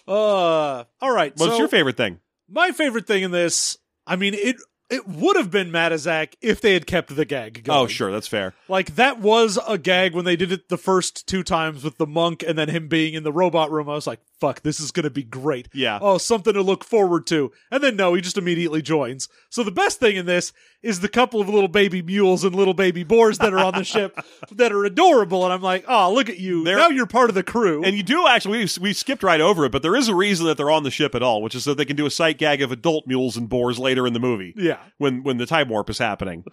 Uh, 0.09 0.85
all 1.01 1.15
right. 1.15 1.32
What's 1.36 1.53
so 1.53 1.59
your 1.59 1.69
favorite 1.69 1.97
thing? 1.97 2.19
my 2.53 2.70
favorite 2.73 3.07
thing 3.07 3.23
in 3.23 3.31
this, 3.31 3.78
I 4.07 4.16
mean, 4.16 4.35
it 4.35 4.57
it 4.93 5.09
would 5.09 5.36
have 5.36 5.51
been 5.51 5.70
Matuszak 5.70 6.35
if 6.43 6.60
they 6.60 6.74
had 6.74 6.86
kept 6.86 7.16
the 7.16 7.24
gag 7.24 7.60
oh, 7.60 7.62
going. 7.64 7.78
Oh, 7.78 7.86
sure, 7.86 8.12
that's 8.12 8.28
fair. 8.28 8.55
Like 8.69 8.97
that 8.97 9.20
was 9.20 9.59
a 9.66 9.78
gag 9.78 10.14
when 10.14 10.27
they 10.27 10.36
did 10.36 10.52
it 10.52 10.69
the 10.69 10.77
first 10.77 11.27
two 11.27 11.43
times 11.43 11.82
with 11.82 11.97
the 11.97 12.06
monk 12.06 12.44
and 12.47 12.59
then 12.59 12.69
him 12.69 12.89
being 12.89 13.14
in 13.14 13.23
the 13.23 13.32
robot 13.32 13.70
room. 13.70 13.89
I 13.89 13.94
was 13.94 14.06
like, 14.06 14.20
fuck, 14.43 14.62
this 14.62 14.81
is 14.81 14.90
going 14.90 15.05
to 15.05 15.10
be 15.10 15.23
great. 15.23 15.69
Yeah. 15.73 16.01
Oh, 16.02 16.19
something 16.19 16.52
to 16.52 16.62
look 16.62 16.82
forward 16.82 17.28
to. 17.28 17.52
And 17.70 17.81
then 17.81 17.94
no, 17.94 18.14
he 18.14 18.20
just 18.20 18.36
immediately 18.36 18.82
joins. 18.82 19.28
So 19.51 19.62
the 19.62 19.70
best 19.70 20.01
thing 20.01 20.16
in 20.16 20.27
this 20.27 20.52
is 20.82 20.98
the 20.98 21.09
couple 21.09 21.40
of 21.40 21.48
little 21.48 21.69
baby 21.69 22.02
mules 22.02 22.43
and 22.43 22.52
little 22.52 22.74
baby 22.74 23.05
boars 23.05 23.39
that 23.39 23.55
are 23.55 23.60
on 23.60 23.74
the 23.74 23.85
ship 23.85 24.19
that 24.51 24.73
are 24.73 24.85
adorable. 24.85 25.44
And 25.44 25.52
I'm 25.52 25.62
like, 25.62 25.85
oh, 25.86 26.12
look 26.12 26.28
at 26.28 26.40
you. 26.40 26.64
They're- 26.64 26.77
now 26.77 26.89
you're 26.89 27.06
part 27.06 27.31
of 27.31 27.36
the 27.36 27.44
crew. 27.44 27.85
And 27.85 27.97
you 27.97 28.02
do 28.02 28.27
actually, 28.27 28.59
we, 28.59 28.69
we 28.81 28.93
skipped 28.93 29.23
right 29.23 29.40
over 29.40 29.64
it, 29.64 29.70
but 29.70 29.82
there 29.82 29.94
is 29.94 30.09
a 30.09 30.14
reason 30.14 30.47
that 30.47 30.56
they're 30.56 30.70
on 30.70 30.82
the 30.82 30.90
ship 30.90 31.14
at 31.14 31.23
all, 31.23 31.40
which 31.40 31.55
is 31.55 31.62
so 31.62 31.73
they 31.73 31.85
can 31.85 31.94
do 31.94 32.06
a 32.06 32.10
sight 32.10 32.36
gag 32.36 32.62
of 32.62 32.73
adult 32.73 33.06
mules 33.06 33.36
and 33.36 33.48
boars 33.48 33.78
later 33.78 34.09
in 34.09 34.12
the 34.12 34.20
movie 34.20 34.55
yeah. 34.56 34.81
when 34.98 35.23
when 35.23 35.36
the 35.39 35.47
time 35.47 35.69
warp 35.69 35.89
is 35.89 35.98
happening. 35.98 36.44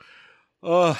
Uh, 0.61 0.94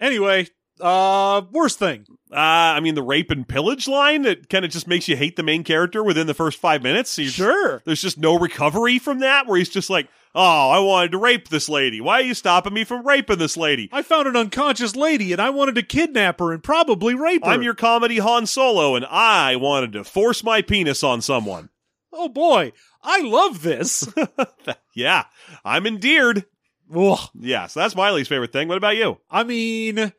anyway, 0.00 0.48
uh, 0.80 1.42
worst 1.52 1.78
thing. 1.78 2.06
Uh, 2.32 2.36
I 2.36 2.80
mean, 2.80 2.94
the 2.94 3.02
rape 3.02 3.30
and 3.30 3.46
pillage 3.48 3.86
line 3.88 4.22
that 4.22 4.48
kind 4.48 4.64
of 4.64 4.70
just 4.70 4.86
makes 4.88 5.08
you 5.08 5.16
hate 5.16 5.36
the 5.36 5.42
main 5.42 5.64
character 5.64 6.02
within 6.02 6.26
the 6.26 6.34
first 6.34 6.58
five 6.58 6.82
minutes. 6.82 7.16
You- 7.18 7.28
Sure. 7.28 7.82
There's 7.84 8.02
just 8.02 8.18
no 8.18 8.38
recovery 8.38 8.98
from 8.98 9.20
that 9.20 9.46
where 9.46 9.56
he's 9.58 9.68
just 9.68 9.88
like, 9.90 10.08
oh, 10.34 10.70
I 10.70 10.78
wanted 10.80 11.12
to 11.12 11.18
rape 11.18 11.48
this 11.48 11.68
lady. 11.68 12.00
Why 12.00 12.20
are 12.20 12.24
you 12.24 12.34
stopping 12.34 12.74
me 12.74 12.84
from 12.84 13.06
raping 13.06 13.38
this 13.38 13.56
lady? 13.56 13.88
I 13.92 14.02
found 14.02 14.26
an 14.28 14.36
unconscious 14.36 14.94
lady 14.96 15.32
and 15.32 15.40
I 15.40 15.50
wanted 15.50 15.76
to 15.76 15.82
kidnap 15.82 16.40
her 16.40 16.52
and 16.52 16.62
probably 16.62 17.14
rape 17.14 17.44
her. 17.44 17.52
I'm 17.52 17.62
your 17.62 17.74
comedy 17.74 18.18
Han 18.18 18.46
Solo, 18.46 18.96
and 18.96 19.06
I 19.06 19.56
wanted 19.56 19.92
to 19.92 20.04
force 20.04 20.42
my 20.44 20.62
penis 20.62 21.02
on 21.02 21.22
someone. 21.22 21.70
Oh 22.12 22.28
boy, 22.28 22.72
I 23.02 23.22
love 23.22 23.62
this. 23.62 24.08
Yeah, 24.94 25.24
I'm 25.64 25.86
endeared. 25.86 26.46
Ugh. 26.94 27.18
Yeah, 27.34 27.66
so 27.66 27.80
that's 27.80 27.94
my 27.94 28.10
least 28.12 28.30
favorite 28.30 28.52
thing. 28.52 28.66
What 28.68 28.78
about 28.78 28.96
you? 28.96 29.18
I 29.30 29.44
mean, 29.44 30.12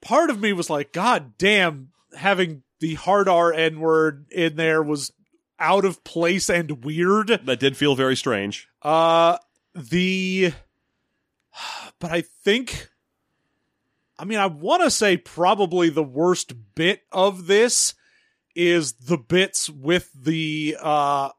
part 0.00 0.30
of 0.30 0.40
me 0.40 0.52
was 0.52 0.70
like, 0.70 0.92
God 0.92 1.38
damn, 1.38 1.88
having 2.16 2.62
the 2.80 2.94
hard 2.94 3.28
R 3.28 3.52
N 3.52 3.80
word 3.80 4.26
in 4.30 4.56
there 4.56 4.82
was 4.82 5.12
out 5.58 5.84
of 5.84 6.04
place 6.04 6.48
and 6.48 6.84
weird. 6.84 7.28
That 7.44 7.58
did 7.58 7.76
feel 7.76 7.96
very 7.96 8.16
strange. 8.16 8.68
Uh, 8.80 9.38
the, 9.74 10.52
but 11.98 12.12
I 12.12 12.20
think, 12.20 12.88
I 14.18 14.24
mean, 14.24 14.38
I 14.38 14.46
want 14.46 14.82
to 14.82 14.90
say 14.90 15.16
probably 15.16 15.90
the 15.90 16.02
worst 16.02 16.54
bit 16.74 17.02
of 17.10 17.46
this 17.48 17.94
is 18.54 18.92
the 18.92 19.18
bits 19.18 19.68
with 19.68 20.10
the, 20.14 20.76
uh, 20.80 21.30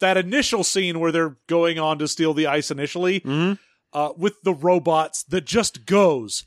that 0.00 0.16
initial 0.16 0.64
scene 0.64 0.98
where 0.98 1.12
they're 1.12 1.36
going 1.46 1.78
on 1.78 1.98
to 1.98 2.08
steal 2.08 2.34
the 2.34 2.46
ice 2.46 2.70
initially, 2.70 3.20
Mm-hmm. 3.20 3.54
uh, 3.92 4.12
with 4.16 4.42
the 4.42 4.54
robots 4.54 5.22
that 5.24 5.44
just 5.44 5.86
goes 5.86 6.46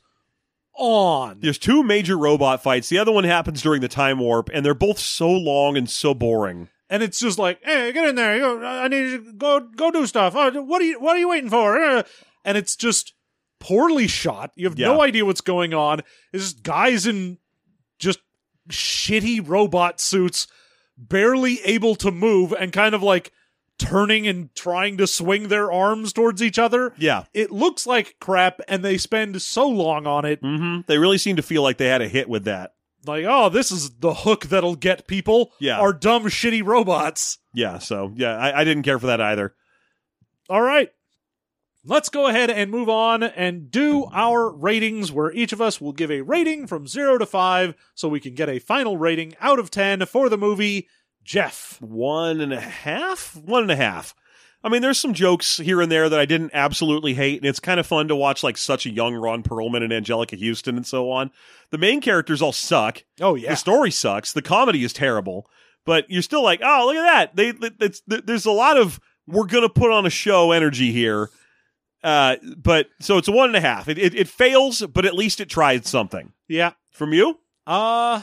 on. 0.78 1.38
There's 1.40 1.58
two 1.58 1.82
major 1.82 2.16
robot 2.16 2.62
fights. 2.62 2.88
The 2.88 2.98
other 2.98 3.12
one 3.12 3.24
happens 3.24 3.62
during 3.62 3.80
the 3.80 3.88
time 3.88 4.18
warp, 4.18 4.50
and 4.52 4.64
they're 4.64 4.74
both 4.74 4.98
so 4.98 5.30
long 5.30 5.76
and 5.76 5.88
so 5.88 6.14
boring. 6.14 6.68
and 6.88 7.02
it's 7.02 7.18
just 7.18 7.38
like, 7.38 7.58
"Hey, 7.64 7.92
get 7.92 8.08
in 8.08 8.14
there! 8.14 8.64
I 8.64 8.86
need 8.88 9.10
you 9.10 9.24
to 9.24 9.32
go 9.32 9.60
go 9.60 9.90
do 9.90 10.06
stuff. 10.06 10.34
Oh, 10.36 10.62
what 10.62 10.80
are 10.80 10.84
you 10.84 11.00
What 11.00 11.16
are 11.16 11.18
you 11.18 11.28
waiting 11.28 11.50
for?" 11.50 12.04
And 12.44 12.56
it's 12.56 12.76
just 12.76 13.12
poorly 13.58 14.06
shot. 14.06 14.52
You 14.54 14.66
have 14.68 14.78
no 14.78 15.02
idea 15.02 15.24
what's 15.24 15.40
going 15.40 15.74
on. 15.74 16.00
It's 16.32 16.44
just 16.44 16.62
guys 16.62 17.06
in 17.06 17.38
just 17.98 18.20
shitty 18.70 19.46
robot 19.48 19.98
suits, 20.00 20.46
barely 20.96 21.60
able 21.64 21.96
to 21.96 22.10
move, 22.12 22.52
and 22.52 22.72
kind 22.72 22.94
of 22.94 23.02
like 23.02 23.32
turning 23.78 24.26
and 24.26 24.54
trying 24.54 24.96
to 24.98 25.06
swing 25.06 25.48
their 25.48 25.70
arms 25.70 26.12
towards 26.12 26.42
each 26.42 26.58
other. 26.58 26.92
Yeah. 26.96 27.24
It 27.34 27.50
looks 27.50 27.86
like 27.86 28.16
crap, 28.20 28.60
and 28.68 28.84
they 28.84 28.98
spend 28.98 29.40
so 29.42 29.68
long 29.68 30.06
on 30.06 30.24
it. 30.24 30.42
Mm-hmm. 30.42 30.82
They 30.86 30.98
really 30.98 31.18
seem 31.18 31.36
to 31.36 31.42
feel 31.42 31.62
like 31.62 31.78
they 31.78 31.88
had 31.88 32.02
a 32.02 32.08
hit 32.08 32.28
with 32.28 32.44
that. 32.44 32.72
Like, 33.06 33.24
oh, 33.28 33.48
this 33.48 33.70
is 33.70 33.98
the 33.98 34.14
hook 34.14 34.46
that'll 34.46 34.76
get 34.76 35.06
people. 35.06 35.52
Yeah. 35.60 35.78
Our 35.78 35.92
dumb, 35.92 36.24
shitty 36.24 36.64
robots. 36.64 37.38
Yeah, 37.54 37.78
so 37.78 38.12
yeah, 38.16 38.36
I, 38.36 38.60
I 38.60 38.64
didn't 38.64 38.82
care 38.82 38.98
for 38.98 39.06
that 39.06 39.20
either. 39.20 39.54
All 40.48 40.62
right. 40.62 40.90
Let's 41.88 42.08
go 42.08 42.26
ahead 42.26 42.50
and 42.50 42.72
move 42.72 42.88
on 42.88 43.22
and 43.22 43.70
do 43.70 44.06
our 44.12 44.50
ratings 44.50 45.12
where 45.12 45.32
each 45.32 45.52
of 45.52 45.60
us 45.60 45.80
will 45.80 45.92
give 45.92 46.10
a 46.10 46.22
rating 46.22 46.66
from 46.66 46.88
0 46.88 47.18
to 47.18 47.26
5 47.26 47.74
so 47.94 48.08
we 48.08 48.18
can 48.18 48.34
get 48.34 48.48
a 48.48 48.58
final 48.58 48.98
rating 48.98 49.34
out 49.40 49.60
of 49.60 49.70
10 49.70 50.04
for 50.06 50.28
the 50.28 50.36
movie 50.36 50.88
Jeff. 51.26 51.76
One 51.82 52.40
and 52.40 52.52
a 52.52 52.60
half? 52.60 53.36
One 53.36 53.62
and 53.62 53.70
a 53.72 53.76
half. 53.76 54.14
I 54.62 54.68
mean, 54.68 54.80
there's 54.80 54.98
some 54.98 55.12
jokes 55.12 55.58
here 55.58 55.80
and 55.80 55.92
there 55.92 56.08
that 56.08 56.18
I 56.18 56.24
didn't 56.24 56.52
absolutely 56.54 57.14
hate, 57.14 57.40
and 57.40 57.46
it's 57.46 57.60
kind 57.60 57.78
of 57.78 57.86
fun 57.86 58.08
to 58.08 58.16
watch 58.16 58.42
like 58.42 58.56
such 58.56 58.86
a 58.86 58.90
young 58.90 59.14
Ron 59.14 59.42
Perlman 59.42 59.82
and 59.82 59.92
Anjelica 59.92 60.40
Huston 60.40 60.76
and 60.76 60.86
so 60.86 61.10
on. 61.10 61.30
The 61.70 61.78
main 61.78 62.00
characters 62.00 62.40
all 62.40 62.52
suck. 62.52 63.04
Oh 63.20 63.34
yeah. 63.34 63.50
The 63.50 63.56
story 63.56 63.90
sucks. 63.90 64.32
The 64.32 64.42
comedy 64.42 64.82
is 64.84 64.92
terrible. 64.92 65.50
But 65.84 66.10
you're 66.10 66.22
still 66.22 66.42
like, 66.42 66.60
oh, 66.64 66.86
look 66.86 66.96
at 66.96 67.34
that. 67.34 67.36
They, 67.36 67.68
it's, 67.84 68.02
there's 68.06 68.46
a 68.46 68.50
lot 68.50 68.76
of 68.76 68.98
we're 69.26 69.46
gonna 69.46 69.68
put 69.68 69.92
on 69.92 70.06
a 70.06 70.10
show 70.10 70.52
energy 70.52 70.92
here. 70.92 71.28
Uh, 72.02 72.36
but 72.56 72.88
so 73.00 73.18
it's 73.18 73.28
a 73.28 73.32
one 73.32 73.48
and 73.48 73.56
a 73.56 73.60
half. 73.60 73.88
It, 73.88 73.98
it 73.98 74.14
it 74.14 74.28
fails, 74.28 74.80
but 74.80 75.04
at 75.04 75.14
least 75.14 75.40
it 75.40 75.48
tried 75.48 75.86
something. 75.86 76.32
Yeah. 76.48 76.72
From 76.90 77.12
you? 77.12 77.38
Uh 77.66 78.22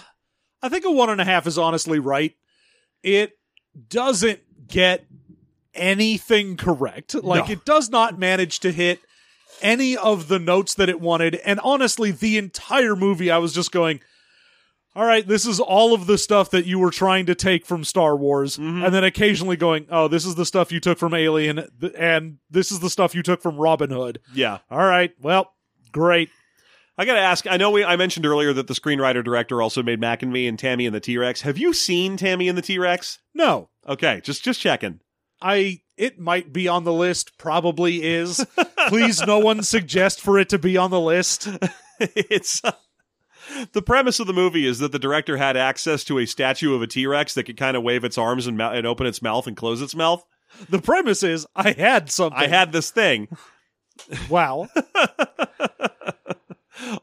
I 0.62 0.70
think 0.70 0.86
a 0.86 0.92
one 0.92 1.10
and 1.10 1.22
a 1.22 1.26
half 1.26 1.48
is 1.48 1.58
honestly 1.58 2.00
right. 2.00 2.34
It 3.04 3.38
doesn't 3.90 4.40
get 4.68 5.06
anything 5.74 6.56
correct. 6.58 7.14
Like 7.16 7.48
No. 7.48 7.54
it 7.54 7.66
does 7.66 7.90
not 7.90 8.18
manage 8.18 8.60
to 8.62 8.72
hit 8.72 9.00
any 9.62 9.96
of 9.98 10.28
the 10.28 10.40
notes 10.40 10.74
that 10.76 10.90
it 10.90 11.00
wanted. 11.00 11.36
And 11.38 11.60
honestly, 11.62 12.12
the 12.12 12.38
entire 12.38 12.96
movie 12.96 13.32
I 13.32 13.38
was 13.38 13.54
just 13.54 13.72
going, 13.72 14.00
all 14.96 15.06
right, 15.06 15.28
this 15.28 15.46
is 15.48 15.60
all 15.60 15.94
of 15.96 16.06
the 16.06 16.18
stuff 16.20 16.52
that 16.52 16.66
you 16.68 16.78
were 16.78 16.92
trying 16.92 17.26
to 17.26 17.34
take 17.34 17.66
from 17.66 17.84
Star 17.84 18.16
Wars, 18.16 18.58
Mhm. 18.58 18.86
and 18.86 18.94
then 18.94 19.04
occasionally 19.04 19.56
going, 19.56 19.88
"Oh, 19.90 20.08
this 20.08 20.24
is 20.24 20.36
the 20.36 20.46
stuff 20.46 20.72
you 20.72 20.80
took 20.80 21.00
from 21.00 21.16
Alien, 21.16 21.68
and 21.98 22.38
this 22.52 22.72
is 22.72 22.80
the 22.80 22.92
stuff 22.92 23.16
you 23.16 23.24
took 23.24 23.42
from 23.42 23.58
Robin 23.58 23.90
Hood." 23.90 24.20
Yeah. 24.36 24.60
All 24.70 24.86
right, 24.86 25.12
well, 25.20 25.54
great. 25.92 26.30
I 26.98 27.06
gotta 27.06 27.20
ask. 27.20 27.48
I 27.48 27.58
know 27.58 27.72
we. 27.72 27.84
I 27.84 27.96
mentioned 27.96 28.26
earlier 28.26 28.54
that 28.54 28.68
the 28.68 28.74
screenwriter 28.74 29.24
director 29.24 29.62
also 29.62 29.82
made 29.82 30.00
Mac 30.00 30.22
and 30.22 30.32
Me 30.32 30.48
and 30.48 30.60
Tammy 30.60 30.86
and 30.86 30.94
the 30.94 31.00
T 31.00 31.18
Rex. 31.18 31.42
Have 31.42 31.58
you 31.58 31.74
seen 31.74 32.18
Tammy 32.18 32.48
and 32.48 32.58
the 32.58 32.62
T 32.62 32.78
Rex? 32.78 33.20
No, 33.34 33.70
Okay, 33.88 34.22
just 34.24 34.44
just 34.44 34.62
checking. 34.62 35.00
I 35.42 35.82
it 35.98 36.20
might 36.20 36.54
be 36.54 36.68
on 36.68 36.84
the 36.84 36.94
list, 36.94 37.38
probably 37.38 38.04
is. 38.04 38.46
Please, 38.88 39.22
no 39.26 39.40
one 39.40 39.64
suggest 39.64 40.22
for 40.22 40.40
it 40.40 40.50
to 40.50 40.58
be 40.58 40.78
on 40.78 40.90
the 40.92 41.00
list. 41.00 41.48
it's 42.00 42.64
uh, 42.64 42.72
the 43.74 43.82
premise 43.82 44.20
of 44.20 44.28
the 44.28 44.34
movie 44.34 44.66
is 44.66 44.80
that 44.80 44.92
the 44.92 45.00
director 45.00 45.38
had 45.38 45.58
access 45.58 46.04
to 46.06 46.18
a 46.20 46.26
statue 46.26 46.74
of 46.74 46.82
a 46.82 46.88
T 46.88 47.06
Rex 47.06 47.34
that 47.34 47.44
could 47.44 47.58
kind 47.58 47.76
of 47.76 47.84
wave 47.84 48.04
its 48.04 48.18
arms 48.18 48.48
and, 48.48 48.58
mou- 48.58 48.72
and 48.72 48.88
open 48.88 49.06
its 49.06 49.22
mouth 49.22 49.48
and 49.48 49.58
close 49.58 49.82
its 49.82 49.96
mouth. 49.96 50.24
The 50.70 50.80
premise 50.80 51.24
is 51.24 51.46
I 51.56 51.72
had 51.72 52.10
something. 52.10 52.40
I 52.40 52.48
had 52.48 52.72
this 52.72 52.92
thing. 52.92 53.28
wow. 54.30 54.70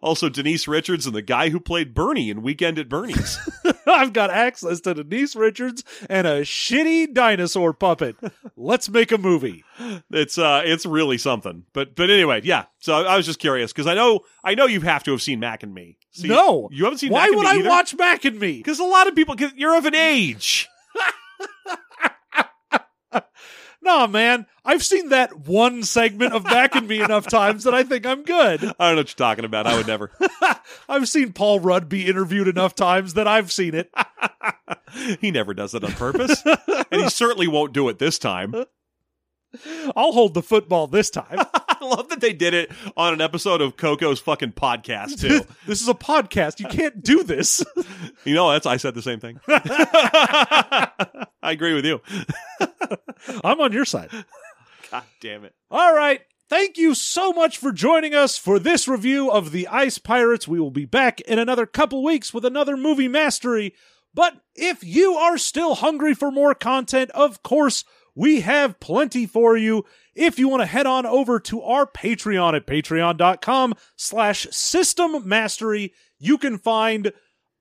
Also, 0.01 0.29
Denise 0.29 0.67
Richards 0.67 1.07
and 1.07 1.15
the 1.15 1.23
guy 1.23 1.51
who 1.51 1.61
played 1.61 1.95
Bernie 1.95 2.31
in 2.31 2.43
Weekend 2.43 2.79
at 2.79 2.89
Bernie's. 2.89 3.39
I've 3.87 4.13
got 4.13 4.31
access 4.31 4.81
to 4.83 4.95
Denise 4.95 5.37
Richards 5.37 5.85
and 6.09 6.27
a 6.27 6.43
shitty 6.43 7.13
dinosaur 7.15 7.73
puppet. 7.73 8.17
Let's 8.57 8.89
make 8.89 9.13
a 9.13 9.19
movie. 9.19 9.65
it's 10.11 10.39
uh, 10.39 10.63
it's 10.65 10.87
really 10.87 11.19
something. 11.19 11.65
But 11.73 11.95
but 11.97 12.11
anyway, 12.11 12.41
yeah. 12.45 12.65
So 12.81 12.95
I, 12.95 13.15
I 13.15 13.17
was 13.17 13.27
just 13.27 13.39
curious 13.39 13.73
because 13.73 13.87
I 13.87 13.95
know 13.95 14.21
I 14.43 14.55
know 14.55 14.67
you 14.67 14.81
have 14.81 15.05
to 15.05 15.11
have 15.13 15.23
seen 15.23 15.41
Mac 15.41 15.63
and 15.63 15.75
Me. 15.75 15.97
So 16.13 16.27
no, 16.27 16.69
you, 16.73 16.85
haven't 16.85 16.99
seen. 16.99 17.13
Why 17.13 17.21
Mac 17.21 17.29
and 17.29 17.37
would 17.37 17.47
I 17.47 17.59
either? 17.59 17.69
watch 17.69 17.95
Mac 17.97 18.25
and 18.25 18.39
Me? 18.39 18.59
Because 18.71 18.79
a 18.81 18.85
lot 18.85 19.07
of 19.07 19.15
people, 19.15 19.37
cause 19.37 19.53
you're 19.57 19.77
of 19.77 19.87
an 19.87 19.95
age. 19.95 20.69
Nah, 23.83 24.07
man, 24.07 24.47
I've 24.65 24.85
seen 24.85 25.09
that 25.09 25.47
one 25.47 25.83
segment 25.83 26.35
of 26.35 26.45
Mac 26.45 26.75
and 26.75 26.87
Me 26.87 27.01
enough 27.03 27.27
times 27.27 27.65
that 27.65 27.75
I 27.75 27.83
think 27.83 28.05
I'm 28.05 28.25
good. 28.25 28.63
I 28.63 28.67
don't 28.67 28.79
know 28.79 28.97
what 28.97 29.09
you're 29.09 29.27
talking 29.27 29.45
about. 29.47 29.67
I 29.67 29.77
would 29.77 29.87
never. 29.87 30.11
I've 30.89 31.09
seen 31.09 31.33
Paul 31.33 31.61
Rudd 31.61 31.89
be 31.89 32.07
interviewed 32.07 32.47
enough 32.49 32.75
times 32.75 33.15
that 33.15 33.27
I've 33.27 33.51
seen 33.51 33.75
it. 33.75 33.91
he 35.21 35.31
never 35.31 35.55
does 35.55 35.75
it 35.75 35.83
on 35.83 35.93
purpose, 35.93 36.43
and 36.91 37.03
he 37.03 37.09
certainly 37.09 37.49
won't 37.49 37.73
do 37.73 37.89
it 37.89 37.99
this 37.99 38.19
time. 38.19 38.55
I'll 39.97 40.13
hold 40.13 40.35
the 40.35 40.43
football 40.43 40.87
this 40.87 41.11
time. 41.11 41.39
I 41.55 41.77
love 41.85 42.09
that 42.11 42.21
they 42.21 42.33
did 42.33 42.55
it 42.55 42.71
on 42.97 43.15
an 43.15 43.21
episode 43.21 43.61
of 43.61 43.77
Coco's 43.77 44.21
fucking 44.21 44.53
podcast 44.53 45.21
too. 45.21 45.41
this 45.67 45.81
is 45.81 45.89
a 45.89 45.95
podcast. 45.95 46.61
You 46.61 46.67
can't 46.67 47.03
do 47.03 47.23
this. 47.25 47.65
You 48.25 48.35
know, 48.35 48.53
that's 48.53 48.67
I 48.67 48.77
said 48.77 48.95
the 48.95 49.03
same 49.03 49.19
thing. 49.19 49.41
I 49.49 50.91
agree 51.43 51.75
with 51.75 51.87
you. 51.87 52.01
I'm 53.45 53.61
on 53.61 53.73
your 53.73 53.85
side. 53.85 54.11
God 54.91 55.05
damn 55.21 55.45
it. 55.45 55.55
All 55.71 55.95
right. 55.95 56.21
Thank 56.49 56.77
you 56.79 56.95
so 56.95 57.33
much 57.33 57.59
for 57.59 57.71
joining 57.71 58.13
us 58.15 58.37
for 58.37 58.59
this 58.59 58.89
review 58.89 59.31
of 59.31 59.53
The 59.53 59.69
Ice 59.69 59.99
Pirates. 59.99 60.49
We 60.49 60.59
will 60.59 60.73
be 60.73 60.85
back 60.85 61.21
in 61.21 61.39
another 61.39 61.65
couple 61.65 62.03
weeks 62.03 62.35
with 62.35 62.45
another 62.45 62.77
movie 62.77 63.07
mastery. 63.07 63.73
But 64.13 64.41
if 64.57 64.83
you 64.83 65.15
are 65.15 65.39
still 65.39 65.77
hungry 65.77 66.15
for 66.15 66.33
more 66.33 66.55
content, 66.55 67.11
of 67.13 67.43
course, 67.45 67.85
We 68.15 68.41
have 68.41 68.81
plenty 68.81 69.25
for 69.25 69.57
you. 69.57 69.85
If 70.15 70.39
you 70.39 70.49
want 70.49 70.63
to 70.63 70.67
head 70.67 70.87
on 70.87 71.07
over 71.07 71.39
to 71.41 71.63
our 71.63 71.87
Patreon 71.87 72.55
at 72.57 72.67
patreon.com 72.67 73.75
slash 73.97 74.49
system 74.51 75.29
mastery, 75.29 75.95
you 76.19 76.37
can 76.37 76.59
find 76.59 77.13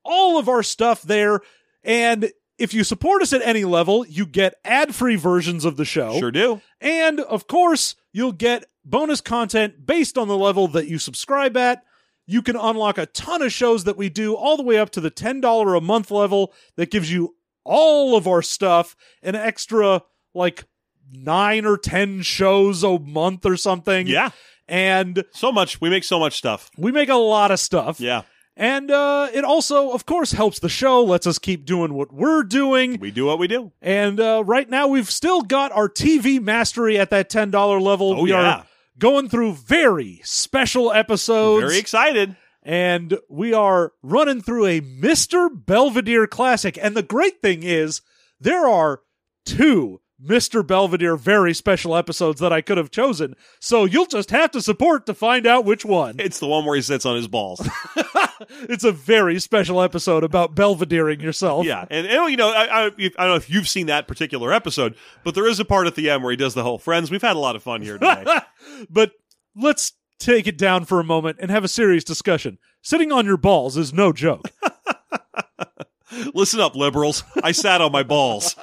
all 0.04 0.40
of 0.40 0.50
our 0.50 0.64
stuff 0.64 1.04
there. 1.04 1.42
And 1.84 2.32
if 2.60 2.74
you 2.74 2.84
support 2.84 3.22
us 3.22 3.34
at 3.34 3.42
any 3.42 3.66
level, 3.66 4.06
you 4.06 4.26
get 4.26 4.56
ad 4.64 4.94
free 4.96 5.16
versions 5.16 5.66
of 5.66 5.78
the 5.78 5.86
show. 5.86 6.18
Sure 6.20 6.32
do. 6.32 6.62
And 6.82 7.20
of 7.22 7.48
course, 7.48 7.96
you'll 8.12 8.32
get 8.32 8.66
bonus 8.86 9.22
content 9.22 9.86
based 9.86 10.18
on 10.18 10.28
the 10.28 10.38
level 10.38 10.68
that 10.70 10.88
you 10.88 10.98
subscribe 10.98 11.56
at. 11.58 11.84
You 12.26 12.42
can 12.42 12.56
unlock 12.56 12.98
a 12.98 13.08
ton 13.08 13.42
of 13.42 13.52
shows 13.52 13.86
that 13.86 13.98
we 13.98 14.10
do 14.10 14.36
all 14.36 14.56
the 14.58 14.64
way 14.64 14.78
up 14.78 14.92
to 14.92 15.02
the 15.02 15.10
$10 15.12 15.78
a 15.78 15.82
month 15.82 16.12
level 16.12 16.54
that 16.76 16.92
gives 16.92 17.12
you 17.12 17.36
all 17.64 18.16
of 18.16 18.28
our 18.28 18.42
stuff, 18.42 18.96
an 19.24 19.36
extra 19.36 20.04
like 20.34 20.66
nine 21.12 21.66
or 21.66 21.78
10 21.78 22.22
shows 22.22 22.84
a 22.84 23.00
month 23.00 23.46
or 23.46 23.58
something. 23.58 24.06
Yeah. 24.08 24.30
And 24.68 25.24
So 25.34 25.52
much. 25.52 25.82
We 25.82 25.90
make 25.90 26.04
so 26.04 26.20
much 26.20 26.38
stuff. 26.38 26.70
we 26.78 26.92
make 26.92 27.10
a 27.10 27.16
lot 27.16 27.50
of 27.50 27.60
stuff. 27.60 28.00
Yeah. 28.00 28.22
And 28.60 28.92
uh, 28.92 29.30
it 29.34 29.46
also, 29.46 29.92
of 29.92 30.06
course, 30.06 30.34
helps 30.34 30.60
the 30.60 30.68
show, 30.68 31.02
lets 31.02 31.26
us 31.26 31.40
keep 31.40 31.66
doing 31.66 31.94
what 31.94 32.14
we're 32.14 32.44
doing. 32.44 33.00
We 33.00 33.10
do 33.10 33.26
what 33.26 33.40
we 33.40 33.48
do. 33.48 33.72
And 33.82 34.20
uh, 34.20 34.44
right 34.46 34.70
now, 34.70 34.90
we've 34.90 35.10
still 35.10 35.44
got 35.44 35.72
our 35.72 35.88
TV 35.88 36.42
mastery 36.42 37.00
at 37.00 37.10
that 37.12 37.30
$10 37.30 37.54
level. 37.82 38.20
Oh, 38.20 38.24
we 38.24 38.32
yeah. 38.32 38.58
are 38.58 38.66
going 38.98 39.30
through 39.30 39.54
very 39.54 40.20
special 40.26 40.92
episodes. 40.92 41.64
Very 41.66 41.80
excited. 41.80 42.36
and 42.62 43.18
we 43.30 43.54
are 43.54 43.94
running 44.04 44.42
through 44.42 44.66
a 44.66 44.82
Mr. 44.82 45.48
Belvedere 45.50 46.28
classic. 46.28 46.78
And 46.82 46.98
the 46.98 47.02
great 47.02 47.42
thing 47.42 47.64
is, 47.64 48.02
there 48.42 48.68
are 48.68 49.00
two 49.46 50.02
Mr. 50.22 50.68
Belvedere 50.68 51.16
very 51.16 51.54
special 51.54 51.96
episodes 51.96 52.42
that 52.42 52.52
I 52.52 52.60
could 52.60 52.78
have 52.78 52.92
chosen. 52.92 53.36
So 53.62 53.86
you'll 53.86 54.06
just 54.06 54.32
have 54.32 54.52
to 54.52 54.62
support 54.62 55.06
to 55.06 55.14
find 55.14 55.48
out 55.48 55.64
which 55.64 55.86
one. 55.86 56.16
It's 56.20 56.40
the 56.40 56.48
one 56.48 56.66
where 56.66 56.76
he 56.76 56.82
sits 56.82 57.06
on 57.06 57.16
his 57.16 57.30
balls. 57.30 57.66
it's 58.70 58.84
a 58.84 58.92
very 58.92 59.40
special 59.40 59.82
episode 59.82 60.24
about 60.24 60.56
Belvedering 60.56 61.20
yourself. 61.20 61.66
yeah, 61.66 61.86
and, 61.90 62.08
and 62.08 62.32
you 62.32 62.38
know, 62.38 62.50
I, 62.50 62.86
I, 62.86 62.86
I 62.88 62.90
don't 62.90 63.18
know 63.18 63.36
if 63.36 63.50
you've 63.50 63.68
seen 63.68 63.88
that 63.88 64.08
particular 64.08 64.52
episode, 64.54 64.96
but 65.24 65.36
there 65.36 65.48
is 65.48 65.60
a 65.60 65.66
part 65.66 65.88
at 65.88 65.96
the 65.96 66.10
end 66.10 66.24
where 66.24 66.32
he 66.32 66.38
does 66.38 66.54
the 66.54 66.64
whole 66.64 66.78
friends. 66.78 67.12
We've 67.12 67.22
had 67.22 67.36
a 67.36 67.40
lot 67.40 67.56
of 67.56 67.64
fun 67.64 67.82
here 67.82 67.98
today. 67.98 68.26
but 68.90 69.12
let's 69.56 69.94
take 70.20 70.48
it 70.48 70.58
down 70.58 70.86
for 70.86 71.00
a 71.00 71.04
moment 71.04 71.38
and 71.40 71.50
have 71.52 71.64
a 71.64 71.68
serious 71.70 72.04
discussion. 72.04 72.58
Sitting 72.82 73.12
on 73.12 73.26
your 73.26 73.38
balls 73.38 73.78
is 73.78 73.94
no 73.94 74.12
joke. 74.14 74.52
Listen 76.34 76.60
up, 76.60 76.76
liberals. 76.76 77.24
I 77.44 77.52
sat 77.52 77.82
on 77.82 77.92
my 77.92 78.04
balls. 78.04 78.56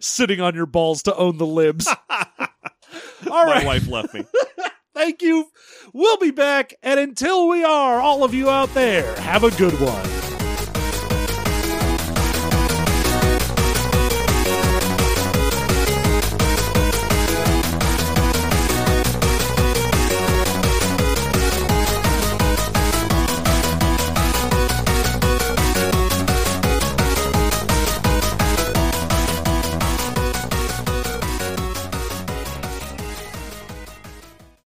Sitting 0.00 0.40
on 0.40 0.54
your 0.54 0.66
balls 0.66 1.02
to 1.04 1.14
own 1.16 1.38
the 1.38 1.46
libs. 1.46 1.86
All 1.88 1.96
My 3.30 3.44
right. 3.44 3.66
wife 3.66 3.88
left 3.88 4.14
me. 4.14 4.24
Thank 4.94 5.22
you. 5.22 5.48
We'll 5.92 6.18
be 6.18 6.30
back. 6.30 6.74
And 6.82 6.98
until 6.98 7.48
we 7.48 7.64
are, 7.64 8.00
all 8.00 8.24
of 8.24 8.34
you 8.34 8.50
out 8.50 8.74
there, 8.74 9.14
have 9.20 9.44
a 9.44 9.50
good 9.52 9.78
one. 9.80 10.29